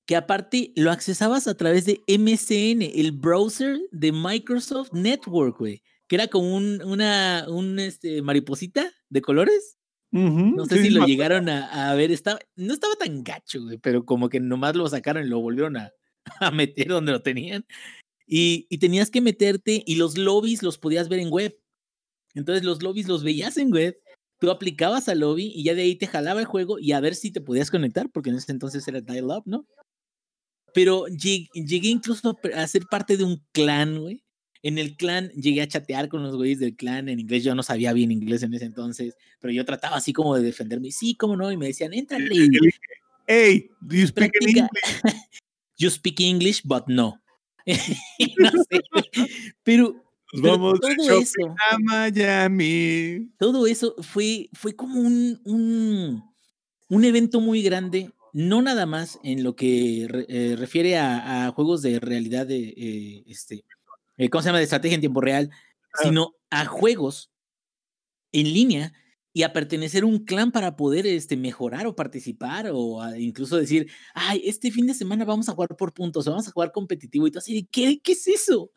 que 0.05 0.15
aparte 0.15 0.73
lo 0.75 0.91
accesabas 0.91 1.47
a 1.47 1.55
través 1.55 1.85
de 1.85 2.01
MSN, 2.07 2.81
el 2.81 3.11
browser 3.11 3.79
de 3.91 4.11
Microsoft 4.11 4.91
Network, 4.93 5.57
güey, 5.57 5.81
que 6.07 6.15
era 6.15 6.27
como 6.27 6.55
un, 6.55 6.81
una 6.83 7.45
un, 7.47 7.79
este, 7.79 8.21
mariposita 8.21 8.91
de 9.09 9.21
colores, 9.21 9.77
No 10.11 10.65
sé 10.65 10.77
sí, 10.77 10.83
si 10.83 10.89
lo 10.89 11.05
llegaron 11.05 11.47
a, 11.47 11.89
a 11.91 11.95
ver, 11.95 12.11
estaba, 12.11 12.39
no 12.55 12.73
estaba 12.73 12.95
tan 12.95 13.23
gacho, 13.23 13.63
güey, 13.63 13.77
pero 13.77 14.05
como 14.05 14.29
que 14.29 14.39
nomás 14.39 14.75
lo 14.75 14.87
sacaron 14.87 15.25
y 15.25 15.29
lo 15.29 15.39
volvieron 15.39 15.77
a, 15.77 15.91
a 16.39 16.51
meter 16.51 16.89
donde 16.89 17.13
lo 17.13 17.21
tenían. 17.21 17.65
Y, 18.27 18.65
y 18.69 18.77
tenías 18.77 19.09
que 19.11 19.19
meterte 19.19 19.83
y 19.85 19.95
los 19.95 20.17
lobbies 20.17 20.63
los 20.63 20.77
podías 20.77 21.09
ver 21.09 21.19
en 21.19 21.31
web. 21.31 21.57
Entonces 22.35 22.63
los 22.63 22.81
lobbies 22.81 23.07
los 23.07 23.23
veías 23.23 23.57
en 23.57 23.71
web, 23.71 23.97
tú 24.39 24.49
aplicabas 24.51 25.07
al 25.09 25.19
lobby 25.19 25.51
y 25.55 25.63
ya 25.63 25.73
de 25.75 25.83
ahí 25.83 25.95
te 25.95 26.07
jalaba 26.07 26.39
el 26.39 26.45
juego 26.45 26.79
y 26.79 26.91
a 26.93 26.99
ver 26.99 27.15
si 27.15 27.31
te 27.31 27.41
podías 27.41 27.69
conectar, 27.71 28.09
porque 28.11 28.29
en 28.29 28.37
ese 28.37 28.51
entonces 28.51 28.87
era 28.87 29.01
dial-up, 29.01 29.43
¿no? 29.45 29.65
Pero 30.73 31.05
lleg- 31.07 31.49
llegué 31.53 31.89
incluso 31.89 32.37
a 32.55 32.67
ser 32.67 32.83
parte 32.89 33.17
de 33.17 33.23
un 33.25 33.43
clan, 33.51 33.99
güey. 33.99 34.23
En 34.63 34.77
el 34.77 34.95
clan 34.95 35.29
llegué 35.31 35.61
a 35.61 35.67
chatear 35.67 36.07
con 36.07 36.23
los 36.23 36.35
güeyes 36.35 36.59
del 36.59 36.75
clan 36.75 37.09
en 37.09 37.19
inglés. 37.19 37.43
Yo 37.43 37.55
no 37.55 37.63
sabía 37.63 37.93
bien 37.93 38.11
inglés 38.11 38.43
en 38.43 38.53
ese 38.53 38.65
entonces, 38.65 39.15
pero 39.39 39.51
yo 39.51 39.65
trataba 39.65 39.97
así 39.97 40.13
como 40.13 40.35
de 40.35 40.43
defenderme. 40.43 40.91
Sí, 40.91 41.15
cómo 41.15 41.35
no. 41.35 41.51
Y 41.51 41.57
me 41.57 41.65
decían, 41.67 41.93
éntrale. 41.93 42.29
Hey, 43.27 43.69
do 43.81 43.95
you 43.95 44.07
speak. 44.07 44.31
English? 44.39 44.69
You 45.77 45.89
speak 45.89 46.19
English, 46.19 46.61
but 46.63 46.83
no. 46.87 47.19
No 48.37 48.51
sé, 48.69 48.81
pero, 49.63 50.03
Nos 50.33 50.41
vamos 50.43 50.79
todo 50.79 51.19
eso, 51.19 51.55
a 51.71 51.77
Miami. 51.79 53.29
todo 53.37 53.67
eso 53.67 53.95
fue, 54.01 54.49
fue 54.53 54.75
como 54.75 54.99
un, 54.99 55.41
un, 55.45 56.23
un 56.89 57.05
evento 57.05 57.41
muy 57.41 57.61
grande, 57.61 58.11
no 58.33 58.61
nada 58.61 58.85
más 58.85 59.19
en 59.23 59.43
lo 59.43 59.55
que 59.55 60.05
re- 60.09 60.25
eh, 60.29 60.55
refiere 60.55 60.97
a, 60.97 61.47
a 61.47 61.51
juegos 61.51 61.81
de 61.81 61.99
realidad 61.99 62.47
de, 62.47 62.59
eh, 62.77 63.23
este, 63.27 63.65
eh, 64.17 64.29
¿cómo 64.29 64.41
se 64.41 64.47
llama? 64.49 64.59
De 64.59 64.63
estrategia 64.65 64.95
en 64.95 65.01
tiempo 65.01 65.21
real, 65.21 65.49
Ah. 65.93 66.03
sino 66.03 66.35
a 66.49 66.65
juegos 66.65 67.31
en 68.31 68.53
línea 68.53 68.93
y 69.33 69.43
a 69.43 69.51
pertenecer 69.51 70.03
a 70.03 70.05
un 70.05 70.23
clan 70.23 70.51
para 70.53 70.77
poder 70.77 71.05
este, 71.07 71.35
mejorar 71.35 71.85
o 71.87 71.95
participar 71.95 72.69
o 72.73 73.01
a 73.01 73.17
incluso 73.19 73.57
decir, 73.57 73.89
ay, 74.13 74.41
este 74.45 74.71
fin 74.71 74.87
de 74.87 74.93
semana 74.93 75.25
vamos 75.25 75.49
a 75.49 75.53
jugar 75.53 75.75
por 75.77 75.93
puntos, 75.93 76.25
o 76.27 76.31
vamos 76.31 76.47
a 76.47 76.51
jugar 76.51 76.71
competitivo 76.71 77.27
y 77.27 77.31
todo 77.31 77.39
así, 77.39 77.67
¿qué, 77.71 77.99
¿qué 78.01 78.13
es 78.13 78.25
eso? 78.27 78.71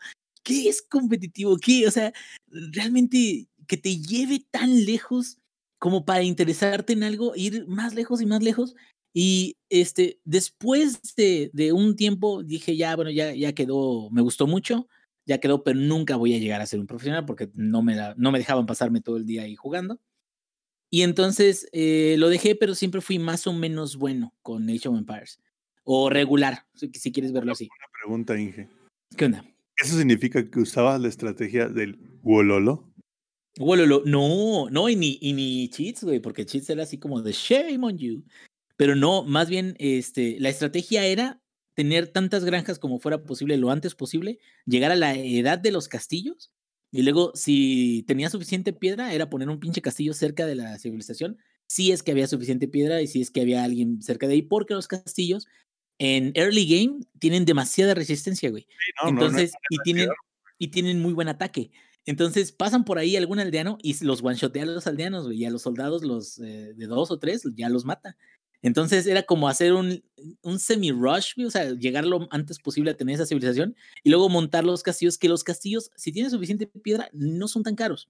¿Qué 0.45 0.69
es 0.69 0.83
competitivo? 0.83 1.57
¿Qué? 1.57 1.87
O 1.89 1.91
sea, 1.91 2.13
realmente 2.51 3.49
que 3.67 3.77
te 3.77 3.97
lleve 3.99 4.47
tan 4.51 4.85
lejos 4.85 5.39
como 5.79 6.05
para 6.05 6.23
interesarte 6.23 6.93
en 6.93 7.03
algo, 7.03 7.35
ir 7.35 7.67
más 7.67 7.95
lejos 7.95 8.21
y 8.23 8.27
más 8.27 8.43
lejos. 8.43 8.75
Y 9.13 9.57
este, 9.69 10.21
después 10.25 11.15
de, 11.17 11.51
de 11.53 11.73
un 11.73 11.97
tiempo 11.97 12.43
dije, 12.43 12.77
ya, 12.77 12.95
bueno, 12.97 13.11
ya, 13.11 13.33
ya 13.35 13.53
quedó, 13.55 14.11
me 14.11 14.23
gustó 14.23 14.47
mucho, 14.47 14.89
ya 15.27 15.39
quedó, 15.39 15.63
pero 15.63 15.79
nunca 15.79 16.17
voy 16.17 16.35
a 16.35 16.39
llegar 16.39 16.61
a 16.61 16.67
ser 16.67 16.81
un 16.81 16.87
profesional 16.87 17.25
porque 17.25 17.51
no 17.55 17.83
me, 17.83 17.95
da- 17.97 18.15
no 18.19 18.33
me 18.33 18.39
dejaban 18.39 18.67
pasarme 18.67 19.01
todo 19.01 19.17
el 19.17 19.25
día 19.27 19.43
ahí 19.43 19.57
jugando. 19.57 20.01
Y 20.91 21.03
entonces 21.03 21.69
eh, 21.73 22.17
lo 22.19 22.29
dejé, 22.29 22.55
pero 22.55 22.75
siempre 22.75 23.01
fui 23.01 23.19
más 23.19 23.47
o 23.47 23.53
menos 23.53 23.97
bueno 23.97 24.35
con 24.43 24.69
Age 24.69 24.89
of 24.89 24.99
Empires. 24.99 25.41
O 25.85 26.09
regular, 26.11 26.67
si, 26.75 26.91
si 26.95 27.13
quieres 27.13 27.33
verlo 27.33 27.53
así. 27.53 27.65
Una 27.65 27.89
pregunta, 28.01 28.39
Inge. 28.41 28.69
¿Qué 29.17 29.25
onda? 29.27 29.45
¿Eso 29.77 29.99
significa 29.99 30.49
que 30.49 30.61
usabas 30.61 31.01
la 31.01 31.09
estrategia 31.09 31.69
del 31.69 31.99
Wololo? 32.23 32.93
Wololo, 33.59 34.03
no, 34.05 34.69
no, 34.71 34.89
y 34.89 34.97
ni, 34.97 35.19
y 35.21 35.33
ni 35.33 35.69
cheats, 35.69 36.05
güey, 36.05 36.21
porque 36.21 36.47
cheats 36.47 36.71
era 36.71 36.83
así 36.83 36.99
como 36.99 37.23
de 37.23 37.33
shame 37.33 37.85
on 37.85 37.99
you. 37.99 38.25
Pero 38.77 38.97
no, 38.97 39.23
más 39.25 39.49
bien, 39.49 39.77
este, 39.79 40.39
la 40.41 40.49
estrategia 40.49 41.07
era 41.07 41.41
tener 41.75 42.09
tantas 42.09 42.45
granjas 42.45 42.79
como 42.79 42.99
fuera 42.99 43.25
posible 43.25 43.57
lo 43.57 43.71
antes 43.71 43.95
posible, 43.95 44.39
llegar 44.65 44.93
a 44.93 44.97
la 44.97 45.15
edad 45.15 45.59
de 45.59 45.73
los 45.73 45.89
castillos, 45.89 46.53
y 46.95 47.03
luego, 47.03 47.33
si 47.35 48.05
tenía 48.07 48.31
suficiente 48.31 48.73
piedra, 48.73 49.13
era 49.13 49.29
poner 49.29 49.49
un 49.49 49.59
pinche 49.59 49.83
castillo 49.83 50.15
cerca 50.15 50.47
de 50.47 50.55
la 50.55 50.79
civilización, 50.79 51.39
si 51.67 51.91
es 51.91 52.05
que 52.05 52.13
había 52.13 52.29
suficiente 52.29 52.69
piedra 52.69 53.03
y 53.03 53.09
si 53.09 53.21
es 53.21 53.33
que 53.33 53.41
había 53.41 53.65
alguien 53.65 54.01
cerca 54.01 54.29
de 54.29 54.35
ahí, 54.35 54.43
porque 54.43 54.75
los 54.75 54.87
castillos 54.87 55.49
en 55.99 56.33
early 56.35 56.67
game 56.67 57.01
tienen 57.19 57.45
demasiada 57.45 57.95
resistencia, 57.95 58.51
güey. 58.51 58.65
Sí, 58.65 58.93
no, 59.03 59.11
no, 59.11 59.13
no, 59.13 59.27
Entonces, 59.27 59.53
y 59.71 59.79
tienen, 59.79 60.09
y 60.59 60.69
tienen 60.69 61.01
muy 61.01 61.13
buen 61.13 61.29
ataque. 61.29 61.71
Entonces 62.07 62.53
pasan 62.53 62.85
por 62.85 62.99
ahí 62.99 63.17
algún 63.17 63.39
aldeano 63.39 63.79
y 63.83 64.03
los 64.05 64.23
one-shotea 64.23 64.65
a 64.65 64.67
los 64.67 64.87
aldeanos, 64.87 65.25
güey, 65.25 65.39
y 65.39 65.45
a 65.47 65.51
los 65.51 65.63
soldados, 65.63 66.05
los 66.05 66.39
eh, 66.39 66.75
de 66.75 66.87
dos 66.87 67.11
o 67.11 67.19
tres, 67.19 67.43
ya 67.55 67.69
los 67.69 67.85
mata. 67.85 68.17
Entonces 68.61 69.07
era 69.07 69.23
como 69.23 69.49
hacer 69.49 69.75
un, 69.75 70.03
un 70.43 70.59
semi-rush, 70.59 71.35
güey, 71.37 71.47
o 71.47 71.51
sea, 71.51 71.71
llegar 71.73 72.05
lo 72.05 72.27
antes 72.31 72.59
posible 72.59 72.91
a 72.91 72.97
tener 72.97 73.15
esa 73.15 73.27
civilización 73.27 73.77
y 74.03 74.11
luego 74.11 74.29
montar 74.29 74.65
los 74.65 74.83
castillos, 74.83 75.19
que 75.19 75.29
los 75.29 75.45
castillos, 75.45 75.91
si 75.97 76.13
tienen 76.13 76.31
suficiente 76.31 76.67
piedra, 76.67 77.09
no 77.13 77.47
son 77.47 77.63
tan 77.63 77.75
caros. 77.75 78.09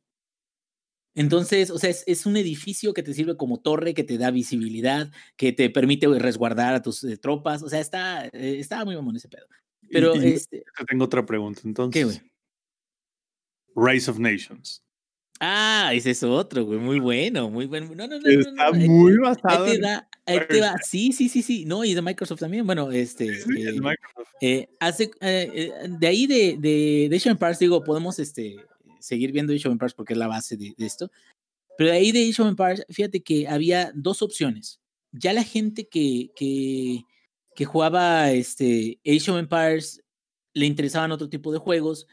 Entonces, 1.15 1.71
o 1.71 1.79
sea, 1.79 1.91
es, 1.91 2.03
es 2.07 2.27
un 2.27 2.37
edificio 2.37 2.93
que 2.93 3.03
te 3.03 3.15
sirve 3.15 3.37
como 3.37 3.61
torre, 3.61 3.95
que 3.95 4.03
te 4.05 4.19
da 4.19 4.31
visibilidad, 4.33 5.13
que 5.37 5.53
te 5.53 5.71
permite 5.71 6.07
güey, 6.09 6.19
resguardar 6.19 6.75
a 6.75 6.83
tus 6.83 7.05
eh, 7.05 7.17
tropas. 7.17 7.63
O 7.63 7.69
sea, 7.69 7.81
está, 7.81 8.27
eh, 8.27 8.57
está 8.59 8.85
muy 8.85 8.97
mamón 8.97 9.17
ese 9.17 9.29
pedo. 9.29 9.47
Pero, 9.91 10.17
Y- 10.17 10.27
este, 10.33 10.65
tengo 10.89 11.05
otra 11.05 11.25
pregunta. 11.25 11.61
Entonces, 11.65 11.93
¿qué, 12.01 12.05
güey? 12.05 12.21
Rise 13.77 14.11
of 14.11 14.19
Nations. 14.19 14.81
Ah, 15.41 15.91
ese 15.93 16.11
es 16.13 16.23
otro, 16.23 16.65
güey, 16.65 16.79
muy 16.79 17.01
bueno, 17.01 17.51
muy 17.51 17.67
bueno. 17.67 17.89
No, 17.95 18.07
no, 18.07 18.19
no, 18.21 18.29
Está 18.31 18.71
no, 18.71 18.77
ahí- 18.77 18.89
muy 18.89 19.13
ahí 19.13 19.19
basado 19.19 19.65
te 19.67 19.75
en 19.75 19.83
va, 19.83 20.09
ahí 20.27 20.39
te 20.49 20.61
va. 20.61 20.77
Sí, 20.83 21.13
sí, 21.13 21.29
sí, 21.29 21.43
sí. 21.43 21.65
No, 21.65 21.85
y 21.85 21.93
de 21.93 22.01
Microsoft 22.03 22.41
también. 22.41 22.65
Bueno, 22.67 22.91
este, 22.93 23.35
Sí, 23.43 23.63
es 23.63 23.69
eh, 23.77 23.81
Microsoft. 23.81 24.33
eh, 24.41 24.69
hace, 24.79 25.05
eh, 25.21 25.51
eh, 25.53 25.73
de 25.89 26.07
ahí 26.07 26.27
de, 26.27 26.57
de, 26.59 27.09
de 27.11 27.23
Empires, 27.31 27.59
digo, 27.59 27.83
podemos 27.83 28.19
este, 28.21 28.57
seguir 29.05 29.33
viendo 29.33 29.53
Age 29.53 29.69
of 29.69 29.73
Empires 29.73 29.95
porque 29.95 30.15
es 30.15 30.19
la 30.19 30.29
base 30.29 30.57
de, 30.57 30.75
esto. 30.79 31.11
Pero 31.77 31.93
ahí 31.93 32.13
de 32.13 32.29
Age 32.29 32.43
of 32.43 32.49
Empires, 32.49 32.85
fíjate 32.91 33.23
que 33.23 33.49
había 33.49 33.93
dos 33.95 34.23
opciones. 34.23 34.81
Ya 35.13 35.33
la 35.33 35.45
gente 35.45 35.89
que, 35.89 36.31
que, 36.35 37.03
que 37.55 37.65
jugaba 37.65 38.31
este, 38.31 39.01
Age 39.07 39.31
of 39.31 39.39
Empires 39.39 40.03
le 40.55 40.67
interesaban 40.67 41.13
otro 41.13 41.29
tipo 41.29 41.53
de 41.53 41.59
juegos 41.59 42.07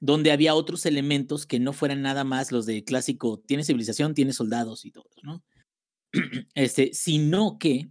donde 0.00 0.32
había 0.32 0.54
otros 0.54 0.84
elementos 0.86 1.46
que 1.46 1.60
no 1.60 1.72
fueran 1.72 2.02
nada 2.02 2.24
más 2.24 2.50
los 2.50 2.66
de 2.66 2.82
clásico, 2.82 3.38
tiene 3.46 3.62
civilización, 3.62 4.14
tiene 4.14 4.32
soldados 4.32 4.84
y 4.84 4.90
todo, 4.90 5.10
¿no? 5.22 5.44
Este, 6.54 6.92
sino 6.92 7.56
que 7.58 7.88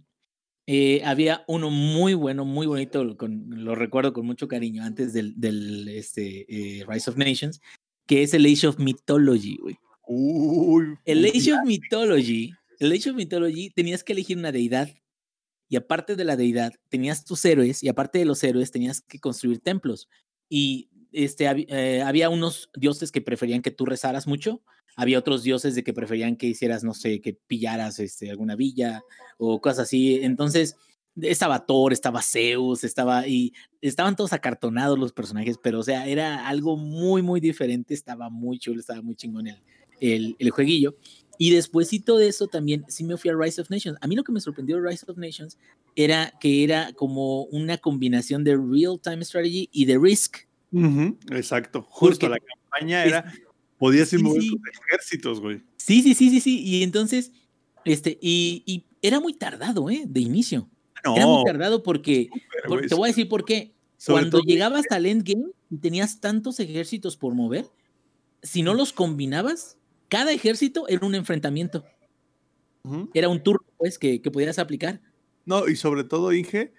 eh, 0.66 1.02
había 1.04 1.44
uno 1.48 1.70
muy 1.70 2.14
bueno, 2.14 2.44
muy 2.44 2.66
bonito, 2.66 3.16
con, 3.16 3.64
lo 3.64 3.74
recuerdo 3.74 4.12
con 4.12 4.26
mucho 4.26 4.46
cariño 4.46 4.84
antes 4.84 5.12
del, 5.12 5.40
del 5.40 5.88
este, 5.88 6.46
eh, 6.48 6.84
Rise 6.86 7.10
of 7.10 7.16
Nations, 7.16 7.60
que 8.06 8.22
es 8.22 8.34
el 8.34 8.46
Age 8.46 8.66
of 8.66 8.78
Mythology, 8.78 9.56
güey. 9.56 9.78
Uy, 10.06 10.98
El 11.04 11.24
uy, 11.24 11.32
Age 11.34 11.52
of 11.52 11.64
Mythology, 11.64 12.52
el 12.80 12.92
Age 12.92 13.10
of 13.10 13.16
Mythology 13.16 13.70
tenías 13.70 14.02
que 14.02 14.12
elegir 14.12 14.36
una 14.36 14.52
deidad 14.52 14.90
y 15.68 15.76
aparte 15.76 16.16
de 16.16 16.24
la 16.24 16.36
deidad 16.36 16.72
tenías 16.88 17.24
tus 17.24 17.44
héroes 17.44 17.82
y 17.82 17.88
aparte 17.88 18.18
de 18.18 18.24
los 18.24 18.42
héroes 18.44 18.70
tenías 18.70 19.00
que 19.00 19.20
construir 19.20 19.60
templos 19.60 20.08
y 20.48 20.90
este 21.12 21.46
eh, 21.68 22.02
había 22.02 22.28
unos 22.28 22.70
dioses 22.74 23.12
que 23.12 23.20
preferían 23.20 23.62
que 23.62 23.70
tú 23.70 23.86
rezaras 23.86 24.26
mucho, 24.26 24.62
había 24.96 25.18
otros 25.18 25.42
dioses 25.42 25.74
de 25.74 25.84
que 25.84 25.94
preferían 25.94 26.36
que 26.36 26.46
hicieras 26.46 26.84
no 26.84 26.94
sé, 26.94 27.20
que 27.20 27.34
pillaras 27.34 27.98
este 28.00 28.30
alguna 28.30 28.56
villa 28.56 29.02
o 29.38 29.60
cosas 29.60 29.80
así. 29.80 30.20
Entonces 30.22 30.76
estaba 31.20 31.66
Thor, 31.66 31.92
estaba 31.92 32.22
Zeus, 32.22 32.84
estaba 32.84 33.26
y 33.26 33.52
estaban 33.80 34.16
todos 34.16 34.32
acartonados 34.32 34.98
los 34.98 35.12
personajes, 35.12 35.58
pero 35.62 35.80
o 35.80 35.82
sea, 35.82 36.06
era 36.06 36.48
algo 36.48 36.76
muy 36.76 37.22
muy 37.22 37.40
diferente, 37.40 37.94
estaba 37.94 38.30
muy 38.30 38.58
chulo, 38.58 38.80
estaba 38.80 39.02
muy 39.02 39.14
chingón 39.14 39.48
el 39.48 39.62
el, 40.02 40.36
el 40.38 40.50
jueguillo. 40.50 40.96
Y 41.38 41.50
despuésito 41.50 42.18
de 42.18 42.28
eso 42.28 42.46
también 42.46 42.84
sí 42.88 43.04
me 43.04 43.16
fui 43.16 43.30
a 43.30 43.34
Rise 43.34 43.60
of 43.60 43.70
Nations. 43.70 43.96
A 44.00 44.06
mí 44.06 44.14
lo 44.14 44.24
que 44.24 44.32
me 44.32 44.40
sorprendió 44.40 44.76
de 44.76 44.88
Rise 44.88 45.06
of 45.08 45.16
Nations 45.16 45.58
era 45.96 46.32
que 46.40 46.62
era 46.62 46.92
como 46.92 47.44
una 47.44 47.78
combinación 47.78 48.44
de 48.44 48.56
real 48.56 49.00
time 49.02 49.24
strategy 49.24 49.68
y 49.72 49.86
de 49.86 49.98
risk. 49.98 50.36
Exacto. 51.30 51.86
Justo 51.88 52.28
Porque 52.28 52.28
la 52.28 52.38
campaña 52.38 53.04
era. 53.04 53.32
Podías 53.78 54.12
ir 54.12 54.20
sí, 54.20 54.24
moviendo 54.24 54.56
sí. 54.56 54.70
ejércitos, 54.88 55.40
güey. 55.40 55.62
Sí, 55.76 56.02
sí, 56.02 56.14
sí, 56.14 56.30
sí, 56.30 56.40
sí. 56.40 56.62
Y 56.62 56.82
entonces, 56.84 57.32
este, 57.84 58.16
y, 58.20 58.62
y 58.64 58.84
era 59.00 59.18
muy 59.18 59.34
tardado, 59.34 59.90
¿eh? 59.90 60.04
De 60.06 60.20
inicio. 60.20 60.68
Era 61.04 61.26
muy 61.26 61.44
tardado 61.44 61.82
porque, 61.82 62.28
por- 62.66 62.86
te 62.86 62.94
voy 62.94 63.08
a 63.08 63.12
decir 63.12 63.28
por 63.28 63.44
qué. 63.44 63.72
Sobre 63.96 64.22
Cuando 64.22 64.38
todo- 64.38 64.46
llegabas 64.46 64.84
al 64.90 65.06
endgame 65.06 65.46
y 65.70 65.76
tenías 65.78 66.20
tantos 66.20 66.58
ejércitos 66.60 67.16
por 67.16 67.34
mover, 67.34 67.66
si 68.42 68.62
no 68.62 68.74
los 68.74 68.92
combinabas, 68.92 69.78
cada 70.08 70.32
ejército 70.32 70.88
era 70.88 71.06
un 71.06 71.14
enfrentamiento. 71.14 71.84
Era 73.14 73.28
un 73.28 73.40
turno, 73.42 73.64
pues, 73.78 73.96
que, 73.98 74.20
que 74.20 74.30
podías 74.30 74.58
aplicar. 74.58 75.00
No, 75.44 75.68
y 75.68 75.76
sobre 75.76 76.02
todo, 76.04 76.32
Inge, 76.32 76.72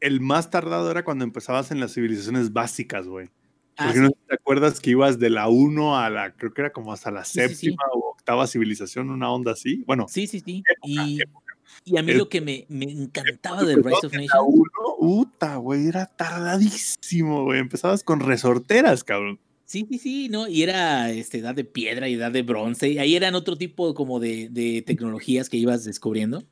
el 0.00 0.20
más 0.20 0.50
tardado 0.50 0.90
era 0.90 1.04
cuando 1.04 1.24
empezabas 1.24 1.70
en 1.70 1.80
las 1.80 1.92
civilizaciones 1.94 2.52
básicas, 2.52 3.06
güey. 3.06 3.28
Ah, 3.76 3.84
Porque 3.86 3.98
sí. 3.98 4.00
no 4.02 4.08
sé 4.08 4.14
si 4.22 4.26
te 4.28 4.34
acuerdas 4.34 4.80
que 4.80 4.90
ibas 4.90 5.18
de 5.18 5.28
la 5.30 5.48
1 5.48 5.98
a 5.98 6.08
la, 6.08 6.32
creo 6.34 6.54
que 6.54 6.62
era 6.62 6.72
como 6.72 6.92
hasta 6.92 7.10
la 7.10 7.24
Sí, 7.24 7.40
sí, 7.40 7.48
sí. 7.48 7.54
séptima 7.66 7.82
o 7.92 8.10
octava 8.12 8.46
civilización, 8.46 9.10
una 9.10 9.30
onda 9.30 9.52
así. 9.52 9.82
Bueno, 9.86 10.06
Sí, 10.08 10.26
sí, 10.26 10.40
sí. 10.40 10.62
época, 10.66 11.06
Y, 11.08 11.20
época. 11.20 11.43
Y 11.84 11.96
a 11.98 12.02
mí 12.02 12.12
El- 12.12 12.18
lo 12.18 12.28
que 12.28 12.40
me, 12.40 12.66
me 12.68 12.86
encantaba 12.86 13.62
del 13.64 13.82
Rise 13.82 14.06
of 14.06 14.12
Nations, 14.12 14.30
1, 14.46 14.64
puta, 14.98 15.56
güey, 15.56 15.88
era 15.88 16.06
tardadísimo, 16.06 17.44
güey. 17.44 17.60
Empezabas 17.60 18.02
con 18.02 18.20
resorteras, 18.20 19.04
cabrón. 19.04 19.38
Sí, 19.66 19.86
sí, 19.90 19.98
sí, 19.98 20.28
¿no? 20.28 20.46
Y 20.46 20.62
era 20.62 21.10
este, 21.10 21.38
edad 21.38 21.54
de 21.54 21.64
piedra 21.64 22.08
y 22.08 22.14
edad 22.14 22.30
de 22.30 22.42
bronce. 22.42 22.90
y 22.90 22.98
Ahí 22.98 23.16
eran 23.16 23.34
otro 23.34 23.56
tipo 23.56 23.94
como 23.94 24.20
de, 24.20 24.48
de 24.50 24.82
tecnologías 24.82 25.48
que 25.48 25.56
ibas 25.56 25.84
descubriendo. 25.84 26.44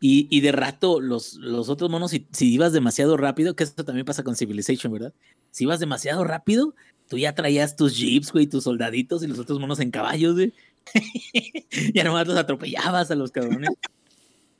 Y, 0.00 0.28
y 0.30 0.40
de 0.40 0.52
rato, 0.52 1.00
los, 1.00 1.34
los 1.34 1.68
otros 1.68 1.90
monos, 1.90 2.10
si, 2.12 2.26
si 2.32 2.52
ibas 2.52 2.72
demasiado 2.72 3.16
rápido, 3.16 3.54
que 3.56 3.64
esto 3.64 3.84
también 3.84 4.06
pasa 4.06 4.22
con 4.22 4.36
Civilization, 4.36 4.92
¿verdad? 4.92 5.12
Si 5.50 5.64
ibas 5.64 5.80
demasiado 5.80 6.22
rápido, 6.24 6.74
tú 7.08 7.18
ya 7.18 7.34
traías 7.34 7.74
tus 7.76 7.96
jeeps, 7.98 8.32
güey, 8.32 8.46
tus 8.46 8.64
soldaditos 8.64 9.22
y 9.22 9.26
los 9.26 9.38
otros 9.40 9.58
monos 9.60 9.80
en 9.80 9.90
caballos, 9.90 10.34
güey. 10.34 10.52
ya 11.94 12.04
nomás 12.04 12.26
los 12.26 12.36
atropellabas 12.36 13.10
a 13.10 13.14
los 13.14 13.30
cabrones. 13.32 13.70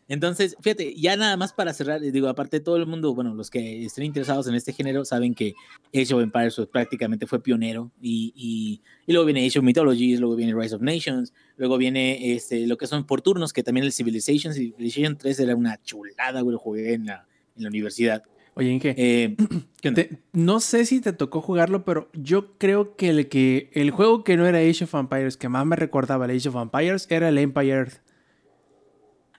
Entonces, 0.09 0.57
fíjate, 0.63 0.95
ya 0.95 1.17
nada 1.17 1.37
más 1.37 1.53
para 1.53 1.75
cerrar, 1.75 2.01
digo, 2.01 2.29
aparte 2.29 2.61
todo 2.61 2.77
el 2.77 2.87
mundo, 2.87 3.15
bueno, 3.15 3.35
los 3.35 3.51
que 3.51 3.85
estén 3.85 4.05
interesados 4.05 4.49
en 4.49 4.55
este 4.55 4.73
género 4.73 5.05
saben 5.05 5.35
que 5.35 5.55
Age 5.95 6.15
of 6.15 6.23
Empires 6.23 6.57
pues, 6.57 6.69
prácticamente 6.69 7.27
fue 7.27 7.43
pionero 7.43 7.93
y, 8.01 8.33
y, 8.35 8.81
y, 9.07 9.13
luego 9.13 9.27
viene 9.27 9.47
Age 9.47 9.59
of 9.59 9.65
Mythologies, 9.67 10.19
luego 10.19 10.35
viene 10.35 10.55
Rise 10.55 10.75
of 10.75 10.81
Nations, 10.81 11.35
luego 11.59 11.77
viene 11.77 12.33
este, 12.33 12.67
lo 12.67 12.79
que 12.79 12.87
son 12.87 13.07
por 13.07 13.21
turnos, 13.21 13.53
que 13.53 13.63
también 13.63 13.85
el 13.85 13.93
Civilization, 13.93 14.55
Civilization 14.55 15.19
3 15.19 15.41
era 15.41 15.55
una 15.55 15.79
chulada, 15.83 16.41
güey, 16.41 16.55
lo 16.55 16.59
jugué 16.59 16.95
en 16.95 17.05
la, 17.05 17.27
en 17.57 17.65
la 17.65 17.69
universidad. 17.69 18.23
Oye, 18.55 18.71
Inge, 18.71 18.95
eh, 18.97 19.37
te, 19.95 20.19
no 20.33 20.59
sé 20.61 20.87
si 20.87 21.01
te 21.01 21.13
tocó 21.13 21.43
jugarlo, 21.43 21.85
pero 21.85 22.09
yo 22.15 22.57
creo 22.57 22.97
que 22.97 23.11
el, 23.11 23.29
que 23.29 23.71
el 23.75 23.91
juego 23.91 24.25
que 24.25 24.39
no 24.39 24.47
era 24.47 24.59
Age 24.59 24.85
of 24.85 24.95
Empires, 24.95 25.37
que 25.37 25.51
más 25.51 25.67
me 25.67 25.77
recordaba 25.77 26.25
el 26.25 26.37
Age 26.37 26.49
of 26.49 26.57
Empires, 26.57 27.07
era 27.11 27.29
el 27.29 27.37
Empire 27.37 27.69
Earth. 27.69 28.08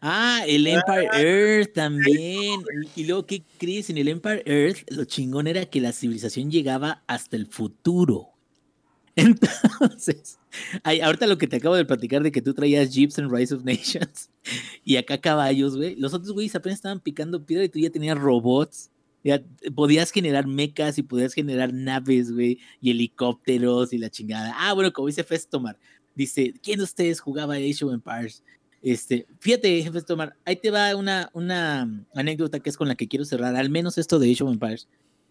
Ah, 0.01 0.43
el 0.47 0.65
Empire 0.65 1.09
Earth 1.13 1.73
también. 1.73 2.63
Y 2.95 3.03
luego, 3.05 3.25
¿qué 3.25 3.43
crees? 3.57 3.89
En 3.89 3.97
el 3.97 4.07
Empire 4.07 4.43
Earth, 4.45 4.89
lo 4.91 5.03
chingón 5.05 5.47
era 5.47 5.65
que 5.65 5.81
la 5.81 5.91
civilización 5.91 6.49
llegaba 6.49 7.03
hasta 7.07 7.35
el 7.35 7.47
futuro. 7.47 8.29
Entonces, 9.15 10.39
ay, 10.83 11.01
ahorita 11.01 11.27
lo 11.27 11.37
que 11.37 11.47
te 11.47 11.57
acabo 11.57 11.75
de 11.75 11.83
platicar 11.83 12.23
de 12.23 12.31
que 12.31 12.41
tú 12.41 12.53
traías 12.53 12.93
Jeeps 12.93 13.17
en 13.17 13.29
Rise 13.29 13.53
of 13.53 13.65
Nations 13.65 14.29
y 14.85 14.95
acá 14.95 15.19
caballos, 15.19 15.75
güey. 15.75 15.95
Los 15.95 16.13
otros 16.13 16.31
güeyes 16.31 16.55
apenas 16.55 16.77
estaban 16.77 17.01
picando 17.01 17.45
piedra 17.45 17.65
y 17.65 17.69
tú 17.69 17.79
ya 17.79 17.89
tenías 17.89 18.17
robots. 18.17 18.91
Ya 19.21 19.43
podías 19.75 20.11
generar 20.11 20.47
mechas 20.47 20.97
y 20.97 21.03
podías 21.03 21.33
generar 21.33 21.73
naves, 21.73 22.31
güey, 22.31 22.59
y 22.79 22.91
helicópteros 22.91 23.91
y 23.91 23.97
la 23.97 24.09
chingada. 24.09 24.55
Ah, 24.55 24.71
bueno, 24.71 24.93
como 24.93 25.07
dice 25.07 25.25
Festomar, 25.25 25.77
dice, 26.15 26.53
¿quién 26.63 26.77
de 26.77 26.85
ustedes 26.85 27.19
jugaba 27.19 27.55
Age 27.55 27.83
of 27.83 27.93
Empires? 27.93 28.45
Este, 28.81 29.25
fíjate, 29.39 29.83
jefe 29.83 30.01
Tomar, 30.01 30.35
ahí 30.45 30.55
te 30.55 30.71
va 30.71 30.95
una, 30.95 31.29
una 31.33 32.05
anécdota 32.15 32.59
que 32.59 32.69
es 32.69 32.77
con 32.77 32.87
la 32.87 32.95
que 32.95 33.07
quiero 33.07 33.25
cerrar, 33.25 33.55
al 33.55 33.69
menos 33.69 33.97
esto 33.97 34.19
de 34.19 34.31
Age 34.31 34.43
of 34.43 34.53
Empires, 34.53 34.87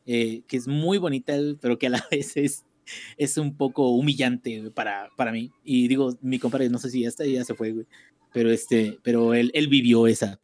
eh, 0.06 0.42
que 0.46 0.56
es 0.56 0.68
muy 0.68 0.98
bonita, 0.98 1.34
pero 1.60 1.78
que 1.78 1.86
a 1.86 1.90
la 1.90 2.06
vez 2.10 2.36
es, 2.36 2.64
es 3.16 3.38
un 3.38 3.56
poco 3.56 3.90
humillante 3.90 4.70
para, 4.70 5.10
para 5.16 5.32
mí. 5.32 5.50
Y 5.64 5.88
digo, 5.88 6.16
mi 6.20 6.38
compadre, 6.38 6.68
no 6.68 6.78
sé 6.78 6.90
si 6.90 7.02
ya 7.02 7.08
está, 7.08 7.24
ya 7.24 7.44
se 7.44 7.54
fue, 7.54 7.72
güey, 7.72 7.86
pero, 8.32 8.50
este, 8.50 8.98
pero 9.02 9.34
él, 9.34 9.50
él 9.54 9.68
vivió 9.68 10.06
esa. 10.06 10.40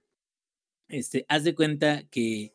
Este, 0.88 1.24
haz 1.28 1.44
de 1.44 1.54
cuenta 1.54 2.04
que 2.04 2.52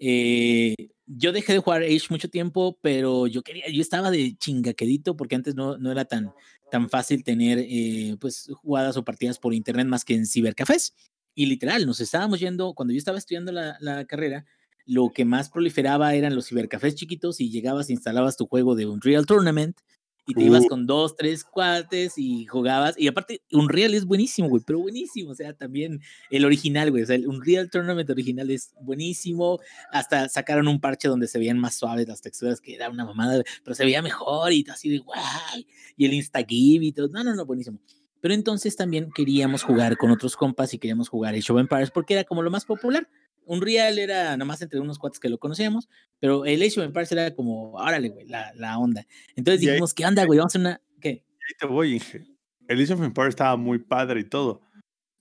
eh, 0.00 0.74
yo 1.06 1.32
dejé 1.32 1.54
de 1.54 1.58
jugar 1.58 1.82
Age 1.82 2.06
mucho 2.10 2.28
tiempo, 2.28 2.78
pero 2.80 3.26
yo 3.26 3.42
quería, 3.42 3.68
yo 3.68 3.80
estaba 3.80 4.10
de 4.10 4.36
chingaquedito 4.36 5.16
porque 5.16 5.34
antes 5.34 5.54
no, 5.54 5.78
no 5.78 5.90
era 5.90 6.04
tan, 6.04 6.32
tan 6.70 6.88
fácil 6.88 7.24
tener 7.24 7.58
eh, 7.58 8.16
pues 8.20 8.50
jugadas 8.54 8.96
o 8.96 9.04
partidas 9.04 9.38
por 9.38 9.54
internet 9.54 9.86
más 9.86 10.04
que 10.04 10.14
en 10.14 10.26
cibercafés. 10.26 10.94
Y 11.34 11.46
literal, 11.46 11.86
nos 11.86 12.00
estábamos 12.00 12.40
yendo, 12.40 12.74
cuando 12.74 12.92
yo 12.92 12.98
estaba 12.98 13.18
estudiando 13.18 13.52
la, 13.52 13.76
la 13.80 14.04
carrera, 14.04 14.44
lo 14.84 15.10
que 15.10 15.24
más 15.24 15.48
proliferaba 15.48 16.14
eran 16.14 16.34
los 16.34 16.48
cibercafés 16.48 16.94
chiquitos 16.94 17.40
y 17.40 17.50
llegabas, 17.50 17.90
instalabas 17.90 18.36
tu 18.36 18.46
juego 18.46 18.74
de 18.74 18.86
Unreal 18.86 19.26
Tournament 19.26 19.78
y 20.26 20.34
te 20.34 20.44
ibas 20.44 20.64
uh. 20.64 20.68
con 20.68 20.86
dos, 20.86 21.16
tres 21.16 21.44
cuates 21.44 22.14
y 22.16 22.46
jugabas. 22.46 22.98
Y 22.98 23.08
aparte, 23.08 23.42
Unreal 23.50 23.94
es 23.94 24.04
buenísimo, 24.04 24.48
güey, 24.48 24.62
pero 24.64 24.78
buenísimo. 24.78 25.30
O 25.30 25.34
sea, 25.34 25.52
también 25.52 26.00
el 26.30 26.44
original, 26.44 26.90
güey. 26.90 27.02
O 27.02 27.06
sea, 27.06 27.16
el 27.16 27.26
Unreal 27.26 27.70
Tournament 27.70 28.08
original 28.08 28.50
es 28.50 28.74
buenísimo. 28.80 29.58
Hasta 29.90 30.28
sacaron 30.28 30.68
un 30.68 30.80
parche 30.80 31.08
donde 31.08 31.26
se 31.26 31.38
veían 31.38 31.58
más 31.58 31.74
suaves 31.74 32.06
las 32.06 32.20
texturas, 32.20 32.60
que 32.60 32.74
era 32.74 32.88
una 32.88 33.04
mamada, 33.04 33.42
pero 33.64 33.74
se 33.74 33.84
veía 33.84 34.02
mejor 34.02 34.52
y 34.52 34.64
así 34.70 34.88
de 34.88 34.98
guay. 34.98 35.66
Y 35.96 36.06
el 36.06 36.14
Instagib 36.14 36.82
y 36.82 36.92
todo. 36.92 37.08
No, 37.08 37.24
no, 37.24 37.34
no, 37.34 37.44
buenísimo. 37.44 37.78
Pero 38.20 38.34
entonces 38.34 38.76
también 38.76 39.10
queríamos 39.12 39.64
jugar 39.64 39.96
con 39.96 40.12
otros 40.12 40.36
compas 40.36 40.72
y 40.72 40.78
queríamos 40.78 41.08
jugar 41.08 41.34
el 41.34 41.42
Show 41.42 41.58
Empires 41.58 41.90
porque 41.90 42.14
era 42.14 42.24
como 42.24 42.42
lo 42.42 42.52
más 42.52 42.64
popular. 42.64 43.08
Unreal 43.46 43.98
era 43.98 44.36
nomás 44.36 44.62
entre 44.62 44.80
unos 44.80 44.98
cuates 44.98 45.20
que 45.20 45.28
lo 45.28 45.38
conocíamos, 45.38 45.88
pero 46.20 46.44
el 46.44 46.62
Age 46.62 46.80
of 46.80 46.86
Empires 46.86 47.12
era 47.12 47.34
como, 47.34 47.72
órale, 47.72 48.08
güey, 48.10 48.26
la, 48.26 48.52
la 48.54 48.78
onda. 48.78 49.06
Entonces 49.36 49.60
dijimos, 49.60 49.94
¿qué 49.94 50.06
onda, 50.06 50.24
güey? 50.24 50.38
Vamos 50.38 50.54
a 50.56 50.58
una. 50.58 50.80
¿Qué? 51.00 51.08
Ahí 51.08 51.54
te 51.58 51.66
voy, 51.66 51.94
Inge. 51.94 52.24
El 52.68 52.82
Age 52.82 52.94
of 52.94 53.02
Empires 53.02 53.30
estaba 53.30 53.56
muy 53.56 53.78
padre 53.78 54.20
y 54.20 54.24
todo, 54.24 54.62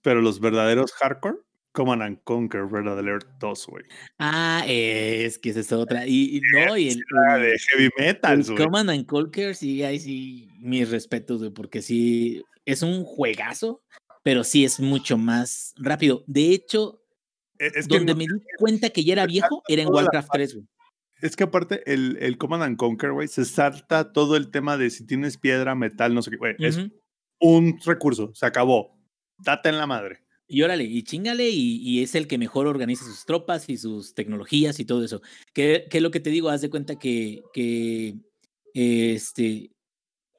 pero 0.02 0.22
los 0.22 0.40
verdaderos 0.40 0.92
hardcore, 0.94 1.38
Command 1.72 2.02
and 2.02 2.24
Conquer 2.24 2.68
Red 2.68 2.88
Alert 2.88 3.28
2, 3.40 3.68
güey. 3.68 3.86
Ah, 4.20 4.64
es 4.68 5.40
que 5.40 5.50
esa 5.50 5.62
es 5.62 5.72
otra. 5.72 6.06
Y, 6.06 6.38
y 6.38 6.42
no, 6.54 6.78
y 6.78 6.90
el. 6.90 6.98
de 6.98 7.58
heavy 7.58 7.90
metal, 7.98 8.44
güey. 8.44 8.58
Command 8.58 8.90
and 8.90 9.06
Conquer, 9.06 9.56
sí, 9.56 9.84
ahí 9.84 10.00
sí, 10.00 10.50
mis 10.60 10.90
respetos, 10.90 11.40
güey, 11.40 11.52
porque 11.52 11.82
sí, 11.82 12.44
es 12.66 12.82
un 12.82 13.04
juegazo, 13.04 13.82
pero 14.24 14.44
sí 14.44 14.66
es 14.66 14.80
mucho 14.80 15.18
más 15.18 15.74
rápido. 15.78 16.24
De 16.28 16.54
hecho, 16.54 17.01
e, 17.62 17.72
es 17.76 17.88
donde 17.88 18.16
me 18.16 18.24
di 18.24 18.42
cuenta 18.58 18.90
que 18.90 19.04
ya 19.04 19.14
era 19.14 19.28
viejo 19.28 19.62
era 19.68 19.84
en 19.84 19.90
Warcraft 19.90 20.30
3, 20.34 20.56
güey. 20.56 20.68
Es 21.22 21.36
que 21.36 21.44
aparte 21.44 21.84
el, 21.86 22.18
el 22.20 22.40
Command 22.40 22.64
and 22.64 22.78
Conquer, 22.78 23.12
güey, 23.12 23.28
se 23.28 23.46
salta 23.46 24.12
todo 24.12 24.36
el 24.36 24.50
tema 24.50 24.76
de 24.78 24.90
si 24.90 25.06
tienes 25.06 25.38
piedra, 25.38 25.76
metal, 25.76 26.16
no 26.16 26.24
sé 26.24 26.32
qué, 26.32 26.38
güey. 26.38 26.56
Es 26.58 26.80
un 27.40 27.80
recurso, 27.86 28.32
se 28.34 28.48
acabó. 28.48 28.98
Date 29.38 29.70
en 29.70 29.78
la 29.78 29.86
madre. 29.86 30.24
Y 30.48 30.64
órale, 30.64 30.84
y 30.84 31.04
chingale, 31.04 31.50
y, 31.50 31.78
y, 31.78 32.02
es 32.02 32.16
el 32.16 32.28
que 32.28 32.40
mejor 32.40 32.68
organiza 32.68 33.06
sus 33.06 33.26
tropas 33.26 33.70
y 33.70 33.78
sus 33.78 34.16
tecnologías 34.16 34.80
y 34.80 34.86
todo 34.86 35.06
eso. 35.06 35.22
Que, 35.54 35.86
que 35.90 36.02
lo 36.02 36.12
que 36.12 36.20
te 36.20 36.32
digo, 36.32 36.50
haz 36.50 36.62
de 36.62 36.70
cuenta 36.72 36.98
que, 36.98 37.42
que 37.54 38.16
este, 38.74 39.72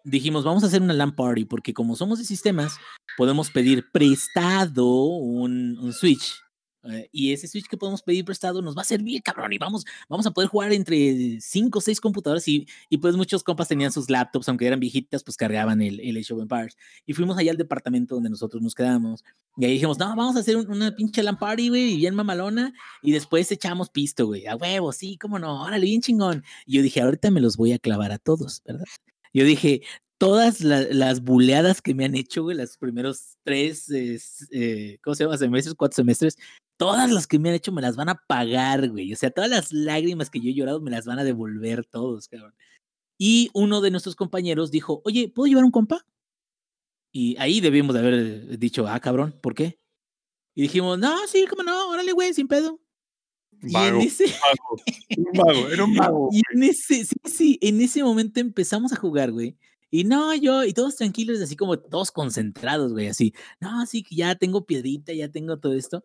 dijimos, 0.04 0.44
vamos 0.44 0.64
a 0.64 0.66
hacer 0.66 0.82
una 0.82 0.92
LAN 0.92 1.14
party, 1.14 1.44
porque 1.44 1.72
como 1.72 1.96
somos 1.96 2.18
de 2.18 2.24
sistemas, 2.24 2.76
podemos 3.16 3.50
pedir 3.50 3.84
prestado 3.92 5.04
un, 5.04 5.78
un 5.78 5.92
Switch 5.92 6.42
eh, 6.84 7.08
y 7.12 7.32
ese 7.32 7.46
Switch 7.46 7.66
que 7.68 7.76
podemos 7.76 8.02
pedir 8.02 8.24
prestado 8.24 8.60
nos 8.60 8.76
va 8.76 8.82
a 8.82 8.84
servir, 8.84 9.22
cabrón, 9.22 9.52
y 9.52 9.58
vamos, 9.58 9.84
vamos 10.08 10.26
a 10.26 10.32
poder 10.32 10.48
jugar 10.48 10.72
entre 10.72 11.40
5 11.40 11.78
o 11.78 11.82
6 11.82 12.00
computadoras 12.00 12.46
y, 12.48 12.66
y, 12.88 12.98
pues 12.98 13.16
muchos 13.16 13.44
compas 13.44 13.68
tenían 13.68 13.92
sus 13.92 14.10
laptops, 14.10 14.48
aunque 14.48 14.66
eran 14.66 14.80
viejitas, 14.80 15.22
pues 15.22 15.36
cargaban 15.36 15.80
el, 15.80 16.00
el 16.00 16.16
Age 16.16 16.34
of 16.34 16.42
Empires. 16.42 16.76
Y 17.06 17.12
fuimos 17.14 17.38
allá 17.38 17.52
al 17.52 17.56
departamento 17.56 18.16
donde 18.16 18.30
nosotros 18.30 18.62
nos 18.62 18.74
quedamos. 18.74 19.24
Y 19.56 19.64
ahí 19.64 19.72
dijimos, 19.72 19.98
no, 19.98 20.06
vamos 20.16 20.36
a 20.36 20.40
hacer 20.40 20.56
una 20.56 20.94
pinche 20.96 21.22
LAN 21.22 21.38
party, 21.38 21.68
güey, 21.68 21.96
bien 21.96 22.14
mamalona. 22.14 22.72
Y 23.02 23.12
después 23.12 23.50
echamos 23.52 23.90
pisto, 23.90 24.26
güey, 24.26 24.46
a 24.46 24.56
huevo, 24.56 24.92
sí, 24.92 25.16
cómo 25.18 25.38
no, 25.38 25.62
órale, 25.62 25.86
bien 25.86 26.00
chingón. 26.00 26.44
Y 26.66 26.76
yo 26.76 26.82
dije, 26.82 27.00
ahorita 27.00 27.30
me 27.30 27.40
los 27.40 27.56
voy 27.56 27.72
a 27.72 27.78
clavar 27.78 28.12
a 28.12 28.18
todos, 28.18 28.62
¿verdad? 28.64 28.84
Yo 29.34 29.44
dije, 29.44 29.82
todas 30.22 30.60
las 30.60 31.20
buleadas 31.20 31.82
que 31.82 31.94
me 31.94 32.04
han 32.04 32.14
hecho, 32.14 32.44
güey, 32.44 32.56
los 32.56 32.78
primeros 32.78 33.36
tres, 33.42 33.90
eh, 34.52 34.98
¿cómo 35.02 35.16
se 35.16 35.24
llama? 35.24 35.36
Semestres, 35.36 35.74
cuatro 35.74 35.96
semestres, 35.96 36.38
todas 36.82 37.12
las 37.12 37.28
que 37.28 37.38
me 37.38 37.48
han 37.48 37.54
hecho 37.54 37.70
me 37.70 37.80
las 37.80 37.94
van 37.94 38.08
a 38.08 38.16
pagar, 38.26 38.90
güey. 38.90 39.12
O 39.12 39.16
sea, 39.16 39.30
todas 39.30 39.48
las 39.48 39.70
lágrimas 39.70 40.30
que 40.30 40.40
yo 40.40 40.50
he 40.50 40.54
llorado 40.54 40.80
me 40.80 40.90
las 40.90 41.06
van 41.06 41.20
a 41.20 41.22
devolver 41.22 41.84
todos, 41.84 42.26
cabrón. 42.26 42.56
Y 43.16 43.50
uno 43.54 43.80
de 43.80 43.92
nuestros 43.92 44.16
compañeros 44.16 44.72
dijo, 44.72 45.00
oye, 45.04 45.28
¿puedo 45.28 45.46
llevar 45.46 45.64
un 45.64 45.70
compa? 45.70 46.04
Y 47.12 47.36
ahí 47.38 47.60
debimos 47.60 47.94
de 47.94 48.00
haber 48.00 48.58
dicho, 48.58 48.88
ah, 48.88 48.98
cabrón, 48.98 49.38
¿por 49.40 49.54
qué? 49.54 49.78
Y 50.56 50.62
dijimos, 50.62 50.98
no, 50.98 51.16
sí, 51.28 51.46
cómo 51.48 51.62
no, 51.62 51.90
órale, 51.90 52.10
güey, 52.10 52.34
sin 52.34 52.48
pedo. 52.48 52.80
Vago, 53.60 53.98
y 54.00 54.00
en 54.00 54.08
ese... 54.08 54.24
un 55.16 55.32
vago, 55.34 55.68
era 55.68 55.84
un 55.84 55.94
vago. 55.94 56.30
Y 56.32 56.42
en 56.52 56.64
ese, 56.64 57.04
sí, 57.04 57.16
sí, 57.22 57.58
en 57.62 57.80
ese 57.80 58.02
momento 58.02 58.40
empezamos 58.40 58.92
a 58.92 58.96
jugar, 58.96 59.30
güey. 59.30 59.56
Y 59.88 60.02
no, 60.02 60.34
yo, 60.34 60.64
y 60.64 60.72
todos 60.72 60.96
tranquilos, 60.96 61.40
así 61.40 61.54
como 61.54 61.78
todos 61.78 62.10
concentrados, 62.10 62.92
güey, 62.92 63.06
así. 63.06 63.34
No, 63.60 63.86
sí, 63.86 64.02
que 64.02 64.16
ya 64.16 64.34
tengo 64.34 64.66
piedrita, 64.66 65.12
ya 65.12 65.28
tengo 65.28 65.60
todo 65.60 65.74
esto 65.74 66.04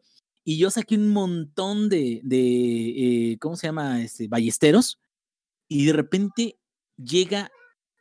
y 0.50 0.58
yo 0.58 0.72
saqué 0.72 0.96
un 0.96 1.10
montón 1.10 1.90
de, 1.90 2.22
de 2.24 3.32
eh, 3.32 3.38
¿cómo 3.38 3.58
se 3.58 3.68
llama? 3.68 4.02
Este, 4.02 4.30
ballesteros, 4.30 4.98
y 5.68 5.88
de 5.88 5.92
repente 5.92 6.58
llega, 6.96 7.52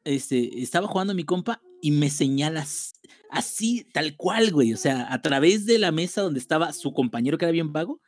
este, 0.04 0.62
estaba 0.62 0.86
jugando 0.86 1.12
mi 1.12 1.24
compa 1.24 1.60
y 1.82 1.90
me 1.90 2.08
señalas 2.08 3.00
así, 3.32 3.84
tal 3.92 4.16
cual, 4.16 4.52
güey, 4.52 4.72
o 4.72 4.76
sea, 4.76 5.12
a 5.12 5.20
través 5.22 5.66
de 5.66 5.80
la 5.80 5.90
mesa 5.90 6.22
donde 6.22 6.38
estaba 6.38 6.72
su 6.72 6.92
compañero 6.92 7.36
que 7.36 7.46
era 7.46 7.50
bien 7.50 7.72
vago, 7.72 8.00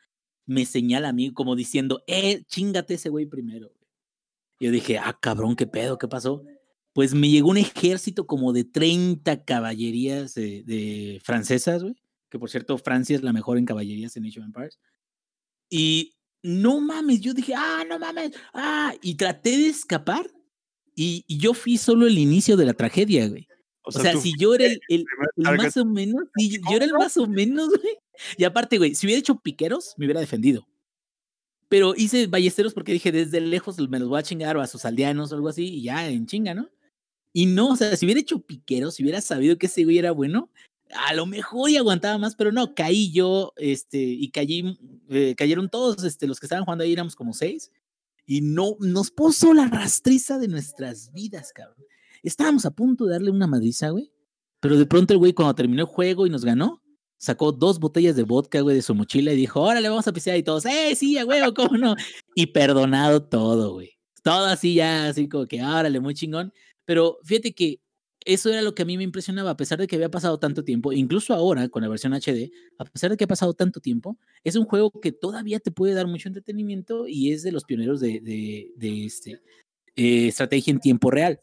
me 0.45 0.65
señala 0.65 1.09
a 1.09 1.13
mí 1.13 1.33
como 1.33 1.57
diciendo, 1.57 2.01
eh, 2.07 2.45
chingate 2.47 2.93
ese 2.93 3.09
güey 3.09 3.25
primero. 3.25 3.73
Yo 4.61 4.71
dije, 4.71 4.99
ah, 4.99 5.19
cabrón, 5.21 5.57
¿qué 5.57 5.67
pedo? 5.67 5.97
¿Qué 5.97 6.07
pasó? 6.07 6.45
Pues 6.93 7.13
me 7.13 7.29
llegó 7.29 7.49
un 7.49 7.57
ejército 7.57 8.25
como 8.25 8.53
de 8.53 8.63
30 8.63 9.43
caballerías 9.43 10.33
de 10.33 11.19
francesas, 11.25 11.83
güey 11.83 11.97
que 12.29 12.39
por 12.39 12.49
cierto 12.49 12.77
Francia 12.77 13.15
es 13.15 13.23
la 13.23 13.33
mejor 13.33 13.57
en 13.57 13.65
caballerías 13.65 14.15
en 14.17 14.25
Age 14.25 14.39
of 14.39 14.45
Empires. 14.45 14.79
Y 15.69 16.13
no 16.43 16.79
mames, 16.79 17.21
yo 17.21 17.33
dije, 17.33 17.53
ah, 17.55 17.83
no 17.87 17.99
mames, 17.99 18.31
ah, 18.53 18.93
y 19.01 19.15
traté 19.15 19.57
de 19.57 19.67
escapar 19.67 20.29
Y, 20.95 21.23
y 21.27 21.37
yo 21.39 21.53
fui 21.53 21.77
solo 21.77 22.07
el 22.07 22.17
inicio 22.17 22.57
de 22.57 22.65
la 22.65 22.73
tragedia, 22.73 23.27
güey. 23.29 23.47
O 23.83 23.91
sea, 23.91 24.01
tú 24.13 24.21
si 24.21 24.33
yo 24.37 24.53
era 24.53 24.65
el, 24.65 24.79
el- 24.89 25.05
el 25.37 25.43
target 25.45 25.63
más 25.63 25.77
o 25.77 25.85
menos, 25.85 26.23
si 26.37 26.49
yo 26.69 26.75
era 26.75 26.85
el 26.85 26.93
más 26.93 27.15
o 27.17 27.25
menos, 27.27 27.69
güey. 27.69 27.97
Y 28.37 28.43
aparte, 28.43 28.77
güey, 28.77 28.95
si 28.95 29.05
hubiera 29.07 29.19
hecho 29.19 29.39
piqueros, 29.39 29.93
me 29.97 30.05
hubiera 30.05 30.19
defendido. 30.19 30.67
Pero 31.69 31.93
hice 31.95 32.27
ballesteros 32.27 32.73
porque 32.73 32.91
dije, 32.93 33.11
desde 33.11 33.39
lejos 33.41 33.77
me 33.89 33.99
los 33.99 34.09
voy 34.09 34.19
a 34.19 34.23
chingar 34.23 34.57
o 34.57 34.61
a 34.61 34.67
sus 34.67 34.83
aldeanos 34.85 35.31
o 35.31 35.35
algo 35.35 35.47
así, 35.49 35.65
y 35.75 35.83
ya 35.83 36.07
en 36.09 36.25
chinga, 36.25 36.53
¿no? 36.53 36.67
Y 37.33 37.45
no, 37.45 37.69
o 37.69 37.75
sea, 37.75 37.95
si 37.95 38.05
hubiera 38.05 38.19
hecho 38.21 38.41
piqueros, 38.41 38.95
si 38.95 39.03
hubiera 39.03 39.21
sabido 39.21 39.57
que 39.57 39.67
ese 39.67 39.83
güey 39.85 39.99
era 39.99 40.11
bueno, 40.11 40.49
a 40.95 41.13
lo 41.13 41.25
mejor 41.25 41.69
y 41.69 41.77
aguantaba 41.77 42.17
más, 42.17 42.35
pero 42.35 42.51
no, 42.51 42.73
caí 42.73 43.11
yo, 43.11 43.53
este, 43.57 43.99
y 43.99 44.29
caí, 44.31 44.77
eh, 45.09 45.35
cayeron 45.37 45.69
todos, 45.69 46.03
este, 46.03 46.27
los 46.27 46.39
que 46.39 46.45
estaban 46.45 46.65
jugando 46.65 46.83
ahí 46.83 46.93
éramos 46.93 47.15
como 47.15 47.33
seis, 47.33 47.71
y 48.25 48.41
no, 48.41 48.75
nos 48.79 49.11
puso 49.11 49.53
la 49.53 49.67
rastriza 49.67 50.37
de 50.37 50.47
nuestras 50.47 51.11
vidas, 51.11 51.51
cabrón. 51.53 51.85
Estábamos 52.21 52.65
a 52.65 52.71
punto 52.71 53.05
de 53.05 53.13
darle 53.13 53.31
una 53.31 53.47
madriza, 53.47 53.89
güey, 53.89 54.11
pero 54.59 54.77
de 54.77 54.85
pronto 54.85 55.13
el 55.13 55.19
güey 55.19 55.33
cuando 55.33 55.55
terminó 55.55 55.81
el 55.81 55.87
juego 55.87 56.27
y 56.27 56.29
nos 56.29 56.43
ganó, 56.43 56.81
sacó 57.17 57.51
dos 57.51 57.79
botellas 57.79 58.15
de 58.15 58.23
vodka, 58.23 58.61
güey, 58.61 58.75
de 58.75 58.81
su 58.81 58.95
mochila 58.95 59.33
y 59.33 59.37
dijo, 59.37 59.61
órale, 59.61 59.89
vamos 59.89 60.07
a 60.07 60.13
pisear 60.13 60.37
y 60.37 60.43
todos, 60.43 60.65
¡eh, 60.65 60.95
sí, 60.95 61.17
a 61.17 61.25
huevo, 61.25 61.53
cómo 61.53 61.77
no! 61.77 61.95
Y 62.35 62.47
perdonado 62.47 63.23
todo, 63.23 63.73
güey. 63.73 63.91
Todo 64.23 64.45
así 64.45 64.75
ya, 64.75 65.07
así 65.07 65.29
como 65.29 65.45
que, 65.47 65.63
órale, 65.63 65.99
muy 65.99 66.13
chingón. 66.13 66.53
Pero 66.85 67.19
fíjate 67.23 67.53
que 67.53 67.79
eso 68.25 68.49
era 68.49 68.61
lo 68.61 68.75
que 68.75 68.83
a 68.83 68.85
mí 68.85 68.97
me 68.97 69.03
impresionaba, 69.03 69.51
a 69.51 69.57
pesar 69.57 69.79
de 69.79 69.87
que 69.87 69.95
había 69.95 70.11
pasado 70.11 70.39
tanto 70.39 70.63
tiempo, 70.63 70.91
incluso 70.91 71.33
ahora 71.33 71.69
con 71.69 71.81
la 71.81 71.89
versión 71.89 72.13
HD, 72.13 72.51
a 72.77 72.85
pesar 72.85 73.11
de 73.11 73.17
que 73.17 73.23
ha 73.23 73.27
pasado 73.27 73.53
tanto 73.53 73.79
tiempo, 73.79 74.17
es 74.43 74.55
un 74.55 74.65
juego 74.65 74.91
que 74.91 75.11
todavía 75.11 75.59
te 75.59 75.71
puede 75.71 75.93
dar 75.93 76.07
mucho 76.07 76.27
entretenimiento 76.27 77.07
y 77.07 77.31
es 77.31 77.43
de 77.43 77.51
los 77.51 77.63
pioneros 77.63 77.99
de, 77.99 78.19
de, 78.19 78.71
de 78.75 79.05
este, 79.05 79.41
eh, 79.95 80.27
estrategia 80.27 80.71
en 80.71 80.79
tiempo 80.79 81.11
real. 81.11 81.39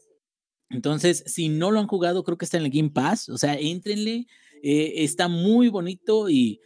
Entonces, 0.69 1.23
si 1.25 1.49
no 1.49 1.71
lo 1.71 1.79
han 1.79 1.87
jugado, 1.87 2.23
creo 2.23 2.37
que 2.37 2.45
está 2.45 2.57
en 2.57 2.65
el 2.65 2.71
Game 2.71 2.89
Pass, 2.89 3.29
o 3.29 3.37
sea, 3.37 3.55
éntrenle, 3.55 4.27
eh, 4.61 4.93
está 4.97 5.27
muy 5.27 5.69
bonito 5.69 6.29
y 6.29 6.61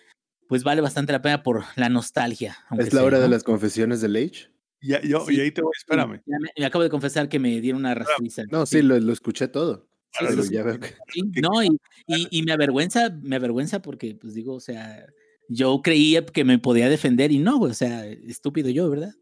pues 0.48 0.64
vale 0.64 0.82
bastante 0.82 1.14
la 1.14 1.22
pena 1.22 1.44
por 1.44 1.64
la 1.76 1.88
nostalgia. 1.88 2.58
Es 2.78 2.94
la 2.94 3.00
sea, 3.00 3.04
hora 3.04 3.20
de 3.20 3.30
las 3.30 3.44
confesiones 3.44 4.02
del 4.02 4.16
Age. 4.16 4.50
Ya, 4.82 5.00
yo, 5.02 5.26
Sí, 5.28 5.36
y 5.36 5.40
ahí 5.40 5.52
te 5.52 5.62
voy, 5.62 5.72
espérame. 5.78 6.22
Me, 6.26 6.38
me 6.58 6.66
acabo 6.66 6.84
de 6.84 6.90
confesar 6.90 7.30
que 7.30 7.38
me 7.40 7.62
dieron 7.62 7.82
una 7.82 7.94
rastriza. 7.94 8.44
No, 8.50 8.66
sí, 8.66 8.82
lo, 8.82 9.00
lo 9.00 9.14
escuché 9.14 9.48
todo. 9.48 9.91
Sí, 10.12 10.26
sí. 11.14 11.24
no, 11.42 11.64
y, 11.64 11.70
y, 12.08 12.28
y 12.40 12.44
me 12.44 12.52
avergüenza, 12.52 13.10
me 13.22 13.38
avergüenza 13.38 13.82
porque, 13.82 14.16
pues 14.16 14.34
digo, 14.34 14.56
o 14.56 14.60
sea, 14.60 15.06
yo 15.48 15.82
creía 15.82 16.26
que 16.26 16.44
me 16.44 16.60
podía 16.60 16.90
defender 16.90 17.32
y 17.32 17.40
no, 17.40 17.60
o 17.60 17.74
sea, 17.74 18.06
estúpido 18.06 18.70
yo, 18.70 18.90
¿verdad? 18.90 19.14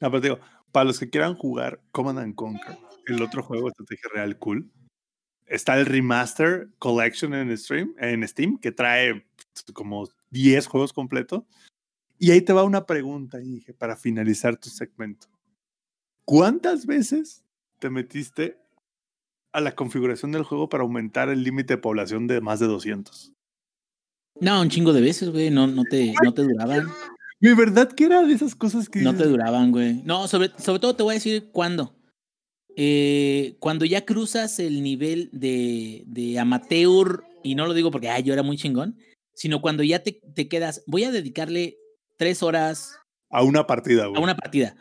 No, 0.00 0.10
pero 0.10 0.20
te 0.20 0.28
digo, 0.28 0.40
para 0.72 0.84
los 0.84 0.98
que 0.98 1.10
quieran 1.10 1.34
jugar 1.34 1.80
Command 1.92 2.18
and 2.18 2.34
Conquer, 2.34 2.78
el 3.06 3.22
otro 3.22 3.42
juego 3.42 3.64
de 3.64 3.70
estrategia 3.70 4.10
real 4.14 4.38
cool, 4.38 4.70
está 5.46 5.78
el 5.78 5.86
Remaster 5.86 6.68
Collection 6.78 7.34
en 7.34 7.56
Steam, 7.56 7.94
en 7.98 8.26
Steam 8.26 8.58
que 8.58 8.72
trae 8.72 9.26
pues, 9.52 9.64
como 9.72 10.08
10 10.30 10.66
juegos 10.66 10.92
completos. 10.92 11.44
Y 12.18 12.30
ahí 12.30 12.40
te 12.40 12.52
va 12.52 12.64
una 12.64 12.86
pregunta, 12.86 13.42
Inge, 13.42 13.74
para 13.74 13.96
finalizar 13.96 14.56
tu 14.56 14.70
segmento. 14.70 15.28
¿Cuántas 16.24 16.86
veces 16.86 17.44
te 17.78 17.90
metiste 17.90 18.58
a 19.54 19.60
la 19.60 19.74
configuración 19.74 20.32
del 20.32 20.42
juego 20.42 20.68
para 20.68 20.82
aumentar 20.82 21.28
el 21.28 21.44
límite 21.44 21.74
de 21.74 21.78
población 21.78 22.26
de 22.26 22.40
más 22.40 22.58
de 22.58 22.66
200? 22.66 23.32
No, 24.40 24.60
un 24.60 24.68
chingo 24.68 24.92
de 24.92 25.00
veces, 25.00 25.30
güey, 25.30 25.50
no, 25.50 25.68
no, 25.68 25.84
te, 25.84 26.12
no 26.24 26.34
te 26.34 26.42
duraban, 26.42 26.88
De 27.40 27.54
verdad 27.54 27.92
que 27.92 28.04
era 28.04 28.24
de 28.24 28.34
esas 28.34 28.56
cosas 28.56 28.88
que 28.88 29.00
no 29.00 29.14
te 29.14 29.24
duraban, 29.24 29.70
güey. 29.70 30.02
No, 30.04 30.26
sobre, 30.26 30.50
sobre 30.58 30.80
todo 30.80 30.96
te 30.96 31.04
voy 31.04 31.12
a 31.12 31.14
decir 31.14 31.50
cuándo. 31.52 31.94
Eh, 32.76 33.54
cuando 33.60 33.84
ya 33.84 34.04
cruzas 34.04 34.58
el 34.58 34.82
nivel 34.82 35.30
de, 35.32 36.02
de 36.08 36.36
amateur, 36.40 37.24
y 37.44 37.54
no 37.54 37.66
lo 37.66 37.74
digo 37.74 37.92
porque 37.92 38.08
ay, 38.08 38.24
yo 38.24 38.32
era 38.32 38.42
muy 38.42 38.56
chingón, 38.56 38.98
sino 39.34 39.62
cuando 39.62 39.84
ya 39.84 40.00
te, 40.02 40.20
te 40.34 40.48
quedas, 40.48 40.82
voy 40.88 41.04
a 41.04 41.12
dedicarle 41.12 41.78
tres 42.16 42.42
horas 42.42 42.98
a 43.30 43.44
una 43.44 43.68
partida, 43.68 44.06
güey. 44.06 44.20
a 44.20 44.24
una 44.24 44.36
partida. 44.36 44.74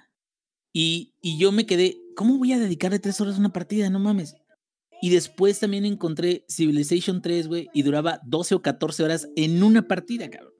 Y, 0.74 1.14
y 1.22 1.38
yo 1.38 1.52
me 1.52 1.68
quedé, 1.68 1.98
¿cómo 2.16 2.40
voy 2.40 2.54
a 2.54 2.60
dedicarle 2.60 2.98
tres 2.98 3.22
horas 3.22 3.36
a 3.36 3.40
una 3.40 3.54
partida? 3.54 3.92
No 3.92 4.00
mames. 4.00 4.36
Y 5.04 5.10
después 5.10 5.60
también 5.60 5.84
encontré 5.84 6.46
Civilization 6.48 7.22
3, 7.22 7.50
güey, 7.50 7.70
y 7.74 7.82
duraba 7.82 8.22
12 8.24 8.56
o 8.56 8.62
14 8.62 9.04
horas 9.04 9.28
en 9.36 9.62
una 9.62 9.86
partida, 9.86 10.30
cabrón. 10.30 10.54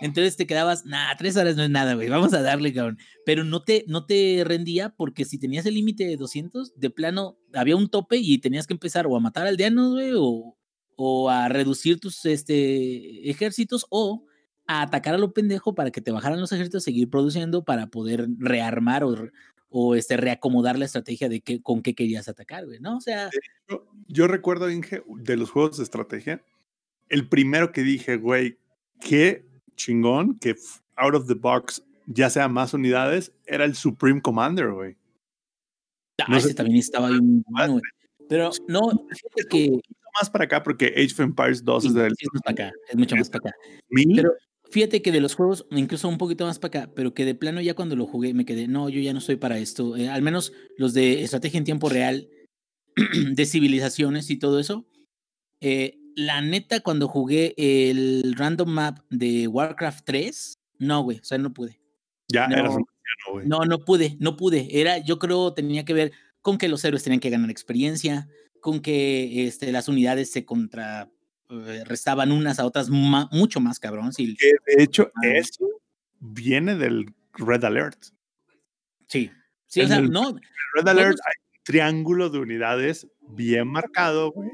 Entonces 0.00 0.36
te 0.36 0.48
quedabas, 0.48 0.84
nah, 0.84 1.14
tres 1.16 1.36
horas 1.36 1.54
no 1.54 1.62
es 1.62 1.70
nada, 1.70 1.94
güey, 1.94 2.08
vamos 2.08 2.34
a 2.34 2.42
darle, 2.42 2.74
cabrón. 2.74 2.98
Pero 3.24 3.44
no 3.44 3.62
te, 3.62 3.84
no 3.86 4.04
te 4.04 4.42
rendía 4.44 4.88
porque 4.96 5.24
si 5.24 5.38
tenías 5.38 5.64
el 5.66 5.74
límite 5.74 6.08
de 6.08 6.16
200, 6.16 6.74
de 6.74 6.90
plano 6.90 7.38
había 7.52 7.76
un 7.76 7.88
tope 7.88 8.16
y 8.16 8.38
tenías 8.38 8.66
que 8.66 8.74
empezar 8.74 9.06
o 9.06 9.16
a 9.16 9.20
matar 9.20 9.46
aldeanos, 9.46 9.92
güey, 9.92 10.10
o, 10.16 10.58
o 10.96 11.30
a 11.30 11.48
reducir 11.48 12.00
tus 12.00 12.24
este, 12.24 13.30
ejércitos 13.30 13.86
o 13.90 14.26
a 14.66 14.82
atacar 14.82 15.14
a 15.14 15.18
lo 15.18 15.32
pendejo 15.32 15.76
para 15.76 15.92
que 15.92 16.00
te 16.00 16.10
bajaran 16.10 16.40
los 16.40 16.50
ejércitos, 16.50 16.82
seguir 16.82 17.08
produciendo 17.10 17.64
para 17.64 17.86
poder 17.86 18.26
rearmar 18.38 19.04
o, 19.04 19.14
o 19.76 19.96
este, 19.96 20.16
reacomodar 20.16 20.78
la 20.78 20.84
estrategia 20.84 21.28
de 21.28 21.40
qué, 21.40 21.60
con 21.60 21.82
qué 21.82 21.94
querías 21.96 22.28
atacar, 22.28 22.64
güey, 22.64 22.78
¿no? 22.78 22.96
O 22.98 23.00
sea, 23.00 23.28
Yo, 23.68 23.84
yo 24.06 24.28
recuerdo, 24.28 24.70
Inge, 24.70 25.02
de 25.08 25.36
los 25.36 25.50
juegos 25.50 25.78
de 25.78 25.82
estrategia, 25.82 26.44
el 27.08 27.28
primero 27.28 27.72
que 27.72 27.82
dije, 27.82 28.16
güey, 28.16 28.56
qué 29.00 29.44
chingón 29.74 30.38
que 30.38 30.54
out 30.94 31.16
of 31.16 31.26
the 31.26 31.34
box 31.34 31.82
ya 32.06 32.30
sea 32.30 32.46
más 32.46 32.72
unidades, 32.72 33.32
era 33.46 33.64
el 33.64 33.74
Supreme 33.74 34.22
Commander, 34.22 34.70
güey. 34.70 34.96
ah, 36.20 36.26
no 36.28 36.34
sé 36.36 36.38
ese 36.40 36.48
si- 36.50 36.54
también 36.54 36.78
estaba 36.78 37.08
bien 37.08 37.42
bueno, 37.48 37.72
güey. 37.72 37.82
Pero 38.28 38.50
no, 38.68 38.80
fíjate 39.10 39.44
que 39.50 39.70
Más 40.20 40.30
para 40.30 40.44
acá 40.44 40.62
porque 40.62 40.86
Age 40.96 41.12
of 41.14 41.20
Empires 41.20 41.64
2 41.64 41.82
sí, 41.82 41.88
es 41.88 41.94
del 41.94 42.12
es 42.12 42.28
acá, 42.46 42.70
es 42.88 42.96
mucho 42.96 43.16
más 43.16 43.28
para 43.28 43.48
acá. 43.50 43.56
2000. 43.90 44.16
Pero 44.16 44.32
fíjate 44.70 45.02
que 45.02 45.12
de 45.12 45.20
los 45.20 45.34
juegos, 45.34 45.66
incluso 45.70 46.08
un 46.08 46.18
poquito 46.18 46.46
más 46.46 46.58
para 46.58 46.80
acá, 46.82 46.92
pero 46.94 47.14
que 47.14 47.24
de 47.24 47.34
plano 47.34 47.60
ya 47.60 47.74
cuando 47.74 47.96
lo 47.96 48.06
jugué 48.06 48.34
me 48.34 48.44
quedé, 48.44 48.68
no, 48.68 48.88
yo 48.88 49.00
ya 49.00 49.12
no 49.12 49.20
soy 49.20 49.36
para 49.36 49.58
esto. 49.58 49.96
eh, 49.96 50.08
al 50.08 50.22
menos 50.22 50.52
los 50.76 50.94
de 50.94 51.22
estrategia 51.22 51.58
en 51.58 51.64
tiempo 51.64 51.88
real, 51.88 52.28
de 53.32 53.46
civilizaciones 53.46 54.30
y 54.30 54.38
todo 54.38 54.58
eso. 54.58 54.86
eh, 55.60 55.98
la 56.16 56.40
neta, 56.40 56.80
cuando 56.80 57.08
jugué 57.08 57.54
el 57.56 58.34
random 58.36 58.68
map 58.68 58.98
de 59.10 59.48
Warcraft 59.48 60.04
3, 60.04 60.58
no, 60.78 61.02
güey, 61.02 61.18
o 61.18 61.24
sea, 61.24 61.38
no 61.38 61.52
pude. 61.52 61.80
ya 62.28 62.46
no. 62.46 62.56
eras 62.56 62.76
un 62.76 62.84
güey. 63.32 63.46
No, 63.46 63.64
no 63.64 63.84
pude, 63.84 64.16
no 64.20 64.36
pude. 64.36 64.68
Era, 64.80 64.98
yo 64.98 65.18
creo, 65.18 65.54
tenía 65.54 65.84
que 65.84 65.94
ver 65.94 66.12
con 66.40 66.58
que 66.58 66.68
los 66.68 66.84
héroes 66.84 67.02
tenían 67.02 67.20
que 67.20 67.30
ganar 67.30 67.50
experiencia, 67.50 68.28
con 68.60 68.80
que 68.80 69.46
este, 69.46 69.72
las 69.72 69.88
unidades 69.88 70.30
se 70.30 70.44
contra 70.44 71.10
restaban 71.48 72.32
unas 72.32 72.58
a 72.58 72.66
otras 72.66 72.88
ma- 72.90 73.28
mucho 73.32 73.60
más 73.60 73.78
cabrón. 73.78 74.10
De 74.16 74.36
hecho, 74.78 75.10
Ah. 75.16 75.26
eso 75.28 75.66
viene 76.20 76.74
del 76.76 77.06
Red 77.34 77.64
Alert. 77.64 77.98
sí. 79.08 79.30
Sí, 79.66 79.80
o 79.80 79.82
En 79.84 79.88
sea, 79.88 79.98
el- 79.98 80.10
no, 80.10 80.36
Red 80.74 80.86
Alert 80.88 81.18
hay 81.26 81.32
un 81.58 81.64
triángulo 81.64 82.30
de 82.30 82.38
unidades 82.38 83.08
bien 83.30 83.66
marcado, 83.66 84.30
güey. 84.30 84.48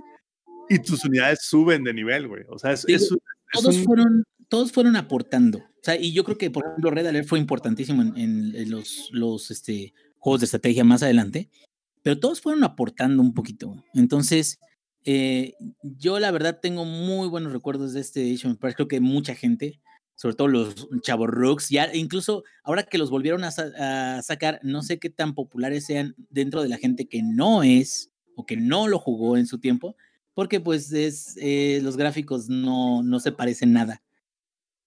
Y 0.71 0.79
tus 0.79 1.05
unidades 1.05 1.41
suben 1.43 1.85
de 1.85 1.93
nivel, 1.93 2.27
güey. 2.27 2.45
O 2.49 2.59
sea, 2.59 2.73
es, 2.73 2.87
Digo, 2.87 2.97
es 2.97 3.11
un- 3.11 3.19
es 3.53 3.61
todos 3.61 3.77
un- 3.77 3.85
fueron, 3.85 4.25
todos 4.49 4.73
fueron 4.73 4.97
aportando. 4.97 5.59
O 5.59 5.83
sea, 5.83 5.97
y 6.01 6.13
yo 6.15 6.25
creo 6.25 6.39
que, 6.39 6.51
por 6.51 6.65
ejemplo, 6.65 6.91
Red 6.91 7.07
Alert 7.07 7.29
fue 7.29 7.39
importantísimo 7.39 8.01
en, 8.01 8.17
en- 8.17 8.55
en 8.57 8.71
los, 8.71 9.11
los 9.13 9.51
este, 9.51 9.93
juegos 10.19 10.41
de 10.41 10.45
estrategia 10.47 10.85
más 10.85 11.03
adelante, 11.03 11.51
pero 12.03 12.19
todos 12.19 12.41
fueron 12.41 12.65
aportando 12.65 13.21
un 13.23 13.35
poquito. 13.35 13.85
Entonces, 13.93 14.59
eh, 15.05 15.55
yo 15.83 16.19
la 16.19 16.31
verdad 16.31 16.59
tengo 16.61 16.85
muy 16.85 17.29
buenos 17.29 17.53
recuerdos 17.53 17.93
de 17.93 18.01
este 18.01 18.35
Empires. 18.43 18.77
Creo 18.77 18.89
que 18.89 19.01
mucha 19.01 19.35
gente, 19.35 19.81
sobre 20.15 20.37
todo 20.37 20.49
los 20.49 20.89
chavos 21.03 21.29
rooks, 21.29 21.69
ya 21.71 21.95
incluso 21.95 22.45
ahora 22.63 22.83
que 22.83 22.99
los 22.99 23.11
volvieron 23.11 23.45
a 23.45 24.23
sacar, 24.23 24.61
no 24.63 24.83
sé 24.83 24.99
qué 24.99 25.11
tan 25.11 25.35
populares 25.35 25.87
sean 25.87 26.15
dentro 26.31 26.63
de 26.63 26.69
la 26.69 26.79
gente 26.79 27.09
que 27.09 27.23
no 27.23 27.63
es 27.63 28.11
o 28.37 28.47
que 28.47 28.57
no 28.57 28.89
lo 28.89 28.99
jugó 28.99 29.37
en 29.37 29.47
su 29.47 29.59
tiempo, 29.59 29.97
porque 30.35 30.61
pues 30.61 30.93
es, 30.93 31.37
eh, 31.41 31.81
los 31.83 31.97
gráficos 31.97 32.49
no, 32.49 33.03
no 33.03 33.21
se 33.21 33.33
parecen 33.33 33.73
nada 33.73 34.03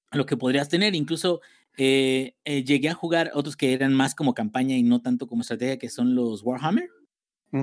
a 0.09 0.17
lo 0.17 0.25
que 0.25 0.37
podrías 0.37 0.69
tener. 0.69 0.95
Incluso 0.95 1.41
eh, 1.77 2.35
eh, 2.45 2.63
llegué 2.63 2.89
a 2.89 2.93
jugar 2.93 3.31
otros 3.33 3.55
que 3.57 3.73
eran 3.73 3.93
más 3.93 4.15
como 4.15 4.33
campaña 4.33 4.75
y 4.75 4.83
no 4.83 5.01
tanto 5.01 5.27
como 5.27 5.41
estrategia, 5.41 5.77
que 5.77 5.89
son 5.89 6.15
los 6.15 6.43
Warhammer, 6.43 6.89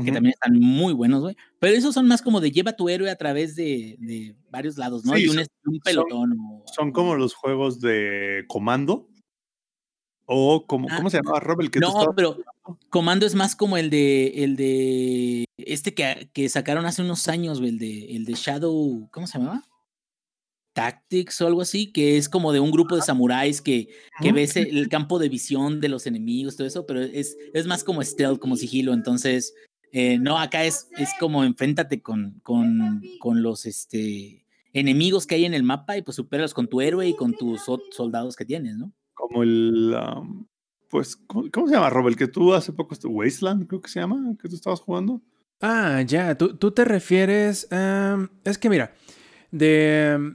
que 0.05 0.13
también 0.13 0.35
están 0.35 0.59
muy 0.61 0.93
buenos, 0.93 1.21
güey. 1.21 1.37
Pero 1.59 1.77
esos 1.77 1.93
son 1.95 2.07
más 2.07 2.23
como 2.23 2.41
de 2.41 2.53
lleva 2.53 2.75
tu 2.77 2.89
héroe 2.89 3.11
a 3.11 3.17
través 3.17 3.57
de, 3.57 3.97
de 3.99 4.37
varios 4.49 4.79
lados, 4.79 5.05
¿no? 5.05 5.15
Sí, 5.17 5.25
y 5.25 5.29
un, 5.29 5.35
son- 5.35 5.47
pelotón. 5.85 6.33
o- 6.39 6.65
son 6.73 6.93
como 6.93 7.17
los 7.17 7.35
juegos 7.35 7.81
de 7.81 8.45
comando. 8.47 9.09
O 10.33 10.65
como, 10.67 10.87
Ah, 10.89 10.97
¿cómo 10.99 11.11
se 11.11 11.17
llamaba 11.17 11.41
Rob? 11.41 11.61
El 11.63 11.71
que 11.73 11.81
tú 11.81 11.87
No, 11.87 11.89
estabas- 11.93 12.15
pero 12.15 12.39
Comando 12.89 13.27
es 13.27 13.35
más 13.35 13.57
como 13.57 13.77
el 13.77 13.91
de 13.91 14.29
el 14.45 14.55
de 14.55 15.45
este 15.57 15.93
que, 15.93 16.31
que 16.33 16.49
sacaron 16.49 16.87
hace 16.87 17.03
unos 17.03 17.27
años, 17.27 17.59
güey, 17.59 17.71
el 17.73 17.79
de 17.79 18.15
el 18.15 18.25
de 18.27 18.35
Shadow, 18.35 19.09
¿cómo 19.11 19.27
se 19.27 19.39
llamaba? 19.39 19.65
Tactics 20.73 21.41
o 21.41 21.49
algo 21.49 21.63
así, 21.63 21.91
que 21.91 22.17
es 22.17 22.29
como 22.29 22.53
de 22.53 22.61
un 22.61 22.71
grupo 22.71 22.95
de 22.95 23.03
samuráis 23.03 23.61
que, 23.61 23.89
que 24.23 24.31
ves 24.31 24.55
el 24.57 24.89
campo 24.89 25.19
de 25.19 25.29
visión 25.29 25.81
de 25.81 25.89
los 25.89 26.07
enemigos, 26.07 26.57
todo 26.57 26.67
eso, 26.69 26.87
pero 26.87 27.01
es, 27.03 27.37
es 27.53 27.67
más 27.67 27.83
como 27.83 28.01
stealth, 28.05 28.39
como 28.39 28.55
sigilo, 28.55 28.93
entonces 28.93 29.53
Eh, 29.93 30.19
no, 30.19 30.39
acá 30.39 30.65
es, 30.65 30.89
es 30.99 31.11
como 31.19 31.43
enfréntate 31.45 32.01
con, 32.01 32.41
con, 32.43 33.03
con 33.19 33.43
los 33.43 33.67
este, 33.67 34.45
enemigos 34.73 35.27
que 35.27 35.35
hay 35.35 35.45
en 35.45 35.55
el 35.55 35.63
mapa 35.65 35.97
y 35.97 36.03
pues 36.03 36.17
superas 36.17 36.55
con 36.55 36.69
tu 36.69 36.81
héroe 36.81 37.09
y 37.09 37.17
con 37.17 37.35
tus 37.35 37.63
soldados 37.91 38.37
que 38.37 38.45
tienes, 38.45 38.77
¿no? 38.77 38.93
Como 39.15 39.43
el. 39.43 39.95
um, 39.95 40.47
pues, 40.89 41.17
¿cómo, 41.17 41.45
cómo 41.53 41.67
se 41.69 41.75
llama, 41.75 41.91
Rob? 41.91 42.09
El 42.09 42.17
que 42.17 42.29
tú 42.29 42.55
hace 42.55 42.73
poco. 42.73 42.95
estu- 42.95 43.11
Wasteland, 43.11 43.67
creo 43.67 43.81
que 43.81 43.89
se 43.91 44.01
llama, 44.01 44.35
que 44.41 44.49
tú 44.49 44.55
estabas 44.55 44.81
jugando. 44.81 45.21
Ah, 45.61 46.03
ya, 46.03 46.37
tú, 46.39 46.57
tú 46.57 46.71
te 46.71 46.85
refieres... 46.85 47.69
es 48.45 48.59
que 48.59 48.71
mira, 48.71 48.95
de, 49.51 50.35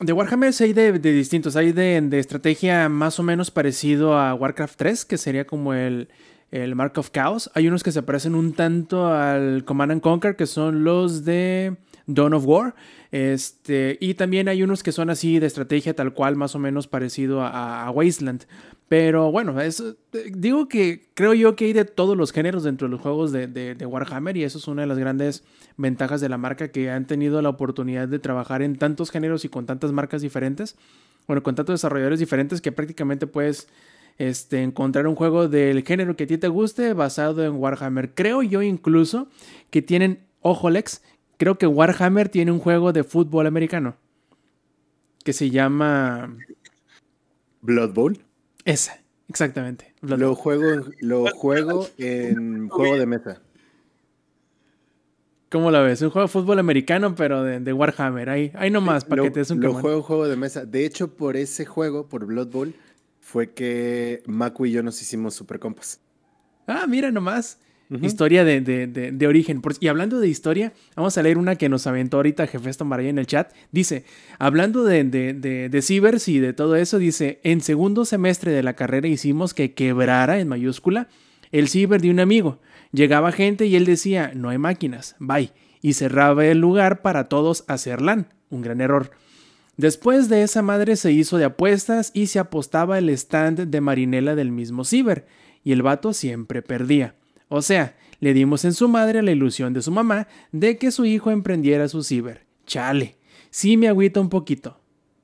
de 0.00 0.12
Warhammer 0.12 0.52
hay 0.60 0.72
de, 0.72 0.98
de 0.98 1.12
distintos, 1.12 1.56
hay 1.56 1.72
de, 1.72 2.00
de 2.00 2.18
estrategia 2.18 2.88
más 2.88 3.18
o 3.18 3.22
menos 3.22 3.50
parecido 3.50 4.16
a 4.16 4.32
Warcraft 4.34 4.76
3, 4.78 5.04
que 5.04 5.18
sería 5.18 5.44
como 5.46 5.74
el, 5.74 6.08
el 6.54 6.76
Mark 6.76 6.92
of 6.98 7.10
Chaos. 7.10 7.50
Hay 7.54 7.66
unos 7.66 7.82
que 7.82 7.90
se 7.90 8.02
parecen 8.02 8.36
un 8.36 8.52
tanto 8.52 9.08
al 9.08 9.64
Command 9.64 9.90
and 9.90 10.00
Conquer, 10.00 10.36
que 10.36 10.46
son 10.46 10.84
los 10.84 11.24
de 11.24 11.76
Dawn 12.06 12.32
of 12.32 12.46
War. 12.46 12.76
Este, 13.10 13.98
y 14.00 14.14
también 14.14 14.48
hay 14.48 14.62
unos 14.62 14.84
que 14.84 14.92
son 14.92 15.10
así 15.10 15.40
de 15.40 15.46
estrategia 15.48 15.96
tal 15.96 16.14
cual, 16.14 16.36
más 16.36 16.54
o 16.54 16.60
menos 16.60 16.86
parecido 16.86 17.42
a, 17.42 17.90
Wasteland. 17.90 18.44
Pero 18.86 19.32
bueno, 19.32 19.60
eh, 19.60 19.70
digo 20.32 20.68
que 20.68 21.08
creo 21.14 21.34
yo 21.34 21.56
que 21.56 21.64
hay 21.64 21.72
de 21.72 21.84
todos 21.84 22.16
los 22.16 22.30
géneros 22.30 22.62
dentro 22.62 22.86
de 22.86 22.92
los 22.92 23.00
juegos 23.00 23.32
de- 23.32 23.48
de 23.48 23.86
Warhammer 23.86 24.36
y 24.36 24.44
eso 24.44 24.58
es 24.58 24.68
una 24.68 24.82
de 24.82 24.86
las 24.88 24.98
grandes 24.98 25.42
ventajas 25.76 26.20
de 26.20 26.28
la 26.28 26.38
marca 26.38 26.68
que 26.68 26.88
han 26.88 27.08
tenido 27.08 27.42
la 27.42 27.48
oportunidad 27.48 28.06
de 28.06 28.20
trabajar 28.20 28.62
en 28.62 28.76
tantos 28.76 29.10
géneros 29.10 29.44
y 29.44 29.48
con 29.48 29.66
tantas 29.66 29.90
marcas 29.90 30.22
diferentes. 30.22 30.76
Bueno, 31.26 31.42
con 31.42 31.56
tantos 31.56 31.74
desarrolladores 31.74 32.20
diferentes 32.20 32.60
que 32.60 32.70
prácticamente 32.70 33.26
puedes 33.26 33.66
este, 34.18 34.62
encontrar 34.62 35.06
un 35.06 35.14
juego 35.14 35.48
del 35.48 35.84
género 35.84 36.16
que 36.16 36.24
a 36.24 36.26
ti 36.26 36.38
te 36.38 36.48
guste 36.48 36.92
basado 36.92 37.44
en 37.44 37.54
Warhammer. 37.54 38.14
Creo 38.14 38.42
yo 38.42 38.62
incluso 38.62 39.28
que 39.70 39.82
tienen, 39.82 40.24
ojo 40.40 40.70
Lex, 40.70 41.02
creo 41.36 41.58
que 41.58 41.66
Warhammer 41.66 42.28
tiene 42.28 42.52
un 42.52 42.58
juego 42.58 42.92
de 42.92 43.04
fútbol 43.04 43.46
americano 43.46 43.96
que 45.24 45.32
se 45.32 45.50
llama... 45.50 46.36
Blood 47.62 47.94
Bowl. 47.94 48.18
Esa, 48.64 49.00
exactamente. 49.28 49.94
Blood 50.02 50.18
Lo 50.18 50.34
juego, 50.34 50.70
en- 50.70 50.94
lo 51.00 51.26
juego 51.28 51.88
en 51.96 52.68
juego 52.68 52.98
de 52.98 53.06
mesa. 53.06 53.40
¿Cómo 55.50 55.70
la 55.70 55.80
ves? 55.80 56.02
Un 56.02 56.10
juego 56.10 56.26
de 56.26 56.32
fútbol 56.32 56.58
americano, 56.58 57.14
pero 57.14 57.42
de, 57.42 57.60
de 57.60 57.72
Warhammer. 57.72 58.28
Ahí, 58.28 58.50
ahí 58.54 58.70
nomás, 58.70 59.04
para 59.04 59.22
lo, 59.22 59.22
que 59.22 59.30
te 59.30 59.38
des 59.40 59.50
un 59.50 59.60
lo 59.60 59.72
juego 59.72 60.02
juego 60.02 60.26
de 60.28 60.36
mesa. 60.36 60.66
De 60.66 60.84
hecho, 60.84 61.14
por 61.14 61.36
ese 61.36 61.64
juego, 61.64 62.08
por 62.08 62.26
Blood 62.26 62.48
Bowl, 62.48 62.74
fue 63.34 63.50
que 63.52 64.22
Maku 64.26 64.66
y 64.66 64.70
yo 64.70 64.84
nos 64.84 65.02
hicimos 65.02 65.34
super 65.34 65.58
compas. 65.58 66.00
Ah, 66.68 66.86
mira 66.88 67.10
nomás. 67.10 67.58
Historia 68.00 68.44
de, 68.44 68.60
de- 68.60 68.86
de- 68.86 69.10
de 69.10 69.26
origen. 69.26 69.60
Por- 69.60 69.74
y 69.80 69.88
hablando 69.88 70.20
de 70.20 70.28
historia, 70.28 70.72
vamos 70.94 71.18
a 71.18 71.22
leer 71.24 71.36
una 71.36 71.56
que 71.56 71.68
nos 71.68 71.88
aventó 71.88 72.18
ahorita 72.18 72.46
Jefesto 72.46 72.84
Maraya 72.84 73.08
en 73.10 73.18
el 73.18 73.26
chat. 73.26 73.52
Dice, 73.72 74.04
hablando 74.38 74.84
de, 74.84 75.02
de, 75.02 75.34
de, 75.34 75.68
de 75.68 75.82
cibers 75.82 76.28
y 76.28 76.38
de 76.38 76.52
todo 76.52 76.76
eso, 76.76 76.98
dice, 76.98 77.40
en 77.42 77.60
segundo 77.60 78.04
semestre 78.04 78.52
de 78.52 78.62
la 78.62 78.74
carrera 78.74 79.08
hicimos 79.08 79.52
que 79.52 79.74
quebrara, 79.74 80.38
en 80.38 80.46
mayúscula, 80.46 81.08
el 81.50 81.66
ciber 81.68 82.00
de 82.00 82.10
un 82.12 82.20
amigo. 82.20 82.60
Llegaba 82.92 83.32
gente 83.32 83.66
y 83.66 83.74
él 83.74 83.84
decía, 83.84 84.30
no 84.32 84.48
hay 84.50 84.58
máquinas, 84.58 85.16
bye. 85.18 85.50
Y 85.82 85.94
cerraba 85.94 86.46
el 86.46 86.58
lugar 86.58 87.02
para 87.02 87.28
todos 87.28 87.64
hacer 87.66 88.00
LAN. 88.00 88.28
Un 88.48 88.62
gran 88.62 88.80
error. 88.80 89.10
Después 89.76 90.28
de 90.28 90.42
esa 90.42 90.62
madre 90.62 90.96
se 90.96 91.12
hizo 91.12 91.36
de 91.36 91.44
apuestas 91.44 92.10
y 92.14 92.28
se 92.28 92.38
apostaba 92.38 92.98
el 92.98 93.08
stand 93.10 93.68
de 93.68 93.80
Marinela 93.80 94.34
del 94.34 94.52
mismo 94.52 94.84
ciber. 94.84 95.26
Y 95.64 95.72
el 95.72 95.82
vato 95.82 96.12
siempre 96.12 96.62
perdía. 96.62 97.16
O 97.48 97.62
sea, 97.62 97.96
le 98.20 98.34
dimos 98.34 98.64
en 98.64 98.72
su 98.72 98.88
madre 98.88 99.22
la 99.22 99.32
ilusión 99.32 99.72
de 99.72 99.82
su 99.82 99.90
mamá 99.90 100.28
de 100.52 100.78
que 100.78 100.90
su 100.90 101.04
hijo 101.04 101.30
emprendiera 101.30 101.88
su 101.88 102.02
ciber. 102.02 102.46
Chale, 102.66 103.16
sí 103.50 103.76
me 103.76 103.88
agüita 103.88 104.20
un 104.20 104.28
poquito. 104.28 104.80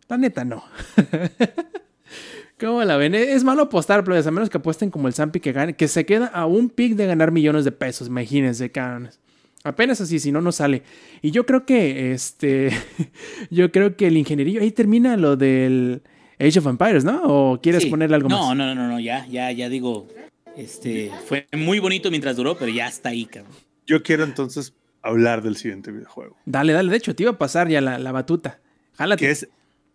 La 0.09 0.19
neta 0.19 0.45
no. 0.45 0.65
¿Cómo 2.61 2.85
la 2.85 2.97
ven? 2.97 3.15
Es 3.15 3.43
malo 3.43 3.63
apostar, 3.63 4.05
plebes, 4.05 4.27
a 4.27 4.31
menos 4.31 4.51
que 4.51 4.59
apuesten 4.59 4.91
como 4.91 5.09
el 5.09 5.15
Zampi 5.15 5.41
que 5.41 5.53
gane, 5.53 5.77
que 5.77 5.89
se 5.89 6.05
queda 6.05 6.27
a 6.27 6.45
un 6.45 6.69
pic 6.69 6.95
de 6.95 7.07
ganar 7.07 7.31
millones 7.31 7.65
de 7.65 7.73
pesos, 7.73 8.09
imagínense, 8.09 8.71
cabrones. 8.71 9.19
Apenas 9.63 10.01
así, 10.01 10.19
si 10.19 10.33
no, 10.33 10.41
no 10.41 10.53
sale. 10.53 10.83
Y 11.23 11.31
yo 11.33 11.45
creo 11.45 11.67
que, 11.67 12.13
este, 12.13 12.71
yo 13.51 13.71
creo 13.71 13.97
que 13.97 14.07
el 14.07 14.17
ingenierillo, 14.17 14.61
ahí 14.63 14.71
termina 14.73 15.17
lo 15.17 15.37
del 15.37 16.03
Age 16.39 16.59
of 16.61 16.67
Empires, 16.67 17.05
¿no? 17.05 17.21
¿O 17.25 17.61
quieres 17.61 17.83
Sí. 17.83 17.91
ponerle 17.91 18.17
algo 18.17 18.29
no, 18.29 18.39
más? 18.49 18.57
No, 18.57 18.67
no, 18.67 18.75
no, 18.75 18.89
no, 18.89 18.99
ya, 19.01 19.27
ya, 19.27 19.53
ya 19.53 19.69
digo, 19.69 20.09
este, 20.57 21.11
fue 21.27 21.47
muy 21.53 21.79
bonito 21.79 22.11
mientras 22.11 22.37
duró, 22.37 22.57
pero 22.57 22.73
ya 22.73 22.89
está 22.89 23.11
ahí, 23.11 23.27
cabrón. 23.27 23.53
Yo 23.87 24.03
quiero 24.03 24.25
entonces 24.25 24.73
hablar 25.03 25.43
del 25.43 25.57
siguiente 25.57 25.91
videojuego. 25.93 26.37
Dale, 26.47 26.73
dale, 26.73 26.91
de 26.91 26.97
hecho, 26.97 27.15
te 27.15 27.25
iba 27.25 27.33
a 27.33 27.39
pasar 27.39 27.69
ya 27.69 27.81
la, 27.83 27.99
la 27.99 28.13
batuta. 28.13 28.61
Jálate. 28.95 29.25
Que 29.27 29.31
es, 29.31 29.49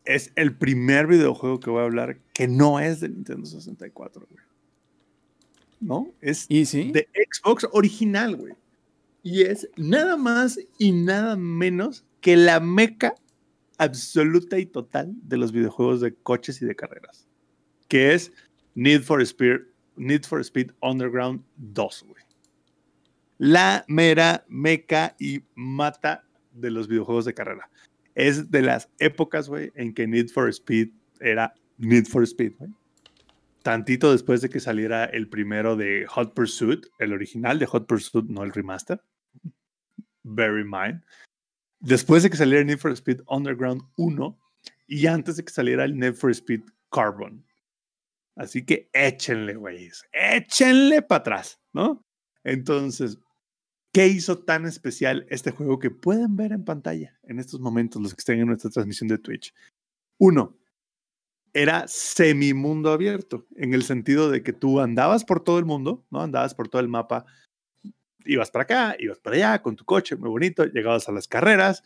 es 0.05 0.31
el 0.35 0.55
primer 0.55 1.07
videojuego 1.07 1.59
que 1.59 1.69
voy 1.71 1.81
a 1.81 1.85
hablar 1.85 2.17
que 2.33 2.47
no 2.47 2.79
es 2.79 2.99
de 2.99 3.09
Nintendo 3.09 3.45
64, 3.47 4.27
güey. 4.29 4.43
¿No? 5.79 6.07
Es 6.21 6.45
¿Y 6.49 6.65
sí? 6.65 6.91
de 6.91 7.07
Xbox 7.31 7.67
original, 7.71 8.35
güey. 8.35 8.53
Y 9.25 9.41
es 9.41 9.67
nada 9.75 10.17
más 10.17 10.59
y 10.77 10.91
nada 10.91 11.35
menos 11.35 12.05
que 12.21 12.37
la 12.37 12.59
meca 12.59 13.15
absoluta 13.79 14.59
y 14.59 14.67
total 14.67 15.15
de 15.23 15.37
los 15.37 15.51
videojuegos 15.51 15.99
de 16.01 16.13
coches 16.13 16.61
y 16.61 16.65
de 16.65 16.75
carreras. 16.75 17.27
Que 17.87 18.13
es 18.13 18.31
Need 18.75 19.01
for 19.01 19.23
Speed, 19.23 19.61
Need 19.95 20.25
for 20.25 20.41
Speed 20.41 20.73
Underground 20.79 21.43
2, 21.57 22.03
güey. 22.07 22.23
La 23.39 23.83
mera 23.87 24.45
meca 24.47 25.15
y 25.19 25.41
mata 25.55 26.23
de 26.53 26.69
los 26.69 26.87
videojuegos 26.87 27.25
de 27.25 27.33
carrera. 27.33 27.67
Es 28.13 28.51
de 28.51 28.61
las 28.61 28.89
épocas, 28.99 29.49
güey, 29.49 29.71
en 29.73 29.95
que 29.95 30.05
Need 30.05 30.27
for 30.27 30.49
Speed 30.49 30.89
era 31.19 31.51
Need 31.79 32.05
for 32.05 32.21
Speed, 32.21 32.53
güey 32.59 32.69
tantito 33.63 34.11
después 34.11 34.41
de 34.41 34.49
que 34.49 34.59
saliera 34.59 35.05
el 35.05 35.27
primero 35.27 35.75
de 35.75 36.05
Hot 36.09 36.35
Pursuit, 36.35 36.85
el 36.99 37.13
original 37.13 37.57
de 37.57 37.65
Hot 37.65 37.87
Pursuit, 37.87 38.25
no 38.29 38.43
el 38.43 38.53
remaster. 38.53 39.01
Very 40.25 40.63
mind. 40.63 41.03
Después 41.79 42.23
de 42.23 42.29
que 42.29 42.37
saliera 42.37 42.63
Need 42.63 42.79
for 42.79 42.91
Speed 42.91 43.21
Underground 43.27 43.83
1 43.97 44.39
y 44.87 45.05
antes 45.05 45.37
de 45.37 45.45
que 45.45 45.51
saliera 45.51 45.85
el 45.85 45.97
Need 45.97 46.15
for 46.15 46.31
Speed 46.31 46.61
Carbon. 46.91 47.45
Así 48.35 48.65
que 48.65 48.89
échenle, 48.91 49.55
güeyes. 49.55 50.03
Échenle 50.11 51.01
para 51.01 51.19
atrás, 51.19 51.61
¿no? 51.73 52.03
Entonces, 52.43 53.19
¿qué 53.93 54.07
hizo 54.07 54.39
tan 54.39 54.65
especial 54.65 55.25
este 55.29 55.51
juego 55.51 55.79
que 55.79 55.91
pueden 55.91 56.35
ver 56.35 56.51
en 56.51 56.65
pantalla 56.65 57.17
en 57.23 57.39
estos 57.39 57.59
momentos 57.59 58.01
los 58.01 58.13
que 58.13 58.19
estén 58.19 58.39
en 58.39 58.47
nuestra 58.47 58.71
transmisión 58.71 59.07
de 59.07 59.19
Twitch? 59.19 59.53
Uno, 60.17 60.57
era 61.53 61.87
semimundo 61.87 62.91
abierto, 62.91 63.47
en 63.55 63.73
el 63.73 63.83
sentido 63.83 64.29
de 64.29 64.43
que 64.43 64.51
tú 64.51 64.81
andabas 64.81 65.23
por 65.23 65.41
todo 65.41 65.57
el 65.57 65.65
mundo, 65.65 66.05
¿no? 66.09 66.21
Andabas 66.21 66.53
por 66.53 66.67
todo 66.67 66.81
el 66.81 66.89
mapa, 66.89 67.25
ibas 68.25 68.51
para 68.51 68.63
acá, 68.63 68.95
ibas 68.99 69.19
para 69.19 69.35
allá 69.35 69.61
con 69.61 69.75
tu 69.75 69.85
coche, 69.85 70.15
muy 70.15 70.29
bonito, 70.29 70.65
llegabas 70.65 71.07
a 71.09 71.11
las 71.11 71.27
carreras, 71.27 71.83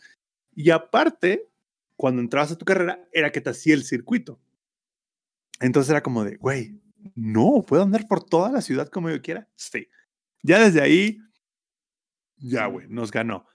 y 0.54 0.70
aparte, 0.70 1.48
cuando 1.96 2.20
entrabas 2.20 2.52
a 2.52 2.58
tu 2.58 2.64
carrera, 2.64 3.06
era 3.12 3.30
que 3.30 3.40
te 3.40 3.50
hacía 3.50 3.74
el 3.74 3.84
circuito. 3.84 4.40
Entonces 5.60 5.90
era 5.90 6.02
como 6.02 6.24
de, 6.24 6.36
güey, 6.36 6.80
no, 7.14 7.64
puedo 7.66 7.82
andar 7.82 8.06
por 8.08 8.24
toda 8.24 8.50
la 8.50 8.62
ciudad 8.62 8.88
como 8.88 9.10
yo 9.10 9.22
quiera. 9.22 9.48
Sí. 9.56 9.88
Ya 10.42 10.58
desde 10.58 10.80
ahí, 10.80 11.18
ya, 12.36 12.66
güey, 12.66 12.88
nos 12.88 13.10
ganó. 13.10 13.46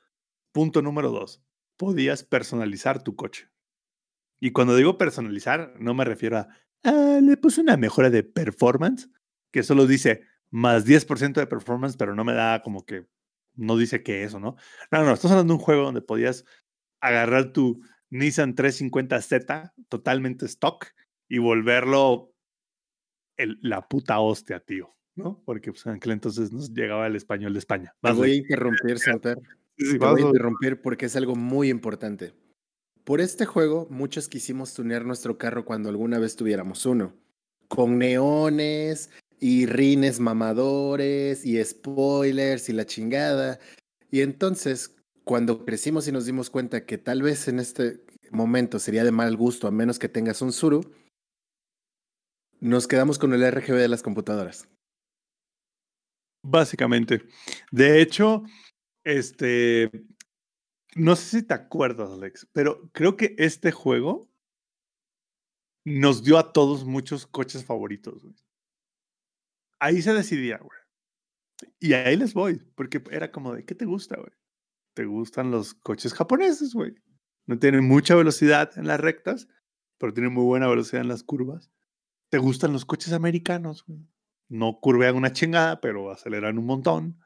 Punto 0.51 0.81
número 0.81 1.11
dos, 1.11 1.43
podías 1.77 2.23
personalizar 2.23 3.03
tu 3.03 3.15
coche. 3.15 3.49
Y 4.39 4.51
cuando 4.51 4.75
digo 4.75 4.97
personalizar, 4.97 5.73
no 5.79 5.93
me 5.93 6.05
refiero 6.05 6.37
a, 6.37 6.49
ah, 6.83 7.19
le 7.21 7.37
puse 7.37 7.61
una 7.61 7.77
mejora 7.77 8.09
de 8.09 8.23
performance, 8.23 9.09
que 9.51 9.63
solo 9.63 9.87
dice 9.87 10.21
más 10.55 10.85
10% 10.85 11.41
de 11.41 11.47
performance, 11.47 11.97
pero 11.97 12.15
no 12.15 12.23
me 12.23 12.31
da 12.31 12.61
como 12.61 12.85
que, 12.85 13.05
no 13.55 13.75
dice 13.75 14.03
que 14.03 14.23
eso, 14.23 14.39
¿no? 14.39 14.55
No, 14.89 15.03
no, 15.03 15.11
estamos 15.11 15.33
hablando 15.33 15.53
de 15.53 15.59
un 15.59 15.65
juego 15.65 15.83
donde 15.83 16.01
podías 16.01 16.45
agarrar 17.01 17.51
tu 17.51 17.81
Nissan 18.09 18.55
350Z 18.55 19.73
totalmente 19.89 20.45
stock 20.45 20.87
y 21.27 21.39
volverlo 21.39 22.31
el- 23.35 23.59
la 23.61 23.85
puta 23.85 24.19
hostia, 24.19 24.61
tío, 24.61 24.95
¿no? 25.15 25.41
Porque 25.43 25.73
pues, 25.73 25.85
en 25.87 25.93
aquel 25.95 26.13
entonces 26.13 26.53
nos 26.53 26.71
llegaba 26.73 27.05
el 27.07 27.17
español 27.17 27.51
de 27.51 27.59
España. 27.59 27.93
Te 28.01 28.13
voy 28.13 28.31
a 28.31 28.35
interrumpir, 28.35 28.97
Santar. 28.97 29.37
Sí, 29.77 29.87
sí, 29.87 29.91
Te 29.99 30.05
vas, 30.05 30.13
voy 30.13 30.21
a 30.21 30.25
interrumpir 30.27 30.81
porque 30.81 31.07
es 31.07 31.17
algo 31.17 31.35
muy 31.35 31.69
importante. 31.69 32.33
Por 33.03 33.19
este 33.19 33.45
juego, 33.45 33.87
muchos 33.89 34.29
quisimos 34.29 34.73
tunear 34.73 35.03
nuestro 35.03 35.37
carro 35.37 35.65
cuando 35.65 35.89
alguna 35.89 36.17
vez 36.17 36.37
tuviéramos 36.37 36.85
uno. 36.85 37.13
Con 37.67 37.97
neones 37.97 39.09
y 39.45 39.67
rines 39.67 40.19
mamadores 40.19 41.45
y 41.45 41.63
spoilers 41.63 42.67
y 42.67 42.73
la 42.73 42.87
chingada. 42.87 43.59
Y 44.09 44.21
entonces, 44.21 44.95
cuando 45.23 45.65
crecimos 45.65 46.07
y 46.07 46.11
nos 46.11 46.25
dimos 46.25 46.49
cuenta 46.49 46.87
que 46.87 46.97
tal 46.97 47.21
vez 47.21 47.47
en 47.47 47.59
este 47.59 48.03
momento 48.31 48.79
sería 48.79 49.03
de 49.03 49.11
mal 49.11 49.37
gusto, 49.37 49.67
a 49.67 49.71
menos 49.71 49.99
que 49.99 50.09
tengas 50.09 50.41
un 50.41 50.51
Suru, 50.51 50.81
nos 52.59 52.87
quedamos 52.87 53.19
con 53.19 53.35
el 53.35 53.51
RGB 53.51 53.75
de 53.75 53.87
las 53.87 54.01
computadoras. 54.01 54.67
Básicamente. 56.41 57.21
De 57.71 58.01
hecho, 58.01 58.45
este. 59.03 59.91
No 60.95 61.15
sé 61.15 61.41
si 61.41 61.45
te 61.45 61.53
acuerdas, 61.53 62.09
Alex, 62.09 62.47
pero 62.51 62.89
creo 62.93 63.15
que 63.15 63.35
este 63.37 63.71
juego 63.71 64.27
nos 65.85 66.23
dio 66.23 66.39
a 66.39 66.51
todos 66.51 66.83
muchos 66.83 67.27
coches 67.27 67.63
favoritos, 67.63 68.23
güey. 68.23 68.44
Ahí 69.85 70.01
se 70.01 70.15
decidía, 70.15 70.57
güey. 70.57 70.79
Y 71.79 71.93
ahí 71.93 72.15
les 72.17 72.33
voy, 72.33 72.59
porque 72.73 73.03
era 73.11 73.31
como 73.31 73.53
de, 73.53 73.65
¿qué 73.65 73.75
te 73.75 73.85
gusta, 73.85 74.15
güey? 74.15 74.31
¿Te 74.95 75.05
gustan 75.05 75.51
los 75.51 75.75
coches 75.75 76.11
japoneses, 76.15 76.73
güey? 76.73 76.95
No 77.45 77.59
tienen 77.59 77.87
mucha 77.87 78.15
velocidad 78.15 78.75
en 78.79 78.87
las 78.87 78.99
rectas, 78.99 79.47
pero 79.99 80.11
tienen 80.11 80.33
muy 80.33 80.43
buena 80.43 80.67
velocidad 80.67 81.03
en 81.03 81.07
las 81.07 81.21
curvas. 81.21 81.69
¿Te 82.29 82.39
gustan 82.39 82.73
los 82.73 82.83
coches 82.83 83.13
americanos, 83.13 83.85
güey? 83.85 83.99
No 84.49 84.79
curvean 84.81 85.17
una 85.17 85.33
chingada, 85.33 85.79
pero 85.81 86.09
aceleran 86.09 86.57
un 86.57 86.65
montón. 86.65 87.19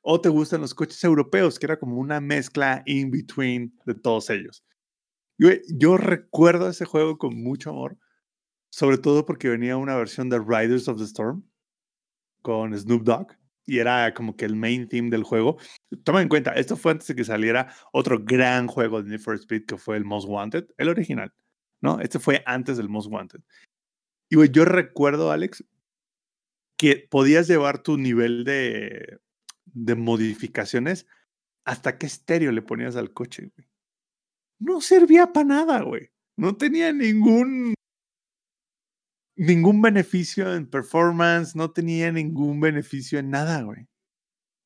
O 0.00 0.20
te 0.20 0.28
gustan 0.28 0.60
los 0.60 0.74
coches 0.74 1.04
europeos, 1.04 1.60
que 1.60 1.66
era 1.66 1.78
como 1.78 1.98
una 1.98 2.20
mezcla 2.20 2.82
in 2.84 3.12
between 3.12 3.78
de 3.86 3.94
todos 3.94 4.28
ellos. 4.28 4.64
Yo 5.38 5.96
recuerdo 5.98 6.68
ese 6.68 6.84
juego 6.84 7.16
con 7.16 7.40
mucho 7.40 7.70
amor, 7.70 7.96
sobre 8.72 8.98
todo 8.98 9.24
porque 9.24 9.48
venía 9.48 9.76
una 9.76 9.94
versión 9.94 10.28
de 10.30 10.40
Riders 10.40 10.88
of 10.88 10.98
the 10.98 11.04
Storm 11.04 11.44
con 12.42 12.76
Snoop 12.76 13.04
Dogg 13.04 13.36
y 13.64 13.78
era 13.78 14.12
como 14.14 14.36
que 14.36 14.44
el 14.44 14.56
main 14.56 14.88
theme 14.88 15.10
del 15.10 15.22
juego. 15.22 15.58
Toma 16.04 16.22
en 16.22 16.28
cuenta, 16.28 16.52
esto 16.52 16.76
fue 16.76 16.92
antes 16.92 17.06
de 17.08 17.14
que 17.14 17.24
saliera 17.24 17.72
otro 17.92 18.18
gran 18.22 18.66
juego 18.66 19.02
de 19.02 19.10
Need 19.10 19.20
for 19.20 19.34
Speed 19.36 19.66
que 19.66 19.76
fue 19.76 19.96
el 19.96 20.04
Most 20.04 20.28
Wanted, 20.28 20.66
el 20.76 20.88
original, 20.88 21.32
¿no? 21.80 22.00
Este 22.00 22.18
fue 22.18 22.42
antes 22.46 22.76
del 22.76 22.88
Most 22.88 23.10
Wanted. 23.10 23.40
Y 24.28 24.50
yo 24.50 24.64
recuerdo, 24.64 25.30
Alex, 25.30 25.64
que 26.76 27.06
podías 27.10 27.46
llevar 27.46 27.82
tu 27.82 27.98
nivel 27.98 28.44
de, 28.44 29.20
de 29.66 29.94
modificaciones 29.94 31.06
hasta 31.64 31.98
qué 31.98 32.06
estéreo 32.06 32.50
le 32.50 32.62
ponías 32.62 32.96
al 32.96 33.12
coche. 33.12 33.52
No 34.58 34.80
servía 34.80 35.32
para 35.32 35.46
nada, 35.46 35.82
güey. 35.82 36.10
No 36.36 36.56
tenía 36.56 36.92
ningún 36.92 37.74
ningún 39.36 39.82
beneficio 39.82 40.54
en 40.54 40.68
performance, 40.68 41.56
no 41.56 41.70
tenía 41.70 42.12
ningún 42.12 42.60
beneficio 42.60 43.18
en 43.18 43.30
nada, 43.30 43.62
güey. 43.62 43.88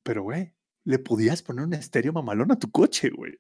Pero, 0.03 0.23
güey, 0.23 0.53
le 0.85 0.99
podías 0.99 1.43
poner 1.43 1.65
un 1.65 1.75
estéreo 1.75 2.13
mamalón 2.13 2.53
a 2.53 2.59
tu 2.59 2.71
coche, 2.71 3.11
güey. 3.11 3.39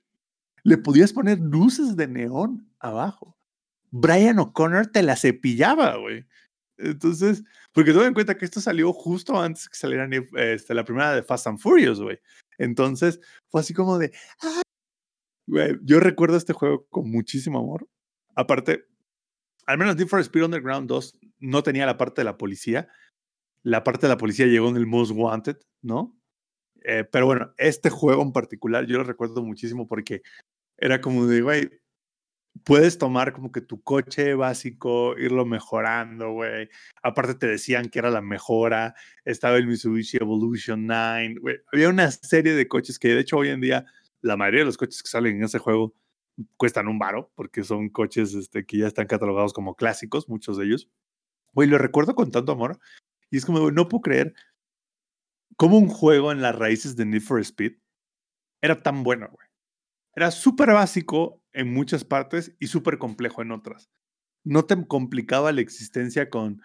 Le 0.64 0.78
podías 0.78 1.12
poner 1.12 1.38
luces 1.38 1.96
de 1.96 2.08
neón 2.08 2.68
abajo. 2.80 3.38
Brian 3.90 4.38
O'Connor 4.38 4.88
te 4.88 5.02
la 5.02 5.16
cepillaba, 5.16 5.96
güey. 5.96 6.26
Entonces, 6.78 7.42
porque 7.72 7.92
ten 7.92 8.02
en 8.02 8.14
cuenta 8.14 8.36
que 8.36 8.44
esto 8.44 8.60
salió 8.60 8.92
justo 8.92 9.40
antes 9.40 9.68
que 9.68 9.76
saliera 9.76 10.08
este, 10.36 10.74
la 10.74 10.84
primera 10.84 11.14
de 11.14 11.22
Fast 11.22 11.46
and 11.46 11.58
Furious, 11.58 12.00
güey. 12.00 12.18
Entonces, 12.58 13.20
fue 13.48 13.60
así 13.60 13.72
como 13.72 13.98
de, 13.98 14.12
güey, 15.46 15.78
yo 15.82 16.00
recuerdo 16.00 16.36
este 16.36 16.52
juego 16.52 16.86
con 16.88 17.10
muchísimo 17.10 17.60
amor. 17.60 17.88
Aparte, 18.34 18.86
al 19.66 19.78
menos 19.78 19.96
Need 19.96 20.08
for 20.08 20.20
Speed 20.20 20.44
Underground 20.44 20.88
2 20.88 21.18
no 21.40 21.62
tenía 21.62 21.86
la 21.86 21.96
parte 21.98 22.20
de 22.20 22.24
la 22.24 22.38
policía. 22.38 22.88
La 23.62 23.84
parte 23.84 24.06
de 24.06 24.12
la 24.12 24.18
policía 24.18 24.46
llegó 24.46 24.68
en 24.68 24.76
el 24.76 24.86
Most 24.86 25.12
Wanted, 25.14 25.58
¿no? 25.82 26.16
Eh, 26.82 27.04
pero 27.04 27.26
bueno, 27.26 27.52
este 27.58 27.90
juego 27.90 28.22
en 28.22 28.32
particular 28.32 28.86
yo 28.86 28.98
lo 28.98 29.04
recuerdo 29.04 29.42
muchísimo 29.42 29.88
porque 29.88 30.22
era 30.78 31.00
como 31.00 31.26
de, 31.26 31.40
güey, 31.42 31.70
puedes 32.64 32.98
tomar 32.98 33.32
como 33.32 33.50
que 33.50 33.60
tu 33.60 33.82
coche 33.82 34.34
básico, 34.34 35.18
irlo 35.18 35.44
mejorando, 35.44 36.32
güey. 36.32 36.68
Aparte 37.02 37.34
te 37.34 37.46
decían 37.48 37.88
que 37.88 37.98
era 37.98 38.10
la 38.10 38.20
mejora. 38.22 38.94
Estaba 39.24 39.56
el 39.56 39.66
Mitsubishi 39.66 40.18
Evolution 40.18 40.86
9, 40.86 41.36
güey. 41.40 41.56
Había 41.72 41.88
una 41.88 42.10
serie 42.10 42.54
de 42.54 42.68
coches 42.68 42.98
que 42.98 43.08
de 43.08 43.20
hecho 43.20 43.38
hoy 43.38 43.48
en 43.48 43.60
día 43.60 43.84
la 44.20 44.36
mayoría 44.36 44.60
de 44.60 44.66
los 44.66 44.76
coches 44.76 45.02
que 45.02 45.08
salen 45.08 45.36
en 45.36 45.44
ese 45.44 45.58
juego 45.58 45.94
cuestan 46.56 46.88
un 46.88 46.98
varo, 46.98 47.30
porque 47.34 47.64
son 47.64 47.88
coches 47.88 48.34
este, 48.34 48.66
que 48.66 48.78
ya 48.78 48.86
están 48.86 49.06
catalogados 49.06 49.52
como 49.52 49.74
clásicos, 49.74 50.28
muchos 50.28 50.56
de 50.56 50.66
ellos. 50.66 50.88
Güey, 51.52 51.68
lo 51.68 51.78
recuerdo 51.78 52.14
con 52.14 52.30
tanto 52.30 52.52
amor. 52.52 52.78
Y 53.30 53.38
es 53.38 53.46
como, 53.46 53.70
no 53.70 53.88
puedo 53.88 54.02
creer 54.02 54.34
cómo 55.56 55.78
un 55.78 55.88
juego 55.88 56.32
en 56.32 56.42
las 56.42 56.54
raíces 56.54 56.96
de 56.96 57.06
Need 57.06 57.22
for 57.22 57.40
Speed 57.40 57.78
era 58.62 58.82
tan 58.82 59.02
bueno, 59.02 59.28
güey. 59.32 59.48
Era 60.14 60.30
súper 60.30 60.72
básico 60.72 61.42
en 61.52 61.72
muchas 61.72 62.04
partes 62.04 62.54
y 62.58 62.68
súper 62.68 62.98
complejo 62.98 63.42
en 63.42 63.52
otras. 63.52 63.90
No 64.44 64.64
te 64.64 64.86
complicaba 64.86 65.52
la 65.52 65.60
existencia 65.60 66.30
con, 66.30 66.62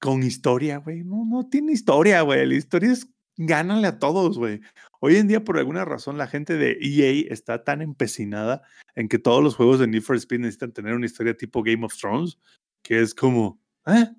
con 0.00 0.22
historia, 0.22 0.78
güey. 0.78 1.04
No, 1.04 1.24
no 1.26 1.48
tiene 1.48 1.72
historia, 1.72 2.22
güey. 2.22 2.46
La 2.46 2.54
historia 2.54 2.92
es 2.92 3.10
gánale 3.36 3.86
a 3.86 3.98
todos, 3.98 4.38
güey. 4.38 4.60
Hoy 5.00 5.16
en 5.16 5.28
día, 5.28 5.44
por 5.44 5.58
alguna 5.58 5.84
razón, 5.84 6.18
la 6.18 6.26
gente 6.26 6.54
de 6.54 6.78
EA 6.80 7.32
está 7.32 7.64
tan 7.64 7.82
empecinada 7.82 8.62
en 8.94 9.08
que 9.08 9.18
todos 9.18 9.42
los 9.42 9.56
juegos 9.56 9.78
de 9.78 9.86
Need 9.86 10.02
for 10.02 10.16
Speed 10.16 10.40
necesitan 10.40 10.72
tener 10.72 10.94
una 10.94 11.06
historia 11.06 11.36
tipo 11.36 11.62
Game 11.62 11.84
of 11.84 11.96
Thrones, 11.96 12.38
que 12.82 13.00
es 13.00 13.14
como, 13.14 13.60
¿eh? 13.86 14.10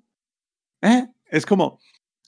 ¿Eh? 0.82 1.08
Es 1.26 1.44
como, 1.44 1.80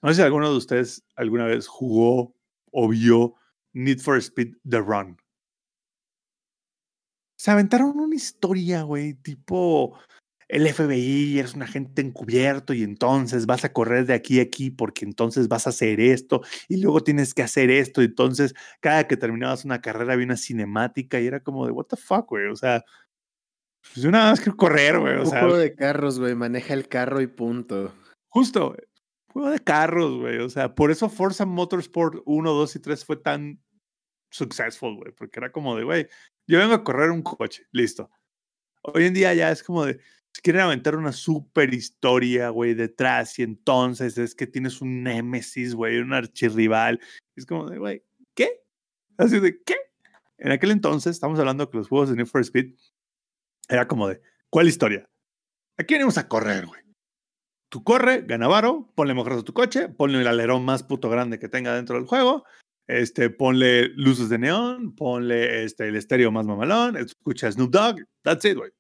no 0.03 0.09
sé 0.09 0.17
si 0.17 0.23
alguno 0.23 0.51
de 0.51 0.57
ustedes 0.57 1.05
alguna 1.15 1.47
vez 1.47 1.67
jugó 1.67 2.35
o 2.73 2.89
vio 2.89 3.35
Need 3.73 4.01
for 4.01 4.17
Speed 4.19 4.57
The 4.69 4.81
Run. 4.81 5.17
Se 7.37 7.51
aventaron 7.51 7.99
una 7.99 8.15
historia, 8.15 8.83
güey, 8.83 9.15
tipo 9.15 9.99
el 10.51 10.67
FBI, 10.67 11.39
eres 11.39 11.55
un 11.55 11.63
agente 11.63 12.03
encubierto 12.03 12.75
y 12.75 12.83
entonces 12.83 13.47
vas 13.47 13.65
a 13.65 13.73
correr 13.73 14.07
de 14.07 14.15
aquí 14.15 14.41
a 14.41 14.43
aquí 14.43 14.71
porque 14.71 15.05
entonces 15.05 15.47
vas 15.47 15.67
a 15.67 15.71
hacer 15.71 16.01
esto 16.01 16.43
y 16.69 16.83
luego 16.83 17.05
tienes 17.05 17.35
que 17.35 17.43
hacer 17.43 17.71
esto. 17.71 18.03
Entonces, 18.03 18.55
cada 18.81 19.07
que 19.07 19.17
terminabas 19.17 19.65
una 19.65 19.81
carrera 19.81 20.15
había 20.15 20.27
una 20.27 20.37
cinemática 20.37 21.21
y 21.21 21.27
era 21.29 21.41
como 21.41 21.67
de, 21.67 21.73
what 21.73 21.87
the 21.87 21.97
fuck, 21.97 22.29
güey. 22.29 22.49
O 22.49 22.57
sea, 22.57 22.85
pues 23.81 24.05
yo 24.05 24.11
nada 24.11 24.31
más 24.31 24.41
quiero 24.41 24.57
correr, 24.57 24.99
güey. 24.99 25.19
O 25.19 25.23
un 25.23 25.31
juego 25.31 25.57
de 25.57 25.75
carros, 25.75 26.19
güey. 26.19 26.35
Maneja 26.35 26.75
el 26.75 26.89
carro 26.89 27.21
y 27.21 27.29
punto. 27.29 27.95
Justo, 28.29 28.75
juego 29.33 29.51
de 29.51 29.61
carros, 29.61 30.19
güey. 30.19 30.39
O 30.39 30.49
sea, 30.49 30.75
por 30.75 30.91
eso 30.91 31.09
Forza 31.09 31.47
Motorsport 31.47 32.23
1, 32.25 32.53
2 32.53 32.77
y 32.77 32.81
3 32.81 33.05
fue 33.05 33.17
tan 33.17 33.63
successful, 34.33 34.97
güey. 34.97 35.13
Porque 35.13 35.39
era 35.39 35.53
como 35.53 35.77
de, 35.77 35.85
güey, 35.85 36.09
yo 36.49 36.59
vengo 36.59 36.75
a 36.75 36.83
correr 36.83 37.13
un 37.13 37.23
coche, 37.23 37.67
listo. 37.71 38.11
Hoy 38.83 39.05
en 39.05 39.15
día 39.15 39.33
ya 39.35 39.53
es 39.53 39.63
como 39.63 39.85
de, 39.85 40.01
quieren 40.43 40.63
aventar 40.63 40.97
una 40.97 41.13
super 41.13 41.73
historia, 41.75 42.51
güey, 42.51 42.75
detrás 42.75 43.39
y 43.39 43.43
entonces 43.43 44.17
es 44.19 44.35
que 44.35 44.47
tienes 44.47 44.81
un 44.81 45.03
némesis, 45.03 45.75
güey, 45.75 45.99
un 45.99 46.13
archirrival. 46.13 47.01
Es 47.37 47.47
como 47.47 47.69
de, 47.69 47.79
güey, 47.79 48.05
¿qué? 48.35 48.63
Así 49.19 49.41
de, 49.41 49.63
¿qué? 49.63 49.77
En 50.39 50.53
aquel 50.53 50.71
entonces, 50.71 51.13
estamos 51.13 51.39
hablando 51.39 51.69
que 51.71 51.79
los 51.79 51.89
juegos 51.89 52.11
de 52.11 52.17
Need 52.17 52.27
for 52.27 52.41
Speed 52.41 52.75
era 53.69 53.87
como 53.87 54.09
de, 54.09 54.21
¿cuál 54.49 54.69
historia? 54.69 55.09
Aquí 55.77 55.95
venimos 55.95 56.19
a 56.19 56.29
correr, 56.29 56.67
güey. 56.67 56.81
Tú 57.69 57.85
corre, 57.85 58.23
gana 58.23 58.49
varo, 58.49 58.91
ponle 58.97 59.15
mojados 59.15 59.43
a 59.43 59.45
tu 59.45 59.53
coche, 59.53 59.89
ponle 59.89 60.21
el 60.21 60.27
alerón 60.27 60.65
más 60.65 60.83
puto 60.83 61.09
grande 61.09 61.39
que 61.39 61.49
tenga 61.49 61.75
dentro 61.75 61.97
del 61.97 62.07
juego, 62.07 62.45
este, 62.89 63.31
ponle 63.31 63.91
luces 63.91 64.29
de 64.29 64.39
neón, 64.39 64.97
ponle 64.97 65.65
este, 65.65 65.87
el 65.87 65.95
estéreo 65.95 66.33
más 66.33 66.47
mamalón, 66.47 66.97
escucha 66.97 67.51
Snoop 67.53 67.71
Dogg, 67.71 68.01
that's 68.23 68.45
it, 68.45 68.57
güey. 68.57 68.73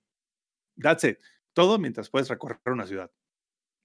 That's 0.77 1.05
it. 1.05 1.18
Todo 1.60 1.78
mientras 1.78 2.08
puedes 2.08 2.28
recorrer 2.30 2.58
una 2.64 2.86
ciudad. 2.86 3.10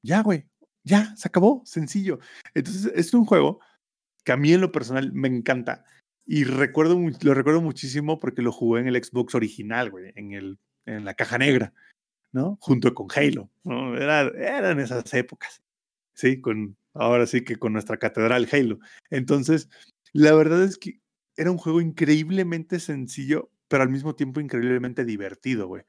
Ya, 0.02 0.22
güey. 0.22 0.48
Ya, 0.86 1.14
se 1.18 1.28
acabó. 1.28 1.62
Sencillo. 1.66 2.20
Entonces, 2.54 2.90
es 2.96 3.14
un 3.14 3.26
juego 3.26 3.60
que 4.24 4.32
a 4.32 4.38
mí 4.38 4.54
en 4.54 4.62
lo 4.62 4.72
personal 4.72 5.12
me 5.12 5.28
encanta. 5.28 5.84
Y 6.26 6.46
recuerdo, 6.46 6.98
lo 7.22 7.34
recuerdo 7.34 7.62
muchísimo 7.62 8.18
porque 8.18 8.42
lo 8.42 8.54
jugué 8.54 8.80
en 8.80 8.88
el 8.88 9.04
Xbox 9.04 9.36
original, 9.36 9.92
güey, 9.92 10.14
en, 10.16 10.32
el, 10.32 10.58
en 10.86 11.04
la 11.04 11.16
caja 11.16 11.38
negra, 11.38 11.74
¿no? 12.32 12.58
Junto 12.62 12.94
con 12.94 13.08
Halo, 13.14 13.52
¿no? 13.66 13.98
Era, 13.98 14.22
eran 14.22 14.80
esas 14.80 15.14
épocas, 15.14 15.62
¿sí? 16.14 16.40
Con, 16.40 16.78
ahora 16.94 17.28
sí 17.28 17.44
que 17.44 17.58
con 17.58 17.74
nuestra 17.74 17.98
catedral 17.98 18.48
Halo. 18.50 18.80
Entonces, 19.10 19.70
la 20.14 20.34
verdad 20.34 20.64
es 20.64 20.78
que 20.78 21.02
era 21.36 21.52
un 21.52 21.58
juego 21.58 21.82
increíblemente 21.82 22.80
sencillo, 22.80 23.52
pero 23.68 23.84
al 23.84 23.90
mismo 23.90 24.16
tiempo 24.16 24.40
increíblemente 24.40 25.04
divertido, 25.04 25.68
güey 25.68 25.84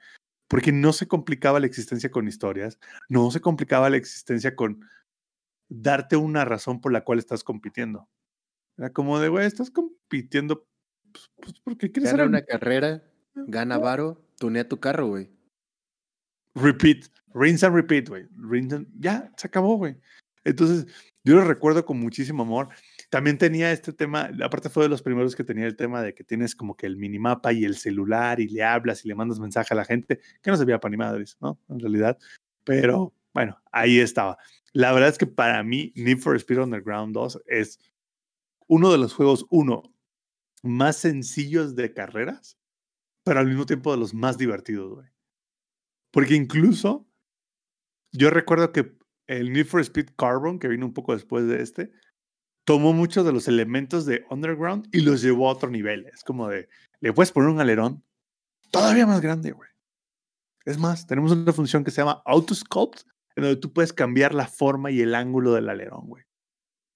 porque 0.49 0.73
no 0.73 0.93
se 0.93 1.09
complicaba 1.09 1.61
la 1.61 1.67
existencia 1.67 2.11
con 2.11 2.29
historias, 2.29 2.79
no 3.09 3.31
se 3.31 3.41
complicaba 3.41 3.91
la 3.91 3.97
existencia 3.97 4.55
con 4.55 4.81
darte 5.69 6.17
una 6.17 6.45
razón 6.45 6.81
por 6.81 6.93
la 6.93 7.03
cual 7.03 7.19
estás 7.19 7.43
compitiendo. 7.45 8.09
Era 8.79 8.91
como 8.91 9.19
de, 9.19 9.29
güey, 9.29 9.47
estás 9.47 9.71
compitiendo 9.71 10.67
pues, 11.13 11.31
pues 11.37 11.61
porque 11.61 11.91
quieres 11.91 12.13
hacer 12.13 12.27
una 12.27 12.43
carrera, 12.43 13.03
gana 13.35 13.79
varo, 13.79 14.23
tunea 14.39 14.69
tu 14.69 14.79
carro, 14.81 15.09
güey. 15.09 15.31
Repeat, 16.55 17.07
rinse 17.35 17.67
and 17.67 17.75
repeat, 17.75 18.09
güey. 18.09 18.27
Ya, 18.99 19.33
se 19.37 19.47
acabó, 19.47 19.77
güey. 19.77 19.97
Entonces, 20.45 20.87
yo 21.25 21.35
lo 21.35 21.45
recuerdo 21.45 21.85
con 21.85 21.99
muchísimo 21.99 22.43
amor. 22.43 22.69
También 23.09 23.39
tenía 23.39 23.71
este 23.71 23.93
tema, 23.93 24.31
aparte 24.43 24.69
fue 24.69 24.85
de 24.85 24.89
los 24.89 25.03
primeros 25.03 25.37
que 25.37 25.45
tenía 25.45 25.67
el 25.67 25.77
tema 25.77 26.03
de 26.03 26.15
que 26.15 26.25
tienes 26.25 26.57
como 26.57 26.77
que 26.77 26.87
el 26.87 26.97
minimapa 26.97 27.53
y 27.53 27.65
el 27.65 27.77
celular 27.77 28.41
y 28.41 28.49
le 28.49 28.65
hablas 28.65 29.05
y 29.05 29.09
le 29.09 29.15
mandas 29.15 29.39
mensaje 29.39 29.75
a 29.75 29.77
la 29.77 29.85
gente, 29.85 30.21
que 30.43 30.51
no 30.51 30.57
se 30.57 30.65
veía 30.65 30.81
para 30.81 30.91
ni 30.91 30.97
madres, 30.97 31.37
¿no? 31.41 31.61
En 31.69 31.79
realidad. 31.79 32.19
Pero 32.65 33.15
bueno, 33.33 33.61
ahí 33.71 34.01
estaba. 34.01 34.39
La 34.73 34.93
verdad 34.93 35.11
es 35.11 35.19
que 35.19 35.27
para 35.27 35.63
mí 35.63 35.93
Need 35.95 36.19
for 36.19 36.37
Speed 36.37 36.61
Underground 36.61 37.15
2 37.15 37.43
es 37.47 37.79
uno 38.67 38.91
de 38.91 38.99
los 38.99 39.15
juegos, 39.15 39.47
uno, 39.51 39.83
más 40.63 40.97
sencillos 40.97 41.77
de 41.77 41.93
carreras, 41.93 42.59
pero 43.25 43.41
al 43.41 43.47
mismo 43.47 43.67
tiempo 43.67 43.93
de 43.93 43.99
los 43.99 44.15
más 44.15 44.37
divertidos, 44.37 44.95
güey. 44.95 45.09
Porque 46.11 46.35
incluso 46.35 47.07
yo 48.13 48.31
recuerdo 48.31 48.73
que 48.73 48.97
el 49.27 49.53
Need 49.53 49.67
for 49.67 49.81
Speed 49.81 50.11
Carbon, 50.17 50.59
que 50.59 50.69
vino 50.69 50.87
un 50.87 50.95
poco 50.95 51.13
después 51.13 51.47
de 51.47 51.63
este, 51.63 51.93
tomó 52.67 52.93
muchos 52.93 53.25
de 53.25 53.33
los 53.33 53.49
elementos 53.49 54.05
de 54.05 54.27
Underground 54.29 54.89
y 54.93 55.01
los 55.01 55.23
llevó 55.23 55.49
a 55.49 55.53
otro 55.53 55.71
nivel. 55.71 56.07
Es 56.13 56.25
como 56.25 56.49
de, 56.49 56.69
le 57.01 57.13
puedes 57.13 57.31
poner 57.31 57.49
un 57.49 57.61
alerón 57.61 58.03
todavía 58.71 59.07
más 59.07 59.21
grande, 59.21 59.53
güey. 59.53 59.71
Es 60.65 60.77
más, 60.77 61.07
tenemos 61.07 61.31
una 61.31 61.53
función 61.53 61.85
que 61.85 61.93
se 61.93 62.03
llama 62.03 62.23
Autosculpt, 62.27 63.03
en 63.37 63.45
donde 63.45 63.61
tú 63.61 63.73
puedes 63.73 63.93
cambiar 63.93 64.35
la 64.35 64.49
forma 64.49 64.91
y 64.91 65.01
el 65.01 65.15
ángulo 65.15 65.55
del 65.55 65.69
alerón, 65.69 66.09
güey. 66.09 66.25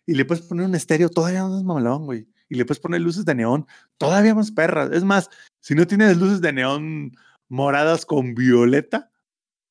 Y 0.06 0.14
le 0.14 0.24
puedes 0.24 0.44
poner 0.44 0.66
un 0.66 0.74
estéreo 0.74 1.08
todavía 1.08 1.44
más 1.44 1.62
mamalón, 1.62 2.04
güey. 2.04 2.26
Y 2.48 2.56
le 2.56 2.64
puedes 2.64 2.80
poner 2.80 3.00
luces 3.00 3.24
de 3.24 3.36
neón 3.36 3.66
todavía 3.96 4.34
más 4.34 4.50
perras. 4.50 4.90
Es 4.90 5.04
más, 5.04 5.30
si 5.60 5.76
no 5.76 5.86
tienes 5.86 6.16
luces 6.16 6.40
de 6.40 6.52
neón 6.52 7.12
moradas 7.48 8.04
con 8.04 8.34
violeta, 8.34 9.12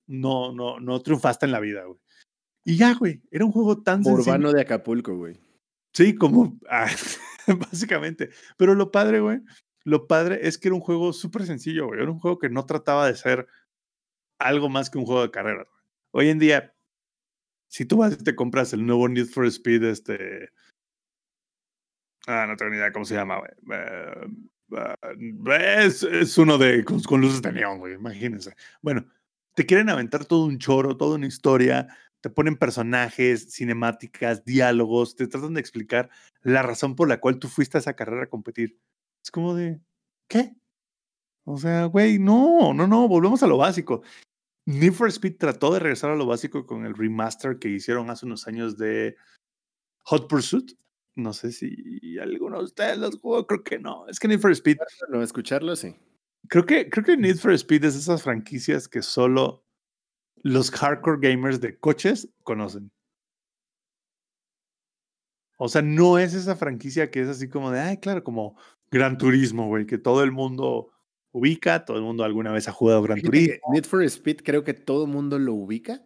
no, 0.08 0.54
no, 0.54 0.80
no 0.80 1.02
triunfaste 1.02 1.46
en 1.46 1.52
la 1.52 1.60
vida, 1.60 1.84
güey. 1.84 2.00
Y 2.64 2.78
ya, 2.78 2.94
güey, 2.94 3.22
era 3.32 3.44
un 3.44 3.52
juego 3.52 3.82
tan 3.82 4.08
Urbano 4.08 4.54
de 4.54 4.62
Acapulco, 4.62 5.18
güey. 5.18 5.38
Sí, 5.94 6.16
como 6.16 6.60
ah, 6.70 6.88
básicamente. 7.72 8.30
Pero 8.58 8.76
lo 8.76 8.92
padre, 8.92 9.20
güey, 9.20 9.40
lo 9.84 10.08
padre 10.08 10.40
es 10.48 10.58
que 10.58 10.68
era 10.68 10.76
un 10.76 10.82
juego 10.82 11.14
súper 11.14 11.46
sencillo, 11.46 11.88
güey. 11.88 12.02
Era 12.02 12.12
un 12.12 12.20
juego 12.20 12.40
que 12.40 12.50
no 12.50 12.66
trataba 12.66 13.08
de 13.08 13.16
ser 13.16 13.48
algo 14.40 14.70
más 14.70 14.90
que 14.90 14.98
un 14.98 15.06
juego 15.06 15.24
de 15.24 15.32
carreras. 15.32 15.68
Hoy 16.12 16.30
en 16.30 16.40
día, 16.40 16.76
si 17.68 17.86
tú 17.86 17.98
vas 17.98 18.14
y 18.14 18.24
te 18.24 18.36
compras 18.36 18.74
el 18.74 18.86
nuevo 18.86 19.08
Need 19.08 19.28
for 19.28 19.46
Speed, 19.46 19.84
este. 19.84 20.50
Ah, 22.28 22.46
no 22.48 22.56
tengo 22.56 22.72
ni 22.72 22.78
idea 22.78 22.92
cómo 22.92 23.06
se 23.06 23.16
llama, 23.16 23.40
güey. 23.40 23.52
Eh, 23.72 24.28
es, 25.86 26.04
es 26.04 26.38
uno 26.38 26.58
de 26.58 26.84
con, 26.84 27.02
con 27.02 27.22
luces 27.22 27.42
de 27.42 27.52
neón, 27.52 27.80
güey. 27.80 27.94
Imagínense. 27.94 28.56
Bueno, 28.82 29.06
te 29.56 29.66
quieren 29.66 29.90
aventar 29.90 30.26
todo 30.26 30.46
un 30.46 30.60
choro, 30.60 30.98
toda 30.98 31.16
una 31.16 31.28
historia. 31.28 31.88
Te 32.22 32.30
ponen 32.30 32.58
personajes, 32.58 33.54
cinemáticas, 33.54 34.44
diálogos, 34.44 35.16
te 35.16 35.28
tratan 35.28 35.54
de 35.54 35.62
explicar 35.62 36.10
la 36.42 36.62
razón 36.62 36.96
por 36.96 37.08
la 37.08 37.20
cual 37.20 37.40
tú 37.40 37.48
fuiste 37.48 37.78
a 37.78 37.82
esa 37.82 37.96
carrera 37.96 38.24
a 38.24 38.30
competir. 38.30 38.78
Es 39.24 39.32
como 39.32 39.56
de, 39.56 39.80
¿qué? 40.28 40.56
O 41.46 41.58
sea, 41.58 41.86
güey, 41.86 42.20
no, 42.20 42.74
no, 42.74 42.88
no, 42.88 43.08
volvemos 43.08 43.42
a 43.42 43.48
lo 43.48 43.58
básico. 43.58 44.04
Need 44.66 44.94
for 44.94 45.08
Speed 45.08 45.38
trató 45.38 45.74
de 45.74 45.80
regresar 45.80 46.12
a 46.12 46.16
lo 46.16 46.26
básico 46.28 46.66
con 46.66 46.86
el 46.86 46.94
remaster 46.94 47.58
que 47.58 47.70
hicieron 47.70 48.10
hace 48.10 48.26
unos 48.26 48.48
años 48.48 48.78
de 48.78 49.16
Hot 50.04 50.28
Pursuit. 50.30 50.78
No 51.16 51.34
sé 51.34 51.52
si 51.52 52.20
alguno 52.20 52.60
de 52.60 52.66
ustedes 52.66 52.98
los 52.98 53.18
jugó, 53.20 53.48
creo 53.48 53.64
que 53.64 53.80
no. 53.80 54.08
Es 54.08 54.20
que 54.20 54.28
Need 54.28 54.40
for 54.40 54.52
Speed, 54.52 54.78
No, 55.10 55.24
escucharlo, 55.24 55.76
sí. 55.76 55.96
creo 56.48 56.66
que, 56.66 56.90
creo 56.90 57.04
que 57.04 57.18
Need 57.18 57.38
for 57.38 57.52
Speed 57.54 57.84
es 57.86 57.96
esas 57.96 58.22
franquicias 58.22 58.88
que 58.88 59.02
solo 59.02 59.66
los 60.44 60.72
hardcore 60.72 61.20
gamers 61.22 61.62
de 61.62 61.78
coches 61.78 62.30
conocen. 62.44 62.92
O 65.58 65.68
sea, 65.68 65.82
no 65.82 66.18
es 66.18 66.34
esa 66.34 66.56
franquicia 66.56 67.12
que 67.12 67.22
es 67.22 67.28
así 67.28 67.50
como 67.50 67.70
de, 67.72 67.80
ay, 67.82 67.98
claro, 67.98 68.24
como 68.24 68.56
Gran 68.92 69.18
Turismo, 69.18 69.68
güey, 69.68 69.86
que 69.86 69.98
todo 69.98 70.24
el 70.24 70.32
mundo 70.32 70.90
ubica, 71.32 71.84
todo 71.86 71.98
el 71.98 72.04
mundo 72.04 72.24
alguna 72.24 72.52
vez 72.52 72.68
ha 72.68 72.72
jugado 72.72 73.02
Gran 73.02 73.22
Turismo. 73.22 73.56
Need 73.74 73.84
for 73.84 74.02
Speed 74.04 74.38
creo 74.44 74.64
que 74.64 74.74
todo 74.74 75.06
mundo 75.06 75.38
lo 75.38 75.54
ubica, 75.54 76.02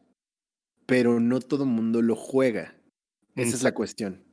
pero 0.86 1.20
no 1.20 1.40
todo 1.40 1.66
mundo 1.66 2.02
lo 2.02 2.16
juega. 2.16 2.76
Esa 3.36 3.56
es 3.56 3.64
la 3.64 3.74
cuestión. 3.74 4.24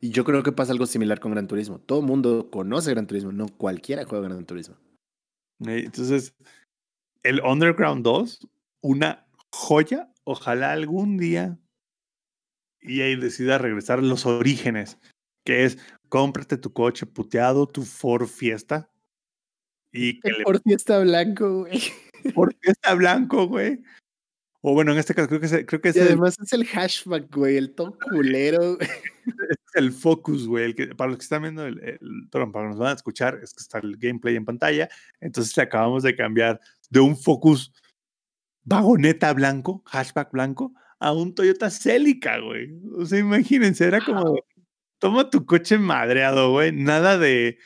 Y 0.00 0.10
yo 0.10 0.24
creo 0.24 0.42
que 0.42 0.52
pasa 0.52 0.72
algo 0.72 0.86
similar 0.86 1.20
con 1.20 1.32
Gran 1.32 1.46
Turismo. 1.46 1.78
Todo 1.80 2.02
mundo 2.02 2.50
conoce 2.50 2.90
Gran 2.90 3.06
Turismo, 3.06 3.32
no 3.32 3.48
cualquiera 3.48 4.04
juega 4.04 4.28
Gran 4.28 4.44
Turismo. 4.44 4.76
Eh, 5.66 5.84
Entonces, 5.86 6.34
el 7.22 7.40
Underground 7.40 8.04
2, 8.04 8.46
una 8.82 9.25
joya, 9.56 10.12
ojalá 10.24 10.72
algún 10.72 11.16
día 11.16 11.58
EA 12.80 13.16
decida 13.16 13.58
regresar 13.58 13.98
a 13.98 14.02
los 14.02 14.26
orígenes, 14.26 14.98
que 15.44 15.64
es 15.64 15.78
cómprate 16.08 16.56
tu 16.58 16.72
coche 16.72 17.06
puteado, 17.06 17.66
tu 17.66 17.82
Ford 17.82 18.26
Fiesta, 18.28 18.90
y 19.92 20.20
que 20.20 20.30
le 20.30 20.44
Por 20.44 20.60
fiesta 20.62 20.98
blanco, 21.00 21.60
güey. 21.60 21.80
Ford 22.34 22.52
Fiesta 22.60 22.94
blanco, 22.94 23.46
güey. 23.48 23.82
O 24.60 24.74
bueno, 24.74 24.92
en 24.92 24.98
este 24.98 25.14
caso 25.14 25.28
creo 25.28 25.40
que 25.40 25.46
es, 25.46 25.64
creo 25.66 25.80
que 25.80 25.88
es 25.90 25.96
Y 25.96 26.00
el- 26.00 26.06
además 26.08 26.36
es 26.42 26.52
el 26.52 26.64
hashback, 26.66 27.34
güey, 27.34 27.56
el 27.56 27.74
todo 27.74 27.96
culero. 28.10 28.78
es 28.80 29.74
el 29.74 29.92
Focus, 29.92 30.46
güey. 30.46 30.64
el 30.66 30.74
que- 30.74 30.88
para 30.94 31.08
los 31.10 31.18
que 31.18 31.22
están 31.22 31.42
viendo, 31.42 31.64
el, 31.66 31.78
el- 31.82 32.28
perdón, 32.30 32.52
para 32.52 32.66
los 32.66 32.74
que 32.74 32.78
nos 32.78 32.84
van 32.84 32.92
a 32.92 32.96
escuchar, 32.96 33.40
es 33.42 33.54
que 33.54 33.62
está 33.62 33.78
el 33.78 33.96
gameplay 33.96 34.36
en 34.36 34.44
pantalla. 34.44 34.88
Entonces 35.20 35.56
le 35.56 35.62
acabamos 35.62 36.02
de 36.02 36.14
cambiar 36.14 36.60
de 36.90 37.00
un 37.00 37.16
Focus 37.16 37.72
vagoneta 38.66 39.32
blanco, 39.32 39.82
hatchback 39.86 40.30
blanco, 40.32 40.74
a 40.98 41.12
un 41.12 41.34
Toyota 41.34 41.70
Celica, 41.70 42.38
güey. 42.40 42.78
O 42.98 43.06
sea, 43.06 43.18
imagínense, 43.18 43.86
era 43.86 44.00
como, 44.04 44.38
toma 44.98 45.30
tu 45.30 45.46
coche 45.46 45.78
madreado, 45.78 46.50
güey. 46.52 46.72
Nada 46.72 47.16
de... 47.16 47.58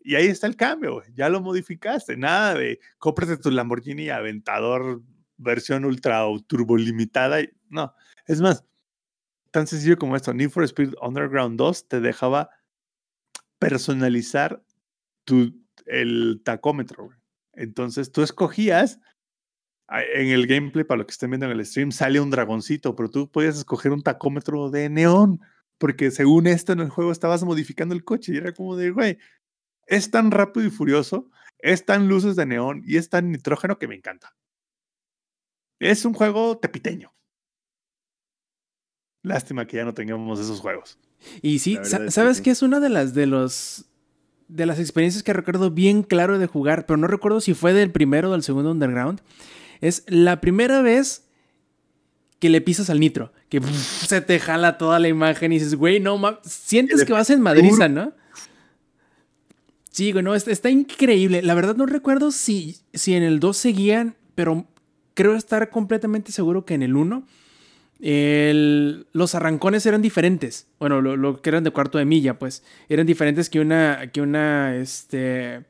Y 0.00 0.14
ahí 0.14 0.26
está 0.26 0.46
el 0.46 0.56
cambio, 0.56 0.94
güey. 0.94 1.12
Ya 1.14 1.28
lo 1.28 1.40
modificaste. 1.42 2.16
Nada 2.16 2.54
de 2.54 2.80
cómprate 2.98 3.36
tu 3.36 3.50
Lamborghini 3.50 4.08
Aventador 4.08 5.02
versión 5.36 5.84
ultra 5.84 6.26
o 6.26 6.40
turbo 6.40 6.76
limitada. 6.76 7.40
y- 7.42 7.50
No, 7.68 7.92
es 8.26 8.40
más, 8.40 8.64
tan 9.50 9.66
sencillo 9.66 9.98
como 9.98 10.16
esto. 10.16 10.32
Need 10.32 10.50
for 10.50 10.64
Speed 10.64 10.94
Underground 11.02 11.58
2 11.58 11.88
te 11.88 12.00
dejaba 12.00 12.50
personalizar 13.58 14.62
tu, 15.24 15.52
el 15.86 16.40
tacómetro. 16.44 17.06
güey. 17.06 17.18
Entonces 17.54 18.12
tú 18.12 18.22
escogías, 18.22 19.00
en 19.90 20.28
el 20.28 20.46
gameplay, 20.46 20.84
para 20.84 20.98
lo 20.98 21.06
que 21.06 21.12
estén 21.12 21.30
viendo 21.30 21.46
en 21.46 21.52
el 21.52 21.64
stream, 21.64 21.92
sale 21.92 22.20
un 22.20 22.30
dragoncito, 22.30 22.94
pero 22.94 23.10
tú 23.10 23.30
podías 23.30 23.56
escoger 23.56 23.92
un 23.92 24.02
tacómetro 24.02 24.70
de 24.70 24.88
neón, 24.90 25.40
porque 25.78 26.10
según 26.10 26.46
esto 26.46 26.72
en 26.72 26.80
el 26.80 26.90
juego 26.90 27.10
estabas 27.12 27.42
modificando 27.44 27.94
el 27.94 28.04
coche 28.04 28.32
y 28.32 28.36
era 28.36 28.52
como 28.52 28.76
de, 28.76 28.90
güey, 28.90 29.18
es 29.86 30.10
tan 30.10 30.30
rápido 30.30 30.66
y 30.66 30.70
furioso, 30.70 31.30
es 31.58 31.84
tan 31.86 32.08
luces 32.08 32.36
de 32.36 32.44
neón 32.46 32.82
y 32.84 32.96
es 32.98 33.08
tan 33.08 33.30
nitrógeno 33.32 33.78
que 33.78 33.88
me 33.88 33.94
encanta. 33.94 34.36
Es 35.80 36.04
un 36.04 36.12
juego 36.12 36.58
tepiteño. 36.58 37.12
Lástima 39.22 39.66
que 39.66 39.76
ya 39.78 39.84
no 39.84 39.94
tengamos 39.94 40.38
esos 40.40 40.60
juegos. 40.60 40.98
Y 41.42 41.58
sí, 41.58 41.74
La 41.74 41.84
sa- 41.84 41.98
verdad 41.98 42.06
es 42.08 42.14
que 42.40 42.54
¿sabes? 42.54 42.58
Es 42.58 42.62
una 42.62 42.80
de 42.80 42.88
las 42.88 43.14
de 43.14 43.26
los 43.26 43.84
de 44.48 44.64
las 44.64 44.78
experiencias 44.78 45.22
que 45.22 45.32
recuerdo 45.32 45.70
bien 45.70 46.02
claro 46.02 46.38
de 46.38 46.46
jugar, 46.46 46.86
pero 46.86 46.96
no 46.96 47.06
recuerdo 47.06 47.40
si 47.40 47.52
fue 47.54 47.72
del 47.74 47.90
primero 47.90 48.28
o 48.30 48.32
del 48.32 48.42
segundo 48.42 48.70
Underground. 48.70 49.20
Es 49.80 50.04
la 50.06 50.40
primera 50.40 50.82
vez 50.82 51.24
que 52.38 52.48
le 52.48 52.60
pisas 52.60 52.88
al 52.90 53.00
nitro, 53.00 53.32
que 53.48 53.60
pff, 53.60 54.06
se 54.06 54.20
te 54.20 54.38
jala 54.38 54.78
toda 54.78 54.98
la 54.98 55.08
imagen 55.08 55.52
y 55.52 55.56
dices, 55.56 55.74
güey, 55.74 55.98
no 56.00 56.16
mames, 56.18 56.40
sientes 56.44 57.04
que 57.04 57.12
vas 57.12 57.30
en 57.30 57.40
Madriza, 57.40 57.88
¿no? 57.88 58.12
Sí, 59.90 60.12
güey, 60.12 60.22
no, 60.24 60.34
está, 60.34 60.52
está 60.52 60.70
increíble. 60.70 61.42
La 61.42 61.54
verdad 61.54 61.74
no 61.74 61.86
recuerdo 61.86 62.30
si, 62.30 62.76
si 62.94 63.14
en 63.14 63.22
el 63.24 63.40
2 63.40 63.56
seguían, 63.56 64.14
pero 64.36 64.66
creo 65.14 65.34
estar 65.34 65.70
completamente 65.70 66.30
seguro 66.30 66.64
que 66.64 66.74
en 66.74 66.82
el 66.82 66.94
1 66.94 67.26
el- 68.00 69.06
los 69.12 69.34
arrancones 69.34 69.84
eran 69.86 70.02
diferentes. 70.02 70.68
Bueno, 70.78 71.00
lo, 71.00 71.16
lo 71.16 71.42
que 71.42 71.50
eran 71.50 71.64
de 71.64 71.72
cuarto 71.72 71.98
de 71.98 72.04
milla, 72.04 72.38
pues, 72.38 72.62
eran 72.88 73.06
diferentes 73.06 73.50
que 73.50 73.58
una, 73.58 74.10
que 74.12 74.20
una, 74.20 74.76
este, 74.76 75.64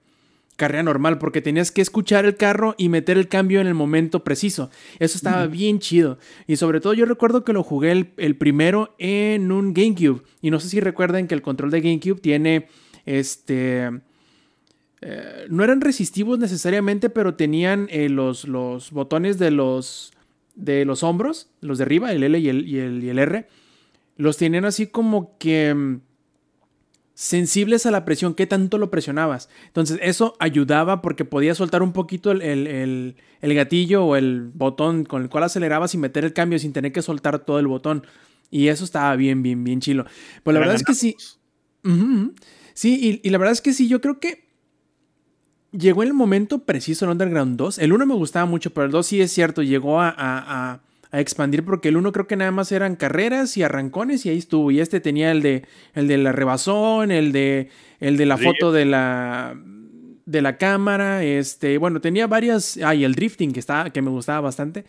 carrera 0.59 0.83
normal, 0.83 1.19
porque 1.19 1.41
tenías 1.41 1.71
que 1.71 1.81
escuchar 1.81 2.27
el 2.27 2.37
carro 2.37 2.75
y 2.77 2.89
meter 2.89 3.17
el 3.17 3.29
cambio 3.29 3.61
en 3.61 3.69
el 3.69 3.75
momento 3.75 4.25
preciso. 4.25 4.71
Eso 4.99 5.17
estaba 5.17 5.47
bien 5.47 5.79
chido. 5.79 6.19
Y 6.47 6.57
sobre 6.57 6.81
todo 6.81 6.95
yo 6.95 7.07
recuerdo 7.07 7.45
que 7.45 7.53
lo 7.53 7.63
jugué 7.63 7.93
el, 7.93 8.11
el 8.17 8.37
primero 8.37 8.95
en 8.99 9.53
un 9.53 9.73
GameCube. 9.73 10.23
Y 10.43 10.51
no 10.51 10.59
sé 10.59 10.69
si 10.69 10.81
recuerdan 10.81 11.29
que 11.29 11.35
el 11.35 11.43
control 11.43 11.71
de 11.71 11.81
GameCube 11.81 12.21
tiene, 12.21 12.67
este... 13.07 13.89
eh, 15.01 15.47
no 15.49 15.63
eran 15.63 15.81
resistivos 15.81 16.41
necesariamente, 16.41 17.09
pero 17.09 17.37
tenían 17.37 17.87
eh, 17.91 18.09
los, 18.09 18.49
los 18.49 18.91
botones 18.91 19.39
de 19.39 19.53
los, 19.53 20.13
de 20.57 20.85
los 20.85 21.05
hombros, 21.05 21.51
los 21.61 21.79
de 21.79 21.85
arriba, 21.85 22.13
el 22.13 22.25
L 22.25 22.37
y 22.37 22.49
el, 22.49 22.67
y 22.67 22.79
el, 22.79 23.05
y 23.05 23.09
el 23.11 23.19
R, 23.21 23.47
los 24.17 24.37
tenían 24.37 24.65
así 24.65 24.89
como 24.89 25.39
que 25.39 25.73
mm, 25.73 26.01
sensibles 27.21 27.85
a 27.85 27.91
la 27.91 28.05
presión, 28.05 28.33
qué 28.35 28.47
tanto 28.47 28.79
lo 28.79 28.93
presionabas. 28.93 29.49
Entonces 29.67 29.99
eso 30.03 30.37
ayudaba 30.39 31.03
porque 31.03 31.25
podías 31.25 31.57
soltar 31.59 31.83
un 31.83 31.93
poquito 31.93 32.31
el, 32.31 32.43
el- 32.43 32.69
el- 32.69 33.17
el 33.41 33.55
gatillo 33.55 34.05
o 34.05 34.15
el 34.15 34.53
botón 34.55 35.05
con 35.05 35.23
el 35.23 35.29
cual 35.29 35.43
acelerabas 35.43 35.95
y 35.95 35.99
meter 35.99 36.25
el 36.25 36.33
cambio 36.33 36.61
sin 36.61 36.73
tener 36.73 36.93
que 36.93 37.03
soltar 37.03 37.41
todo 37.41 37.59
el 37.59 37.67
botón. 37.67 38.07
Y 38.53 38.69
eso 38.69 38.85
estaba 38.85 39.17
bien, 39.17 39.43
bien, 39.43 39.65
bien 39.65 39.81
chilo. 39.81 40.05
Pues 40.45 40.55
la 40.55 40.61
verdad 40.61 40.77
es 40.77 40.85
que 40.85 40.95
sí. 40.95 41.17
Sí, 42.75 43.21
y, 43.25 43.27
y 43.27 43.31
la 43.31 43.39
verdad 43.39 43.53
es 43.53 43.63
que 43.63 43.73
sí, 43.73 43.89
yo 43.89 44.01
creo 44.01 44.21
que 44.21 44.47
llegó 45.73 46.03
en 46.05 46.09
el 46.11 46.15
momento 46.15 46.61
preciso 46.61 47.05
el 47.05 47.11
Underground 47.11 47.57
2. 47.57 47.79
El 47.79 47.93
1 47.93 48.07
me 48.07 48.15
gustaba 48.15 48.47
mucho, 48.47 48.71
pero 48.73 48.85
el 48.87 48.93
2 48.93 49.05
sí 49.05 49.21
es 49.21 49.33
cierto, 49.33 49.65
llegó 49.65 50.01
a, 50.01 50.09
a- 50.11 50.13
a- 50.75 50.81
a 51.11 51.21
expandir 51.21 51.65
porque 51.65 51.89
el 51.89 51.97
uno 51.97 52.13
creo 52.13 52.27
que 52.27 52.37
nada 52.37 52.51
más 52.51 52.71
eran 52.73 52.97
carreras 52.97 53.57
y 53.57 53.63
arrancones 53.63 54.27
y 54.27 54.31
ahí 54.31 54.39
estuvo. 54.39 54.71
Y 54.71 54.81
este 54.81 55.01
tenía 55.01 55.31
el 55.31 55.43
de 55.43 55.65
el 55.95 56.09
de 56.09 56.19
la 56.19 56.33
rebasón, 56.33 57.11
el 57.11 57.33
de 57.33 57.71
el 58.01 58.17
de 58.17 58.27
la 58.27 58.37
foto 58.37 58.73
de 58.73 58.85
la 58.85 59.57
de 60.29 60.43
la 60.43 60.59
cámara, 60.59 61.25
este, 61.25 61.79
bueno, 61.79 62.03
tenía 62.03 62.27
varias, 62.27 62.79
ah, 62.85 62.95
y 62.95 63.03
el 63.03 63.15
drifting 63.15 63.51
que 63.51 63.61
estaba 63.61 63.89
que 63.89 64.03
me 64.03 64.11
gustaba 64.11 64.43
bastante. 64.43 64.85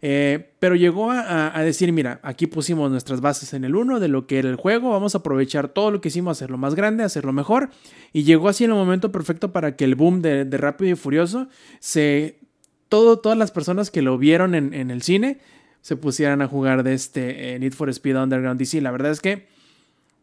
Eh, 0.00 0.52
pero 0.60 0.76
llegó 0.76 1.10
a 1.10 1.60
decir, 1.62 1.90
mira, 1.90 2.20
aquí 2.22 2.46
pusimos 2.46 2.90
nuestras 2.90 3.20
bases 3.20 3.52
en 3.54 3.64
el 3.64 3.74
1 3.74 3.98
de 3.98 4.08
lo 4.08 4.26
que 4.26 4.38
era 4.38 4.48
el 4.48 4.56
juego, 4.56 4.90
vamos 4.90 5.14
a 5.14 5.18
aprovechar 5.18 5.68
todo 5.68 5.90
lo 5.90 6.00
que 6.00 6.08
hicimos, 6.08 6.36
hacerlo 6.36 6.58
más 6.58 6.74
grande, 6.76 7.02
hacerlo 7.02 7.32
mejor, 7.32 7.70
y 8.12 8.22
llegó 8.22 8.48
así 8.48 8.64
en 8.64 8.70
el 8.70 8.76
momento 8.76 9.10
perfecto 9.10 9.52
para 9.52 9.74
que 9.74 9.84
el 9.84 9.96
boom 9.96 10.22
de, 10.22 10.44
de 10.44 10.56
Rápido 10.58 10.92
y 10.92 10.96
Furioso, 10.96 11.48
se, 11.80 12.38
todo, 12.88 13.18
todas 13.18 13.38
las 13.38 13.50
personas 13.50 13.90
que 13.90 14.02
lo 14.02 14.18
vieron 14.18 14.54
en, 14.54 14.74
en 14.74 14.90
el 14.90 15.02
cine, 15.02 15.38
se 15.86 15.96
pusieran 15.96 16.42
a 16.42 16.48
jugar 16.48 16.82
de 16.82 16.94
este 16.94 17.54
eh, 17.54 17.58
Need 17.60 17.72
for 17.72 17.88
Speed 17.90 18.20
Underground 18.20 18.58
DC. 18.58 18.80
La 18.80 18.90
verdad 18.90 19.12
es 19.12 19.20
que 19.20 19.46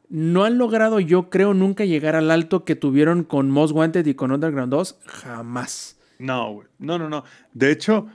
no 0.10 0.44
han 0.44 0.58
logrado, 0.58 1.00
yo 1.00 1.30
creo, 1.30 1.54
nunca 1.54 1.86
llegar 1.86 2.18
al 2.18 2.32
alto 2.32 2.66
que 2.66 2.76
tuvieron 2.76 3.24
con 3.24 3.50
Most 3.50 3.74
Wanted 3.74 4.06
y 4.06 4.14
con 4.14 4.34
Underground 4.34 4.74
2, 4.74 5.00
jamás. 5.06 5.98
No. 6.20 6.64
No, 6.80 7.00
no, 7.00 7.08
no. 7.08 7.24
De 7.54 7.72
hecho, 7.72 8.08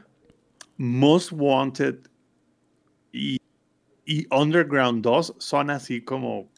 Most 0.76 1.32
Wanted 1.32 2.00
y, 3.12 3.38
y 4.04 4.26
Underground 4.30 5.02
2 5.02 5.36
son 5.38 5.70
así 5.70 6.02
como, 6.02 6.50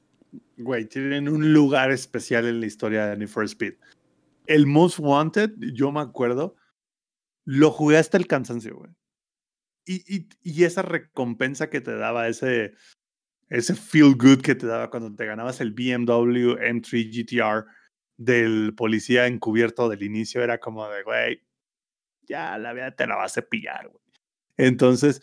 güey, 0.56 0.86
tienen 0.86 1.28
un 1.28 1.52
lugar 1.52 1.92
especial 1.92 2.48
en 2.48 2.58
la 2.58 2.66
historia 2.66 3.06
de 3.06 3.16
Need 3.16 3.28
for 3.28 3.44
Speed. 3.44 3.74
El 4.48 4.66
Most 4.66 4.98
Wanted, 4.98 5.52
yo 5.72 5.92
me 5.92 6.00
acuerdo, 6.00 6.56
lo 7.44 7.70
jugué 7.70 7.96
hasta 7.96 8.16
el 8.16 8.26
cansancio, 8.26 8.76
güey. 8.76 8.90
Y, 9.92 10.64
esa 10.64 10.82
recompensa 10.82 11.68
que 11.68 11.80
te 11.80 11.96
daba, 11.96 12.28
ese, 12.28 12.74
ese 13.48 13.74
feel 13.74 14.14
good 14.14 14.40
que 14.40 14.54
te 14.54 14.66
daba 14.66 14.88
cuando 14.88 15.12
te 15.16 15.26
ganabas 15.26 15.60
el 15.60 15.72
BMW 15.72 16.54
M3 16.54 17.10
GTR 17.10 17.66
del 18.16 18.74
policía 18.76 19.26
encubierto 19.26 19.88
del 19.88 20.04
inicio, 20.04 20.44
era 20.44 20.60
como 20.60 20.88
de, 20.88 21.02
güey, 21.02 21.42
ya 22.22 22.56
la 22.58 22.72
vida 22.72 22.94
te 22.94 23.06
la 23.06 23.16
vas 23.16 23.36
a 23.36 23.42
pillar, 23.42 23.88
güey. 23.88 24.04
Entonces, 24.56 25.22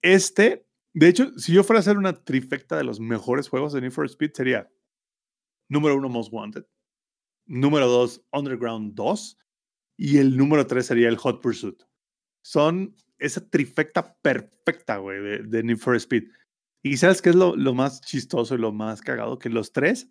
este, 0.00 0.64
de 0.92 1.08
hecho, 1.08 1.36
si 1.36 1.52
yo 1.52 1.64
fuera 1.64 1.78
a 1.78 1.80
hacer 1.80 1.98
una 1.98 2.12
trifecta 2.12 2.76
de 2.76 2.84
los 2.84 3.00
mejores 3.00 3.48
juegos 3.48 3.72
de 3.72 3.80
Need 3.80 3.90
for 3.90 4.06
Speed, 4.06 4.32
sería 4.34 4.70
número 5.68 5.96
uno, 5.96 6.08
Most 6.08 6.32
Wanted, 6.32 6.66
número 7.46 7.88
dos, 7.88 8.24
Underground 8.30 8.94
2, 8.94 9.38
y 9.96 10.18
el 10.18 10.36
número 10.36 10.68
tres 10.68 10.86
sería 10.86 11.08
el 11.08 11.16
Hot 11.16 11.42
Pursuit. 11.42 11.82
Son 12.42 12.94
esa 13.18 13.48
trifecta 13.48 14.16
perfecta, 14.22 14.98
güey, 14.98 15.42
de, 15.42 15.62
Need 15.62 15.78
for 15.78 15.96
Speed. 15.96 16.24
Y 16.82 16.96
¿sabes 16.96 17.22
qué 17.22 17.30
es 17.30 17.36
lo, 17.36 17.56
lo 17.56 17.74
más 17.74 18.00
chistoso 18.00 18.54
y 18.54 18.58
lo 18.58 18.72
más 18.72 19.00
cagado? 19.00 19.38
Que 19.38 19.48
los 19.48 19.72
tres 19.72 20.10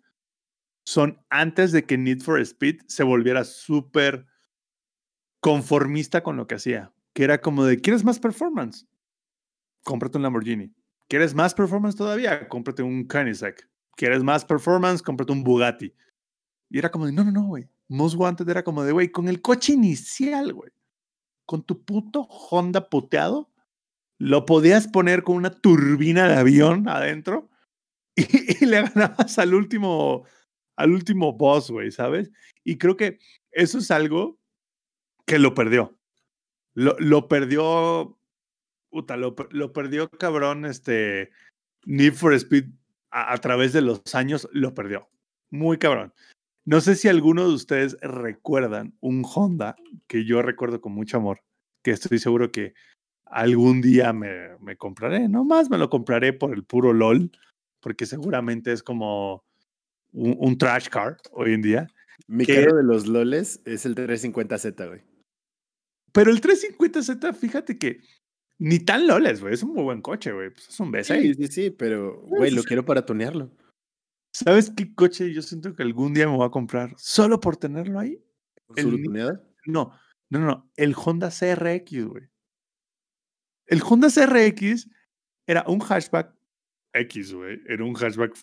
son 0.84 1.20
antes 1.30 1.72
de 1.72 1.84
que 1.84 1.98
Need 1.98 2.20
for 2.20 2.40
Speed 2.40 2.80
se 2.86 3.04
volviera 3.04 3.44
súper 3.44 4.26
conformista 5.40 6.22
con 6.22 6.36
lo 6.36 6.46
que 6.46 6.56
hacía. 6.56 6.92
Que 7.14 7.24
era 7.24 7.40
como 7.40 7.64
de, 7.64 7.80
¿quieres 7.80 8.04
más 8.04 8.18
performance? 8.18 8.86
Cómprate 9.84 10.18
un 10.18 10.22
Lamborghini. 10.22 10.74
¿Quieres 11.08 11.34
más 11.34 11.54
performance 11.54 11.96
todavía? 11.96 12.48
Cómprate 12.48 12.82
un 12.82 13.04
Koenigsegg. 13.06 13.56
¿Quieres 13.96 14.22
más 14.22 14.44
performance? 14.44 15.02
Cómprate 15.02 15.32
un 15.32 15.44
Bugatti. 15.44 15.94
Y 16.70 16.78
era 16.78 16.90
como 16.90 17.06
de, 17.06 17.12
no, 17.12 17.22
no, 17.24 17.30
no, 17.30 17.46
güey. 17.46 17.68
Most 17.88 18.16
Wanted 18.16 18.48
era 18.48 18.64
como 18.64 18.82
de, 18.82 18.92
güey, 18.92 19.10
con 19.10 19.28
el 19.28 19.40
coche 19.40 19.74
inicial, 19.74 20.52
güey. 20.52 20.70
Con 21.46 21.62
tu 21.62 21.84
puto 21.84 22.22
Honda 22.22 22.88
puteado, 22.88 23.50
lo 24.18 24.46
podías 24.46 24.88
poner 24.88 25.22
con 25.22 25.36
una 25.36 25.50
turbina 25.50 26.28
de 26.28 26.34
avión 26.34 26.88
adentro 26.88 27.50
y, 28.16 28.64
le 28.64 28.82
ganabas 28.82 29.38
al 29.38 29.54
último, 29.54 30.24
al 30.76 30.92
último 30.92 31.32
boss, 31.32 31.70
güey, 31.70 31.90
¿sabes? 31.90 32.30
Y 32.64 32.78
creo 32.78 32.96
que 32.96 33.18
eso 33.50 33.78
es 33.78 33.90
algo 33.90 34.38
que 35.26 35.38
lo 35.38 35.54
perdió. 35.54 35.98
Lo, 36.74 36.96
lo 36.98 37.28
perdió, 37.28 38.18
puta, 38.90 39.16
lo, 39.16 39.34
lo 39.50 39.72
perdió 39.72 40.08
cabrón, 40.10 40.64
este, 40.64 41.30
Need 41.84 42.14
for 42.14 42.32
Speed 42.34 42.66
a 43.10 43.38
través 43.38 43.72
de 43.72 43.80
los 43.80 44.02
años, 44.14 44.48
lo 44.52 44.74
perdió. 44.74 45.08
Muy 45.50 45.78
cabrón. 45.78 46.12
No 46.66 46.80
sé 46.80 46.96
si 46.96 47.08
alguno 47.08 47.46
de 47.46 47.54
ustedes 47.54 47.96
recuerdan 48.00 48.96
un 49.00 49.22
Honda 49.24 49.76
que 50.06 50.24
yo 50.24 50.40
recuerdo 50.40 50.80
con 50.80 50.92
mucho 50.92 51.18
amor, 51.18 51.40
que 51.82 51.90
estoy 51.90 52.18
seguro 52.18 52.50
que 52.50 52.74
algún 53.26 53.82
día 53.82 54.12
me, 54.12 54.56
me 54.60 54.76
compraré. 54.76 55.28
No 55.28 55.44
más 55.44 55.68
me 55.68 55.78
lo 55.78 55.90
compraré 55.90 56.32
por 56.32 56.54
el 56.54 56.64
puro 56.64 56.92
LOL, 56.92 57.30
porque 57.80 58.06
seguramente 58.06 58.72
es 58.72 58.82
como 58.82 59.44
un, 60.12 60.36
un 60.38 60.56
trash 60.56 60.88
car 60.88 61.18
hoy 61.32 61.52
en 61.52 61.62
día. 61.62 61.86
Mi 62.26 62.46
¿Qué? 62.46 62.64
carro 62.64 62.78
de 62.78 62.84
los 62.84 63.06
loles 63.06 63.60
es 63.64 63.84
el 63.84 63.94
350Z, 63.94 64.88
güey. 64.88 65.02
Pero 66.12 66.30
el 66.30 66.40
350Z, 66.40 67.34
fíjate 67.34 67.76
que 67.76 68.00
ni 68.58 68.78
tan 68.78 69.06
loles, 69.06 69.40
güey. 69.40 69.52
Es 69.52 69.62
un 69.62 69.74
muy 69.74 69.82
buen 69.82 70.00
coche, 70.00 70.32
güey. 70.32 70.50
Pues 70.50 70.68
es 70.68 70.80
un 70.80 70.92
V6. 70.92 71.20
Sí, 71.20 71.34
sí, 71.34 71.46
sí, 71.48 71.70
pero, 71.70 72.22
güey, 72.22 72.52
lo 72.52 72.62
quiero 72.62 72.84
para 72.84 73.04
tunearlo. 73.04 73.50
¿Sabes 74.34 74.72
qué 74.76 74.92
coche 74.92 75.32
yo 75.32 75.42
siento 75.42 75.76
que 75.76 75.84
algún 75.84 76.12
día 76.12 76.26
me 76.26 76.36
voy 76.36 76.44
a 76.44 76.50
comprar 76.50 76.92
solo 76.96 77.38
por 77.38 77.56
tenerlo 77.56 78.00
ahí? 78.00 78.20
¿Con 78.66 78.78
El 78.78 78.84
su 78.90 79.12
no, 79.66 79.92
no, 80.28 80.38
no. 80.40 80.70
El 80.74 80.94
Honda 80.96 81.30
CRX, 81.30 82.04
güey. 82.04 82.28
El 83.66 83.80
Honda 83.88 84.08
CRX 84.08 84.90
era 85.46 85.64
un 85.68 85.78
hatchback 85.78 86.34
X, 86.94 87.32
güey. 87.32 87.60
Era 87.68 87.84
un 87.84 87.94
hatchback 87.94 88.36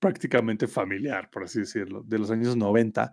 prácticamente 0.00 0.66
familiar, 0.66 1.28
por 1.30 1.44
así 1.44 1.60
decirlo, 1.60 2.02
de 2.04 2.18
los 2.18 2.30
años 2.30 2.56
90. 2.56 3.12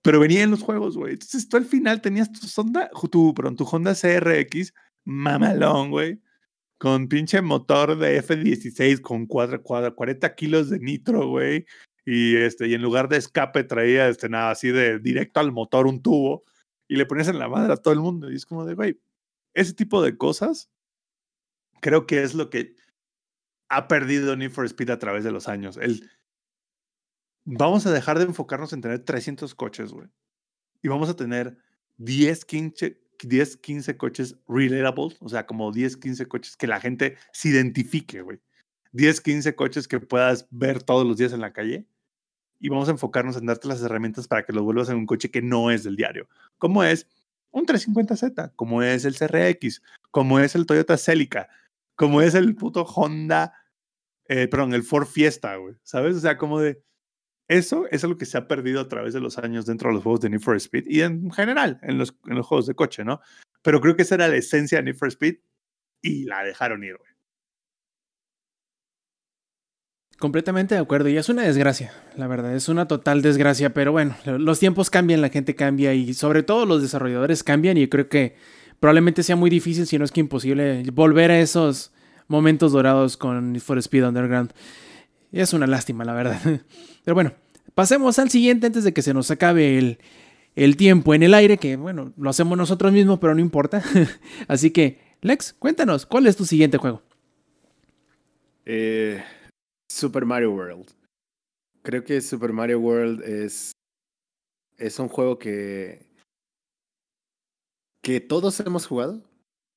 Pero 0.00 0.20
venía 0.20 0.42
en 0.42 0.50
los 0.50 0.62
juegos, 0.62 0.96
güey. 0.96 1.12
Entonces 1.12 1.46
tú 1.46 1.58
al 1.58 1.66
final 1.66 2.00
tenías 2.00 2.32
tu 2.32 2.46
Honda, 2.56 2.90
tu, 3.10 3.34
perdón, 3.34 3.56
tu 3.56 3.64
Honda 3.64 3.94
CRX 3.94 4.72
mamalón, 5.04 5.90
güey. 5.90 6.22
Con 6.78 7.08
pinche 7.08 7.42
motor 7.42 7.98
de 7.98 8.22
F16 8.22 9.00
con 9.00 9.26
cuadra- 9.26 9.58
cuadra- 9.58 9.90
40 9.90 10.34
kilos 10.34 10.70
de 10.70 10.78
nitro, 10.78 11.28
güey. 11.28 11.66
Y, 12.06 12.36
este, 12.36 12.68
y 12.68 12.74
en 12.74 12.82
lugar 12.82 13.08
de 13.08 13.16
escape 13.18 13.64
traía 13.64 14.08
este, 14.08 14.28
nada 14.28 14.50
así 14.52 14.68
de 14.68 14.98
directo 14.98 15.40
al 15.40 15.52
motor 15.52 15.86
un 15.86 16.00
tubo. 16.02 16.44
Y 16.88 16.96
le 16.96 17.04
ponías 17.04 17.28
en 17.28 17.38
la 17.38 17.48
madre 17.48 17.72
a 17.72 17.76
todo 17.76 17.92
el 17.92 18.00
mundo. 18.00 18.30
Y 18.30 18.36
es 18.36 18.46
como 18.46 18.64
de, 18.64 18.74
güey, 18.74 19.00
ese 19.54 19.74
tipo 19.74 20.00
de 20.02 20.16
cosas 20.16 20.70
creo 21.80 22.06
que 22.06 22.22
es 22.22 22.34
lo 22.34 22.48
que 22.48 22.74
ha 23.68 23.86
perdido 23.88 24.34
Need 24.36 24.52
for 24.52 24.64
Speed 24.64 24.90
a 24.90 24.98
través 24.98 25.24
de 25.24 25.32
los 25.32 25.48
años. 25.48 25.76
El, 25.76 26.08
vamos 27.44 27.86
a 27.86 27.92
dejar 27.92 28.18
de 28.18 28.24
enfocarnos 28.24 28.72
en 28.72 28.80
tener 28.80 29.04
300 29.04 29.54
coches, 29.54 29.92
güey. 29.92 30.08
Y 30.82 30.88
vamos 30.88 31.08
a 31.08 31.16
tener 31.16 31.58
10, 31.98 32.44
15, 32.44 33.00
10, 33.22 33.56
15 33.58 33.96
coches 33.96 34.36
relatables, 34.46 35.16
o 35.20 35.28
sea, 35.28 35.46
como 35.46 35.72
10, 35.72 35.96
15 35.96 36.26
coches 36.26 36.56
que 36.56 36.66
la 36.66 36.80
gente 36.80 37.16
se 37.32 37.48
identifique, 37.48 38.22
güey. 38.22 38.40
10, 38.92 39.20
15 39.20 39.54
coches 39.54 39.88
que 39.88 40.00
puedas 40.00 40.46
ver 40.50 40.82
todos 40.82 41.06
los 41.06 41.16
días 41.16 41.32
en 41.32 41.40
la 41.40 41.52
calle. 41.52 41.86
Y 42.60 42.68
vamos 42.68 42.88
a 42.88 42.92
enfocarnos 42.92 43.36
en 43.36 43.46
darte 43.46 43.68
las 43.68 43.82
herramientas 43.82 44.26
para 44.26 44.44
que 44.44 44.52
los 44.52 44.64
vuelvas 44.64 44.88
en 44.88 44.96
un 44.96 45.06
coche 45.06 45.30
que 45.30 45.42
no 45.42 45.70
es 45.70 45.84
del 45.84 45.96
diario. 45.96 46.28
Como 46.58 46.82
es 46.82 47.06
un 47.50 47.66
350Z, 47.66 48.52
como 48.56 48.82
es 48.82 49.04
el 49.04 49.16
CRX, 49.16 49.82
como 50.10 50.40
es 50.40 50.54
el 50.54 50.66
Toyota 50.66 50.96
Celica, 50.96 51.48
como 51.94 52.20
es 52.22 52.34
el 52.34 52.54
puto 52.56 52.82
Honda, 52.82 53.52
eh, 54.28 54.46
perdón, 54.48 54.74
el 54.74 54.82
Ford 54.82 55.06
Fiesta, 55.06 55.56
güey. 55.56 55.74
¿Sabes? 55.82 56.16
O 56.16 56.20
sea, 56.20 56.36
como 56.36 56.60
de. 56.60 56.82
Eso 57.48 57.86
es 57.90 58.04
algo 58.04 58.18
que 58.18 58.26
se 58.26 58.36
ha 58.36 58.46
perdido 58.46 58.80
a 58.80 58.88
través 58.88 59.14
de 59.14 59.20
los 59.20 59.38
años 59.38 59.64
dentro 59.66 59.88
de 59.88 59.94
los 59.94 60.02
juegos 60.02 60.20
de 60.20 60.28
Need 60.30 60.40
for 60.40 60.56
Speed 60.56 60.84
y 60.86 61.00
en 61.00 61.30
general 61.30 61.78
en 61.82 61.96
los, 61.98 62.14
en 62.26 62.36
los 62.36 62.46
juegos 62.46 62.66
de 62.66 62.74
coche, 62.74 63.04
¿no? 63.04 63.20
Pero 63.62 63.80
creo 63.80 63.96
que 63.96 64.02
esa 64.02 64.16
era 64.16 64.28
la 64.28 64.36
esencia 64.36 64.78
de 64.78 64.84
Need 64.84 64.96
for 64.96 65.08
Speed 65.08 65.36
y 66.02 66.24
la 66.24 66.44
dejaron 66.44 66.84
ir, 66.84 66.96
güey. 66.96 67.10
Completamente 70.18 70.74
de 70.74 70.80
acuerdo, 70.80 71.08
y 71.08 71.16
es 71.16 71.28
una 71.28 71.42
desgracia, 71.42 71.92
la 72.16 72.26
verdad, 72.26 72.54
es 72.56 72.68
una 72.68 72.88
total 72.88 73.22
desgracia, 73.22 73.72
pero 73.72 73.92
bueno, 73.92 74.16
lo- 74.24 74.36
los 74.38 74.58
tiempos 74.58 74.90
cambian, 74.90 75.20
la 75.20 75.28
gente 75.28 75.54
cambia 75.54 75.94
y 75.94 76.12
sobre 76.12 76.42
todo 76.42 76.66
los 76.66 76.82
desarrolladores 76.82 77.44
cambian 77.44 77.76
y 77.76 77.86
creo 77.86 78.08
que 78.08 78.34
probablemente 78.80 79.22
sea 79.22 79.36
muy 79.36 79.48
difícil, 79.48 79.86
si 79.86 79.96
no 79.96 80.04
es 80.04 80.10
que 80.10 80.18
imposible, 80.18 80.82
volver 80.92 81.30
a 81.30 81.38
esos 81.38 81.92
momentos 82.26 82.72
dorados 82.72 83.16
con 83.16 83.52
Need 83.52 83.62
for 83.62 83.78
Speed 83.78 84.08
Underground. 84.08 84.52
Es 85.32 85.52
una 85.52 85.66
lástima, 85.66 86.04
la 86.04 86.14
verdad. 86.14 86.40
Pero 87.04 87.14
bueno, 87.14 87.32
pasemos 87.74 88.18
al 88.18 88.30
siguiente 88.30 88.66
antes 88.66 88.84
de 88.84 88.92
que 88.92 89.02
se 89.02 89.14
nos 89.14 89.30
acabe 89.30 89.78
el, 89.78 89.98
el 90.56 90.76
tiempo 90.76 91.14
en 91.14 91.22
el 91.22 91.34
aire, 91.34 91.58
que 91.58 91.76
bueno, 91.76 92.12
lo 92.16 92.30
hacemos 92.30 92.56
nosotros 92.58 92.92
mismos, 92.92 93.18
pero 93.20 93.34
no 93.34 93.40
importa. 93.40 93.82
Así 94.48 94.72
que, 94.72 95.00
Lex, 95.20 95.52
cuéntanos, 95.52 96.06
¿cuál 96.06 96.26
es 96.26 96.36
tu 96.36 96.44
siguiente 96.44 96.78
juego? 96.78 97.02
Eh, 98.64 99.22
Super 99.88 100.24
Mario 100.24 100.52
World. 100.52 100.90
Creo 101.82 102.04
que 102.04 102.20
Super 102.20 102.52
Mario 102.52 102.80
World 102.80 103.22
es, 103.22 103.72
es 104.76 104.98
un 104.98 105.08
juego 105.08 105.38
que, 105.38 106.06
que 108.02 108.20
todos 108.20 108.58
hemos 108.60 108.86
jugado. 108.86 109.22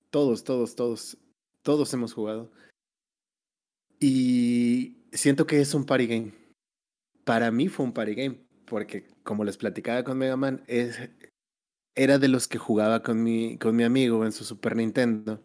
Todos, 0.10 0.44
todos, 0.44 0.76
todos. 0.76 1.18
todos 1.62 1.94
hemos 1.94 2.14
jugado. 2.14 2.52
Y 4.00 5.01
siento 5.12 5.46
que 5.46 5.62
es 5.62 5.74
un 5.74 5.86
party 5.86 6.08
game. 6.08 6.34
Para 7.24 7.52
mí 7.52 7.68
fue 7.68 7.86
un 7.86 7.94
party 7.94 8.16
game, 8.16 8.48
porque 8.66 9.08
como 9.24 9.44
les 9.44 9.58
platicaba 9.58 10.04
con 10.04 10.18
Mega 10.18 10.38
Man, 10.38 10.64
es, 10.68 10.98
era 11.96 12.18
de 12.18 12.28
los 12.28 12.48
que 12.48 12.58
jugaba 12.58 13.04
con 13.04 13.22
mi, 13.24 13.58
con 13.58 13.76
mi 13.76 13.84
amigo 13.84 14.26
en 14.26 14.32
su 14.32 14.44
Super 14.44 14.76
Nintendo. 14.76 15.44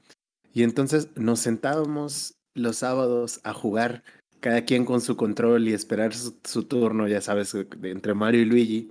Y 0.53 0.63
entonces 0.63 1.09
nos 1.17 1.41
sentábamos 1.41 2.37
los 2.55 2.77
sábados 2.77 3.41
a 3.45 3.53
jugar, 3.53 4.03
cada 4.41 4.65
quien 4.65 4.85
con 4.85 5.01
su 5.01 5.17
control 5.17 5.69
y 5.69 5.75
esperar 5.75 6.15
su, 6.15 6.65
turno, 6.65 7.09
ya 7.09 7.21
sabes, 7.21 7.55
entre 7.55 8.15
Mario 8.15 8.43
y 8.43 8.45
Luigi. 8.47 8.91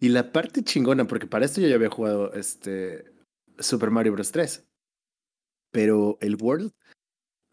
Y 0.00 0.08
la 0.08 0.32
parte 0.32 0.62
chingona, 0.62 1.06
porque 1.06 1.26
para 1.26 1.44
esto 1.44 1.60
yo 1.60 1.68
ya 1.68 1.76
había 1.76 1.90
jugado 1.90 2.32
este 2.34 3.04
Super 3.58 3.90
Mario 3.90 4.12
Bros. 4.12 4.32
3. 4.32 4.66
Pero 5.70 6.18
el 6.20 6.36
World 6.36 6.72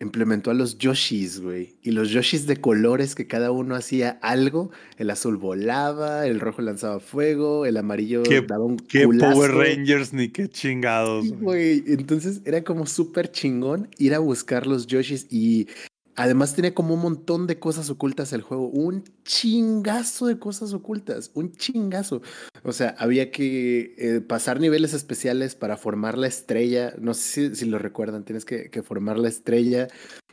implementó 0.03 0.51
a 0.51 0.53
los 0.53 0.77
Yoshis, 0.77 1.41
güey. 1.41 1.75
Y 1.81 1.91
los 1.91 2.09
Yoshis 2.11 2.45
de 2.45 2.57
colores 2.57 3.15
que 3.15 3.25
cada 3.27 3.51
uno 3.51 3.75
hacía 3.75 4.19
algo. 4.21 4.69
El 4.97 5.09
azul 5.09 5.37
volaba, 5.37 6.27
el 6.27 6.39
rojo 6.39 6.61
lanzaba 6.61 6.99
fuego, 6.99 7.65
el 7.65 7.77
amarillo 7.77 8.23
Qué- 8.23 8.41
daba 8.41 8.63
un 8.65 8.77
Qué 8.77 9.05
culazo. 9.05 9.33
Power 9.33 9.51
Rangers 9.51 10.13
ni 10.13 10.29
qué 10.29 10.47
chingados. 10.49 11.25
Sí, 11.25 11.31
güey. 11.39 11.79
güey. 11.81 11.93
Entonces 11.95 12.41
era 12.45 12.63
como 12.63 12.85
súper 12.85 13.31
chingón 13.31 13.89
ir 13.97 14.13
a 14.13 14.19
buscar 14.19 14.67
los 14.67 14.85
Yoshis 14.87 15.25
y 15.31 15.67
además 16.15 16.55
tenía 16.55 16.73
como 16.73 16.93
un 16.93 17.01
montón 17.01 17.47
de 17.47 17.59
cosas 17.59 17.89
ocultas 17.89 18.33
el 18.33 18.41
juego. 18.41 18.67
Un 18.67 19.03
chingazo 19.23 20.27
de 20.27 20.39
cosas 20.39 20.73
ocultas. 20.73 21.31
Un 21.33 21.51
chingazo. 21.53 22.21
O 22.63 22.71
sea, 22.71 22.95
había 22.97 23.31
que 23.31 23.95
eh, 23.97 24.21
pasar 24.21 24.59
niveles 24.59 24.93
especiales 24.93 25.55
para 25.55 25.77
formar 25.77 26.17
la 26.17 26.27
estrella. 26.27 26.93
No 26.99 27.13
sé 27.13 27.55
si, 27.55 27.65
lo 27.65 27.79
recuerdan. 27.79 28.25
Tienes 28.25 28.45
que, 28.45 28.69
formar 28.83 29.17
la 29.17 29.29
estrella. 29.29 29.87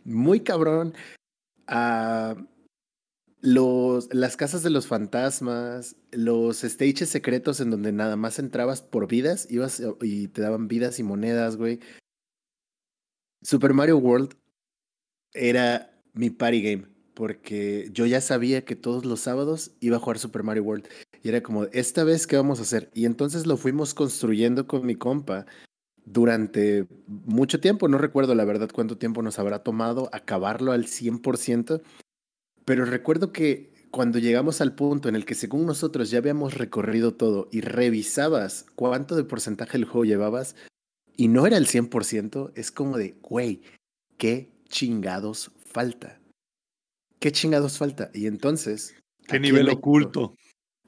Muy 0.05 0.41
cabrón. 0.41 0.95
Ah, 1.67 2.37
los, 3.41 4.13
las 4.13 4.37
casas 4.37 4.63
de 4.63 4.71
los 4.71 4.87
fantasmas, 4.87 5.97
los 6.11 6.59
stages 6.59 7.09
secretos 7.09 7.61
en 7.61 7.71
donde 7.71 7.93
nada 7.93 8.17
más 8.17 8.39
entrabas 8.39 8.83
por 8.83 9.09
vidas, 9.09 9.47
ibas 9.51 9.83
y 10.03 10.29
te 10.29 10.43
daban 10.43 10.69
vidas 10.69 10.99
y 10.99 11.03
monedas, 11.03 11.57
güey. 11.57 11.81
Super 13.43 13.73
Mario 13.73 13.97
World 13.97 14.35
era 15.35 15.91
mi 16.13 16.31
party 16.31 16.63
game, 16.63 16.87
porque 17.15 17.89
yo 17.93 18.07
ya 18.07 18.21
sabía 18.21 18.65
que 18.65 18.77
todos 18.77 19.05
los 19.05 19.21
sábados 19.21 19.73
iba 19.81 19.97
a 19.97 20.01
jugar 20.01 20.19
Super 20.19 20.43
Mario 20.43 20.65
World. 20.65 20.89
Y 21.23 21.29
era 21.29 21.43
como, 21.43 21.65
esta 21.65 22.05
vez, 22.05 22.27
¿qué 22.27 22.37
vamos 22.37 22.59
a 22.59 22.63
hacer? 22.63 22.91
Y 22.95 23.05
entonces 23.05 23.47
lo 23.47 23.57
fuimos 23.57 23.95
construyendo 23.95 24.67
con 24.67 24.87
mi 24.87 24.95
compa 24.95 25.47
durante 26.05 26.87
mucho 27.07 27.61
tiempo. 27.61 27.89
No 27.89 27.99
recuerdo 27.99 28.35
la 28.35 28.45
verdad 28.45 28.71
cuánto 28.73 28.97
tiempo 28.99 29.23
nos 29.23 29.39
habrá 29.39 29.63
tomado 29.63 30.09
acabarlo 30.13 30.73
al 30.73 30.87
100%. 30.87 31.83
Pero 32.65 32.85
recuerdo 32.85 33.33
que 33.33 33.71
cuando 33.91 34.19
llegamos 34.19 34.61
al 34.61 34.75
punto 34.75 35.09
en 35.09 35.17
el 35.17 35.25
que 35.25 35.35
según 35.35 35.67
nosotros 35.67 36.11
ya 36.11 36.19
habíamos 36.19 36.55
recorrido 36.55 37.15
todo 37.15 37.49
y 37.51 37.61
revisabas 37.61 38.67
cuánto 38.77 39.17
de 39.17 39.25
porcentaje 39.25 39.73
del 39.73 39.85
juego 39.85 40.05
llevabas 40.05 40.57
y 41.17 41.29
no 41.29 41.47
era 41.47 41.57
el 41.57 41.67
100%, 41.67 42.53
es 42.55 42.71
como 42.71 42.97
de, 42.97 43.17
güey, 43.21 43.63
¿qué 44.17 44.51
chingados 44.71 45.53
falta? 45.67 46.19
¿Qué 47.19 47.31
chingados 47.31 47.77
falta? 47.77 48.11
Y 48.15 48.27
entonces... 48.27 48.97
Qué 49.29 49.39
nivel 49.39 49.69
oculto. 49.69 50.35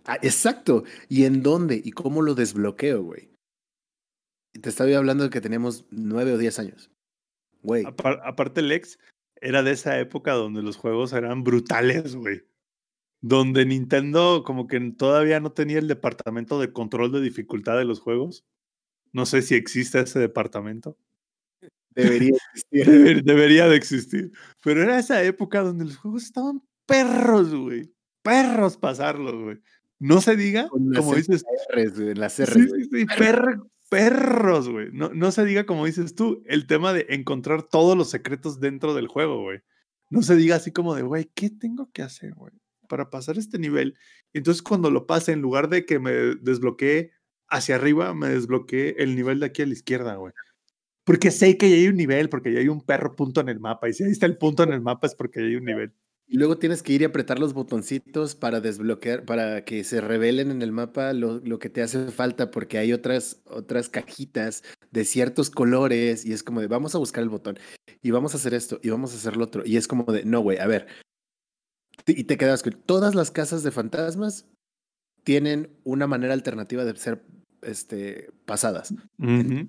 Ah, 0.05 0.19
exacto. 0.23 0.85
¿Y 1.09 1.25
en 1.25 1.43
dónde? 1.43 1.81
¿Y 1.85 1.93
cómo 1.93 2.23
lo 2.23 2.35
desbloqueo, 2.35 3.03
güey? 3.03 3.31
Te 4.61 4.69
estaba 4.69 4.97
hablando 4.97 5.25
de 5.25 5.31
que 5.31 5.41
teníamos 5.41 5.85
nueve 5.91 6.33
o 6.33 6.39
diez 6.39 6.59
años. 6.59 6.91
Güey, 7.63 7.85
Apar- 7.85 8.21
aparte, 8.25 8.63
Lex 8.63 8.99
era 9.41 9.63
de 9.63 9.73
esa 9.73 9.99
época 10.01 10.33
donde 10.33 10.63
los 10.63 10.77
juegos 10.77 11.13
eran 11.13 11.45
brutales, 11.45 12.17
güey. 12.17 12.43
Donde 13.21 13.65
Nintendo 13.65 14.43
como 14.45 14.67
que 14.67 14.81
todavía 14.97 15.39
no 15.39 15.53
tenía 15.53 15.79
el 15.79 15.87
departamento 15.87 16.59
de 16.59 16.73
control 16.73 17.13
de 17.13 17.21
dificultad 17.21 17.77
de 17.77 17.85
los 17.85 18.01
juegos. 18.01 18.45
No 19.13 19.27
sé 19.27 19.43
si 19.43 19.55
existe 19.55 20.01
ese 20.01 20.19
departamento. 20.19 20.97
Debería 21.95 22.37
existir. 22.55 22.87
Deber- 22.87 23.23
debería 23.25 23.69
de 23.69 23.77
existir. 23.77 24.33
Pero 24.63 24.83
era 24.83 24.99
esa 24.99 25.23
época 25.23 25.61
donde 25.61 25.85
los 25.85 25.97
juegos 25.97 26.25
estaban 26.25 26.63
perros, 26.87 27.55
güey. 27.55 27.93
Perros 28.23 28.77
pasarlos, 28.77 29.35
güey. 29.35 29.59
No 29.99 30.21
se 30.21 30.37
diga, 30.37 30.69
como 30.69 31.15
dices, 31.15 31.45
R's, 31.75 31.99
güey, 32.01 32.15
las 32.15 32.33
Sí, 32.35 32.45
R's, 32.45 32.69
güey. 32.69 32.83
sí, 32.85 32.89
sí, 32.93 33.07
perr- 33.07 33.69
perros, 33.89 34.69
güey. 34.69 34.89
No, 34.93 35.11
no 35.15 35.31
se 35.33 35.45
diga 35.45 35.65
como 35.67 35.87
dices 35.87 36.15
tú, 36.15 36.43
el 36.47 36.67
tema 36.67 36.93
de 36.93 37.07
encontrar 37.11 37.63
todos 37.63 37.97
los 37.97 38.11
secretos 38.11 38.59
dentro 38.59 38.95
del 38.95 39.07
juego, 39.07 39.43
güey. 39.43 39.61
No 40.11 40.23
se 40.23 40.35
diga 40.37 40.57
así 40.57 40.73
como 40.73 40.95
de, 40.95 41.03
güey, 41.03 41.31
¿qué 41.35 41.51
tengo 41.51 41.91
que 41.93 42.03
hacer, 42.03 42.35
güey? 42.35 42.53
Para 42.89 43.11
pasar 43.11 43.39
este 43.39 43.59
nivel. 43.59 43.97
Entonces 44.33 44.63
cuando 44.63 44.91
lo 44.91 45.07
pase, 45.07 45.33
en 45.33 45.41
lugar 45.41 45.69
de 45.69 45.87
que 45.87 45.99
me 45.99 46.11
desbloquee 46.13 47.11
hacia 47.49 47.77
arriba, 47.77 48.13
me 48.15 48.29
desbloquee 48.29 48.95
el 48.99 49.15
nivel 49.15 49.41
de 49.41 49.47
aquí 49.47 49.63
a 49.63 49.67
la 49.67 49.73
izquierda, 49.73 50.17
güey. 50.17 50.33
Porque 51.05 51.31
sé 51.31 51.57
que 51.57 51.69
ya 51.69 51.77
hay 51.77 51.89
un 51.89 51.97
nivel, 51.97 52.29
porque 52.29 52.53
ya 52.53 52.61
hay 52.61 52.69
un 52.69 52.81
perro 52.81 53.17
punto 53.17 53.41
en 53.41 53.49
el 53.49 53.61
mapa. 53.61 53.89
Y 53.89 53.93
si 53.93 54.05
ahí 54.05 54.11
está 54.11 54.27
el 54.27 54.37
punto 54.37 54.63
en 54.63 54.73
el 54.73 54.81
mapa 54.81 55.07
es 55.07 55.15
porque 55.15 55.41
ya 55.41 55.47
hay 55.47 55.57
un 55.57 55.65
nivel. 55.65 55.93
Y 56.29 56.39
luego 56.39 56.57
tienes 56.57 56.83
que 56.83 56.93
ir 56.95 57.03
y 57.03 57.05
apretar 57.05 57.39
los 57.39 57.53
botoncitos 57.53 58.35
para 58.35 58.61
desbloquear, 58.61 59.25
para 59.25 59.65
que 59.65 59.85
se 59.85 60.01
revelen 60.01 60.51
en 60.51 60.63
el 60.63 60.73
mapa 60.73 61.13
lo, 61.13 61.41
lo 61.41 61.59
que 61.59 61.69
te 61.69 61.83
hace 61.83 62.11
falta, 62.11 62.51
porque 62.51 62.79
hay 62.79 62.93
otras, 62.93 63.43
otras 63.45 63.89
cajitas 63.89 64.63
de 64.93 65.05
ciertos 65.05 65.51
colores 65.51 66.25
y 66.25 66.33
es 66.33 66.43
como 66.43 66.61
de 66.61 66.69
vamos 66.69 66.95
a 66.95 66.99
buscar 66.99 67.23
el 67.23 67.29
botón 67.29 67.59
y 68.01 68.13
vamos 68.13 68.33
a 68.33 68.39
hacer 68.39 68.55
esto 68.55 68.81
y 68.83 68.91
vamos 68.91 69.13
a 69.13 69.17
hacer 69.17 69.37
lo 69.37 69.45
otro. 69.45 69.63
Y 69.67 69.77
es 69.77 69.89
como 69.89 70.05
de 70.05 70.25
no, 70.25 70.41
güey, 70.41 70.59
a 70.59 70.67
ver. 70.67 70.87
Y 72.07 72.25
te 72.25 72.39
quedas 72.39 72.63
con 72.63 72.81
todas 72.87 73.15
las 73.15 73.31
casas 73.31 73.63
de 73.63 73.71
fantasmas 73.71 74.47
tienen 75.25 75.71
una 75.85 76.07
manera 76.07 76.35
alternativa 76.35 76.85
de 76.85 76.97
ser 76.97 77.23
este, 77.63 78.31
pasadas. 78.45 78.93
Ujú. 79.19 79.69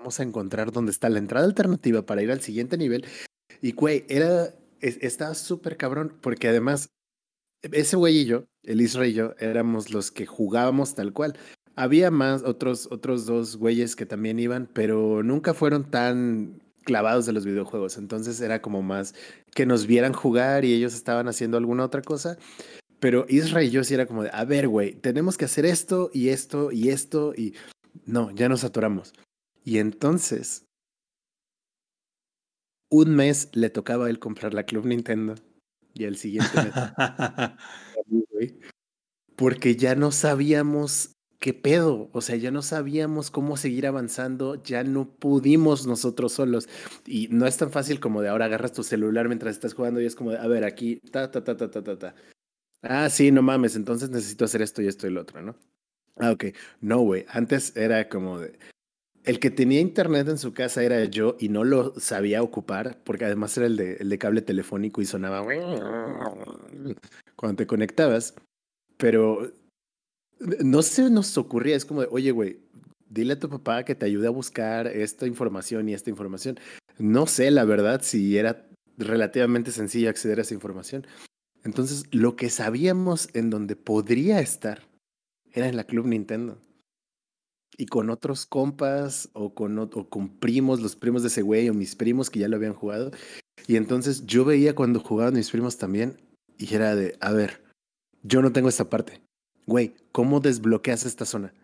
Vamos 0.00 0.18
a 0.18 0.22
encontrar 0.22 0.72
dónde 0.72 0.92
está 0.92 1.10
la 1.10 1.18
entrada 1.18 1.44
alternativa 1.44 2.06
para 2.06 2.22
ir 2.22 2.30
al 2.30 2.40
siguiente 2.40 2.78
nivel. 2.78 3.04
Y, 3.60 3.72
güey, 3.72 4.06
era, 4.08 4.54
es- 4.80 4.96
estaba 5.02 5.34
súper 5.34 5.76
cabrón, 5.76 6.16
porque 6.22 6.48
además, 6.48 6.88
ese 7.60 7.96
güey 7.96 8.20
y 8.20 8.24
yo, 8.24 8.44
el 8.62 8.80
Isra 8.80 9.06
y 9.06 9.12
yo, 9.12 9.34
éramos 9.38 9.90
los 9.90 10.10
que 10.10 10.24
jugábamos 10.24 10.94
tal 10.94 11.12
cual. 11.12 11.36
Había 11.76 12.10
más, 12.10 12.44
otros, 12.44 12.88
otros 12.90 13.26
dos 13.26 13.58
güeyes 13.58 13.94
que 13.94 14.06
también 14.06 14.38
iban, 14.38 14.70
pero 14.72 15.22
nunca 15.22 15.52
fueron 15.52 15.90
tan 15.90 16.62
clavados 16.84 17.26
de 17.26 17.34
los 17.34 17.44
videojuegos. 17.44 17.98
Entonces 17.98 18.40
era 18.40 18.62
como 18.62 18.80
más 18.82 19.14
que 19.54 19.66
nos 19.66 19.86
vieran 19.86 20.14
jugar 20.14 20.64
y 20.64 20.72
ellos 20.72 20.94
estaban 20.94 21.28
haciendo 21.28 21.58
alguna 21.58 21.84
otra 21.84 22.00
cosa. 22.00 22.38
Pero 23.00 23.26
Isra 23.28 23.62
y 23.62 23.68
yo 23.70 23.84
sí 23.84 23.92
era 23.92 24.06
como 24.06 24.22
de, 24.22 24.30
a 24.32 24.46
ver, 24.46 24.66
güey, 24.66 24.94
tenemos 24.94 25.36
que 25.36 25.44
hacer 25.44 25.66
esto 25.66 26.10
y 26.14 26.30
esto 26.30 26.72
y 26.72 26.88
esto 26.88 27.34
y 27.36 27.54
no, 28.06 28.30
ya 28.30 28.48
nos 28.48 28.64
atoramos. 28.64 29.12
Y 29.64 29.78
entonces, 29.78 30.64
un 32.90 33.14
mes 33.14 33.50
le 33.52 33.70
tocaba 33.70 34.06
a 34.06 34.10
él 34.10 34.18
comprar 34.18 34.54
la 34.54 34.64
Club 34.64 34.86
Nintendo 34.86 35.34
y 35.94 36.04
el 36.04 36.16
siguiente 36.16 36.50
mes 36.56 36.72
porque 39.36 39.76
ya 39.76 39.94
no 39.94 40.12
sabíamos 40.12 41.12
qué 41.38 41.54
pedo, 41.54 42.10
o 42.12 42.20
sea, 42.20 42.36
ya 42.36 42.50
no 42.50 42.60
sabíamos 42.60 43.30
cómo 43.30 43.56
seguir 43.56 43.86
avanzando, 43.86 44.62
ya 44.62 44.84
no 44.84 45.08
pudimos 45.08 45.86
nosotros 45.86 46.34
solos. 46.34 46.68
Y 47.06 47.28
no 47.28 47.46
es 47.46 47.56
tan 47.56 47.70
fácil 47.70 47.98
como 47.98 48.20
de 48.20 48.28
ahora 48.28 48.44
agarras 48.44 48.74
tu 48.74 48.82
celular 48.82 49.28
mientras 49.28 49.54
estás 49.54 49.72
jugando 49.72 50.00
y 50.00 50.04
es 50.04 50.14
como 50.14 50.32
de, 50.32 50.38
a 50.38 50.46
ver, 50.46 50.64
aquí, 50.64 51.00
ta, 51.10 51.30
ta, 51.30 51.42
ta, 51.42 51.56
ta, 51.56 51.70
ta, 51.70 51.82
ta, 51.82 51.98
ta. 51.98 52.14
Ah, 52.82 53.08
sí, 53.08 53.30
no 53.30 53.40
mames, 53.42 53.76
entonces 53.76 54.10
necesito 54.10 54.44
hacer 54.44 54.62
esto 54.62 54.82
y 54.82 54.88
esto 54.88 55.06
y 55.06 55.10
lo 55.10 55.22
otro, 55.22 55.40
¿no? 55.40 55.56
Ah, 56.16 56.32
ok. 56.32 56.46
No, 56.82 57.00
güey, 57.00 57.24
antes 57.30 57.74
era 57.76 58.08
como 58.10 58.38
de... 58.38 58.58
El 59.24 59.38
que 59.38 59.50
tenía 59.50 59.80
internet 59.80 60.28
en 60.28 60.38
su 60.38 60.54
casa 60.54 60.82
era 60.82 61.04
yo 61.04 61.36
y 61.38 61.50
no 61.50 61.64
lo 61.64 61.98
sabía 62.00 62.42
ocupar, 62.42 62.98
porque 63.04 63.26
además 63.26 63.56
era 63.56 63.66
el 63.66 63.76
de, 63.76 63.96
el 63.96 64.08
de 64.08 64.18
cable 64.18 64.40
telefónico 64.40 65.02
y 65.02 65.06
sonaba 65.06 65.44
cuando 67.36 67.56
te 67.56 67.66
conectabas. 67.66 68.34
Pero 68.96 69.52
no 70.38 70.82
se 70.82 71.10
nos 71.10 71.36
ocurría, 71.36 71.76
es 71.76 71.84
como 71.84 72.00
de, 72.00 72.08
oye, 72.10 72.30
güey, 72.30 72.60
dile 73.08 73.34
a 73.34 73.38
tu 73.38 73.50
papá 73.50 73.84
que 73.84 73.94
te 73.94 74.06
ayude 74.06 74.26
a 74.26 74.30
buscar 74.30 74.86
esta 74.86 75.26
información 75.26 75.88
y 75.88 75.94
esta 75.94 76.10
información. 76.10 76.58
No 76.98 77.26
sé, 77.26 77.50
la 77.50 77.64
verdad, 77.64 78.00
si 78.02 78.38
era 78.38 78.66
relativamente 78.96 79.70
sencillo 79.70 80.08
acceder 80.08 80.38
a 80.38 80.42
esa 80.42 80.54
información. 80.54 81.06
Entonces, 81.64 82.04
lo 82.10 82.36
que 82.36 82.48
sabíamos 82.48 83.28
en 83.34 83.50
donde 83.50 83.76
podría 83.76 84.40
estar 84.40 84.82
era 85.52 85.68
en 85.68 85.76
la 85.76 85.84
Club 85.84 86.06
Nintendo. 86.06 86.58
Y 87.80 87.86
con 87.86 88.10
otros 88.10 88.44
compas 88.44 89.30
o 89.32 89.54
con, 89.54 89.78
o 89.78 89.88
con 89.88 90.28
primos, 90.28 90.80
los 90.80 90.96
primos 90.96 91.22
de 91.22 91.28
ese 91.28 91.40
güey 91.40 91.70
o 91.70 91.74
mis 91.74 91.96
primos 91.96 92.28
que 92.28 92.38
ya 92.38 92.48
lo 92.48 92.56
habían 92.56 92.74
jugado. 92.74 93.10
Y 93.66 93.76
entonces 93.76 94.26
yo 94.26 94.44
veía 94.44 94.74
cuando 94.74 95.00
jugaban 95.00 95.32
mis 95.32 95.50
primos 95.50 95.78
también 95.78 96.20
y 96.58 96.74
era 96.74 96.94
de, 96.94 97.16
a 97.20 97.32
ver, 97.32 97.62
yo 98.22 98.42
no 98.42 98.52
tengo 98.52 98.68
esta 98.68 98.90
parte. 98.90 99.22
Güey, 99.66 99.94
¿cómo 100.12 100.40
desbloqueas 100.40 101.06
esta 101.06 101.24
zona? 101.24 101.54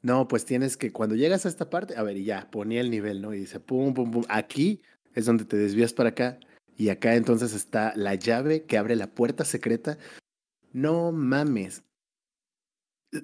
No, 0.00 0.26
pues 0.26 0.46
tienes 0.46 0.78
que, 0.78 0.90
cuando 0.90 1.16
llegas 1.16 1.44
a 1.44 1.50
esta 1.50 1.68
parte, 1.68 1.96
a 1.96 2.02
ver, 2.02 2.16
y 2.16 2.24
ya, 2.24 2.50
ponía 2.50 2.80
el 2.80 2.90
nivel, 2.90 3.20
¿no? 3.20 3.34
Y 3.34 3.40
dice, 3.40 3.60
pum, 3.60 3.92
pum, 3.92 4.10
pum, 4.10 4.24
aquí 4.30 4.80
es 5.14 5.26
donde 5.26 5.44
te 5.44 5.58
desvías 5.58 5.92
para 5.92 6.08
acá 6.08 6.40
y 6.78 6.88
acá 6.88 7.14
entonces 7.14 7.52
está 7.52 7.92
la 7.94 8.14
llave 8.14 8.64
que 8.64 8.78
abre 8.78 8.96
la 8.96 9.14
puerta 9.14 9.44
secreta. 9.44 9.98
No 10.72 11.12
mames. 11.12 11.82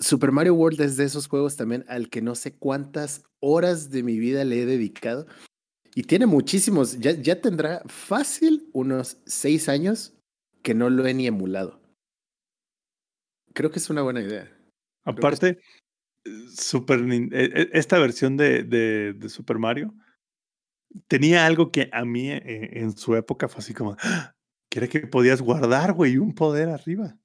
Super 0.01 0.33
Mario 0.33 0.55
World 0.55 0.81
es 0.81 0.97
de 0.97 1.05
esos 1.05 1.29
juegos 1.29 1.57
también 1.57 1.85
al 1.89 2.09
que 2.11 2.21
no 2.21 2.35
sé 2.35 2.55
cuántas 2.57 3.25
horas 3.41 3.91
de 3.91 4.03
mi 4.03 4.19
vida 4.19 4.45
le 4.45 4.63
he 4.63 4.67
dedicado. 4.67 5.27
Y 5.95 6.03
tiene 6.03 6.27
muchísimos, 6.27 6.99
ya, 6.99 7.41
tendrá 7.41 7.83
fácil 7.87 8.69
unos 8.73 9.19
seis 9.27 9.69
años 9.69 10.15
que 10.63 10.75
no 10.75 10.91
lo 10.91 11.07
he 11.07 11.15
ni 11.15 11.27
emulado. 11.27 11.81
Creo 13.55 13.71
que 13.71 13.79
es 13.79 13.91
una 13.91 14.03
buena 14.03 14.21
idea. 14.21 14.53
Aparte, 15.05 15.59
Super, 16.55 17.01
Nin- 17.01 17.33
e- 17.33 17.63
e- 17.63 17.71
esta 17.73 17.99
versión 17.99 18.37
de, 18.37 18.63
de- 18.65 19.29
Super 19.29 19.59
Mario 19.59 19.95
tenía 21.09 21.47
algo 21.47 21.73
que 21.73 21.89
a 21.93 22.05
mí 22.05 22.31
eh, 22.31 22.71
en 22.81 22.97
su 22.97 23.17
época 23.17 23.49
fue 23.49 23.61
así 23.61 23.73
como, 23.73 23.97
¡Ah! 24.03 24.35
que 24.71 24.87
que 24.89 25.07
podías 25.07 25.41
guardar, 25.41 25.95
güey, 25.95 26.19
un 26.19 26.35
poder 26.35 26.69
arriba. 26.69 27.19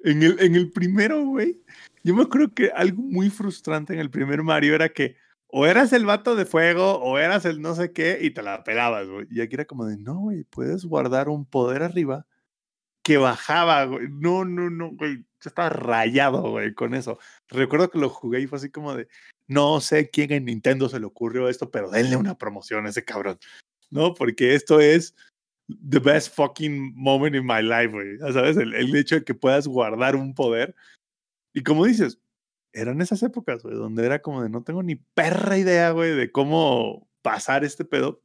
En 0.00 0.22
el, 0.22 0.38
en 0.40 0.54
el 0.54 0.70
primero, 0.70 1.24
güey, 1.24 1.60
yo 2.04 2.14
me 2.14 2.22
acuerdo 2.22 2.54
que 2.54 2.70
algo 2.74 3.02
muy 3.02 3.30
frustrante 3.30 3.92
en 3.92 3.98
el 3.98 4.10
primer 4.10 4.42
Mario 4.42 4.74
era 4.74 4.88
que 4.90 5.16
o 5.48 5.66
eras 5.66 5.92
el 5.92 6.04
vato 6.04 6.34
de 6.36 6.44
fuego 6.44 6.98
o 6.98 7.18
eras 7.18 7.44
el 7.44 7.60
no 7.60 7.74
sé 7.74 7.92
qué 7.92 8.18
y 8.20 8.30
te 8.30 8.42
la 8.42 8.64
pelabas, 8.64 9.08
güey. 9.08 9.26
Y 9.30 9.40
aquí 9.40 9.54
era 9.54 9.64
como 9.64 9.86
de, 9.86 9.96
no, 9.96 10.18
güey, 10.18 10.44
puedes 10.44 10.84
guardar 10.84 11.28
un 11.28 11.46
poder 11.46 11.82
arriba 11.82 12.26
que 13.02 13.16
bajaba, 13.16 13.84
güey. 13.84 14.08
No, 14.10 14.44
no, 14.44 14.68
no, 14.70 14.90
güey. 14.92 15.18
Yo 15.18 15.48
estaba 15.48 15.68
rayado, 15.68 16.42
güey, 16.50 16.74
con 16.74 16.94
eso. 16.94 17.18
Recuerdo 17.48 17.90
que 17.90 17.98
lo 17.98 18.10
jugué 18.10 18.40
y 18.40 18.46
fue 18.46 18.58
así 18.58 18.70
como 18.70 18.94
de, 18.94 19.08
no 19.46 19.80
sé 19.80 20.10
quién 20.10 20.32
en 20.32 20.46
Nintendo 20.46 20.88
se 20.88 20.98
le 21.00 21.06
ocurrió 21.06 21.48
esto, 21.48 21.70
pero 21.70 21.90
denle 21.90 22.16
una 22.16 22.36
promoción 22.36 22.86
a 22.86 22.90
ese 22.90 23.04
cabrón. 23.04 23.38
No, 23.90 24.14
porque 24.14 24.54
esto 24.54 24.80
es 24.80 25.14
the 25.68 25.98
best 25.98 26.34
fucking 26.34 26.92
moment 26.94 27.34
in 27.34 27.44
my 27.46 27.60
life, 27.62 27.88
güey. 27.92 28.18
Sabes, 28.32 28.56
el, 28.56 28.74
el 28.74 28.94
hecho 28.94 29.16
de 29.16 29.24
que 29.24 29.34
puedas 29.34 29.66
guardar 29.66 30.14
un 30.16 30.34
poder. 30.34 30.74
Y 31.52 31.62
como 31.62 31.84
dices, 31.86 32.18
eran 32.72 33.00
esas 33.00 33.22
épocas, 33.22 33.62
güey, 33.62 33.74
donde 33.74 34.04
era 34.04 34.20
como 34.20 34.42
de 34.42 34.48
no 34.50 34.62
tengo 34.62 34.82
ni 34.82 34.96
perra 34.96 35.56
idea, 35.58 35.90
güey, 35.92 36.14
de 36.14 36.30
cómo 36.30 37.08
pasar 37.22 37.64
este 37.64 37.84
pedo. 37.84 38.22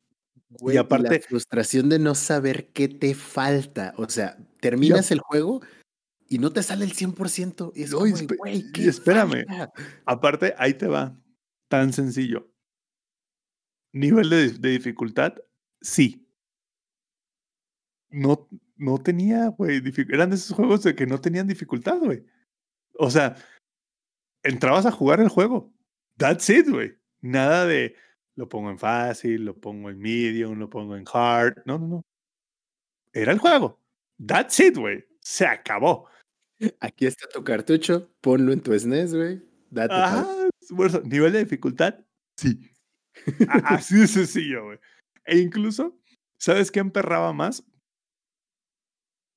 Güey, 0.60 0.76
la 0.76 0.82
aparte- 0.82 1.22
frustración 1.22 1.88
de 1.90 1.98
no 2.00 2.14
saber 2.14 2.70
qué 2.74 2.88
te 2.90 3.14
falta. 3.16 3.94
O 3.98 4.08
sea, 4.10 4.38
terminas 4.60 5.10
el 5.12 5.20
juego 5.20 5.62
y 6.28 6.40
no 6.40 6.52
te 6.52 6.62
sale 6.62 6.84
el 6.86 6.92
100%. 6.94 7.72
Y 7.74 7.84
es 7.84 7.92
No, 7.92 8.00
como 8.00 8.08
y 8.18 8.28
güey, 8.38 8.58
y 8.58 8.72
¿qué 8.74 8.88
espérame. 8.90 9.46
falta? 9.48 9.72
Aparte, 10.06 10.54
ahí 10.58 10.74
te 10.74 10.88
va. 10.88 11.18
Tan 11.70 11.94
sencillo. 11.94 12.52
Nivel 13.94 14.30
de, 14.30 14.50
de 14.52 14.70
dificultad, 14.70 15.34
sí. 15.82 16.21
No, 18.12 18.48
no 18.78 18.98
tenía, 18.98 19.48
güey. 19.48 19.82
Eran 20.10 20.30
de 20.30 20.36
esos 20.36 20.56
juegos 20.56 20.84
de 20.84 20.96
que 20.96 21.06
no 21.06 21.20
tenían 21.20 21.48
dificultad, 21.48 22.00
güey. 22.00 22.26
O 22.98 23.10
sea, 23.10 23.36
entrabas 24.44 24.86
a 24.86 24.92
jugar 24.92 25.20
el 25.20 25.30
juego. 25.30 25.74
That's 26.18 26.50
it, 26.50 26.70
güey. 26.70 26.98
Nada 27.22 27.66
de 27.66 27.96
lo 28.36 28.50
pongo 28.50 28.70
en 28.70 28.80
fácil, 28.80 29.46
lo 29.46 29.56
pongo 29.56 29.90
en 29.90 30.00
medium, 30.00 30.58
lo 30.58 30.70
pongo 30.70 30.96
en 30.96 31.06
hard. 31.12 31.64
No, 31.66 31.78
no, 31.78 31.88
no. 31.88 32.06
Era 33.14 33.32
el 33.32 33.40
juego. 33.40 33.80
That's 34.26 34.60
it, 34.60 34.78
güey. 34.78 35.06
Se 35.20 35.46
acabó. 35.46 36.08
Aquí 36.80 37.06
está 37.06 37.28
tu 37.28 37.44
cartucho, 37.44 38.12
ponlo 38.22 38.52
en 38.52 38.62
tu 38.62 38.78
SNES, 38.78 39.16
güey. 39.16 39.42
Date 39.72 39.94
Ajá, 39.94 40.28
eso, 40.60 41.02
nivel 41.02 41.34
de 41.34 41.40
dificultad, 41.40 42.00
sí. 42.36 42.60
Así 43.66 43.96
de 43.96 44.08
sencillo, 44.08 44.66
güey. 44.66 44.80
E 45.26 45.40
incluso, 45.40 45.98
¿sabes 46.38 46.72
qué 46.72 46.80
emperraba 46.80 47.34
más? 47.34 47.64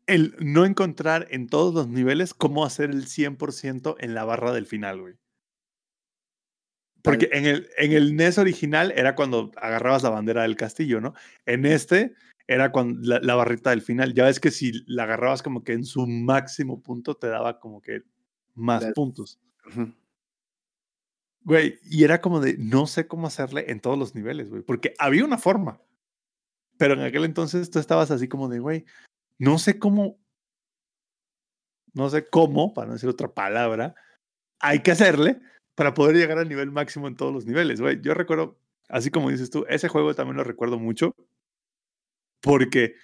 El 0.06 0.36
no 0.38 0.64
encontrar 0.64 1.26
en 1.30 1.48
todos 1.48 1.74
los 1.74 1.88
niveles 1.88 2.34
cómo 2.34 2.64
hacer 2.64 2.90
el 2.90 3.06
100% 3.06 3.96
en 3.98 4.14
la 4.14 4.24
barra 4.24 4.52
del 4.52 4.66
final, 4.66 5.00
güey. 5.00 5.14
Porque 7.02 7.28
en 7.32 7.44
el, 7.44 7.68
en 7.76 7.92
el 7.92 8.16
NES 8.16 8.38
original 8.38 8.92
era 8.96 9.14
cuando 9.14 9.52
agarrabas 9.56 10.02
la 10.02 10.10
bandera 10.10 10.42
del 10.42 10.56
castillo, 10.56 11.00
¿no? 11.02 11.14
En 11.44 11.66
este 11.66 12.14
era 12.46 12.72
cuando 12.72 12.98
la, 13.02 13.20
la 13.20 13.34
barrita 13.34 13.70
del 13.70 13.82
final. 13.82 14.14
Ya 14.14 14.24
ves 14.24 14.40
que 14.40 14.50
si 14.50 14.72
la 14.86 15.04
agarrabas 15.04 15.42
como 15.42 15.64
que 15.64 15.72
en 15.72 15.84
su 15.84 16.06
máximo 16.06 16.82
punto 16.82 17.14
te 17.14 17.28
daba 17.28 17.60
como 17.60 17.82
que 17.82 18.02
más 18.54 18.86
puntos. 18.94 19.38
Güey, 21.42 21.78
y 21.84 22.04
era 22.04 22.22
como 22.22 22.40
de, 22.40 22.56
no 22.56 22.86
sé 22.86 23.06
cómo 23.06 23.26
hacerle 23.26 23.70
en 23.70 23.80
todos 23.80 23.98
los 23.98 24.14
niveles, 24.14 24.48
güey, 24.48 24.62
porque 24.62 24.94
había 24.98 25.24
una 25.24 25.36
forma. 25.36 25.80
Pero 26.78 26.94
en 26.94 27.00
aquel 27.00 27.24
entonces 27.24 27.70
tú 27.70 27.78
estabas 27.78 28.10
así 28.10 28.28
como 28.28 28.48
de, 28.48 28.60
güey, 28.60 28.86
no 29.38 29.58
sé 29.58 29.78
cómo, 29.78 30.18
no 31.92 32.08
sé 32.10 32.28
cómo, 32.28 32.74
para 32.74 32.88
no 32.88 32.92
decir 32.94 33.08
otra 33.08 33.32
palabra, 33.32 33.94
hay 34.60 34.82
que 34.82 34.92
hacerle 34.92 35.40
para 35.74 35.94
poder 35.94 36.16
llegar 36.16 36.38
al 36.38 36.48
nivel 36.48 36.70
máximo 36.70 37.08
en 37.08 37.16
todos 37.16 37.32
los 37.32 37.46
niveles, 37.46 37.80
güey. 37.80 38.00
Yo 38.00 38.14
recuerdo, 38.14 38.58
así 38.88 39.10
como 39.10 39.30
dices 39.30 39.50
tú, 39.50 39.64
ese 39.68 39.88
juego 39.88 40.14
también 40.14 40.36
lo 40.36 40.44
recuerdo 40.44 40.78
mucho, 40.78 41.14
porque 42.40 42.94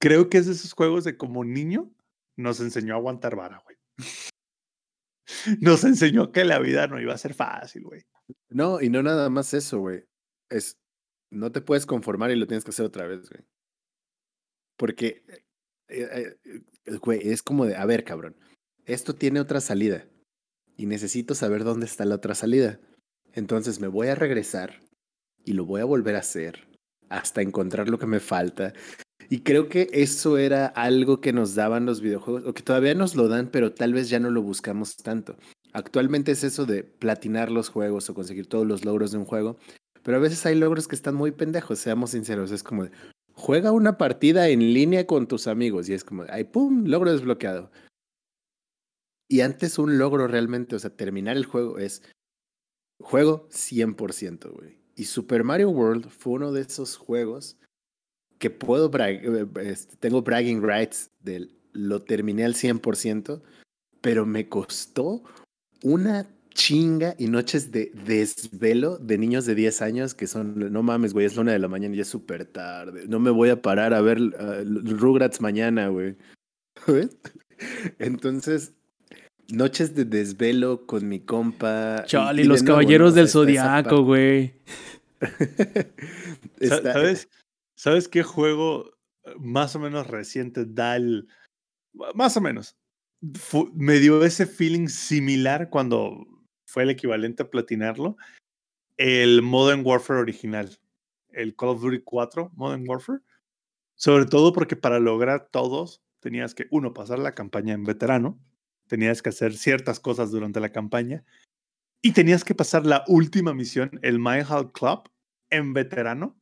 creo 0.00 0.28
que 0.30 0.38
es 0.38 0.46
de 0.46 0.52
esos 0.52 0.72
juegos 0.72 1.04
de 1.04 1.16
como 1.16 1.44
niño 1.44 1.90
nos 2.36 2.60
enseñó 2.60 2.94
a 2.94 2.98
aguantar 2.98 3.36
vara, 3.36 3.62
güey. 3.64 3.76
Nos 5.60 5.84
enseñó 5.84 6.30
que 6.30 6.44
la 6.44 6.58
vida 6.58 6.86
no 6.86 7.00
iba 7.00 7.14
a 7.14 7.18
ser 7.18 7.34
fácil, 7.34 7.82
güey. 7.84 8.02
No, 8.48 8.80
y 8.80 8.90
no 8.90 9.02
nada 9.02 9.28
más 9.28 9.54
eso, 9.54 9.80
güey. 9.80 10.04
Es, 10.48 10.78
no 11.30 11.50
te 11.50 11.60
puedes 11.60 11.86
conformar 11.86 12.30
y 12.30 12.36
lo 12.36 12.46
tienes 12.46 12.64
que 12.64 12.70
hacer 12.70 12.86
otra 12.86 13.06
vez, 13.06 13.28
güey. 13.28 13.44
Porque, 14.76 15.22
eh, 15.88 16.08
eh, 16.10 16.36
eh, 16.44 17.20
es 17.22 17.42
como 17.42 17.66
de, 17.66 17.76
a 17.76 17.84
ver, 17.86 18.04
cabrón, 18.04 18.36
esto 18.84 19.14
tiene 19.14 19.40
otra 19.40 19.60
salida 19.60 20.06
y 20.76 20.86
necesito 20.86 21.34
saber 21.34 21.64
dónde 21.64 21.86
está 21.86 22.04
la 22.04 22.16
otra 22.16 22.34
salida. 22.34 22.80
Entonces 23.32 23.80
me 23.80 23.88
voy 23.88 24.08
a 24.08 24.14
regresar 24.14 24.82
y 25.44 25.52
lo 25.52 25.64
voy 25.64 25.80
a 25.80 25.84
volver 25.84 26.16
a 26.16 26.20
hacer 26.20 26.68
hasta 27.08 27.42
encontrar 27.42 27.88
lo 27.88 27.98
que 27.98 28.06
me 28.06 28.20
falta. 28.20 28.72
Y 29.28 29.40
creo 29.40 29.68
que 29.68 29.88
eso 29.92 30.38
era 30.38 30.66
algo 30.66 31.20
que 31.20 31.32
nos 31.32 31.54
daban 31.54 31.86
los 31.86 32.00
videojuegos, 32.00 32.44
o 32.44 32.54
que 32.54 32.62
todavía 32.62 32.94
nos 32.94 33.16
lo 33.16 33.28
dan, 33.28 33.50
pero 33.50 33.72
tal 33.72 33.92
vez 33.92 34.08
ya 34.08 34.20
no 34.20 34.30
lo 34.30 34.42
buscamos 34.42 34.96
tanto. 34.96 35.36
Actualmente 35.72 36.32
es 36.32 36.44
eso 36.44 36.64
de 36.64 36.84
platinar 36.84 37.50
los 37.50 37.68
juegos 37.68 38.08
o 38.08 38.14
conseguir 38.14 38.46
todos 38.46 38.66
los 38.66 38.84
logros 38.84 39.10
de 39.10 39.18
un 39.18 39.24
juego, 39.24 39.56
pero 40.02 40.18
a 40.18 40.20
veces 40.20 40.46
hay 40.46 40.54
logros 40.54 40.86
que 40.86 40.94
están 40.94 41.14
muy 41.16 41.32
pendejos, 41.32 41.80
seamos 41.80 42.10
sinceros, 42.10 42.52
es 42.52 42.62
como 42.62 42.84
de, 42.84 42.92
juega 43.36 43.70
una 43.70 43.98
partida 43.98 44.48
en 44.48 44.72
línea 44.72 45.06
con 45.06 45.28
tus 45.28 45.46
amigos 45.46 45.88
y 45.88 45.92
es 45.92 46.04
como, 46.04 46.24
ay, 46.28 46.44
pum, 46.44 46.86
logro 46.86 47.12
desbloqueado. 47.12 47.70
Y 49.28 49.40
antes 49.40 49.78
un 49.78 49.98
logro 49.98 50.26
realmente, 50.26 50.74
o 50.74 50.78
sea, 50.78 50.90
terminar 50.90 51.36
el 51.36 51.44
juego 51.44 51.78
es 51.78 52.02
juego 52.98 53.48
100%, 53.50 54.52
güey. 54.52 54.78
Y 54.94 55.04
Super 55.04 55.44
Mario 55.44 55.70
World 55.70 56.08
fue 56.08 56.34
uno 56.34 56.52
de 56.52 56.62
esos 56.62 56.96
juegos 56.96 57.58
que 58.38 58.50
puedo, 58.50 58.90
eh, 58.98 59.46
este, 59.60 59.96
tengo 59.96 60.22
bragging 60.22 60.62
rights 60.62 61.10
del, 61.20 61.58
lo 61.72 62.02
terminé 62.02 62.44
al 62.44 62.54
100%, 62.54 63.42
pero 64.00 64.24
me 64.24 64.48
costó 64.48 65.22
una 65.82 66.26
chinga 66.56 67.14
y 67.18 67.26
noches 67.28 67.70
de 67.70 67.92
desvelo 68.06 68.96
de 68.96 69.18
niños 69.18 69.44
de 69.44 69.54
10 69.54 69.82
años 69.82 70.14
que 70.14 70.26
son, 70.26 70.72
no 70.72 70.82
mames, 70.82 71.12
güey, 71.12 71.26
es 71.26 71.36
la 71.36 71.42
una 71.42 71.52
de 71.52 71.58
la 71.58 71.68
mañana 71.68 71.94
y 71.94 72.00
es 72.00 72.08
súper 72.08 72.46
tarde. 72.46 73.04
No 73.08 73.20
me 73.20 73.30
voy 73.30 73.50
a 73.50 73.60
parar 73.60 73.92
a 73.92 74.00
ver 74.00 74.18
uh, 74.20 74.64
Rugrats 74.64 75.40
mañana, 75.42 75.88
güey. 75.88 76.16
¿Ves? 76.86 77.16
Entonces, 77.98 78.72
noches 79.48 79.94
de 79.94 80.06
desvelo 80.06 80.86
con 80.86 81.06
mi 81.08 81.20
compa. 81.20 82.02
y- 82.04 82.08
Chale, 82.08 82.44
los 82.44 82.62
caballeros 82.62 83.14
del 83.14 83.28
zodiaco, 83.28 84.02
güey. 84.02 84.54
¿Sabes? 86.82 87.28
¿Sabes 87.76 88.08
qué 88.08 88.22
juego 88.22 88.92
eh, 89.24 89.34
más 89.38 89.76
o 89.76 89.78
menos 89.80 90.06
reciente 90.06 90.64
da 90.66 90.96
el... 90.96 91.28
Más 92.14 92.36
o 92.36 92.40
menos. 92.40 92.76
fu- 93.34 93.70
me 93.74 93.98
dio 93.98 94.24
ese 94.24 94.46
feeling 94.46 94.88
similar 94.88 95.68
cuando 95.70 96.26
fue 96.76 96.82
el 96.82 96.90
equivalente 96.90 97.42
a 97.42 97.48
platinarlo. 97.48 98.18
El 98.98 99.40
Modern 99.40 99.80
Warfare 99.82 100.20
original. 100.20 100.78
El 101.30 101.56
Call 101.56 101.70
of 101.70 101.80
Duty 101.80 102.02
4 102.04 102.50
Modern 102.54 102.84
Warfare. 102.86 103.20
Sobre 103.94 104.26
todo 104.26 104.52
porque 104.52 104.76
para 104.76 104.98
lograr 105.00 105.48
todos 105.50 106.02
tenías 106.20 106.54
que, 106.54 106.66
uno, 106.70 106.92
pasar 106.92 107.18
la 107.18 107.34
campaña 107.34 107.72
en 107.72 107.84
veterano. 107.84 108.38
Tenías 108.88 109.22
que 109.22 109.30
hacer 109.30 109.56
ciertas 109.56 110.00
cosas 110.00 110.30
durante 110.30 110.60
la 110.60 110.70
campaña. 110.70 111.24
Y 112.02 112.12
tenías 112.12 112.44
que 112.44 112.54
pasar 112.54 112.84
la 112.84 113.04
última 113.06 113.54
misión, 113.54 113.98
el 114.02 114.20
Hall 114.26 114.70
Club, 114.70 115.10
en 115.48 115.72
veterano. 115.72 116.38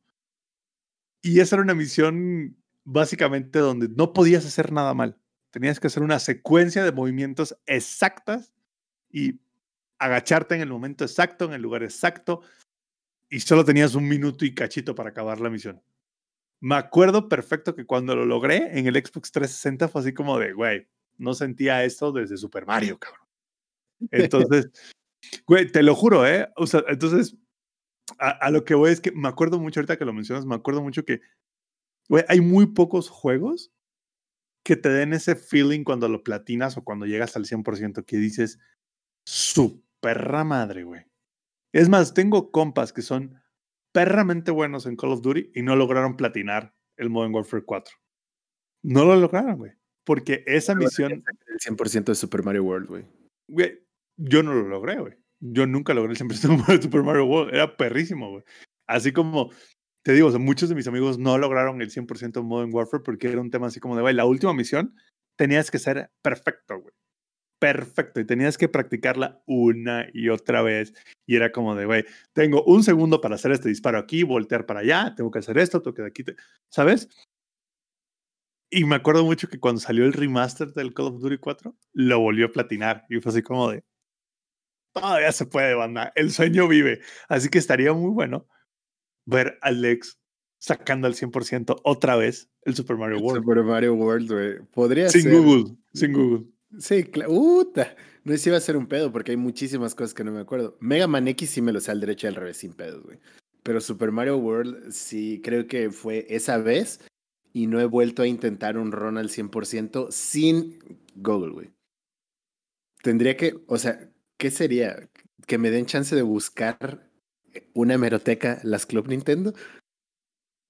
Y 1.21 1.39
esa 1.39 1.55
era 1.55 1.63
una 1.63 1.75
misión 1.75 2.57
básicamente 2.83 3.59
donde 3.59 3.87
no 3.87 4.11
podías 4.11 4.45
hacer 4.45 4.73
nada 4.73 4.93
mal. 4.93 5.17
Tenías 5.51 5.79
que 5.79 5.87
hacer 5.87 6.03
una 6.03 6.19
secuencia 6.19 6.83
de 6.83 6.91
movimientos 6.91 7.57
exactas 7.67 8.53
y 9.09 9.39
agacharte 9.99 10.55
en 10.55 10.61
el 10.61 10.69
momento 10.69 11.03
exacto, 11.03 11.45
en 11.45 11.53
el 11.53 11.61
lugar 11.61 11.83
exacto. 11.83 12.41
y 13.29 13.39
solo 13.39 13.65
tenías 13.65 13.95
un 13.95 14.07
minuto 14.07 14.45
y 14.45 14.53
cachito 14.53 14.95
para 14.95 15.09
acabar 15.09 15.39
la 15.39 15.49
misión. 15.49 15.81
Me 16.61 16.75
acuerdo 16.75 17.27
perfecto 17.27 17.75
que 17.75 17.85
cuando 17.85 18.15
lo 18.15 18.25
logré 18.25 18.77
en 18.77 18.87
el 18.87 18.95
Xbox 18.95 19.31
360 19.31 19.87
fue 19.89 20.01
así 20.01 20.13
como 20.13 20.39
de, 20.39 20.53
güey, 20.53 20.87
no 21.17 21.33
sentía 21.33 21.83
esto 21.83 22.11
desde 22.11 22.37
Super 22.37 22.65
Mario, 22.65 22.97
cabrón. 22.99 23.27
Entonces, 24.11 24.69
güey, 25.47 25.71
te 25.71 25.83
lo 25.83 25.95
juro, 25.95 26.25
¿eh? 26.27 26.49
O 26.55 26.67
sea, 26.67 26.83
entonces, 26.87 27.35
a, 28.19 28.29
a, 28.29 28.51
lo 28.51 28.63
que 28.63 28.75
voy 28.75 28.91
es 28.91 29.01
que 29.01 29.11
me 29.11 29.27
acuerdo 29.27 29.59
mucho, 29.59 29.79
ahorita 29.79 29.97
que 29.97 30.05
lo 30.05 30.13
mencionas, 30.13 30.45
me 30.45 30.55
acuerdo 30.55 30.81
mucho 30.81 31.03
que, 31.03 31.21
güey, 32.09 32.23
hay 32.27 32.41
muy 32.41 32.67
pocos 32.67 33.09
juegos 33.09 33.71
que 34.65 34.75
te 34.75 34.89
den 34.89 35.13
ese 35.13 35.35
feeling 35.35 35.83
cuando 35.83 36.09
lo 36.09 36.23
platinas 36.23 36.77
o 36.77 36.83
cuando 36.83 37.05
llegas 37.05 37.35
al 37.35 37.45
100% 37.45 38.03
que 38.05 38.17
dices, 38.17 38.59
su 39.27 39.84
perra 40.05 40.43
madre, 40.43 40.83
güey. 40.83 41.01
Es 41.73 41.89
más, 41.89 42.13
tengo 42.13 42.51
compas 42.51 42.93
que 42.93 43.01
son 43.01 43.41
perramente 43.91 44.51
buenos 44.51 44.85
en 44.85 44.95
Call 44.95 45.13
of 45.13 45.23
Duty 45.23 45.49
y 45.55 45.63
no 45.63 45.75
lograron 45.75 46.15
platinar 46.15 46.75
el 46.95 47.09
Modern 47.09 47.33
Warfare 47.33 47.65
4. 47.65 47.95
No 48.83 49.03
lo 49.03 49.15
lograron, 49.15 49.57
güey. 49.57 49.71
Porque 50.05 50.43
esa 50.45 50.75
misión... 50.75 51.11
El 51.11 51.57
100% 51.57 52.03
de 52.03 52.15
Super 52.15 52.43
Mario 52.43 52.65
World, 52.65 52.87
güey. 52.87 53.05
Güey, 53.47 53.83
yo 54.15 54.43
no 54.43 54.53
lo 54.53 54.67
logré, 54.67 54.99
güey. 54.99 55.15
Yo 55.39 55.65
nunca 55.65 55.95
logré 55.95 56.11
el 56.11 56.19
100% 56.19 56.67
de 56.67 56.81
Super 56.83 57.01
Mario 57.01 57.25
World. 57.25 57.55
Era 57.55 57.75
perrísimo, 57.75 58.29
güey. 58.29 58.43
Así 58.87 59.11
como 59.11 59.49
te 60.03 60.13
digo, 60.13 60.27
o 60.27 60.31
sea, 60.31 60.39
muchos 60.39 60.69
de 60.69 60.75
mis 60.75 60.87
amigos 60.87 61.17
no 61.17 61.39
lograron 61.39 61.81
el 61.81 61.89
100% 61.89 62.43
Modern 62.43 62.71
Warfare 62.71 63.01
porque 63.03 63.27
era 63.27 63.41
un 63.41 63.49
tema 63.49 63.67
así 63.67 63.79
como 63.79 63.95
de, 63.95 64.03
güey, 64.03 64.13
la 64.13 64.25
última 64.25 64.53
misión 64.53 64.95
tenías 65.35 65.71
que 65.71 65.79
ser 65.79 66.11
perfecto, 66.21 66.79
güey. 66.79 66.93
Perfecto. 67.65 68.19
Y 68.19 68.25
tenías 68.25 68.59
que 68.59 68.69
practicarla 68.69 69.41
una 69.47 70.05
y 70.13 70.29
otra 70.29 70.61
vez. 70.61 70.93
Y 71.25 71.35
era 71.35 71.51
como 71.51 71.73
de, 71.73 71.87
güey, 71.87 72.05
tengo 72.31 72.63
un 72.65 72.83
segundo 72.83 73.21
para 73.21 73.35
hacer 73.35 73.51
este 73.51 73.69
disparo 73.69 73.97
aquí, 73.97 74.21
voltear 74.21 74.67
para 74.67 74.81
allá, 74.81 75.15
tengo 75.15 75.31
que 75.31 75.39
hacer 75.39 75.57
esto, 75.57 75.81
tengo 75.81 75.95
que 75.95 76.03
de 76.03 76.07
aquí, 76.09 76.23
¿sabes? 76.69 77.09
Y 78.69 78.85
me 78.85 78.95
acuerdo 78.95 79.23
mucho 79.23 79.47
que 79.49 79.59
cuando 79.59 79.81
salió 79.81 80.05
el 80.05 80.13
remaster 80.13 80.73
del 80.73 80.93
Call 80.93 81.07
of 81.07 81.21
Duty 81.21 81.39
4, 81.39 81.75
lo 81.93 82.19
volvió 82.19 82.45
a 82.45 82.51
platinar. 82.51 83.03
Y 83.09 83.19
fue 83.19 83.31
así 83.31 83.41
como 83.41 83.71
de, 83.71 83.83
todavía 84.93 85.31
se 85.31 85.47
puede, 85.47 85.73
banda. 85.73 86.13
El 86.15 86.31
sueño 86.31 86.67
vive. 86.67 87.01
Así 87.29 87.49
que 87.49 87.57
estaría 87.57 87.93
muy 87.93 88.11
bueno 88.11 88.47
ver 89.25 89.57
a 89.63 89.71
Lex 89.71 90.19
sacando 90.59 91.07
al 91.07 91.15
100% 91.15 91.81
otra 91.83 92.15
vez 92.15 92.47
el 92.61 92.75
Super 92.75 92.95
Mario 92.95 93.17
World. 93.21 93.43
Super 93.43 93.63
Mario 93.63 93.95
World, 93.95 94.31
güey. 94.31 94.59
Podría 94.71 95.09
sin 95.09 95.23
ser. 95.23 95.33
Google, 95.33 95.75
sin 95.95 96.13
Google. 96.13 96.54
Sí, 96.79 97.03
claro. 97.03 97.31
No 98.23 98.31
sé 98.33 98.37
si 98.37 98.49
iba 98.49 98.57
a 98.57 98.61
ser 98.61 98.75
un 98.75 98.87
pedo 98.87 99.11
porque 99.11 99.31
hay 99.31 99.37
muchísimas 99.37 99.93
cosas 99.95 100.13
que 100.13 100.23
no 100.23 100.31
me 100.31 100.41
acuerdo. 100.41 100.77
Mega 100.79 101.07
Man 101.07 101.27
X 101.27 101.49
sí 101.51 101.61
me 101.61 101.71
lo 101.71 101.79
sé 101.79 101.91
al 101.91 101.99
derecho 101.99 102.27
y 102.27 102.29
al 102.29 102.35
revés 102.35 102.57
sin 102.57 102.73
pedos, 102.73 103.03
güey. 103.03 103.19
Pero 103.63 103.81
Super 103.81 104.11
Mario 104.11 104.37
World 104.37 104.91
sí 104.91 105.41
creo 105.43 105.67
que 105.67 105.91
fue 105.91 106.25
esa 106.29 106.57
vez 106.57 106.99
y 107.53 107.67
no 107.67 107.79
he 107.79 107.85
vuelto 107.85 108.23
a 108.23 108.27
intentar 108.27 108.77
un 108.77 108.91
run 108.91 109.17
al 109.17 109.29
100% 109.29 110.11
sin 110.11 110.79
Google, 111.15 111.53
güey. 111.53 111.71
Tendría 113.01 113.37
que, 113.37 113.63
o 113.67 113.77
sea, 113.77 114.09
¿qué 114.37 114.51
sería? 114.51 115.09
Que 115.47 115.57
me 115.57 115.69
den 115.69 115.85
chance 115.85 116.15
de 116.15 116.23
buscar 116.23 117.09
una 117.73 117.93
hemeroteca 117.93 118.59
las 118.63 118.85
Club 118.85 119.07
Nintendo. 119.07 119.53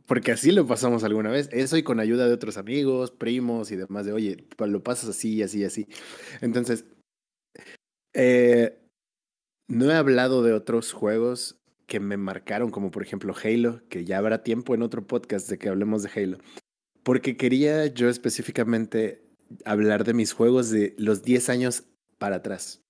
Porque 0.05 0.31
así 0.31 0.51
lo 0.51 0.67
pasamos 0.67 1.03
alguna 1.03 1.31
vez. 1.31 1.49
Eso 1.51 1.77
y 1.77 1.83
con 1.83 1.99
ayuda 1.99 2.27
de 2.27 2.33
otros 2.33 2.57
amigos, 2.57 3.11
primos 3.11 3.71
y 3.71 3.75
demás, 3.75 4.05
de 4.05 4.13
oye, 4.13 4.45
lo 4.57 4.83
pasas 4.83 5.09
así, 5.09 5.41
así, 5.41 5.63
así. 5.63 5.87
Entonces, 6.41 6.85
eh, 8.13 8.77
no 9.67 9.91
he 9.91 9.95
hablado 9.95 10.43
de 10.43 10.53
otros 10.53 10.93
juegos 10.93 11.57
que 11.87 11.99
me 11.99 12.17
marcaron, 12.17 12.71
como 12.71 12.91
por 12.91 13.03
ejemplo 13.03 13.33
Halo, 13.43 13.81
que 13.89 14.05
ya 14.05 14.17
habrá 14.17 14.43
tiempo 14.43 14.73
en 14.73 14.81
otro 14.81 15.05
podcast 15.05 15.49
de 15.49 15.57
que 15.57 15.69
hablemos 15.69 16.03
de 16.03 16.09
Halo. 16.15 16.37
Porque 17.03 17.37
quería 17.37 17.85
yo 17.87 18.09
específicamente 18.09 19.23
hablar 19.63 20.03
de 20.03 20.13
mis 20.13 20.33
juegos 20.33 20.69
de 20.69 20.95
los 20.97 21.23
10 21.23 21.49
años 21.49 21.83
para 22.17 22.37
atrás 22.37 22.85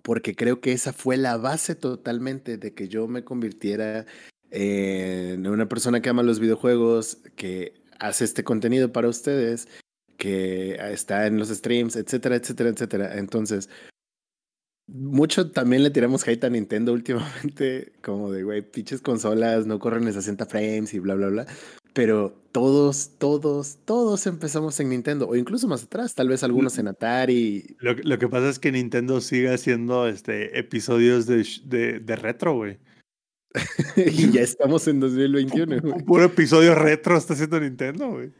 porque 0.00 0.34
creo 0.34 0.60
que 0.60 0.72
esa 0.72 0.92
fue 0.92 1.16
la 1.16 1.36
base 1.36 1.74
totalmente 1.74 2.56
de 2.56 2.74
que 2.74 2.88
yo 2.88 3.08
me 3.08 3.24
convirtiera 3.24 4.06
en 4.52 5.46
una 5.46 5.68
persona 5.68 6.00
que 6.02 6.10
ama 6.10 6.22
los 6.22 6.38
videojuegos, 6.38 7.18
que 7.36 7.74
hace 7.98 8.24
este 8.24 8.44
contenido 8.44 8.92
para 8.92 9.08
ustedes, 9.08 9.66
que 10.18 10.76
está 10.92 11.26
en 11.26 11.38
los 11.38 11.48
streams, 11.48 11.96
etcétera, 11.96 12.36
etcétera, 12.36 12.70
etcétera. 12.70 13.18
Entonces, 13.18 13.70
mucho 14.86 15.50
también 15.50 15.82
le 15.82 15.90
tiramos 15.90 16.26
hate 16.28 16.44
a 16.44 16.50
Nintendo 16.50 16.92
últimamente, 16.92 17.92
como 18.02 18.30
de, 18.30 18.42
güey, 18.44 18.62
pinches 18.62 19.00
consolas 19.00 19.66
no 19.66 19.78
corren 19.78 20.06
en 20.06 20.12
60 20.12 20.44
frames 20.46 20.92
y 20.92 20.98
bla, 20.98 21.14
bla, 21.14 21.28
bla. 21.28 21.46
Pero 21.94 22.34
todos, 22.52 23.12
todos, 23.18 23.78
todos 23.84 24.26
empezamos 24.26 24.78
en 24.80 24.90
Nintendo, 24.90 25.28
o 25.28 25.36
incluso 25.36 25.66
más 25.66 25.84
atrás, 25.84 26.14
tal 26.14 26.28
vez 26.28 26.42
algunos 26.42 26.78
en 26.78 26.88
Atari. 26.88 27.76
Lo, 27.80 27.94
lo 27.94 28.18
que 28.18 28.28
pasa 28.28 28.50
es 28.50 28.58
que 28.58 28.72
Nintendo 28.72 29.20
sigue 29.22 29.52
haciendo 29.52 30.06
este, 30.08 30.58
episodios 30.58 31.26
de, 31.26 31.46
de, 31.64 32.00
de 32.00 32.16
retro, 32.16 32.54
güey. 32.54 32.78
y 33.96 34.30
ya 34.30 34.42
estamos 34.42 34.86
en 34.88 35.00
2021. 35.00 35.76
Un, 35.82 35.92
un 35.92 36.04
puro 36.04 36.24
episodio 36.24 36.74
retro 36.74 37.16
está 37.16 37.34
haciendo 37.34 37.60
Nintendo, 37.60 38.10
güey. 38.10 38.30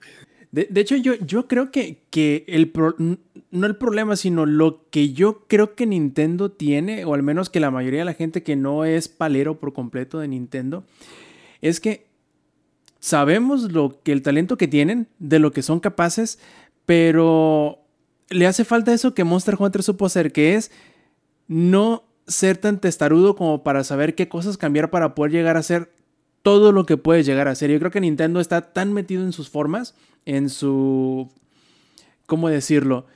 De, 0.53 0.67
de, 0.71 0.81
hecho, 0.83 0.97
yo, 0.97 1.15
yo 1.15 1.49
creo 1.49 1.71
que, 1.71 2.03
que 2.11 2.45
el 2.47 2.71
pro, 2.71 2.95
no 2.99 3.67
el 3.67 3.77
problema, 3.77 4.17
sino 4.17 4.45
lo 4.45 4.87
que 4.91 5.15
yo 5.15 5.47
creo 5.47 5.75
que 5.75 5.87
Nintendo 5.87 6.51
tiene, 6.51 7.07
o 7.07 7.15
al 7.15 7.23
menos 7.23 7.49
que 7.49 7.59
la 7.59 7.71
mayoría 7.71 8.01
de 8.01 8.05
la 8.05 8.13
gente 8.13 8.43
que 8.43 8.55
no 8.55 8.85
es 8.85 9.09
palero 9.09 9.59
por 9.59 9.73
completo 9.73 10.19
de 10.19 10.29
Nintendo, 10.29 10.85
es 11.63 11.81
que 11.81 12.07
sabemos 13.01 13.73
lo 13.73 14.01
que 14.03 14.13
el 14.13 14.21
talento 14.21 14.59
que 14.59 14.69
tienen, 14.69 15.09
de 15.19 15.39
lo 15.39 15.53
que 15.53 15.63
son 15.63 15.81
capaces, 15.81 16.39
pero 16.85 17.79
le 18.29 18.47
hace 18.47 18.65
falta 18.65 18.93
eso 18.93 19.15
que 19.15 19.25
Monster 19.25 19.57
Hunter 19.59 19.83
supo 19.83 20.05
hacer, 20.05 20.33
que 20.33 20.55
es 20.55 20.71
no 21.49 22.05
ser 22.27 22.57
tan 22.57 22.81
testarudo 22.81 23.35
como 23.35 23.62
para 23.62 23.85
saber 23.85 24.15
qué 24.15 24.28
cosas 24.28 24.57
cambiar 24.57 24.90
para 24.90 25.15
poder 25.15 25.32
llegar 25.32 25.57
a 25.57 25.62
ser 25.62 25.90
todo 26.43 26.73
lo 26.73 26.86
que 26.86 26.97
puedes 26.97 27.27
llegar 27.27 27.49
a 27.49 27.55
ser. 27.55 27.70
Yo 27.70 27.78
creo 27.78 27.90
que 27.90 28.01
Nintendo 28.01 28.40
está 28.40 28.73
tan 28.73 28.93
metido 28.93 29.23
en 29.23 29.32
sus 29.32 29.49
formas, 29.49 29.94
en 30.27 30.49
su... 30.49 31.31
¿Cómo 32.27 32.49
decirlo? 32.49 33.07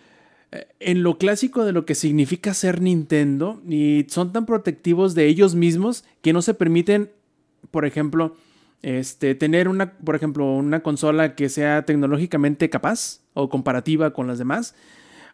En 0.78 1.02
lo 1.02 1.18
clásico 1.18 1.64
de 1.64 1.72
lo 1.72 1.84
que 1.84 1.94
significa 1.94 2.54
ser 2.54 2.80
Nintendo 2.80 3.60
y 3.68 4.06
son 4.08 4.32
tan 4.32 4.46
protectivos 4.46 5.14
de 5.14 5.26
ellos 5.26 5.54
mismos 5.54 6.04
que 6.22 6.32
no 6.32 6.42
se 6.42 6.54
permiten, 6.54 7.10
por 7.70 7.84
ejemplo, 7.84 8.36
este, 8.82 9.34
tener 9.34 9.68
una, 9.68 9.92
por 9.92 10.14
ejemplo, 10.14 10.52
una 10.52 10.80
consola 10.80 11.34
que 11.34 11.48
sea 11.48 11.84
tecnológicamente 11.84 12.70
capaz 12.70 13.20
o 13.34 13.48
comparativa 13.48 14.12
con 14.12 14.26
las 14.26 14.38
demás, 14.38 14.74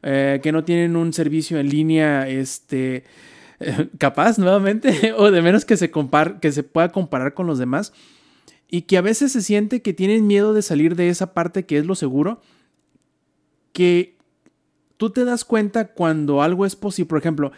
eh, 0.02 0.40
que 0.42 0.52
no 0.52 0.64
tienen 0.64 0.96
un 0.96 1.12
servicio 1.12 1.58
en 1.58 1.68
línea 1.68 2.28
este, 2.28 3.04
capaz 3.98 4.38
nuevamente, 4.38 5.12
o 5.16 5.30
de 5.30 5.42
menos 5.42 5.64
que 5.64 5.76
se, 5.76 5.90
que 6.40 6.52
se 6.52 6.62
pueda 6.62 6.90
comparar 6.90 7.34
con 7.34 7.46
los 7.46 7.58
demás, 7.58 7.92
y 8.68 8.82
que 8.82 8.96
a 8.96 9.02
veces 9.02 9.32
se 9.32 9.42
siente 9.42 9.82
que 9.82 9.92
tienen 9.92 10.26
miedo 10.26 10.54
de 10.54 10.62
salir 10.62 10.96
de 10.96 11.08
esa 11.08 11.34
parte 11.34 11.66
que 11.66 11.78
es 11.78 11.86
lo 11.86 11.94
seguro, 11.94 12.40
que 13.72 14.16
tú 14.96 15.10
te 15.10 15.24
das 15.24 15.44
cuenta 15.44 15.88
cuando 15.88 16.42
algo 16.42 16.64
es 16.64 16.76
posible, 16.76 17.08
por 17.08 17.18
ejemplo, 17.18 17.52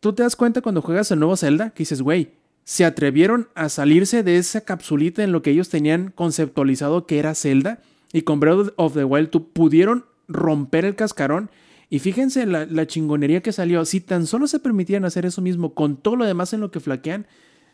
tú 0.00 0.12
te 0.12 0.22
das 0.22 0.36
cuenta 0.36 0.60
cuando 0.60 0.82
juegas 0.82 1.10
el 1.10 1.18
nuevo 1.18 1.36
Zelda, 1.36 1.70
que 1.70 1.82
dices, 1.82 2.02
güey, 2.02 2.32
se 2.64 2.84
atrevieron 2.84 3.48
a 3.54 3.68
salirse 3.68 4.22
de 4.22 4.38
esa 4.38 4.62
capsulita 4.62 5.22
en 5.22 5.32
lo 5.32 5.42
que 5.42 5.50
ellos 5.50 5.68
tenían 5.68 6.10
conceptualizado 6.14 7.06
que 7.06 7.18
era 7.18 7.34
Zelda. 7.34 7.80
Y 8.12 8.22
con 8.22 8.40
Breath 8.40 8.72
of 8.76 8.94
the 8.94 9.04
Wild 9.04 9.30
pudieron 9.52 10.06
romper 10.28 10.84
el 10.86 10.94
cascarón. 10.94 11.50
Y 11.94 12.00
fíjense 12.00 12.44
la, 12.44 12.66
la, 12.66 12.88
chingonería 12.88 13.40
que 13.40 13.52
salió. 13.52 13.84
Si 13.84 14.00
tan 14.00 14.26
solo 14.26 14.48
se 14.48 14.58
permitían 14.58 15.04
hacer 15.04 15.26
eso 15.26 15.40
mismo 15.40 15.74
con 15.74 15.96
todo 15.96 16.16
lo 16.16 16.24
demás 16.24 16.52
en 16.52 16.60
lo 16.60 16.72
que 16.72 16.80
flaquean, 16.80 17.24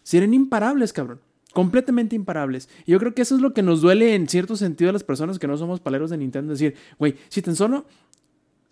serían 0.02 0.34
imparables, 0.34 0.92
cabrón. 0.92 1.22
Completamente 1.54 2.16
imparables. 2.16 2.68
Y 2.84 2.92
yo 2.92 2.98
creo 2.98 3.14
que 3.14 3.22
eso 3.22 3.34
es 3.34 3.40
lo 3.40 3.54
que 3.54 3.62
nos 3.62 3.80
duele 3.80 4.14
en 4.14 4.28
cierto 4.28 4.56
sentido 4.56 4.90
a 4.90 4.92
las 4.92 5.04
personas 5.04 5.38
que 5.38 5.46
no 5.46 5.56
somos 5.56 5.80
paleros 5.80 6.10
de 6.10 6.18
Nintendo. 6.18 6.52
Decir, 6.52 6.74
güey, 6.98 7.14
si 7.30 7.40
tan 7.40 7.56
solo 7.56 7.86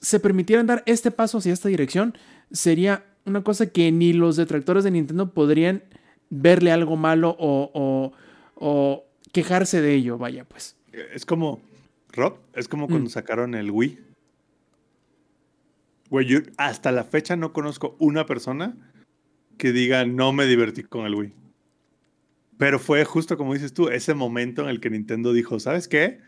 se 0.01 0.20
permitieran 0.20 0.66
dar 0.66 0.83
este 0.85 1.11
paso 1.11 1.39
hacia 1.39 1.55
esta 1.55 1.70
dirección, 1.70 2.12
sería 2.53 3.07
una 3.25 3.43
cosa 3.43 3.70
que 3.70 3.91
ni 3.91 4.12
los 4.12 4.37
detractores 4.37 4.85
de 4.85 4.91
Nintendo 4.91 5.33
podrían 5.33 5.83
verle 6.29 6.73
algo 6.73 6.97
malo 6.97 7.35
o, 7.39 7.70
o, 7.73 8.12
o, 8.55 9.07
quejarse 9.33 9.81
de 9.81 9.95
ello, 9.95 10.19
vaya, 10.19 10.45
pues. 10.45 10.77
Es 10.93 11.25
como, 11.25 11.62
Rob, 12.12 12.37
es 12.53 12.69
como 12.69 12.87
cuando 12.87 13.07
mm. 13.07 13.12
sacaron 13.12 13.55
el 13.55 13.70
Wii. 13.70 14.08
Güey, 16.11 16.43
hasta 16.57 16.93
la 16.93 17.05
fecha 17.05 17.37
no 17.37 17.53
conozco 17.53 17.97
una 17.99 18.27
persona 18.27 18.77
que 19.59 19.73
diga 19.73 20.07
no 20.07 20.33
me 20.33 20.47
divertí 20.47 20.83
con 20.83 21.07
el 21.07 21.15
Wii. 21.15 21.35
Pero 22.59 22.79
fue 22.79 23.05
justo 23.05 23.37
como 23.37 23.55
dices 23.55 23.73
tú, 23.75 23.89
ese 23.89 24.15
momento 24.15 24.63
en 24.63 24.69
el 24.69 24.81
que 24.81 24.91
Nintendo 24.91 25.33
dijo, 25.33 25.61
¿sabes 25.61 25.89
qué? 25.89 26.21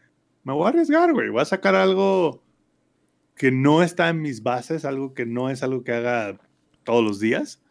Me 0.45 0.53
voy 0.53 0.67
a 0.67 0.69
arriesgar, 0.69 1.13
güey. 1.13 1.29
Voy 1.29 1.41
a 1.43 1.45
sacar 1.45 1.75
algo 1.75 2.43
que 3.37 3.51
no 3.51 3.83
está 3.83 4.09
en 4.11 4.23
mis 4.23 4.43
bases, 4.43 4.85
algo 4.85 5.15
que 5.15 5.27
no 5.27 5.51
es 5.51 5.63
algo 5.63 5.83
que 5.85 5.93
haga 5.93 6.39
todos 6.85 7.05
los 7.05 7.21
días 7.21 7.63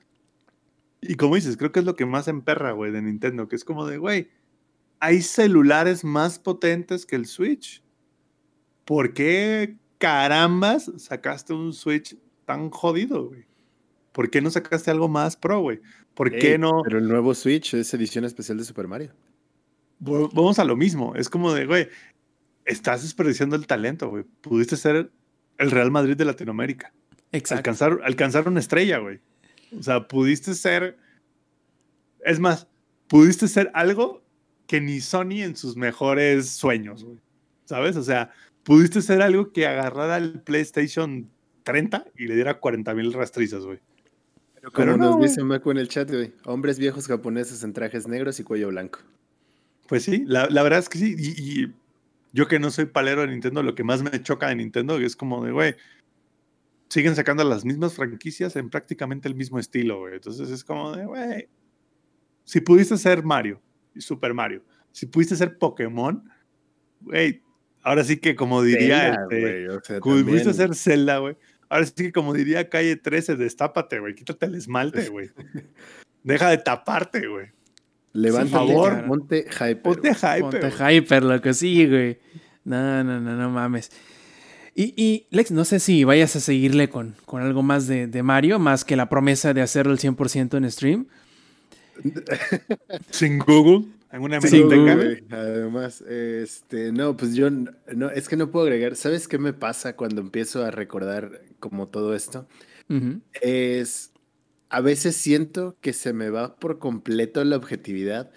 Y 1.01 1.15
como 1.15 1.35
dices, 1.35 1.57
creo 1.57 1.71
que 1.71 1.79
es 1.79 1.85
lo 1.85 1.95
que 1.95 2.05
más 2.05 2.27
emperra, 2.27 2.71
güey, 2.73 2.91
de 2.91 3.01
Nintendo, 3.01 3.47
que 3.47 3.55
es 3.55 3.63
como 3.63 3.85
de, 3.85 3.97
güey, 3.97 4.29
hay 4.99 5.21
celulares 5.21 6.03
más 6.03 6.39
potentes 6.39 7.05
que 7.05 7.15
el 7.15 7.25
Switch. 7.25 7.83
¿Por 8.85 9.13
qué 9.13 9.77
carambas 9.99 10.91
sacaste 10.97 11.53
un 11.53 11.73
Switch 11.73 12.17
tan 12.45 12.71
jodido, 12.71 13.27
güey? 13.27 13.45
¿Por 14.11 14.31
qué 14.31 14.41
no 14.41 14.49
sacaste 14.49 14.89
algo 14.89 15.07
más 15.07 15.35
pro, 15.35 15.59
güey? 15.59 15.81
¿Por 16.15 16.31
qué 16.31 16.57
no? 16.57 16.81
Pero 16.83 16.97
el 16.97 17.07
nuevo 17.07 17.35
Switch 17.35 17.75
es 17.75 17.93
edición 17.93 18.25
especial 18.25 18.57
de 18.57 18.63
Super 18.63 18.87
Mario. 18.87 19.13
Vamos 19.99 20.57
a 20.57 20.65
lo 20.65 20.75
mismo. 20.75 21.13
Es 21.15 21.29
como 21.29 21.53
de, 21.53 21.65
güey, 21.65 21.87
estás 22.65 23.03
desperdiciando 23.03 23.55
el 23.55 23.67
talento, 23.67 24.09
güey. 24.09 24.23
Pudiste 24.41 24.77
ser 24.77 25.11
el 25.57 25.71
Real 25.71 25.91
Madrid 25.91 26.17
de 26.17 26.25
Latinoamérica. 26.25 26.93
Exacto. 27.31 27.59
Alcanzar, 27.59 27.99
alcanzar 28.03 28.47
una 28.47 28.59
estrella, 28.59 28.97
güey. 28.97 29.19
O 29.77 29.83
sea, 29.83 30.07
pudiste 30.07 30.55
ser. 30.55 30.97
Es 32.25 32.39
más, 32.39 32.67
pudiste 33.07 33.47
ser 33.47 33.69
algo 33.73 34.23
que 34.65 34.81
ni 34.81 35.01
Sony 35.01 35.43
en 35.43 35.55
sus 35.55 35.75
mejores 35.75 36.49
sueños, 36.49 37.03
güey. 37.03 37.19
¿Sabes? 37.65 37.95
O 37.95 38.03
sea, 38.03 38.31
pudiste 38.69 39.01
ser 39.01 39.23
algo 39.23 39.51
que 39.51 39.65
agarrara 39.65 40.17
el 40.17 40.41
PlayStation 40.41 41.27
30 41.63 42.05
y 42.15 42.27
le 42.27 42.35
diera 42.35 42.59
40 42.59 42.93
mil 42.93 43.11
rastrizas, 43.13 43.65
güey. 43.65 43.79
Pero 44.53 44.69
Pero 44.71 44.91
como 44.91 45.03
no, 45.03 45.17
nos 45.17 45.21
dice 45.27 45.43
Maco 45.43 45.71
en 45.71 45.79
el 45.79 45.87
chat, 45.87 46.07
güey. 46.07 46.35
Hombres 46.45 46.77
viejos 46.77 47.07
japoneses 47.07 47.63
en 47.63 47.73
trajes 47.73 48.07
negros 48.07 48.39
y 48.39 48.43
cuello 48.43 48.67
blanco. 48.67 48.99
Pues 49.87 50.03
sí, 50.03 50.23
la, 50.27 50.47
la 50.51 50.61
verdad 50.61 50.77
es 50.77 50.87
que 50.87 50.99
sí. 50.99 51.15
Y, 51.17 51.63
y 51.63 51.73
yo 52.31 52.47
que 52.47 52.59
no 52.59 52.69
soy 52.69 52.85
palero 52.85 53.21
de 53.21 53.29
Nintendo, 53.29 53.63
lo 53.63 53.73
que 53.73 53.83
más 53.83 54.03
me 54.03 54.21
choca 54.21 54.49
de 54.49 54.57
Nintendo 54.57 54.99
es 54.99 55.15
como 55.15 55.43
de, 55.43 55.51
güey, 55.51 55.75
siguen 56.89 57.15
sacando 57.15 57.43
las 57.43 57.65
mismas 57.65 57.95
franquicias 57.95 58.55
en 58.55 58.69
prácticamente 58.69 59.27
el 59.27 59.33
mismo 59.33 59.57
estilo, 59.57 60.01
güey. 60.01 60.13
Entonces 60.13 60.47
es 60.51 60.63
como 60.63 60.95
de, 60.95 61.07
güey, 61.07 61.49
si 62.43 62.61
pudiste 62.61 62.97
ser 62.97 63.23
Mario 63.23 63.59
y 63.95 64.01
Super 64.01 64.35
Mario, 64.35 64.63
si 64.91 65.07
pudiste 65.07 65.35
ser 65.35 65.57
Pokémon, 65.57 66.23
güey, 67.01 67.41
ahora 67.89 68.03
sí 68.03 68.17
que 68.17 68.35
como 68.35 68.61
diría, 68.61 69.15
Zelda, 69.15 69.23
este, 69.31 69.69
o 69.69 69.81
sea, 69.83 69.99
como 69.99 70.15
también. 70.17 70.53
ser 70.53 70.75
Zelda, 70.75 71.17
güey. 71.17 71.35
Ahora 71.69 71.87
sí 71.87 71.93
que 71.95 72.11
como 72.11 72.35
diría 72.35 72.69
Calle 72.69 72.95
13, 72.95 73.35
destápate, 73.35 73.99
güey, 73.99 74.13
quítate 74.13 74.45
el 74.45 74.53
esmalte, 74.53 75.09
güey. 75.09 75.31
Deja 76.23 76.51
de 76.51 76.59
taparte, 76.59 77.27
güey. 77.27 77.47
Levántate, 78.13 78.73
por 78.73 78.91
favor. 78.91 79.01
y 79.03 79.07
ponte 79.07 79.45
hyper. 79.49 79.81
Ponte 79.81 80.09
güey. 80.09 80.15
hype, 80.15 80.41
Ponte 80.41 80.97
hyper, 80.97 81.23
loco, 81.23 81.53
sí, 81.53 81.87
güey. 81.87 82.19
No, 82.63 83.03
no, 83.03 83.19
no, 83.19 83.35
no 83.35 83.49
mames. 83.49 83.91
Y, 84.75 84.93
y, 84.95 85.27
Lex, 85.31 85.49
no 85.49 85.65
sé 85.65 85.79
si 85.79 86.03
vayas 86.03 86.35
a 86.35 86.39
seguirle 86.39 86.89
con, 86.89 87.15
con 87.25 87.41
algo 87.41 87.63
más 87.63 87.87
de, 87.87 88.05
de 88.05 88.21
Mario, 88.21 88.59
más 88.59 88.85
que 88.85 88.95
la 88.95 89.09
promesa 89.09 89.55
de 89.55 89.63
hacerlo 89.63 89.93
el 89.93 89.99
100% 89.99 90.57
en 90.57 90.71
stream. 90.71 91.07
Sin 93.09 93.39
Google, 93.39 93.87
en 94.11 94.21
una 94.21 94.41
Sin 94.41 94.71
hemeroteca. 94.71 94.95
Google. 94.95 95.21
güey. 95.29 95.39
Además, 95.39 96.01
este, 96.01 96.91
no, 96.91 97.15
pues 97.15 97.35
yo 97.35 97.49
no, 97.49 98.09
es 98.09 98.29
que 98.29 98.37
no 98.37 98.51
puedo 98.51 98.65
agregar. 98.65 98.95
¿Sabes 98.95 99.27
qué 99.27 99.37
me 99.37 99.53
pasa 99.53 99.95
cuando 99.95 100.21
empiezo 100.21 100.63
a 100.63 100.71
recordar 100.71 101.41
como 101.59 101.87
todo 101.87 102.15
esto? 102.15 102.47
Es 103.41 104.11
a 104.69 104.81
veces 104.81 105.15
siento 105.15 105.77
que 105.81 105.93
se 105.93 106.13
me 106.13 106.29
va 106.29 106.55
por 106.55 106.79
completo 106.79 107.43
la 107.43 107.57
objetividad 107.57 108.31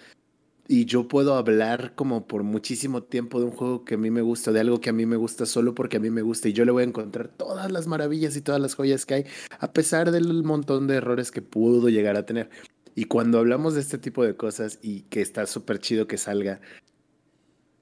y 0.67 0.85
yo 0.85 1.07
puedo 1.07 1.35
hablar 1.35 1.93
como 1.95 2.25
por 2.25 2.43
muchísimo 2.43 3.03
tiempo 3.03 3.39
de 3.39 3.45
un 3.45 3.51
juego 3.51 3.83
que 3.85 3.95
a 3.95 3.97
mí 3.97 4.09
me 4.09 4.21
gusta, 4.21 4.51
de 4.51 4.61
algo 4.61 4.79
que 4.81 4.89
a 4.89 4.93
mí 4.93 5.05
me 5.05 5.17
gusta 5.17 5.45
solo 5.45 5.75
porque 5.75 5.97
a 5.97 5.99
mí 5.99 6.09
me 6.09 6.21
gusta 6.21 6.49
y 6.49 6.53
yo 6.53 6.65
le 6.65 6.71
voy 6.71 6.83
a 6.83 6.87
encontrar 6.87 7.27
todas 7.27 7.71
las 7.71 7.85
maravillas 7.87 8.35
y 8.35 8.41
todas 8.41 8.61
las 8.61 8.75
joyas 8.75 9.05
que 9.05 9.13
hay, 9.13 9.25
a 9.59 9.73
pesar 9.73 10.11
del 10.11 10.43
montón 10.43 10.87
de 10.87 10.95
errores 10.95 11.31
que 11.31 11.41
pudo 11.41 11.89
llegar 11.89 12.15
a 12.15 12.25
tener. 12.25 12.49
Y 12.95 13.05
cuando 13.05 13.39
hablamos 13.39 13.73
de 13.75 13.81
este 13.81 13.97
tipo 13.97 14.23
de 14.23 14.35
cosas 14.35 14.79
y 14.81 15.01
que 15.03 15.21
está 15.21 15.45
súper 15.45 15.79
chido 15.79 16.07
que 16.07 16.17
salga, 16.17 16.61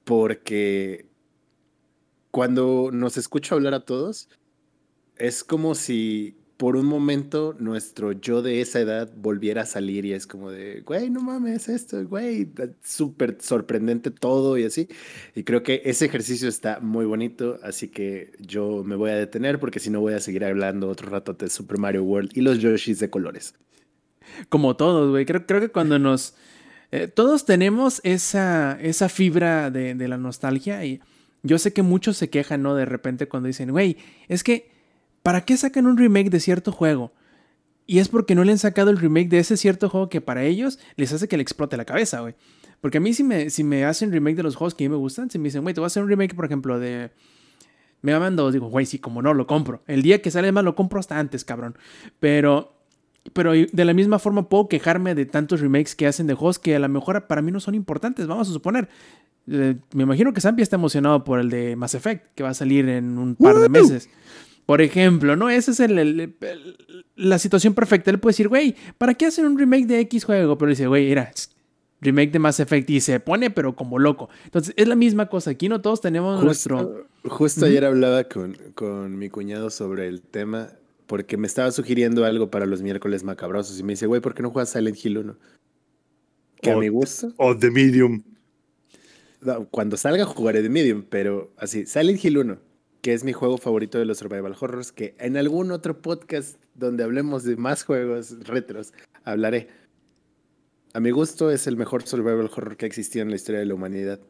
porque 0.04 1.06
cuando 2.30 2.90
nos 2.92 3.16
escucho 3.16 3.54
hablar 3.54 3.74
a 3.74 3.84
todos, 3.84 4.28
es 5.16 5.44
como 5.44 5.74
si 5.74 6.36
por 6.56 6.76
un 6.76 6.86
momento 6.86 7.56
nuestro 7.58 8.12
yo 8.12 8.40
de 8.40 8.60
esa 8.60 8.78
edad 8.78 9.12
volviera 9.16 9.62
a 9.62 9.66
salir 9.66 10.04
y 10.06 10.12
es 10.12 10.28
como 10.28 10.50
de, 10.50 10.82
güey, 10.82 11.10
no 11.10 11.20
mames, 11.20 11.68
esto, 11.68 12.06
güey, 12.06 12.52
súper 12.84 13.38
sorprendente 13.40 14.12
todo 14.12 14.56
y 14.56 14.64
así. 14.64 14.86
Y 15.34 15.42
creo 15.42 15.64
que 15.64 15.82
ese 15.84 16.04
ejercicio 16.06 16.48
está 16.48 16.78
muy 16.78 17.04
bonito, 17.04 17.58
así 17.64 17.88
que 17.88 18.32
yo 18.38 18.84
me 18.84 18.94
voy 18.94 19.10
a 19.10 19.16
detener 19.16 19.58
porque 19.58 19.80
si 19.80 19.90
no 19.90 20.00
voy 20.00 20.14
a 20.14 20.20
seguir 20.20 20.44
hablando 20.44 20.88
otro 20.88 21.10
rato 21.10 21.34
de 21.34 21.50
Super 21.50 21.78
Mario 21.78 22.04
World 22.04 22.30
y 22.34 22.42
los 22.42 22.60
Yoshis 22.60 23.00
de 23.00 23.10
colores. 23.10 23.54
Como 24.48 24.76
todos, 24.76 25.10
güey. 25.10 25.24
Creo, 25.26 25.46
creo 25.46 25.60
que 25.60 25.68
cuando 25.68 25.98
nos... 25.98 26.34
eh, 26.90 27.08
todos 27.08 27.44
tenemos 27.44 28.00
esa, 28.04 28.78
esa 28.80 29.08
fibra 29.08 29.70
de, 29.70 29.94
de 29.94 30.08
la 30.08 30.18
nostalgia 30.18 30.84
y 30.84 31.00
yo 31.42 31.58
sé 31.58 31.72
que 31.72 31.82
muchos 31.82 32.16
se 32.16 32.30
quejan, 32.30 32.62
¿no? 32.62 32.74
De 32.74 32.84
repente 32.84 33.26
cuando 33.28 33.48
dicen, 33.48 33.70
güey, 33.72 33.96
es 34.28 34.44
que, 34.44 34.70
¿para 35.22 35.44
qué 35.44 35.56
sacan 35.56 35.86
un 35.86 35.96
remake 35.96 36.30
de 36.30 36.40
cierto 36.40 36.70
juego? 36.72 37.12
Y 37.86 37.98
es 37.98 38.08
porque 38.08 38.34
no 38.36 38.44
le 38.44 38.52
han 38.52 38.58
sacado 38.58 38.90
el 38.90 38.98
remake 38.98 39.28
de 39.28 39.38
ese 39.40 39.56
cierto 39.56 39.88
juego 39.88 40.08
que 40.08 40.20
para 40.20 40.44
ellos 40.44 40.78
les 40.96 41.12
hace 41.12 41.26
que 41.26 41.36
le 41.36 41.42
explote 41.42 41.76
la 41.76 41.84
cabeza, 41.84 42.20
güey. 42.20 42.34
Porque 42.80 42.98
a 42.98 43.00
mí 43.00 43.12
si 43.12 43.24
me, 43.24 43.50
si 43.50 43.64
me 43.64 43.84
hacen 43.84 44.12
remake 44.12 44.36
de 44.36 44.44
los 44.44 44.54
juegos 44.56 44.74
que 44.74 44.84
a 44.84 44.88
mí 44.88 44.90
me 44.90 44.98
gustan, 44.98 45.30
si 45.30 45.38
me 45.38 45.44
dicen, 45.44 45.62
güey, 45.62 45.74
te 45.74 45.80
voy 45.80 45.86
a 45.86 45.88
hacer 45.88 46.02
un 46.02 46.08
remake, 46.08 46.34
por 46.34 46.44
ejemplo, 46.44 46.78
de 46.78 47.10
Mega 48.02 48.18
Man 48.20 48.36
2, 48.36 48.52
digo, 48.52 48.68
güey, 48.68 48.86
sí, 48.86 48.98
como 48.98 49.20
no, 49.20 49.34
lo 49.34 49.46
compro. 49.46 49.82
El 49.86 50.02
día 50.02 50.22
que 50.22 50.30
sale 50.30 50.50
más 50.52 50.64
lo 50.64 50.74
compro 50.74 51.00
hasta 51.00 51.18
antes, 51.18 51.44
cabrón. 51.44 51.76
Pero 52.18 52.71
pero 53.32 53.52
de 53.52 53.84
la 53.84 53.94
misma 53.94 54.18
forma 54.18 54.48
puedo 54.48 54.68
quejarme 54.68 55.14
de 55.14 55.26
tantos 55.26 55.60
remakes 55.60 55.94
que 55.94 56.06
hacen 56.06 56.26
de 56.26 56.34
juegos 56.34 56.58
que 56.58 56.74
a 56.74 56.78
lo 56.78 56.88
mejor 56.88 57.26
para 57.26 57.42
mí 57.42 57.50
no 57.52 57.60
son 57.60 57.74
importantes, 57.74 58.26
vamos 58.26 58.48
a 58.48 58.52
suponer. 58.52 58.88
Eh, 59.48 59.76
me 59.94 60.04
imagino 60.04 60.32
que 60.32 60.40
Zampi 60.40 60.62
está 60.62 60.76
emocionado 60.76 61.24
por 61.24 61.40
el 61.40 61.50
de 61.50 61.74
Mass 61.76 61.94
Effect, 61.94 62.26
que 62.34 62.42
va 62.42 62.50
a 62.50 62.54
salir 62.54 62.88
en 62.88 63.18
un 63.18 63.34
par 63.36 63.56
de 63.58 63.68
meses. 63.68 64.08
Por 64.66 64.80
ejemplo, 64.80 65.34
¿no? 65.34 65.50
Esa 65.50 65.72
es 65.72 65.80
el- 65.80 65.98
el- 65.98 66.20
el- 66.20 66.76
la 67.16 67.38
situación 67.40 67.74
perfecta. 67.74 68.10
Él 68.12 68.20
puede 68.20 68.30
decir, 68.32 68.48
güey, 68.48 68.76
¿para 68.98 69.14
qué 69.14 69.26
hacen 69.26 69.44
un 69.46 69.58
remake 69.58 69.86
de 69.86 69.98
X 70.00 70.24
juego? 70.24 70.56
Pero 70.56 70.70
dice, 70.70 70.86
güey, 70.86 71.06
mira, 71.08 71.30
tss, 71.32 71.50
remake 72.00 72.30
de 72.32 72.38
Mass 72.38 72.60
Effect 72.60 72.88
y 72.90 73.00
se 73.00 73.18
pone, 73.18 73.50
pero 73.50 73.74
como 73.74 73.98
loco. 73.98 74.28
Entonces, 74.44 74.72
es 74.76 74.86
la 74.86 74.94
misma 74.94 75.26
cosa. 75.26 75.50
Aquí 75.50 75.68
no 75.68 75.80
todos 75.80 76.00
tenemos 76.00 76.42
nuestro. 76.42 76.78
Justo, 77.22 77.28
justo 77.36 77.66
ayer 77.66 77.84
hablaba 77.84 78.24
con, 78.24 78.56
con 78.74 79.18
mi 79.18 79.28
cuñado 79.30 79.70
sobre 79.70 80.06
el 80.06 80.22
tema 80.22 80.68
porque 81.06 81.36
me 81.36 81.46
estaba 81.46 81.70
sugiriendo 81.70 82.24
algo 82.24 82.50
para 82.50 82.66
los 82.66 82.82
miércoles 82.82 83.24
macabrosos 83.24 83.78
y 83.78 83.82
me 83.82 83.92
dice, 83.94 84.06
güey, 84.06 84.20
¿por 84.20 84.34
qué 84.34 84.42
no 84.42 84.50
juegas 84.50 84.70
Silent 84.70 85.04
Hill 85.04 85.18
1? 85.18 85.36
Que 86.60 86.70
a 86.70 86.76
mi 86.76 86.88
gusto, 86.88 87.32
O 87.38 87.56
The 87.56 87.70
Medium. 87.70 88.22
no, 89.40 89.66
cuando 89.68 89.96
salga 89.96 90.24
jugaré 90.24 90.62
de 90.62 90.68
Medium, 90.68 91.02
pero 91.08 91.52
así, 91.56 91.86
Silent 91.86 92.24
Hill 92.24 92.38
1, 92.38 92.58
que 93.00 93.12
es 93.12 93.24
mi 93.24 93.32
juego 93.32 93.58
favorito 93.58 93.98
de 93.98 94.04
los 94.04 94.18
survival 94.18 94.54
horrors, 94.58 94.92
que 94.92 95.16
en 95.18 95.36
algún 95.36 95.72
otro 95.72 96.00
podcast 96.00 96.56
donde 96.74 97.02
hablemos 97.02 97.42
de 97.42 97.56
más 97.56 97.82
juegos 97.82 98.46
retros, 98.46 98.92
hablaré. 99.24 99.68
A 100.94 101.00
mi 101.00 101.10
gusto 101.10 101.50
es 101.50 101.66
el 101.66 101.76
mejor 101.76 102.06
survival 102.06 102.50
horror 102.54 102.76
que 102.76 102.84
ha 102.84 102.88
existido 102.88 103.22
en 103.22 103.30
la 103.30 103.36
historia 103.36 103.60
de 103.60 103.66
la 103.66 103.74
humanidad. 103.74 104.20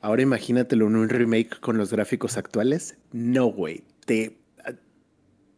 Ahora 0.00 0.22
imagínatelo 0.22 0.86
en 0.86 0.96
un 0.96 1.08
remake 1.08 1.60
con 1.60 1.76
los 1.76 1.90
gráficos 1.90 2.36
actuales. 2.36 2.96
No, 3.12 3.46
güey. 3.46 3.84
Te, 4.06 4.38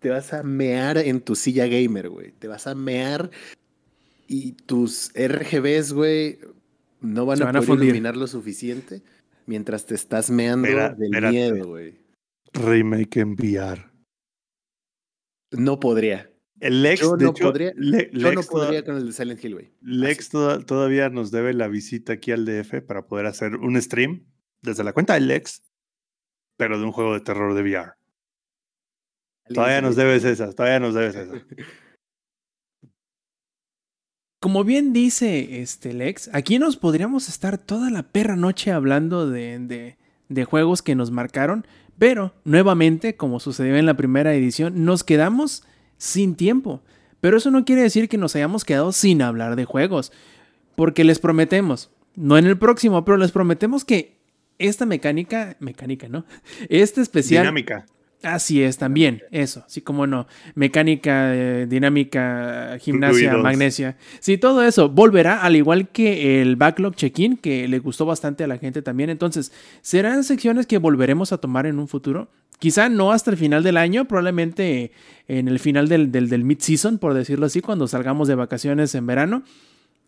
te 0.06 0.10
vas 0.12 0.32
a 0.32 0.44
mear 0.44 0.98
en 0.98 1.20
tu 1.20 1.34
silla 1.34 1.66
gamer, 1.66 2.08
güey. 2.10 2.30
Te 2.30 2.46
vas 2.46 2.68
a 2.68 2.76
mear 2.76 3.28
y 4.28 4.52
tus 4.52 5.10
RGBs, 5.16 5.92
güey, 5.94 6.38
no 7.00 7.26
van 7.26 7.42
a 7.42 7.46
van 7.46 7.56
a 7.56 7.60
poder 7.62 7.86
iluminar 7.86 8.16
lo 8.16 8.28
suficiente 8.28 9.02
mientras 9.46 9.84
te 9.84 9.96
estás 9.96 10.30
meando 10.30 10.68
del 10.68 10.78
espérate. 11.06 11.32
miedo, 11.32 11.66
güey. 11.66 11.96
Remake 12.52 13.16
en 13.18 13.32
VR. 13.32 13.84
No 15.50 15.80
podría. 15.80 16.30
El 16.60 16.84
Lex, 16.84 17.00
Yo 17.00 17.16
de 17.16 17.24
no 17.24 17.30
hecho, 17.32 17.44
podría, 17.46 17.72
Le- 17.74 18.10
Yo 18.12 18.30
no 18.32 18.40
Lex 18.40 18.46
podría 18.46 18.84
con 18.84 18.94
el 18.96 19.06
de 19.06 19.12
Silent 19.12 19.44
Hill, 19.44 19.54
güey. 19.54 19.72
Lex 19.82 20.28
toda- 20.28 20.60
todavía 20.64 21.08
nos 21.10 21.32
debe 21.32 21.52
la 21.52 21.66
visita 21.66 22.12
aquí 22.12 22.30
al 22.30 22.44
DF 22.44 22.80
para 22.80 23.08
poder 23.08 23.26
hacer 23.26 23.56
un 23.56 23.80
stream 23.82 24.24
desde 24.62 24.84
la 24.84 24.92
cuenta 24.92 25.14
de 25.14 25.20
Lex, 25.20 25.64
pero 26.56 26.78
de 26.78 26.84
un 26.84 26.92
juego 26.92 27.12
de 27.14 27.20
terror 27.22 27.54
de 27.54 27.62
VR. 27.62 27.92
Todavía 29.52 29.80
nos 29.80 29.96
debes 29.96 30.24
esas, 30.24 30.54
todavía 30.54 30.80
nos 30.80 30.94
debes 30.94 31.14
esas. 31.14 31.42
Como 34.40 34.64
bien 34.64 34.92
dice 34.92 35.60
este 35.62 35.92
Lex, 35.92 36.30
aquí 36.32 36.58
nos 36.58 36.76
podríamos 36.76 37.28
estar 37.28 37.58
toda 37.58 37.90
la 37.90 38.02
perra 38.04 38.36
noche 38.36 38.70
hablando 38.70 39.28
de, 39.28 39.58
de- 39.58 39.96
de 40.28 40.44
juegos 40.44 40.82
que 40.82 40.94
nos 40.94 41.10
marcaron, 41.10 41.66
pero 41.98 42.34
nuevamente, 42.44 43.16
como 43.16 43.38
sucedió 43.40 43.76
en 43.76 43.86
la 43.86 43.96
primera 43.96 44.34
edición, 44.34 44.84
nos 44.84 45.04
quedamos 45.04 45.64
sin 45.98 46.34
tiempo. 46.34 46.82
Pero 47.20 47.38
eso 47.38 47.50
no 47.50 47.64
quiere 47.64 47.82
decir 47.82 48.08
que 48.08 48.18
nos 48.18 48.34
hayamos 48.36 48.64
quedado 48.64 48.92
sin 48.92 49.22
hablar 49.22 49.56
de 49.56 49.64
juegos, 49.64 50.12
porque 50.74 51.04
les 51.04 51.18
prometemos, 51.18 51.90
no 52.16 52.36
en 52.36 52.46
el 52.46 52.58
próximo, 52.58 53.04
pero 53.04 53.16
les 53.16 53.32
prometemos 53.32 53.84
que 53.84 54.16
esta 54.58 54.84
mecánica, 54.84 55.56
mecánica, 55.60 56.08
¿no? 56.08 56.24
Este 56.68 57.00
especial 57.00 57.44
Dinámica. 57.44 57.86
Así 58.22 58.62
es, 58.62 58.78
también, 58.78 59.22
eso, 59.30 59.62
sí, 59.68 59.82
como 59.82 60.06
no. 60.06 60.26
Mecánica, 60.54 61.34
eh, 61.34 61.66
dinámica, 61.68 62.76
gimnasia, 62.80 63.36
magnesia. 63.36 63.96
Sí, 64.20 64.38
todo 64.38 64.64
eso 64.64 64.88
volverá, 64.88 65.42
al 65.42 65.54
igual 65.54 65.88
que 65.88 66.40
el 66.40 66.56
backlog 66.56 66.96
check-in, 66.96 67.36
que 67.36 67.68
le 67.68 67.78
gustó 67.78 68.06
bastante 68.06 68.42
a 68.42 68.46
la 68.46 68.58
gente 68.58 68.82
también. 68.82 69.10
Entonces, 69.10 69.52
serán 69.82 70.24
secciones 70.24 70.66
que 70.66 70.78
volveremos 70.78 71.32
a 71.32 71.38
tomar 71.38 71.66
en 71.66 71.78
un 71.78 71.88
futuro. 71.88 72.28
Quizá 72.58 72.88
no 72.88 73.12
hasta 73.12 73.30
el 73.30 73.36
final 73.36 73.62
del 73.62 73.76
año, 73.76 74.06
probablemente 74.06 74.92
en 75.28 75.46
el 75.46 75.58
final 75.58 75.88
del, 75.88 76.10
del, 76.10 76.30
del 76.30 76.42
mid-season, 76.42 76.98
por 76.98 77.12
decirlo 77.12 77.46
así, 77.46 77.60
cuando 77.60 77.86
salgamos 77.86 78.28
de 78.28 78.34
vacaciones 78.34 78.94
en 78.94 79.06
verano. 79.06 79.42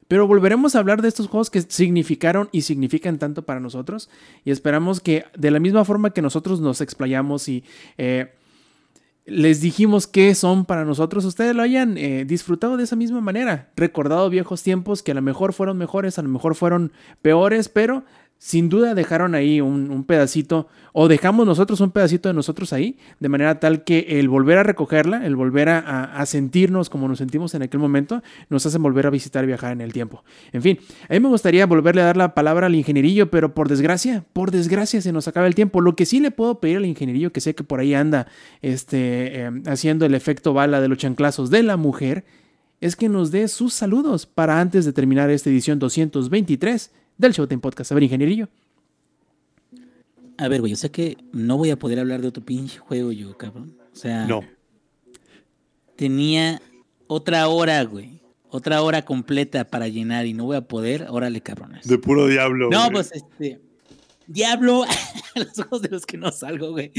Pero 0.08 0.26
volveremos 0.26 0.74
a 0.74 0.78
hablar 0.78 1.02
de 1.02 1.08
estos 1.08 1.28
juegos 1.28 1.50
que 1.50 1.60
significaron 1.60 2.48
y 2.50 2.62
significan 2.62 3.18
tanto 3.18 3.42
para 3.42 3.60
nosotros. 3.60 4.08
Y 4.44 4.50
esperamos 4.50 5.00
que 5.00 5.26
de 5.36 5.50
la 5.50 5.60
misma 5.60 5.84
forma 5.84 6.10
que 6.10 6.22
nosotros 6.22 6.60
nos 6.60 6.80
explayamos 6.80 7.48
y 7.48 7.62
eh, 7.98 8.32
les 9.28 9.60
dijimos 9.60 10.06
qué 10.06 10.34
son 10.34 10.64
para 10.64 10.86
nosotros, 10.86 11.26
ustedes 11.26 11.54
lo 11.54 11.62
hayan 11.62 11.98
eh, 11.98 12.24
disfrutado 12.24 12.78
de 12.78 12.84
esa 12.84 12.96
misma 12.96 13.20
manera. 13.20 13.70
Recordado 13.76 14.30
viejos 14.30 14.62
tiempos 14.62 15.02
que 15.02 15.10
a 15.10 15.14
lo 15.14 15.20
mejor 15.20 15.52
fueron 15.52 15.76
mejores, 15.76 16.18
a 16.18 16.22
lo 16.22 16.30
mejor 16.30 16.54
fueron 16.54 16.92
peores, 17.20 17.68
pero 17.68 18.04
sin 18.38 18.68
duda 18.68 18.94
dejaron 18.94 19.34
ahí 19.34 19.60
un, 19.60 20.04
pedacito, 20.04 20.68
o 20.92 21.08
dejamos 21.08 21.44
nosotros 21.44 21.80
un 21.80 21.90
pedacito 21.90 22.28
de 22.28 22.34
nosotros 22.34 22.72
ahí, 22.72 22.96
de 23.18 23.28
manera 23.28 23.58
tal 23.58 23.82
que 23.82 24.20
el 24.20 24.28
volver 24.28 24.58
a 24.58 24.62
recogerla, 24.62 25.26
el 25.26 25.34
volver 25.34 25.68
a, 25.68 26.04
a, 26.04 26.24
sentirnos 26.24 26.88
como 26.88 27.08
nos 27.08 27.18
sentimos 27.18 27.54
en 27.54 27.62
aquel 27.62 27.80
momento, 27.80 28.22
nos 28.48 28.64
hace 28.64 28.78
volver 28.78 29.08
a 29.08 29.10
visitar 29.10 29.42
y 29.42 29.48
viajar 29.48 29.72
en 29.72 29.80
el 29.80 29.92
tiempo. 29.92 30.22
En 30.52 30.62
fin, 30.62 30.78
a 31.08 31.14
mí 31.14 31.20
me 31.20 31.28
gustaría 31.28 31.66
volverle 31.66 32.02
a 32.02 32.06
dar 32.06 32.16
la 32.16 32.34
palabra 32.34 32.66
al 32.66 32.76
ingenierillo, 32.76 33.28
pero 33.28 33.54
por 33.54 33.68
desgracia, 33.68 34.24
por 34.32 34.52
desgracia 34.52 35.02
se 35.02 35.12
nos 35.12 35.26
acaba 35.26 35.48
el 35.48 35.56
tiempo. 35.56 35.80
Lo 35.80 35.96
que 35.96 36.06
sí 36.06 36.20
le 36.20 36.30
puedo 36.30 36.60
pedir 36.60 36.76
al 36.76 36.86
ingenierillo, 36.86 37.32
que 37.32 37.40
sé 37.40 37.56
que 37.56 37.64
por 37.64 37.80
ahí 37.80 37.94
anda 37.94 38.28
este, 38.62 39.42
eh, 39.42 39.50
haciendo 39.66 40.06
el 40.06 40.14
efecto 40.14 40.54
bala 40.54 40.80
de 40.80 40.88
los 40.88 40.98
chanclazos 40.98 41.50
de 41.50 41.64
la 41.64 41.76
mujer, 41.76 42.24
es 42.80 42.94
que 42.94 43.08
nos 43.08 43.32
dé 43.32 43.48
sus 43.48 43.74
saludos 43.74 44.26
para 44.26 44.60
antes 44.60 44.84
de 44.84 44.92
terminar 44.92 45.28
esta 45.30 45.50
edición 45.50 45.80
223 45.80 46.92
del 47.18 47.32
Showtime 47.32 47.60
Podcast. 47.60 47.92
A 47.92 47.94
ver, 47.94 48.04
ingenierillo. 48.04 48.48
A 50.38 50.48
ver, 50.48 50.60
güey, 50.60 50.72
o 50.72 50.76
sea 50.76 50.90
que 50.90 51.16
no 51.32 51.56
voy 51.58 51.70
a 51.70 51.78
poder 51.78 51.98
hablar 51.98 52.20
de 52.22 52.28
otro 52.28 52.44
pinche 52.44 52.78
juego 52.78 53.10
yo, 53.12 53.36
cabrón. 53.36 53.76
O 53.92 53.96
sea, 53.96 54.24
No. 54.26 54.42
tenía 55.96 56.60
otra 57.06 57.48
hora, 57.48 57.82
güey. 57.84 58.20
Otra 58.50 58.80
hora 58.82 59.04
completa 59.04 59.64
para 59.68 59.88
llenar 59.88 60.24
y 60.26 60.32
no 60.32 60.44
voy 60.44 60.56
a 60.56 60.62
poder. 60.62 61.06
Órale, 61.10 61.40
cabrones. 61.42 61.86
De 61.86 61.98
puro 61.98 62.26
diablo. 62.28 62.70
No, 62.70 62.80
güey. 62.82 62.92
pues 62.92 63.12
este. 63.12 63.60
Diablo, 64.26 64.84
los 65.34 65.58
ojos 65.58 65.82
de 65.82 65.88
los 65.88 66.04
que 66.06 66.16
no 66.18 66.30
salgo, 66.30 66.70
güey. 66.72 66.92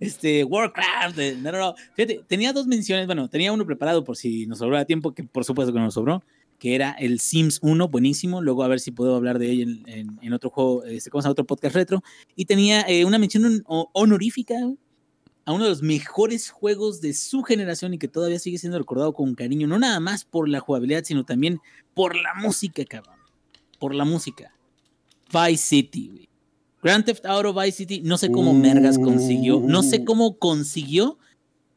Este, 0.00 0.42
Warcraft, 0.44 1.18
eh, 1.20 1.36
no, 1.40 1.52
no, 1.52 1.58
no. 1.58 1.74
Fíjate, 1.94 2.20
tenía 2.26 2.52
dos 2.52 2.66
menciones, 2.66 3.06
bueno, 3.06 3.28
tenía 3.28 3.52
uno 3.52 3.64
preparado 3.64 4.02
por 4.04 4.16
si 4.16 4.46
nos 4.46 4.58
sobraba 4.58 4.84
tiempo, 4.84 5.14
que 5.14 5.22
por 5.24 5.44
supuesto 5.44 5.72
que 5.72 5.78
no 5.78 5.84
nos 5.84 5.94
sobró, 5.94 6.22
que 6.64 6.74
era 6.74 6.92
el 6.92 7.20
Sims 7.20 7.58
1, 7.60 7.88
buenísimo. 7.88 8.40
Luego 8.40 8.62
a 8.62 8.68
ver 8.68 8.80
si 8.80 8.90
puedo 8.90 9.14
hablar 9.16 9.38
de 9.38 9.52
él 9.52 9.60
en, 9.60 9.98
en, 9.98 10.18
en 10.22 10.32
otro 10.32 10.48
juego, 10.48 10.82
este, 10.84 11.10
¿cómo 11.10 11.20
se 11.20 11.26
llama? 11.26 11.32
Otro 11.32 11.44
podcast 11.44 11.76
retro. 11.76 12.02
Y 12.36 12.46
tenía 12.46 12.80
eh, 12.88 13.04
una 13.04 13.18
mención 13.18 13.62
honorífica 13.66 14.54
a 15.44 15.52
uno 15.52 15.64
de 15.64 15.68
los 15.68 15.82
mejores 15.82 16.48
juegos 16.48 17.02
de 17.02 17.12
su 17.12 17.42
generación 17.42 17.92
y 17.92 17.98
que 17.98 18.08
todavía 18.08 18.38
sigue 18.38 18.56
siendo 18.56 18.78
recordado 18.78 19.12
con 19.12 19.34
cariño, 19.34 19.66
no 19.66 19.78
nada 19.78 20.00
más 20.00 20.24
por 20.24 20.48
la 20.48 20.58
jugabilidad, 20.58 21.04
sino 21.04 21.26
también 21.26 21.60
por 21.92 22.16
la 22.16 22.32
música, 22.32 22.82
cabrón. 22.86 23.18
Por 23.78 23.94
la 23.94 24.06
música. 24.06 24.56
Vice 25.30 25.62
City, 25.62 26.08
güey. 26.08 26.28
Grand 26.82 27.04
Theft 27.04 27.26
Auto 27.26 27.52
Vice 27.52 27.76
City, 27.76 28.00
no 28.00 28.16
sé 28.16 28.30
cómo 28.30 28.54
Mergas 28.54 28.98
consiguió, 28.98 29.60
no 29.60 29.82
sé 29.82 30.02
cómo 30.02 30.38
consiguió 30.38 31.18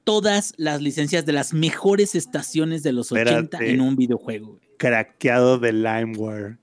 todas 0.06 0.54
las 0.56 0.82
licencias 0.82 1.26
de 1.26 1.34
las 1.34 1.54
mejores 1.54 2.16
estaciones 2.16 2.84
de 2.84 2.94
los 2.94 3.12
80 3.12 3.32
Espérate. 3.42 3.70
en 3.70 3.82
un 3.82 3.98
videojuego. 3.98 4.54
Güey. 4.54 4.67
Craqueado 4.78 5.58
de 5.60 5.74
LimeWare. 5.74 6.58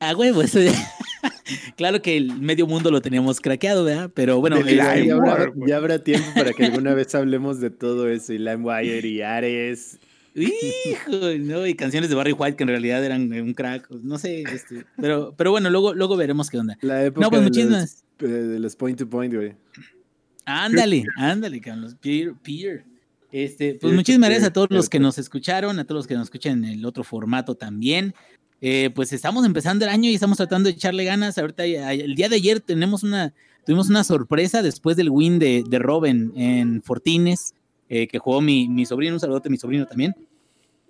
Ah, 0.00 0.14
huevo, 0.16 0.42
eso 0.42 0.60
ya- 0.60 0.72
Claro 1.76 2.00
que 2.02 2.16
el 2.16 2.40
medio 2.40 2.66
mundo 2.66 2.90
lo 2.90 3.00
teníamos 3.02 3.40
craqueado, 3.40 3.84
¿verdad? 3.84 4.10
Pero 4.14 4.40
bueno, 4.40 4.56
eh, 4.56 4.76
Ya, 4.76 4.92
habrá, 5.14 5.46
güey. 5.46 5.68
ya 5.70 5.76
habrá 5.76 5.98
tiempo 6.02 6.26
para 6.34 6.52
que 6.52 6.64
alguna 6.64 6.94
vez 6.94 7.14
hablemos 7.14 7.60
de 7.60 7.70
todo 7.70 8.08
eso 8.08 8.32
y 8.32 8.38
LimeWire 8.38 9.06
y 9.06 9.22
Ares. 9.22 9.98
Hijo, 10.34 11.10
¿no? 11.40 11.66
Y 11.66 11.74
canciones 11.74 12.08
de 12.08 12.16
Barry 12.16 12.32
White 12.32 12.56
que 12.56 12.62
en 12.62 12.68
realidad 12.70 13.04
eran 13.04 13.30
eh, 13.34 13.42
un 13.42 13.52
crack, 13.52 13.90
no 13.90 14.18
sé, 14.18 14.42
este, 14.42 14.86
pero, 14.98 15.34
pero 15.36 15.50
bueno, 15.50 15.68
luego, 15.68 15.92
luego 15.92 16.16
veremos 16.16 16.48
qué 16.48 16.58
onda. 16.58 16.78
La 16.80 17.04
época 17.04 17.26
No, 17.26 17.30
pues 17.30 17.42
de, 17.42 17.48
muchísimas. 17.48 18.04
eh, 18.20 18.26
de 18.26 18.58
los 18.58 18.74
point 18.74 18.98
to 18.98 19.06
point, 19.08 19.34
güey. 19.34 19.52
Ándale, 20.46 21.04
ándale, 21.18 21.60
Carlos. 21.60 21.94
Peer, 22.00 22.32
peer. 22.42 22.84
Este, 23.32 23.78
pues 23.80 23.94
muchísimas 23.94 24.28
gracias 24.28 24.50
a 24.50 24.52
todos 24.52 24.68
los 24.70 24.90
que 24.90 25.00
nos 25.00 25.16
escucharon, 25.16 25.78
a 25.78 25.84
todos 25.84 26.00
los 26.00 26.06
que 26.06 26.14
nos 26.14 26.24
escuchan 26.24 26.64
en 26.64 26.72
el 26.78 26.84
otro 26.84 27.02
formato 27.02 27.54
también. 27.54 28.14
Eh, 28.60 28.90
pues 28.94 29.12
estamos 29.12 29.44
empezando 29.46 29.86
el 29.86 29.90
año 29.90 30.10
y 30.10 30.14
estamos 30.14 30.36
tratando 30.36 30.68
de 30.68 30.74
echarle 30.74 31.04
ganas. 31.04 31.38
Ahorita, 31.38 31.64
el 31.64 32.14
día 32.14 32.28
de 32.28 32.36
ayer 32.36 32.60
tenemos 32.60 33.02
una, 33.02 33.34
tuvimos 33.64 33.88
una 33.88 34.04
sorpresa 34.04 34.62
después 34.62 34.96
del 34.96 35.08
win 35.08 35.38
de, 35.38 35.64
de 35.66 35.78
Robin 35.78 36.32
en 36.36 36.82
Fortines, 36.82 37.54
eh, 37.88 38.06
que 38.06 38.18
jugó 38.18 38.42
mi, 38.42 38.68
mi 38.68 38.84
sobrino, 38.84 39.14
un 39.14 39.20
saludote 39.20 39.48
a 39.48 39.50
mi 39.50 39.56
sobrino 39.56 39.86
también. 39.86 40.14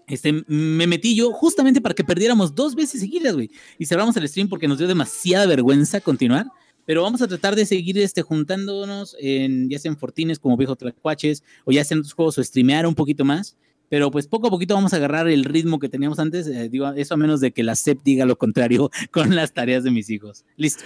Este, 0.09 0.45
me 0.49 0.87
metí 0.87 1.15
yo 1.15 1.33
justamente 1.33 1.81
para 1.81 1.95
que 1.95 2.05
perdiéramos 2.05 2.55
dos 2.55 2.75
veces 2.75 3.01
seguidas, 3.01 3.35
güey. 3.35 3.51
Y 3.79 3.87
cerramos 3.87 4.17
el 4.17 4.29
stream 4.29 4.49
porque 4.49 4.69
nos 4.69 4.79
dio 4.79 4.89
demasiada 4.89 5.47
vergüenza 5.47 6.01
continuar. 6.01 6.47
Pero 6.87 7.03
vamos 7.03 7.23
a 7.23 7.29
tratar 7.29 7.55
de 7.55 7.67
seguir 7.67 7.99
este, 7.99 8.23
juntándonos, 8.23 9.17
en, 9.21 9.69
ya 9.71 9.79
sea 9.79 9.91
en 9.91 9.99
Fortines 9.99 10.39
como 10.39 10.57
Viejo 10.57 10.77
Tlacuaches, 10.77 11.43
o 11.65 11.73
ya 11.73 11.85
sea 11.85 11.95
en 11.95 12.01
otros 12.01 12.15
juegos, 12.15 12.39
o 12.39 12.45
streamear 12.45 12.87
un 12.87 12.95
poquito 12.95 13.25
más. 13.25 13.57
Pero 13.89 14.11
pues 14.11 14.27
poco 14.27 14.47
a 14.47 14.51
poquito 14.51 14.75
vamos 14.75 14.95
a 14.95 14.97
agarrar 14.97 15.29
el 15.29 15.45
ritmo 15.45 15.79
que 15.79 15.91
teníamos 15.91 16.19
antes. 16.19 16.47
eh, 16.47 16.69
digo, 16.71 16.89
eso 16.93 17.15
a 17.15 17.17
menos 17.19 17.41
de 17.41 17.53
que 17.53 17.63
la 17.63 17.75
SEP 17.75 18.01
diga 18.03 18.25
lo 18.25 18.39
contrario 18.39 18.91
con 19.11 19.35
las 19.37 19.53
tareas 19.53 19.85
de 19.85 19.91
mis 19.91 20.09
hijos. 20.09 20.45
Listo. 20.57 20.83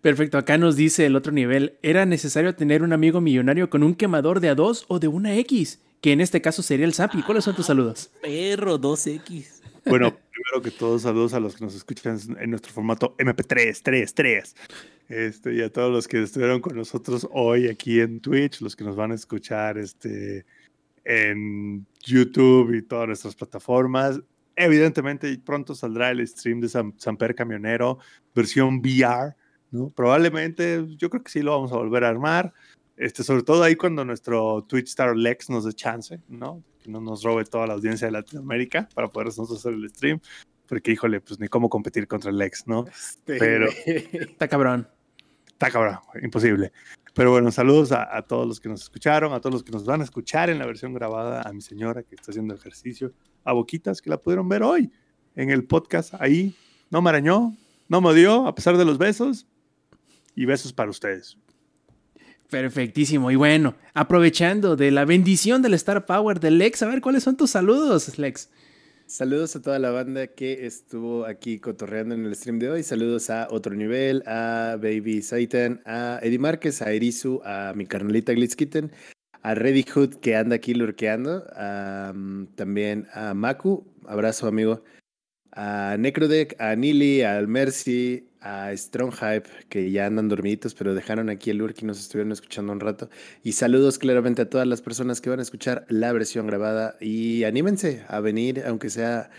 Perfecto, 0.00 0.38
acá 0.38 0.56
nos 0.58 0.76
dice 0.76 1.06
el 1.06 1.14
otro 1.14 1.30
nivel, 1.30 1.74
era 1.82 2.06
necesario 2.06 2.54
tener 2.54 2.82
un 2.82 2.92
amigo 2.92 3.20
millonario 3.20 3.68
con 3.70 3.82
un 3.82 3.94
quemador 3.94 4.40
de 4.40 4.54
A2 4.54 4.84
o 4.88 4.98
de 4.98 5.08
una 5.08 5.36
X, 5.36 5.78
que 6.00 6.12
en 6.12 6.20
este 6.20 6.40
caso 6.40 6.62
sería 6.62 6.86
el 6.86 6.94
Zapi. 6.94 7.22
¿Cuáles 7.22 7.44
son 7.44 7.54
tus 7.54 7.66
saludos? 7.66 8.10
Perro 8.22 8.80
2X. 8.80 9.60
Bueno, 9.84 10.16
primero 10.50 10.62
que 10.62 10.70
todo, 10.70 10.98
saludos 10.98 11.34
a 11.34 11.40
los 11.40 11.56
que 11.56 11.64
nos 11.64 11.74
escuchan 11.74 12.18
en 12.38 12.50
nuestro 12.50 12.72
formato 12.72 13.16
MP3, 13.18 13.80
3, 13.82 14.14
3. 14.14 14.54
Este, 15.08 15.54
y 15.54 15.62
a 15.62 15.72
todos 15.72 15.92
los 15.92 16.08
que 16.08 16.22
estuvieron 16.22 16.60
con 16.60 16.76
nosotros 16.76 17.28
hoy 17.32 17.68
aquí 17.68 18.00
en 18.00 18.20
Twitch, 18.20 18.60
los 18.60 18.76
que 18.76 18.84
nos 18.84 18.96
van 18.96 19.12
a 19.12 19.14
escuchar 19.14 19.78
este, 19.78 20.44
en 21.04 21.86
YouTube 22.04 22.74
y 22.74 22.82
todas 22.82 23.06
nuestras 23.08 23.34
plataformas. 23.34 24.20
Evidentemente, 24.56 25.36
pronto 25.44 25.74
saldrá 25.74 26.10
el 26.10 26.26
stream 26.26 26.60
de 26.60 26.68
Sam- 26.68 26.94
Samper 26.96 27.34
Camionero, 27.34 27.98
versión 28.34 28.78
VR, 28.78 29.34
¿no? 29.70 29.90
Probablemente, 29.90 30.84
yo 30.96 31.10
creo 31.10 31.22
que 31.22 31.30
sí 31.30 31.42
lo 31.42 31.52
vamos 31.52 31.72
a 31.72 31.76
volver 31.76 32.04
a 32.04 32.08
armar. 32.08 32.52
Este, 32.96 33.22
sobre 33.24 33.42
todo 33.42 33.62
ahí 33.62 33.76
cuando 33.76 34.04
nuestro 34.04 34.62
Twitch 34.68 34.88
Star 34.88 35.16
Lex 35.16 35.48
nos 35.48 35.64
dé 35.64 35.72
chance, 35.72 36.20
¿no? 36.28 36.62
Que 36.82 36.90
no 36.90 37.00
nos 37.00 37.22
robe 37.22 37.44
toda 37.44 37.66
la 37.66 37.74
audiencia 37.74 38.06
de 38.06 38.12
Latinoamérica 38.12 38.88
para 38.94 39.08
poder 39.08 39.26
nosotros 39.26 39.58
hacer 39.58 39.74
el 39.74 39.88
stream. 39.90 40.20
Porque, 40.66 40.92
híjole, 40.92 41.20
pues 41.20 41.40
ni 41.40 41.48
cómo 41.48 41.68
competir 41.68 42.06
contra 42.06 42.30
el 42.30 42.38
Lex, 42.38 42.66
¿no? 42.66 42.86
Este, 42.86 43.38
Pero-. 43.38 43.68
Está 43.86 44.48
cabrón. 44.48 44.88
Está 45.48 45.70
cabrón, 45.70 45.98
imposible. 46.22 46.72
Pero 47.12 47.32
bueno, 47.32 47.50
saludos 47.50 47.92
a, 47.92 48.16
a 48.16 48.22
todos 48.22 48.46
los 48.46 48.60
que 48.60 48.68
nos 48.68 48.82
escucharon, 48.82 49.32
a 49.32 49.40
todos 49.40 49.52
los 49.52 49.62
que 49.62 49.72
nos 49.72 49.84
van 49.84 50.00
a 50.00 50.04
escuchar 50.04 50.48
en 50.48 50.58
la 50.58 50.66
versión 50.66 50.94
grabada, 50.94 51.42
a 51.42 51.52
mi 51.52 51.60
señora 51.60 52.02
que 52.02 52.14
está 52.14 52.30
haciendo 52.30 52.54
ejercicio, 52.54 53.12
a 53.44 53.52
Boquitas 53.52 54.00
que 54.00 54.10
la 54.10 54.18
pudieron 54.18 54.48
ver 54.48 54.62
hoy 54.62 54.90
en 55.36 55.50
el 55.50 55.64
podcast 55.64 56.14
ahí. 56.14 56.54
No 56.90 57.02
me 57.02 57.10
arañó, 57.10 57.54
no 57.88 58.00
me 58.00 58.08
odió, 58.08 58.46
a 58.46 58.54
pesar 58.54 58.76
de 58.76 58.84
los 58.84 58.98
besos. 58.98 59.46
Y 60.34 60.44
besos 60.44 60.72
para 60.72 60.90
ustedes. 60.90 61.36
Perfectísimo. 62.50 63.30
Y 63.30 63.36
bueno, 63.36 63.76
aprovechando 63.94 64.74
de 64.74 64.90
la 64.90 65.04
bendición 65.04 65.62
del 65.62 65.74
Star 65.74 66.04
Power 66.04 66.40
de 66.40 66.50
Lex, 66.50 66.82
a 66.82 66.88
ver 66.88 67.00
cuáles 67.00 67.22
son 67.22 67.36
tus 67.36 67.50
saludos, 67.50 68.18
Lex. 68.18 68.50
Saludos 69.06 69.56
a 69.56 69.62
toda 69.62 69.78
la 69.78 69.90
banda 69.90 70.28
que 70.28 70.66
estuvo 70.66 71.26
aquí 71.26 71.58
cotorreando 71.58 72.14
en 72.14 72.24
el 72.24 72.34
stream 72.34 72.58
de 72.58 72.70
hoy. 72.70 72.82
Saludos 72.82 73.30
a 73.30 73.48
Otro 73.50 73.74
Nivel, 73.74 74.22
a 74.26 74.76
Baby 74.80 75.22
Satan, 75.22 75.80
a 75.84 76.18
Eddie 76.22 76.38
Márquez, 76.38 76.82
a 76.82 76.92
Erizu, 76.92 77.40
a 77.44 77.72
mi 77.74 77.86
carnalita 77.86 78.32
Glitzkitten, 78.32 78.92
a 79.42 79.54
Reddy 79.54 79.84
Hood 79.84 80.14
que 80.16 80.36
anda 80.36 80.56
aquí 80.56 80.74
lurqueando, 80.74 81.44
mm, 82.14 82.54
también 82.56 83.08
a 83.12 83.34
Maku, 83.34 83.84
abrazo 84.06 84.46
amigo, 84.46 84.84
a 85.52 85.96
Necrodeck, 85.98 86.60
a 86.60 86.76
Nili, 86.76 87.22
al 87.22 87.48
Mercy, 87.48 88.29
a 88.40 88.74
Strong 88.76 89.12
Hype, 89.12 89.48
que 89.68 89.90
ya 89.90 90.06
andan 90.06 90.28
dormiditos, 90.28 90.74
pero 90.74 90.94
dejaron 90.94 91.28
aquí 91.28 91.50
el 91.50 91.58
lurk 91.58 91.82
y 91.82 91.86
nos 91.86 92.00
estuvieron 92.00 92.32
escuchando 92.32 92.72
un 92.72 92.80
rato. 92.80 93.10
Y 93.42 93.52
saludos 93.52 93.98
claramente 93.98 94.42
a 94.42 94.50
todas 94.50 94.66
las 94.66 94.82
personas 94.82 95.20
que 95.20 95.30
van 95.30 95.40
a 95.40 95.42
escuchar 95.42 95.86
la 95.88 96.12
versión 96.12 96.46
grabada 96.46 96.96
y 97.00 97.44
anímense 97.44 98.04
a 98.08 98.20
venir, 98.20 98.62
aunque 98.66 98.90
sea 98.90 99.30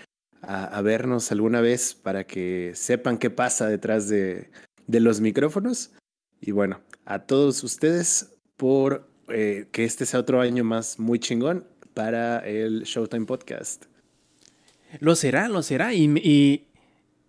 a, 0.42 0.82
vernos 0.82 1.32
alguna 1.32 1.62
vez 1.62 1.94
para 1.96 2.26
que 2.26 2.72
sepan 2.76 3.18
qué 3.18 3.30
pasa 3.30 3.68
detrás 3.68 4.08
de, 4.08 4.50
los 4.88 5.22
micrófonos. 5.22 5.92
Y 6.40 6.52
bueno, 6.52 6.82
a 7.06 7.20
todos 7.20 7.64
ustedes 7.64 8.34
por 8.58 9.08
eh, 9.30 9.68
que 9.72 9.84
este 9.84 10.06
sea 10.06 10.20
otro 10.20 10.42
año 10.42 10.64
más 10.64 11.00
muy 11.00 11.20
chingón 11.20 11.66
para 11.94 12.40
el 12.40 12.84
Showtime 12.84 13.26
Podcast. 13.26 13.86
Lo 15.00 15.16
será, 15.16 15.48
lo 15.48 15.62
será. 15.64 15.94
Y 15.94 16.68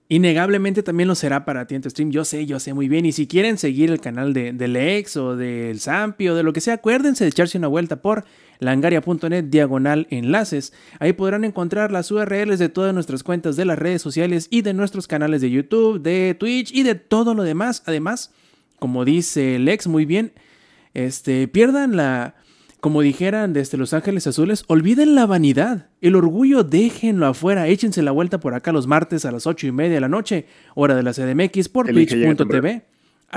innegablemente 0.08 0.82
también 0.82 1.08
lo 1.08 1.14
será 1.14 1.44
para 1.44 1.66
Tiento 1.66 1.88
Stream. 1.88 2.10
Yo 2.10 2.24
sé, 2.24 2.46
yo 2.46 2.60
sé 2.60 2.74
muy 2.74 2.88
bien. 2.88 3.06
Y 3.06 3.12
si 3.12 3.26
quieren 3.26 3.58
seguir 3.58 3.90
el 3.90 4.00
canal 4.00 4.32
de, 4.32 4.52
del 4.52 4.74
Lex 4.74 5.16
o 5.16 5.36
del 5.36 5.80
Zampi 5.80 6.28
o 6.28 6.34
de 6.34 6.42
lo 6.42 6.52
que 6.52 6.60
sea, 6.60 6.74
acuérdense 6.74 7.24
de 7.24 7.30
echarse 7.30 7.58
una 7.58 7.68
vuelta 7.68 8.02
por 8.02 8.24
langaria.net 8.58 9.44
diagonal 9.44 10.06
enlaces. 10.10 10.72
Ahí 10.98 11.12
podrán 11.12 11.44
encontrar 11.44 11.92
las 11.92 12.10
URLs 12.10 12.58
de 12.58 12.68
todas 12.68 12.94
nuestras 12.94 13.22
cuentas 13.22 13.56
de 13.56 13.64
las 13.64 13.78
redes 13.78 14.02
sociales 14.02 14.48
y 14.50 14.62
de 14.62 14.74
nuestros 14.74 15.08
canales 15.08 15.40
de 15.40 15.50
YouTube, 15.50 16.00
de 16.00 16.36
Twitch 16.38 16.72
y 16.72 16.82
de 16.82 16.94
todo 16.94 17.34
lo 17.34 17.42
demás. 17.42 17.82
Además, 17.86 18.32
como 18.78 19.04
dice 19.04 19.58
Lex 19.58 19.86
muy 19.86 20.04
bien, 20.04 20.32
este, 20.94 21.48
pierdan 21.48 21.96
la, 21.96 22.34
como 22.82 23.00
dijeran 23.00 23.52
desde 23.52 23.78
Los 23.78 23.94
Ángeles 23.94 24.26
Azules, 24.26 24.64
olviden 24.66 25.14
la 25.14 25.24
vanidad, 25.24 25.86
el 26.00 26.16
orgullo 26.16 26.64
déjenlo 26.64 27.26
afuera, 27.26 27.68
échense 27.68 28.02
la 28.02 28.10
vuelta 28.10 28.40
por 28.40 28.54
acá 28.54 28.72
los 28.72 28.88
martes 28.88 29.24
a 29.24 29.30
las 29.30 29.46
ocho 29.46 29.68
y 29.68 29.70
media 29.70 29.94
de 29.94 30.00
la 30.00 30.08
noche, 30.08 30.46
hora 30.74 30.96
de 30.96 31.04
la 31.04 31.12
CDMX 31.12 31.68
por 31.68 31.86
twitch.tv 31.86 32.82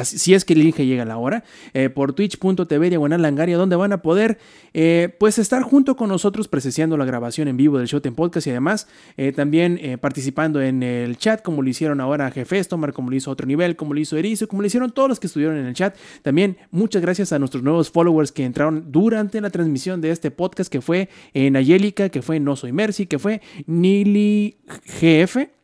si 0.03 0.33
es 0.33 0.45
que 0.45 0.53
el 0.53 0.73
llega 0.73 1.03
a 1.03 1.05
la 1.05 1.17
hora, 1.17 1.43
eh, 1.73 1.89
por 1.89 2.13
twitch.tv 2.13 2.89
diagonal 2.89 3.21
langaria, 3.21 3.57
donde 3.57 3.75
van 3.75 3.93
a 3.93 4.01
poder 4.01 4.37
eh, 4.73 5.15
pues 5.19 5.37
estar 5.37 5.61
junto 5.63 5.95
con 5.95 6.09
nosotros 6.09 6.47
presenciando 6.47 6.97
la 6.97 7.05
grabación 7.05 7.47
en 7.47 7.57
vivo 7.57 7.77
del 7.77 7.87
show 7.87 8.01
en 8.03 8.15
podcast 8.15 8.47
y 8.47 8.49
además 8.49 8.87
eh, 9.17 9.31
también 9.31 9.79
participando 10.01 10.61
en 10.61 10.83
el 10.83 11.17
chat, 11.17 11.41
como 11.41 11.61
lo 11.61 11.69
hicieron 11.69 12.01
ahora 12.01 12.31
Tomar, 12.67 12.93
como 12.93 13.09
lo 13.09 13.15
hizo 13.15 13.31
otro 13.31 13.47
nivel, 13.47 13.75
como 13.75 13.93
lo 13.93 13.99
hizo 13.99 14.17
Erizo, 14.17 14.47
como 14.47 14.61
lo 14.61 14.67
hicieron 14.67 14.91
todos 14.91 15.09
los 15.09 15.19
que 15.19 15.27
estuvieron 15.27 15.57
en 15.57 15.65
el 15.65 15.73
chat. 15.73 15.95
También 16.21 16.57
muchas 16.71 17.01
gracias 17.01 17.31
a 17.31 17.39
nuestros 17.39 17.63
nuevos 17.63 17.89
followers 17.89 18.31
que 18.31 18.43
entraron 18.43 18.91
durante 18.91 19.39
la 19.41 19.49
transmisión 19.49 20.01
de 20.01 20.11
este 20.11 20.31
podcast, 20.31 20.71
que 20.71 20.81
fue 20.81 21.09
en 21.33 21.55
Ayélica, 21.55 22.09
que 22.09 22.21
fue 22.21 22.39
No 22.39 22.55
Soy 22.55 22.71
Mercy, 22.71 23.05
que 23.05 23.19
fue 23.19 23.41
Nili 23.67 24.57
GF. 24.99 25.55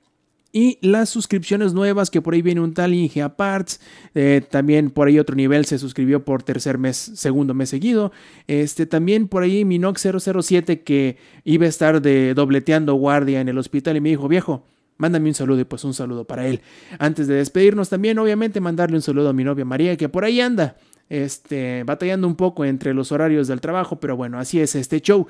Y 0.53 0.80
las 0.82 1.10
suscripciones 1.10 1.73
nuevas, 1.73 2.10
que 2.10 2.22
por 2.22 2.34
ahí 2.34 2.41
viene 2.41 2.60
un 2.60 2.73
tal 2.73 2.94
Inge 2.94 3.22
Aparts, 3.22 3.80
eh, 4.14 4.41
también 4.49 4.90
por 4.90 5.07
ahí 5.07 5.18
otro 5.18 5.36
nivel 5.36 5.65
se 5.65 5.78
suscribió 5.78 6.26
por 6.26 6.44
tercer 6.44 6.78
mes, 6.78 6.98
segundo 7.15 7.53
mes 7.53 7.69
seguido. 7.69 8.11
Este, 8.48 8.86
también 8.86 9.30
por 9.30 9.44
ahí 9.44 9.64
Minox 9.64 10.02
007 10.02 10.82
que 10.82 11.18
iba 11.45 11.65
a 11.65 11.69
estar 11.69 12.02
dobleteando 12.02 12.95
guardia 12.95 13.40
en 13.40 13.48
el 13.48 13.57
hospital 13.57 13.95
y 13.95 14.02
me 14.02 14.10
dijo, 14.10 14.28
viejo, 14.28 14.65
mándame 14.98 15.30
un 15.30 15.36
saludo 15.36 15.61
y 15.61 15.64
pues 15.64 15.86
un 15.86 15.94
saludo 15.94 16.26
para 16.26 16.45
él. 16.45 16.60
Antes 16.99 17.28
de 17.28 17.36
despedirnos 17.36 17.88
también, 17.88 18.19
obviamente, 18.19 18.60
mandarle 18.60 18.98
un 18.98 19.02
saludo 19.02 19.30
a 19.30 19.34
mi 19.34 19.45
novia 19.45 19.64
María, 19.64 19.95
que 19.95 20.10
por 20.10 20.26
ahí 20.26 20.41
anda, 20.41 20.76
este, 21.07 21.84
batallando 21.86 22.28
un 22.28 22.36
poco 22.36 22.65
entre 22.65 22.94
los 22.94 23.14
horarios 23.14 23.48
del 23.48 23.61
trabajo, 23.61 24.02
pero 24.02 24.18
bueno, 24.18 24.38
así 24.38 24.60
es 24.60 24.76
este 24.76 24.99
show. 24.99 25.28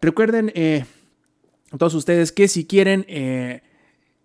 Recuerden, 0.00 0.50
eh, 0.54 0.86
todos 1.76 1.92
ustedes, 1.92 2.32
que 2.32 2.48
si 2.48 2.64
quieren... 2.64 3.04
Eh, 3.08 3.60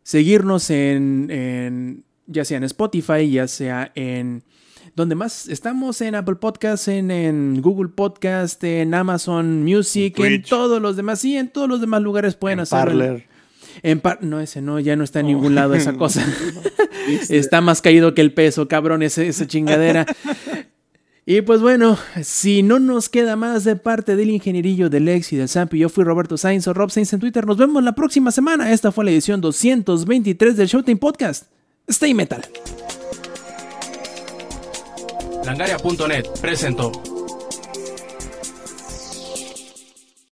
seguirnos 0.09 0.71
en, 0.71 2.03
ya 2.25 2.43
sea 2.43 2.57
en 2.57 2.63
Spotify, 2.63 3.29
ya 3.29 3.47
sea 3.47 3.91
en 3.93 4.41
donde 4.95 5.13
más 5.13 5.47
estamos 5.47 6.01
en 6.01 6.15
Apple 6.15 6.37
Podcast, 6.37 6.87
en, 6.87 7.61
Google 7.61 7.89
Podcast, 7.89 8.63
en 8.63 8.95
Amazon 8.95 9.63
Music, 9.63 10.17
en, 10.17 10.41
todos 10.41 10.81
los 10.81 10.95
demás, 10.95 11.19
sí, 11.19 11.37
en 11.37 11.49
todos 11.49 11.69
los 11.69 11.79
demás 11.79 12.01
lugares 12.01 12.33
pueden 12.33 12.59
hacerlo. 12.59 13.21
En 13.83 14.01
no, 14.21 14.39
ese 14.39 14.63
no, 14.63 14.79
ya 14.79 14.95
no 14.95 15.03
está 15.03 15.19
en 15.19 15.27
ningún 15.27 15.53
lado 15.53 15.75
esa 15.75 15.93
cosa. 15.97 16.25
está 17.29 17.61
más 17.61 17.83
caído 17.83 18.15
que 18.15 18.21
el 18.21 18.33
peso, 18.33 18.67
cabrón, 18.67 19.03
esa 19.03 19.45
chingadera. 19.45 20.07
Y 21.31 21.43
pues 21.43 21.61
bueno, 21.61 21.95
si 22.23 22.63
no 22.63 22.79
nos 22.79 23.07
queda 23.07 23.35
más 23.35 23.63
de 23.63 23.75
parte 23.75 24.15
del 24.15 24.31
ingenierillo 24.31 24.89
del 24.89 25.05
Lex 25.05 25.31
y 25.31 25.35
del 25.35 25.47
Zampi, 25.47 25.77
yo 25.77 25.87
fui 25.87 26.03
Roberto 26.03 26.39
Sainz 26.39 26.67
o 26.67 26.73
Rob 26.73 26.89
Sainz 26.89 27.13
en 27.13 27.19
Twitter. 27.19 27.45
Nos 27.45 27.55
vemos 27.55 27.83
la 27.83 27.93
próxima 27.93 28.31
semana. 28.31 28.71
Esta 28.71 28.91
fue 28.91 29.05
la 29.05 29.11
edición 29.11 29.39
223 29.39 30.57
del 30.57 30.67
Showtime 30.67 30.97
Podcast. 30.97 31.45
Stay 31.87 32.15
Metal. 32.15 32.41
Langaria.net 35.45 36.25
presentó. 36.41 37.18